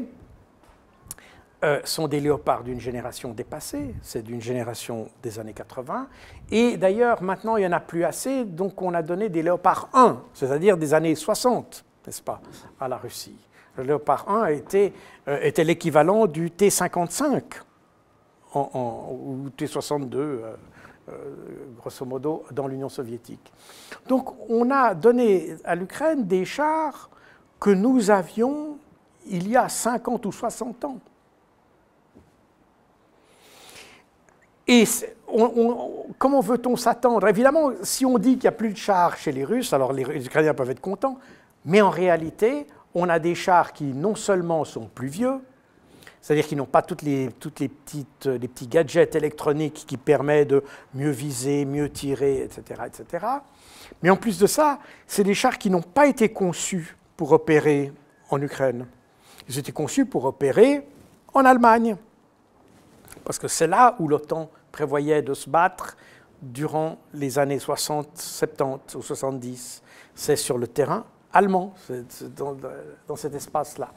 euh, 1.63 1.79
sont 1.83 2.07
des 2.07 2.19
léopards 2.19 2.63
d'une 2.63 2.79
génération 2.79 3.33
dépassée, 3.33 3.95
c'est 4.01 4.21
d'une 4.21 4.41
génération 4.41 5.09
des 5.21 5.39
années 5.39 5.53
80. 5.53 6.07
Et 6.51 6.77
d'ailleurs, 6.77 7.21
maintenant, 7.23 7.57
il 7.57 7.61
n'y 7.61 7.67
en 7.67 7.71
a 7.71 7.79
plus 7.79 8.03
assez, 8.03 8.45
donc 8.45 8.81
on 8.81 8.93
a 8.93 9.01
donné 9.01 9.29
des 9.29 9.43
léopards 9.43 9.89
1, 9.93 10.21
c'est-à-dire 10.33 10.77
des 10.77 10.93
années 10.93 11.15
60, 11.15 11.85
n'est-ce 12.05 12.21
pas, 12.21 12.41
à 12.79 12.87
la 12.87 12.97
Russie. 12.97 13.37
Le 13.75 13.83
léopard 13.83 14.29
1 14.29 14.47
était, 14.47 14.93
euh, 15.27 15.39
était 15.41 15.63
l'équivalent 15.63 16.27
du 16.27 16.51
T-55 16.51 17.41
ou 18.55 19.49
T-62, 19.57 20.15
euh, 20.15 20.55
euh, 21.09 21.13
grosso 21.77 22.05
modo, 22.05 22.43
dans 22.51 22.67
l'Union 22.67 22.89
soviétique. 22.89 23.51
Donc 24.07 24.35
on 24.49 24.69
a 24.69 24.93
donné 24.93 25.55
à 25.63 25.75
l'Ukraine 25.75 26.27
des 26.27 26.45
chars 26.45 27.09
que 27.59 27.71
nous 27.71 28.11
avions 28.11 28.77
il 29.25 29.47
y 29.49 29.57
a 29.57 29.69
50 29.69 30.25
ou 30.25 30.31
60 30.31 30.85
ans. 30.85 30.99
Et 34.67 34.85
comment 36.17 36.39
veut-on 36.39 36.75
s'attendre? 36.75 37.27
Évidemment, 37.27 37.71
si 37.83 38.05
on 38.05 38.17
dit 38.17 38.33
qu'il 38.33 38.43
n'y 38.43 38.47
a 38.47 38.53
plus 38.53 38.71
de 38.71 38.77
chars 38.77 39.17
chez 39.17 39.31
les 39.31 39.43
Russes, 39.43 39.73
alors 39.73 39.91
les, 39.91 40.03
Ukrainiens 40.03 40.53
peuvent 40.53 40.69
être 40.69 40.79
contents, 40.79 41.17
mais 41.65 41.81
en 41.81 41.89
réalité, 41.89 42.67
on 42.95 43.09
a 43.09 43.19
des 43.19 43.35
chars 43.35 43.73
qui 43.73 43.85
non 43.85 44.15
seulement 44.15 44.63
sont 44.63 44.87
plus 44.87 45.07
vieux, 45.07 45.39
c'est-à-dire 46.21 46.47
qu'ils 46.47 46.57
n'ont 46.57 46.65
pas 46.65 46.81
toutes 46.81 47.01
les 47.01 47.29
petits 47.29 48.67
gadgets 48.67 49.15
électroniques 49.15 49.83
qui 49.85 49.97
permettent 49.97 50.49
de 50.49 50.63
mieux 50.93 51.09
viser, 51.09 51.65
mieux 51.65 51.89
tirer, 51.89 52.43
etc. 52.43 52.81
etc. 52.85 53.25
Mais 54.01 54.09
en 54.09 54.15
plus 54.15 54.39
de 54.39 54.47
ça, 54.47 54.79
c'est 55.05 55.25
des 55.25 55.33
chars 55.33 55.57
qui 55.57 55.69
n'ont 55.69 55.81
pas 55.81 56.07
été 56.07 56.29
conçus 56.29 56.95
pour 57.17 57.33
opérer 57.33 57.91
en 58.29 58.41
Ukraine. 58.41 58.87
Ils 59.49 59.59
étaient 59.59 59.73
conçus 59.73 60.05
pour 60.05 60.23
opérer 60.23 60.87
en 61.33 61.43
Allemagne. 61.43 61.97
Parce 63.23 63.39
que 63.39 63.47
c'est 63.47 63.67
là 63.67 63.95
où 63.99 64.07
l'OTAN 64.07 64.49
prévoyait 64.71 65.21
de 65.21 65.33
se 65.33 65.49
battre 65.49 65.95
durant 66.41 66.97
les 67.13 67.39
années 67.39 67.59
60, 67.59 68.17
70 68.17 68.95
ou 68.95 69.01
70. 69.01 69.81
C'est 70.13 70.35
sur 70.35 70.57
le 70.57 70.67
terrain 70.67 71.05
allemand, 71.31 71.73
dans, 73.07 73.15
cet 73.15 73.33
espace-là. 73.33 73.91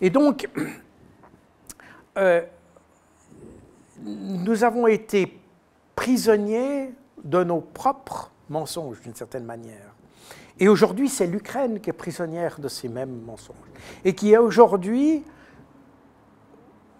Et 0.00 0.10
donc, 0.10 0.48
euh, 2.18 2.42
nous 4.04 4.62
avons 4.62 4.86
été 4.86 5.40
prisonniers 5.94 6.92
de 7.24 7.42
nos 7.42 7.60
propres 7.60 8.30
mensonges, 8.50 9.00
d'une 9.00 9.14
certaine 9.14 9.44
manière. 9.44 9.94
Et 10.58 10.68
aujourd'hui, 10.68 11.08
c'est 11.08 11.26
l'Ukraine 11.26 11.80
qui 11.80 11.90
est 11.90 11.94
prisonnière 11.94 12.58
de 12.60 12.68
ces 12.68 12.88
mêmes 12.88 13.22
mensonges. 13.22 13.56
Et 14.04 14.14
qui 14.14 14.36
aujourd'hui 14.36 15.24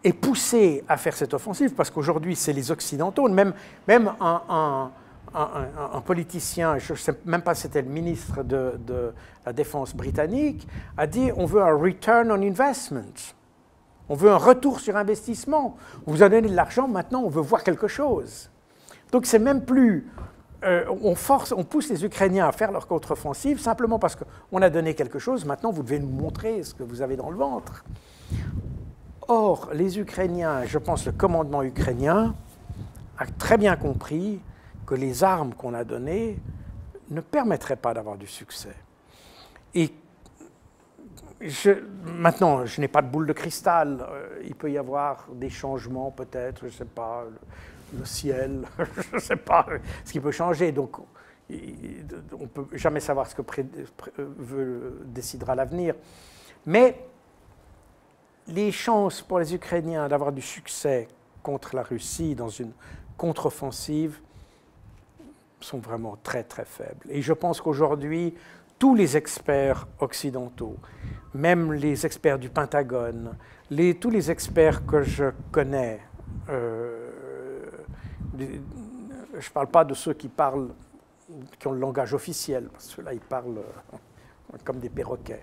est 0.06 0.12
poussée 0.12 0.84
à 0.88 0.96
faire 0.96 1.16
cette 1.16 1.34
offensive, 1.34 1.74
parce 1.74 1.90
qu'aujourd'hui, 1.90 2.36
c'est 2.36 2.52
les 2.52 2.70
Occidentaux, 2.70 3.28
même, 3.28 3.52
un, 4.20 4.92
politicien, 6.04 6.78
je 6.78 6.92
ne 6.92 6.98
sais 6.98 7.12
même 7.24 7.42
pas 7.42 7.56
si 7.56 7.62
c'était 7.62 7.82
le 7.82 7.88
ministre 7.88 8.44
de, 8.44 8.78
de, 8.86 9.12
la 9.44 9.52
Défense 9.52 9.96
britannique, 9.96 10.68
a 10.96 11.08
dit 11.08 11.30
on 11.36 11.44
veut 11.44 11.60
un 11.60 11.76
return 11.76 12.30
on 12.30 12.40
investment. 12.40 13.34
On 14.08 14.14
veut 14.14 14.30
un 14.30 14.36
retour 14.36 14.78
sur 14.78 14.96
investissement. 14.96 15.76
On 16.06 16.12
vous 16.12 16.22
a 16.22 16.28
donné 16.28 16.48
de 16.48 16.54
l'argent, 16.54 16.86
maintenant 16.86 17.22
on 17.22 17.28
veut 17.28 17.42
voir 17.42 17.64
quelque 17.64 17.88
chose. 17.88 18.48
Donc 19.10 19.26
c'est 19.26 19.40
même 19.40 19.64
plus... 19.64 20.08
Euh, 20.64 20.84
on, 21.02 21.16
force, 21.16 21.52
on 21.52 21.64
pousse 21.64 21.90
les 21.90 22.04
Ukrainiens 22.04 22.46
à 22.48 22.52
faire 22.52 22.70
leur 22.72 22.86
contre-offensive 22.86 23.60
simplement 23.60 23.98
parce 23.98 24.16
qu'on 24.16 24.62
a 24.62 24.70
donné 24.70 24.94
quelque 24.94 25.18
chose, 25.18 25.44
maintenant 25.44 25.70
vous 25.70 25.82
devez 25.82 25.98
nous 25.98 26.08
montrer 26.08 26.62
ce 26.62 26.74
que 26.74 26.82
vous 26.82 27.02
avez 27.02 27.16
dans 27.16 27.28
le 27.28 27.36
ventre. 27.36 27.84
Or, 29.28 29.70
les 29.72 29.98
Ukrainiens, 29.98 30.64
je 30.64 30.78
pense 30.78 31.04
le 31.04 31.12
commandement 31.12 31.62
ukrainien, 31.62 32.34
a 33.18 33.26
très 33.26 33.58
bien 33.58 33.76
compris 33.76 34.40
que 34.86 34.94
les 34.94 35.24
armes 35.24 35.52
qu'on 35.54 35.74
a 35.74 35.82
données 35.82 36.38
ne 37.10 37.20
permettraient 37.20 37.76
pas 37.76 37.92
d'avoir 37.92 38.16
du 38.16 38.28
succès. 38.28 38.74
Et 39.74 39.92
maintenant, 42.04 42.64
je 42.66 42.80
n'ai 42.80 42.88
pas 42.88 43.02
de 43.02 43.08
boule 43.08 43.26
de 43.26 43.32
cristal. 43.32 44.06
Euh, 44.08 44.42
il 44.44 44.54
peut 44.54 44.70
y 44.70 44.78
avoir 44.78 45.26
des 45.32 45.50
changements, 45.50 46.12
peut-être, 46.12 46.60
je 46.60 46.66
ne 46.66 46.70
sais 46.70 46.84
pas, 46.84 47.24
le, 47.98 48.04
ciel, 48.04 48.62
je 48.78 49.16
ne 49.16 49.20
sais 49.20 49.36
pas 49.36 49.66
ce 50.04 50.12
qui 50.12 50.20
peut 50.20 50.30
changer. 50.30 50.70
Donc, 50.70 50.98
on 51.50 52.42
ne 52.42 52.46
peut 52.46 52.66
jamais 52.74 53.00
savoir 53.00 53.26
ce 53.26 53.34
que 53.34 53.42
décidera 55.04 55.56
l'avenir. 55.56 55.94
Mais 56.64 57.08
les 58.48 58.72
chances 58.72 59.22
pour 59.22 59.38
les 59.38 59.54
Ukrainiens 59.54 60.08
d'avoir 60.08 60.32
du 60.32 60.42
succès 60.42 61.08
contre 61.42 61.74
la 61.74 61.82
Russie 61.82 62.34
dans 62.34 62.48
une 62.48 62.72
contre-offensive 63.16 64.20
sont 65.60 65.78
vraiment 65.78 66.18
très 66.22 66.44
très 66.44 66.64
faibles. 66.64 67.06
Et 67.08 67.22
je 67.22 67.32
pense 67.32 67.60
qu'aujourd'hui, 67.60 68.34
tous 68.78 68.94
les 68.94 69.16
experts 69.16 69.86
occidentaux, 70.00 70.76
même 71.34 71.72
les 71.72 72.04
experts 72.04 72.38
du 72.38 72.50
Pentagone, 72.50 73.36
tous 74.00 74.10
les 74.10 74.30
experts 74.30 74.84
que 74.86 75.02
je 75.02 75.26
connais, 75.50 76.00
euh, 76.50 77.10
je 78.38 78.44
ne 78.44 79.52
parle 79.52 79.68
pas 79.68 79.84
de 79.84 79.94
ceux 79.94 80.12
qui 80.12 80.28
parlent, 80.28 80.70
qui 81.58 81.66
ont 81.66 81.72
le 81.72 81.80
langage 81.80 82.14
officiel, 82.14 82.68
parce 82.70 82.86
que 82.86 82.92
ceux-là, 82.92 83.14
ils 83.14 83.20
parlent 83.20 83.58
euh, 83.58 84.56
comme 84.64 84.78
des 84.78 84.90
perroquets. 84.90 85.42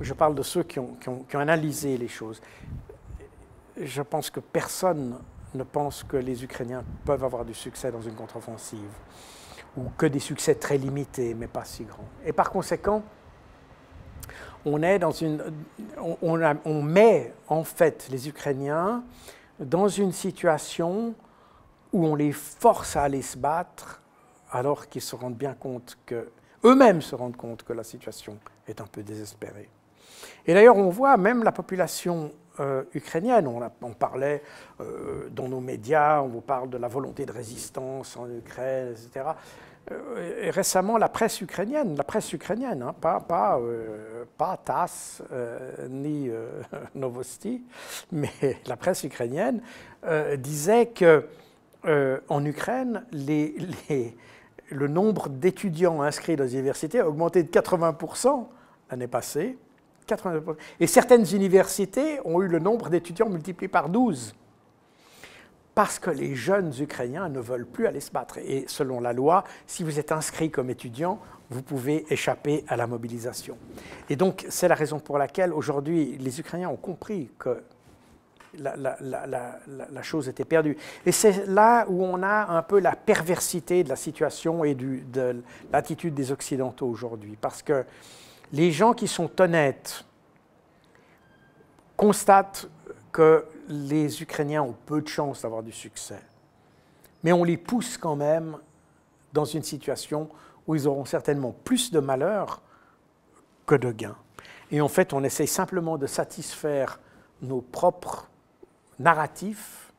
Je 0.00 0.14
parle 0.14 0.34
de 0.34 0.42
ceux 0.42 0.62
qui 0.62 0.78
ont, 0.78 0.96
analysé 1.34 1.96
les 1.98 2.08
choses. 2.08 2.40
Je 3.76 4.02
pense 4.02 4.30
que 4.30 4.40
personne 4.40 5.18
ne 5.54 5.64
pense 5.64 6.04
que 6.04 6.16
les 6.16 6.44
Ukrainiens 6.44 6.84
peuvent 7.04 7.24
avoir 7.24 7.44
du 7.44 7.54
succès 7.54 7.90
dans 7.90 8.00
une 8.00 8.14
contre-offensive 8.14 8.92
ou 9.76 9.84
que 9.96 10.06
des 10.06 10.18
succès 10.18 10.54
très 10.54 10.78
limités, 10.78 11.34
mais 11.34 11.46
pas 11.46 11.64
si 11.64 11.84
grands. 11.84 12.08
Et 12.24 12.32
par 12.32 12.50
conséquent, 12.50 13.02
on, 14.64 14.80
on, 16.64 16.82
met 16.82 17.32
en 17.48 17.64
fait 17.64 18.08
les 18.10 18.28
Ukrainiens 18.28 19.02
dans 19.58 19.88
une 19.88 20.12
situation 20.12 21.14
où 21.92 22.06
on 22.06 22.14
les 22.14 22.32
force 22.32 22.96
à 22.96 23.02
aller 23.02 23.22
se 23.22 23.36
battre 23.36 24.02
alors 24.50 24.88
qu'ils 24.88 25.02
se 25.02 25.16
rendent 25.16 25.36
bien 25.36 25.54
compte 25.54 25.96
que, 26.06 26.30
eux-mêmes 26.64 27.00
se 27.02 27.14
rendent 27.14 27.36
compte 27.36 27.62
que 27.62 27.72
la 27.72 27.84
situation 27.84 28.38
est 28.66 28.80
un 28.80 28.86
peu 28.86 29.02
désespérée. 29.02 29.68
Et 30.46 30.54
d'ailleurs, 30.54 30.76
on 30.76 30.88
voit 30.90 31.16
même 31.16 31.42
la 31.42 31.52
population 31.52 32.32
euh, 32.60 32.82
ukrainienne. 32.94 33.46
On, 33.46 33.92
parlait 33.92 34.42
euh, 34.80 35.28
dans 35.30 35.48
nos 35.48 35.60
médias, 35.60 36.20
on 36.20 36.28
vous 36.28 36.42
parle 36.42 36.68
de 36.68 36.76
la 36.76 36.88
volonté 36.88 37.24
de 37.24 37.32
résistance 37.32 38.18
en 38.18 38.28
Ukraine, 38.28 38.88
etc. 38.90 39.30
Euh, 39.90 40.50
récemment, 40.50 40.98
la 40.98 41.08
presse 41.08 41.40
ukrainienne, 41.40 41.96
la 41.96 42.04
presse 42.04 42.32
ukrainienne, 42.34 42.82
hein, 42.82 42.94
pas, 43.00 43.20
pas, 43.20 43.58
pas 44.36 44.58
TASS 44.62 45.22
ni 45.88 46.30
Novosti, 46.94 47.62
mais 48.12 48.58
la 48.66 48.76
presse 48.76 49.04
ukrainienne 49.04 49.62
disait 50.36 50.86
que 50.86 51.26
en 52.28 52.44
Ukraine, 52.44 53.06
le 54.70 54.88
nombre 54.88 55.30
d'étudiants 55.30 56.02
inscrits 56.02 56.36
dans 56.36 56.44
les 56.44 56.54
universités 56.54 57.00
a 57.00 57.08
augmenté 57.08 57.42
de 57.42 57.48
80% 57.48 58.48
l'année 58.90 59.06
passée 59.06 59.56
et 60.80 60.86
certaines 60.86 61.26
universités 61.34 62.20
ont 62.24 62.42
eu 62.42 62.48
le 62.48 62.58
nombre 62.58 62.88
d'étudiants 62.88 63.28
multiplié 63.28 63.68
par 63.68 63.88
12 63.88 64.34
parce 65.74 65.98
que 65.98 66.10
les 66.10 66.34
jeunes 66.34 66.72
Ukrainiens 66.78 67.28
ne 67.28 67.40
veulent 67.40 67.66
plus 67.66 67.86
aller 67.86 68.00
se 68.00 68.10
battre. 68.10 68.38
Et 68.38 68.64
selon 68.66 69.00
la 69.00 69.12
loi, 69.12 69.44
si 69.66 69.82
vous 69.82 69.98
êtes 69.98 70.12
inscrit 70.12 70.50
comme 70.50 70.68
étudiant, 70.68 71.20
vous 71.48 71.62
pouvez 71.62 72.04
échapper 72.12 72.64
à 72.68 72.76
la 72.76 72.86
mobilisation. 72.86 73.56
Et 74.08 74.16
donc, 74.16 74.44
c'est 74.48 74.68
la 74.68 74.74
raison 74.74 74.98
pour 74.98 75.16
laquelle 75.16 75.52
aujourd'hui, 75.52 76.16
les 76.18 76.40
Ukrainiens 76.40 76.68
ont 76.68 76.76
compris 76.76 77.30
que 77.38 77.62
la, 78.58 80.02
chose 80.02 80.28
était 80.28 80.44
perdue. 80.44 80.76
Et 81.06 81.12
c'est 81.12 81.46
là 81.46 81.86
où 81.88 82.04
on 82.04 82.22
a 82.22 82.46
un 82.50 82.62
peu 82.62 82.80
la 82.80 82.96
perversité 82.96 83.84
de 83.84 83.88
la 83.88 83.96
situation 83.96 84.64
et 84.64 84.74
de 84.74 85.42
l'attitude 85.72 86.14
des 86.14 86.32
Occidentaux 86.32 86.88
aujourd'hui. 86.88 87.38
Parce 87.40 87.62
que 87.62 87.84
les 88.52 88.72
gens 88.72 88.92
qui 88.92 89.08
sont 89.08 89.30
honnêtes 89.40 90.04
constatent 91.96 92.68
que 93.12 93.44
les 93.68 94.22
Ukrainiens 94.22 94.62
ont 94.62 94.76
peu 94.86 95.00
de 95.00 95.08
chances 95.08 95.42
d'avoir 95.42 95.62
du 95.62 95.72
succès. 95.72 96.20
Mais 97.22 97.32
on 97.32 97.44
les 97.44 97.56
pousse 97.56 97.98
quand 97.98 98.16
même 98.16 98.56
dans 99.32 99.44
une 99.44 99.62
situation 99.62 100.28
où 100.66 100.74
ils 100.74 100.88
auront 100.88 101.04
certainement 101.04 101.54
plus 101.64 101.90
de 101.90 102.00
malheur 102.00 102.62
que 103.66 103.74
de 103.74 103.92
gains. 103.92 104.16
Et 104.70 104.80
en 104.80 104.88
fait, 104.88 105.12
on 105.12 105.22
essaye 105.24 105.46
simplement 105.46 105.98
de 105.98 106.06
satisfaire 106.06 106.98
nos 107.42 107.60
propres 107.60 108.28
narratifs 108.98 109.92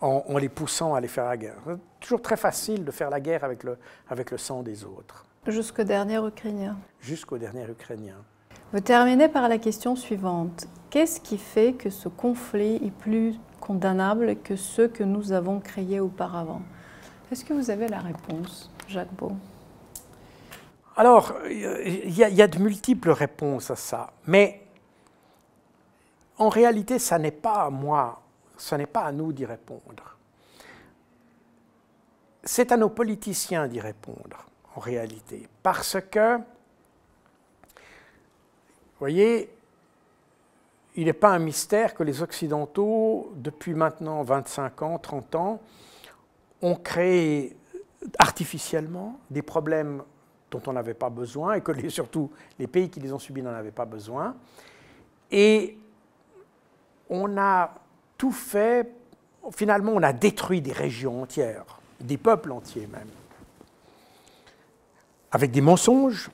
en, 0.00 0.36
les 0.38 0.48
poussant 0.48 0.94
à 0.94 0.98
aller 0.98 1.08
faire 1.08 1.26
la 1.26 1.36
guerre. 1.36 1.58
C'est 1.66 2.00
toujours 2.00 2.22
très 2.22 2.36
facile 2.36 2.84
de 2.84 2.90
faire 2.90 3.08
la 3.08 3.20
guerre 3.20 3.44
avec 3.44 3.62
le, 3.62 3.78
avec 4.08 4.32
le 4.32 4.38
sang 4.38 4.62
des 4.62 4.84
autres. 4.84 5.24
Jusqu'au 5.48 5.82
dernier 5.82 6.24
Ukrainien. 6.24 6.76
Jusqu'au 7.00 7.36
dernier 7.36 7.68
Ukrainien. 7.68 8.14
Vous 8.72 8.78
terminez 8.78 9.28
par 9.28 9.48
la 9.48 9.58
question 9.58 9.96
suivante. 9.96 10.68
Qu'est-ce 10.88 11.20
qui 11.20 11.36
fait 11.36 11.72
que 11.72 11.90
ce 11.90 12.08
conflit 12.08 12.76
est 12.76 12.92
plus 12.92 13.34
condamnable 13.60 14.36
que 14.36 14.54
ceux 14.54 14.86
que 14.86 15.02
nous 15.02 15.32
avons 15.32 15.58
créés 15.58 15.98
auparavant? 15.98 16.62
Est-ce 17.32 17.44
que 17.44 17.54
vous 17.54 17.70
avez 17.70 17.88
la 17.88 17.98
réponse, 17.98 18.70
Jacques 18.86 19.12
Beau? 19.14 19.32
Alors, 20.96 21.34
il 21.50 22.16
y, 22.16 22.42
a 22.42 22.46
de 22.46 22.58
multiples 22.58 23.10
réponses 23.10 23.68
à 23.72 23.76
ça, 23.76 24.12
mais 24.28 24.62
en 26.38 26.50
réalité, 26.50 27.00
ça 27.00 27.18
n'est 27.18 27.32
pas 27.32 27.64
à 27.64 27.70
moi, 27.70 28.22
ce 28.56 28.76
n'est 28.76 28.86
pas 28.86 29.02
à 29.02 29.10
nous 29.10 29.32
d'y 29.32 29.44
répondre. 29.44 30.18
C'est 32.44 32.70
à 32.70 32.76
nos 32.76 32.90
politiciens 32.90 33.66
d'y 33.66 33.80
répondre 33.80 34.46
en 34.76 34.80
réalité. 34.80 35.48
Parce 35.62 35.98
que, 36.10 36.36
vous 36.36 36.42
voyez, 38.98 39.50
il 40.94 41.06
n'est 41.06 41.12
pas 41.12 41.30
un 41.30 41.38
mystère 41.38 41.94
que 41.94 42.02
les 42.02 42.22
Occidentaux, 42.22 43.32
depuis 43.36 43.74
maintenant 43.74 44.22
25 44.22 44.82
ans, 44.82 44.98
30 44.98 45.34
ans, 45.34 45.60
ont 46.60 46.76
créé 46.76 47.56
artificiellement 48.18 49.18
des 49.30 49.42
problèmes 49.42 50.02
dont 50.50 50.62
on 50.66 50.72
n'avait 50.74 50.94
pas 50.94 51.08
besoin 51.08 51.54
et 51.54 51.60
que 51.60 51.88
surtout 51.88 52.30
les 52.58 52.66
pays 52.66 52.90
qui 52.90 53.00
les 53.00 53.12
ont 53.12 53.18
subis 53.18 53.42
n'en 53.42 53.54
avaient 53.54 53.70
pas 53.70 53.86
besoin. 53.86 54.36
Et 55.30 55.78
on 57.08 57.38
a 57.38 57.74
tout 58.18 58.32
fait, 58.32 58.92
finalement 59.50 59.92
on 59.92 60.02
a 60.02 60.12
détruit 60.12 60.60
des 60.60 60.72
régions 60.72 61.22
entières, 61.22 61.80
des 62.00 62.18
peuples 62.18 62.52
entiers 62.52 62.86
même 62.86 63.08
avec 65.32 65.50
des 65.50 65.62
mensonges, 65.62 66.30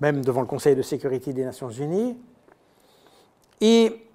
même 0.00 0.24
devant 0.24 0.40
le 0.40 0.46
Conseil 0.46 0.76
de 0.76 0.82
sécurité 0.82 1.32
des 1.32 1.44
Nations 1.44 1.68
Unies. 1.68 2.16
Et 3.60 4.06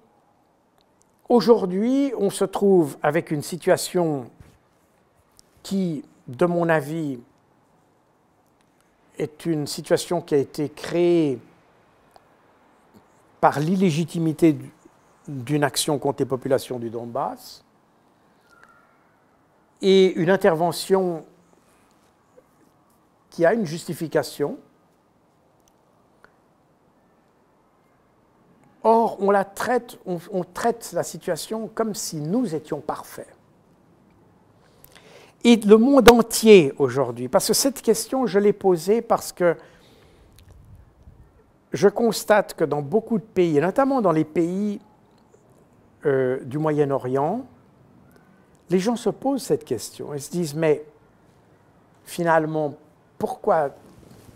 aujourd'hui, 1.28 2.12
on 2.16 2.30
se 2.30 2.44
trouve 2.44 2.96
avec 3.02 3.30
une 3.30 3.42
situation 3.42 4.30
qui, 5.62 6.02
de 6.26 6.46
mon 6.46 6.68
avis, 6.68 7.20
est 9.18 9.44
une 9.44 9.66
situation 9.66 10.22
qui 10.22 10.34
a 10.34 10.38
été 10.38 10.70
créée 10.70 11.38
par 13.40 13.60
l'illégitimité 13.60 14.56
d'une 15.28 15.62
action 15.62 15.98
contre 15.98 16.22
les 16.22 16.26
populations 16.26 16.78
du 16.78 16.88
Donbass 16.88 17.62
et 19.82 20.12
une 20.14 20.30
intervention 20.30 21.24
qui 23.32 23.46
a 23.46 23.54
une 23.54 23.64
justification. 23.64 24.58
Or, 28.84 29.16
on, 29.20 29.30
la 29.30 29.44
traite, 29.44 29.98
on, 30.06 30.44
traite 30.44 30.92
la 30.92 31.02
situation 31.02 31.70
comme 31.74 31.94
si 31.94 32.16
nous 32.16 32.54
étions 32.54 32.80
parfaits. 32.80 33.28
Et 35.44 35.56
le 35.56 35.76
monde 35.76 36.10
entier 36.10 36.72
aujourd'hui, 36.78 37.28
parce 37.28 37.48
que 37.48 37.54
cette 37.54 37.80
question, 37.80 38.26
je 38.26 38.38
l'ai 38.38 38.52
posée 38.52 39.02
parce 39.02 39.32
que 39.32 39.56
je 41.72 41.88
constate 41.88 42.54
que 42.54 42.64
dans 42.64 42.82
beaucoup 42.82 43.18
de 43.18 43.24
pays, 43.24 43.56
et 43.56 43.60
notamment 43.60 44.02
dans 44.02 44.12
les 44.12 44.24
pays 44.24 44.78
euh, 46.04 46.40
du 46.44 46.58
Moyen-Orient, 46.58 47.46
les 48.68 48.78
gens 48.78 48.96
se 48.96 49.10
posent 49.10 49.42
cette 49.42 49.64
question. 49.64 50.12
Ils 50.12 50.20
se 50.20 50.30
disent, 50.30 50.54
mais 50.54 50.84
finalement, 52.04 52.74
pourquoi 53.22 53.70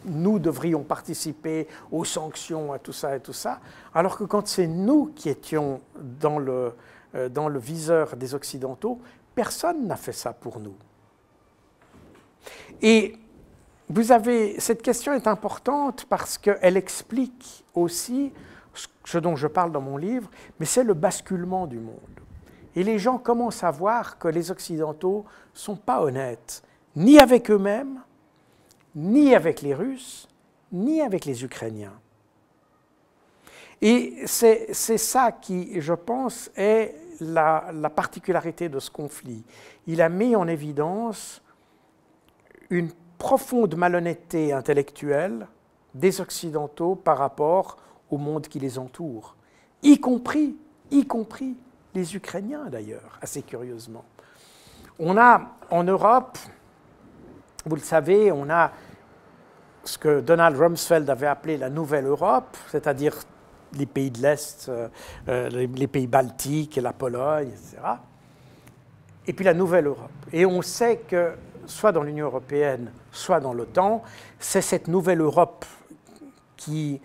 nous 0.04 0.38
devrions 0.38 0.84
participer 0.84 1.66
aux 1.90 2.04
sanctions, 2.04 2.72
à 2.72 2.78
tout 2.78 2.92
ça 2.92 3.16
et 3.16 3.20
tout 3.20 3.32
ça, 3.32 3.58
alors 3.92 4.16
que 4.16 4.22
quand 4.22 4.46
c'est 4.46 4.68
nous 4.68 5.06
qui 5.06 5.28
étions 5.28 5.80
dans 5.96 6.38
le, 6.38 6.72
euh, 7.16 7.28
dans 7.28 7.48
le 7.48 7.58
viseur 7.58 8.14
des 8.14 8.36
Occidentaux, 8.36 9.00
personne 9.34 9.88
n'a 9.88 9.96
fait 9.96 10.12
ça 10.12 10.32
pour 10.32 10.60
nous. 10.60 10.76
Et 12.80 13.16
vous 13.88 14.12
avez, 14.12 14.60
cette 14.60 14.82
question 14.82 15.12
est 15.14 15.26
importante 15.26 16.06
parce 16.08 16.38
qu'elle 16.38 16.76
explique 16.76 17.64
aussi 17.74 18.32
ce 19.04 19.18
dont 19.18 19.34
je 19.34 19.48
parle 19.48 19.72
dans 19.72 19.80
mon 19.80 19.96
livre, 19.96 20.30
mais 20.60 20.66
c'est 20.66 20.84
le 20.84 20.94
basculement 20.94 21.66
du 21.66 21.80
monde. 21.80 22.20
Et 22.76 22.84
les 22.84 23.00
gens 23.00 23.18
commencent 23.18 23.64
à 23.64 23.72
voir 23.72 24.16
que 24.16 24.28
les 24.28 24.52
Occidentaux 24.52 25.24
ne 25.54 25.58
sont 25.58 25.74
pas 25.74 26.00
honnêtes, 26.02 26.62
ni 26.94 27.18
avec 27.18 27.50
eux-mêmes, 27.50 28.00
ni 28.96 29.34
avec 29.34 29.62
les 29.62 29.74
Russes, 29.74 30.28
ni 30.72 31.00
avec 31.00 31.24
les 31.24 31.44
Ukrainiens. 31.44 31.92
Et 33.82 34.22
c'est 34.26 34.72
ça 34.72 35.30
qui, 35.32 35.80
je 35.80 35.92
pense, 35.92 36.50
est 36.56 36.94
la, 37.20 37.70
la, 37.72 37.90
particularité 37.90 38.68
de 38.68 38.80
ce 38.80 38.90
conflit. 38.90 39.44
Il 39.86 40.00
a 40.00 40.08
mis 40.08 40.34
en 40.34 40.48
évidence 40.48 41.42
une 42.70 42.90
profonde 43.18 43.76
malhonnêteté 43.76 44.52
intellectuelle 44.52 45.46
des 45.94 46.20
Occidentaux 46.20 46.94
par 46.94 47.18
rapport 47.18 47.76
au 48.10 48.18
monde 48.18 48.48
qui 48.48 48.58
les 48.58 48.78
entoure, 48.78 49.36
y 49.82 49.98
compris, 49.98 50.56
y 50.90 51.06
compris 51.06 51.56
les 51.94 52.14
Ukrainiens 52.14 52.66
d'ailleurs, 52.66 53.18
assez 53.20 53.42
curieusement. 53.42 54.04
On 54.98 55.16
a 55.16 55.56
en 55.70 55.84
Europe, 55.84 56.38
vous 57.64 57.76
le 57.76 57.82
savez, 57.82 58.30
on 58.30 58.48
a 58.48 58.72
ce 59.86 59.98
que 59.98 60.20
Donald 60.20 60.56
Rumsfeld 60.56 61.08
avait 61.08 61.26
appelé 61.26 61.56
la 61.56 61.70
Nouvelle 61.70 62.06
Europe, 62.06 62.56
c'est-à-dire 62.68 63.16
les 63.74 63.86
pays 63.86 64.10
de 64.10 64.20
l'Est, 64.20 64.68
euh, 64.68 64.88
euh, 65.28 65.48
les 65.48 65.86
pays 65.86 66.06
baltiques, 66.06 66.76
la 66.76 66.92
Pologne, 66.92 67.48
etc. 67.48 67.76
Et 69.26 69.32
puis 69.32 69.44
la 69.44 69.54
Nouvelle 69.54 69.86
Europe. 69.86 70.10
Et 70.32 70.46
on 70.46 70.62
sait 70.62 70.98
que, 70.98 71.32
soit 71.66 71.92
dans 71.92 72.02
l'Union 72.02 72.26
européenne, 72.26 72.92
soit 73.10 73.40
dans 73.40 73.52
l'OTAN, 73.52 74.02
c'est 74.38 74.62
cette 74.62 74.88
Nouvelle 74.88 75.20
Europe 75.20 75.64
qui, 76.56 77.00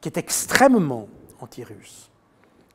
qui 0.00 0.08
est 0.08 0.18
extrêmement 0.18 1.08
anti-russe, 1.40 2.10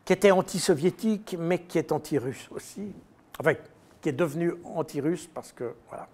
qui 0.05 0.13
était 0.13 0.31
anti-soviétique, 0.31 1.35
mais 1.39 1.59
qui 1.59 1.77
est 1.77 1.91
anti-russe 1.91 2.47
aussi. 2.51 2.93
Enfin, 3.39 3.53
qui 4.01 4.09
est 4.09 4.13
devenue 4.13 4.53
anti-russe 4.63 5.29
parce 5.33 5.51
que. 5.51 5.73
Voilà. 5.89 6.07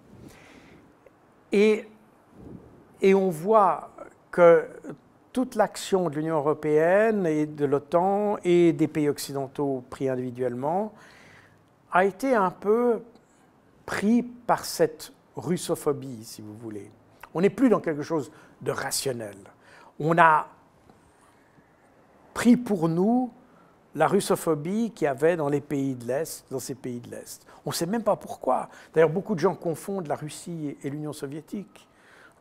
Et, 1.52 1.86
et 3.02 3.14
on 3.14 3.28
voit 3.28 3.90
que 4.30 4.66
toute 5.32 5.56
l'action 5.56 6.08
de 6.08 6.14
l'Union 6.14 6.36
européenne 6.36 7.26
et 7.26 7.46
de 7.46 7.64
l'OTAN 7.64 8.36
et 8.44 8.72
des 8.72 8.88
pays 8.88 9.08
occidentaux 9.08 9.82
pris 9.90 10.08
individuellement 10.08 10.92
a 11.90 12.04
été 12.04 12.34
un 12.34 12.50
peu 12.50 13.02
pris 13.84 14.22
par 14.22 14.64
cette 14.64 15.12
russophobie, 15.36 16.24
si 16.24 16.40
vous 16.42 16.54
voulez. 16.54 16.90
On 17.34 17.40
n'est 17.40 17.50
plus 17.50 17.68
dans 17.68 17.80
quelque 17.80 18.02
chose 18.02 18.30
de 18.60 18.70
rationnel. 18.70 19.36
On 19.98 20.16
a 20.18 20.46
pris 22.34 22.56
pour 22.56 22.88
nous 22.88 23.32
la 23.94 24.06
russophobie 24.06 24.92
qu'il 24.94 25.06
y 25.06 25.08
avait 25.08 25.36
dans 25.36 25.48
les 25.48 25.60
pays 25.60 25.94
de 25.94 26.06
l'Est, 26.06 26.46
dans 26.50 26.58
ces 26.60 26.74
pays 26.74 27.00
de 27.00 27.10
l'Est. 27.10 27.44
On 27.66 27.70
ne 27.70 27.74
sait 27.74 27.86
même 27.86 28.02
pas 28.02 28.16
pourquoi. 28.16 28.68
D'ailleurs, 28.94 29.10
beaucoup 29.10 29.34
de 29.34 29.40
gens 29.40 29.54
confondent 29.54 30.06
la 30.06 30.14
Russie 30.14 30.76
et 30.82 30.88
l'Union 30.88 31.12
soviétique. 31.12 31.88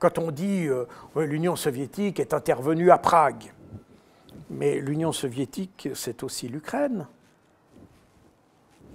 Quand 0.02 0.18
on 0.18 0.32
dit 0.32 0.66
euh, 0.66 0.86
l'Union 1.16 1.56
soviétique 1.56 2.20
est 2.20 2.34
intervenue 2.34 2.90
à 2.90 2.98
Prague, 2.98 3.54
mais 4.50 4.80
l'Union 4.80 5.12
soviétique, 5.12 5.90
c'est 5.94 6.24
aussi 6.24 6.48
l'Ukraine. 6.48 7.06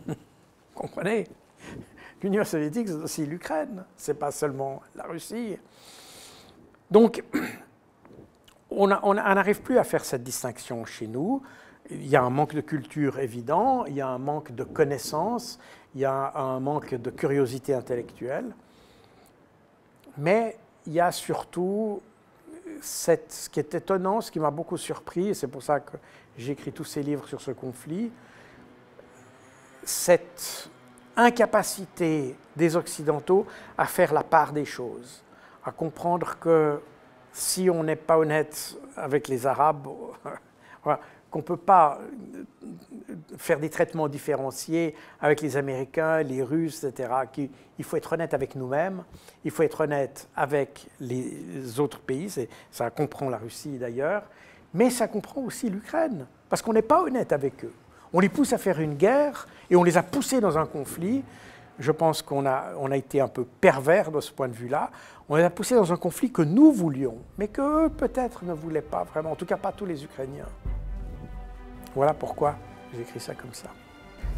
Comprenez? 0.75 1.29
L'Union 2.21 2.43
soviétique, 2.43 2.89
c'est 2.89 2.95
aussi 2.95 3.25
l'Ukraine, 3.25 3.85
c'est 3.97 4.19
pas 4.19 4.33
seulement 4.33 4.83
la 4.97 5.05
Russie. 5.05 5.57
Donc, 6.91 7.23
on 8.71 8.89
n'arrive 8.89 9.63
plus 9.63 9.79
à 9.79 9.85
faire 9.85 10.05
cette 10.05 10.25
distinction 10.25 10.85
chez 10.85 11.07
nous. 11.07 11.41
Il 11.89 12.09
y 12.09 12.17
a 12.17 12.23
un 12.25 12.31
manque 12.31 12.57
de 12.57 12.63
culture 12.63 13.21
évident, 13.21 13.85
il 13.85 13.95
y 13.95 14.01
a 14.01 14.09
un 14.09 14.19
manque 14.19 14.53
de 14.57 14.65
connaissances, 14.65 15.61
il 15.95 16.01
y 16.01 16.05
a 16.05 16.37
un 16.37 16.59
manque 16.59 16.97
de 16.97 17.11
curiosité 17.11 17.75
intellectuelle. 17.75 18.57
Mais 20.19 20.57
il 20.87 20.93
y 20.93 21.01
a 21.01 21.11
surtout 21.13 22.01
cette, 22.81 23.33
ce 23.33 23.51
qui 23.51 23.61
est 23.61 23.75
étonnant, 23.75 24.21
ce 24.21 24.31
qui 24.31 24.41
m'a 24.41 24.51
beaucoup 24.51 24.77
surpris, 24.77 25.29
et 25.29 25.35
c'est 25.35 25.47
pour 25.47 25.63
ça 25.63 25.81
que 25.81 25.97
j'ai 26.37 26.53
écrit 26.53 26.73
tous 26.73 26.85
ces 26.85 27.03
livres 27.03 27.27
sur 27.27 27.41
ce 27.41 27.51
conflit, 27.51 28.13
cette 29.83 30.71
incapacité 31.17 32.37
des 32.55 32.77
Occidentaux 32.77 33.47
à 33.79 33.87
faire 33.87 34.13
la 34.13 34.23
part 34.23 34.53
des 34.53 34.65
choses, 34.65 35.23
à 35.65 35.73
comprendre 35.73 36.39
que 36.39 36.81
si 37.33 37.69
on 37.71 37.83
n'est 37.83 37.97
pas 37.97 38.19
honnête 38.19 38.77
avec 38.97 39.29
les 39.29 39.47
Arabes, 39.47 39.89
qu'on 41.37 41.43
ne 41.43 41.59
peut 41.59 41.63
pas 41.63 41.99
faire 43.37 43.61
des 43.61 43.69
traitements 43.69 44.09
différenciés 44.09 44.95
avec 45.21 45.43
les 45.43 45.59
Américains, 45.59 46.23
les 46.23 46.43
Russes, 46.43 46.83
etc. 46.83 47.11
Il 47.79 47.85
faut 47.85 47.99
être 47.99 48.15
honnête 48.15 48.33
avec 48.33 48.55
nous-mêmes, 48.55 49.05
il 49.45 49.51
faut 49.51 49.63
être 49.63 49.83
honnête 49.83 50.29
avec 50.35 50.89
les 50.99 51.79
autres 51.79 52.01
pays, 52.01 52.33
ça 52.71 52.89
comprend 52.89 53.29
la 53.29 53.37
Russie 53.37 53.77
d'ailleurs, 53.77 54.23
mais 54.73 54.89
ça 54.89 55.09
comprend 55.09 55.43
aussi 55.43 55.69
l'Ukraine, 55.69 56.27
parce 56.49 56.63
qu'on 56.63 56.73
n'est 56.73 56.81
pas 56.81 57.03
honnête 57.03 57.33
avec 57.33 57.67
eux. 57.67 57.73
On 58.15 58.21
les 58.21 58.31
pousse 58.31 58.55
à 58.55 58.59
faire 58.59 58.81
une 58.81 58.95
guerre 58.95 59.47
et 59.69 59.77
on 59.77 59.85
les 59.85 59.99
a 59.99 60.03
poussés 60.03 60.41
dans 60.41 60.57
un 60.57 60.65
conflit. 60.65 61.23
Je 61.79 61.93
pense 61.93 62.23
qu'on 62.23 62.47
a, 62.47 62.73
on 62.79 62.91
a 62.91 62.97
été 62.97 63.21
un 63.21 63.29
peu 63.29 63.45
pervers 63.45 64.11
de 64.11 64.21
ce 64.21 64.33
point 64.33 64.49
de 64.49 64.55
vue-là. 64.55 64.91
On 65.29 65.37
les 65.37 65.43
a 65.43 65.51
poussés 65.51 65.75
dans 65.75 65.93
un 65.93 65.97
conflit 65.97 66.31
que 66.33 66.41
nous 66.41 66.73
voulions, 66.73 67.19
mais 67.37 67.49
qu'eux 67.49 67.91
peut-être 67.91 68.43
ne 68.45 68.55
voulaient 68.55 68.81
pas 68.81 69.05
vraiment, 69.05 69.33
en 69.33 69.37
tout 69.37 69.45
cas 69.45 69.59
pas 69.59 69.73
tous 69.73 69.85
les 69.85 70.03
Ukrainiens. 70.03 70.49
Voilà 71.97 72.13
pourquoi 72.13 72.57
j'ai 72.95 73.01
écrit 73.01 73.19
ça 73.19 73.35
comme 73.35 73.55
ça. 73.55 73.69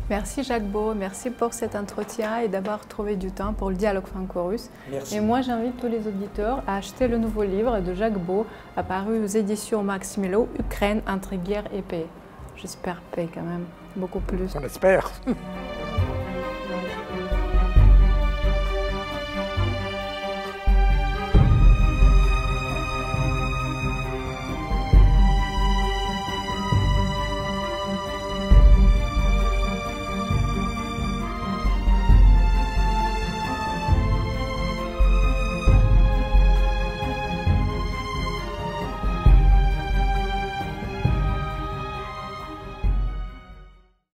Merci 0.08 0.42
Jacques 0.42 0.64
Beau, 0.64 0.94
merci 0.94 1.28
pour 1.28 1.52
cet 1.52 1.74
entretien 1.74 2.38
et 2.38 2.48
d'avoir 2.48 2.86
trouvé 2.86 3.16
du 3.16 3.30
temps 3.30 3.52
pour 3.52 3.68
le 3.68 3.76
dialogue 3.76 4.06
franco-russe. 4.06 4.70
Merci. 4.90 5.16
Et 5.16 5.20
moi 5.20 5.42
j'invite 5.42 5.76
tous 5.76 5.88
les 5.88 6.06
auditeurs 6.06 6.62
à 6.66 6.76
acheter 6.76 7.08
le 7.08 7.18
nouveau 7.18 7.42
livre 7.42 7.80
de 7.80 7.94
Jacques 7.94 8.18
Beau, 8.18 8.46
apparu 8.76 9.22
aux 9.22 9.26
éditions 9.26 9.82
Max 9.82 10.16
Milo, 10.16 10.48
Ukraine 10.58 11.02
entre 11.06 11.34
guerre 11.34 11.64
et 11.74 11.82
paix. 11.82 12.06
J'espère 12.56 13.02
paix 13.12 13.28
quand 13.34 13.42
même, 13.42 13.66
beaucoup 13.96 14.20
plus. 14.20 14.54
On 14.54 14.64
espère. 14.64 15.10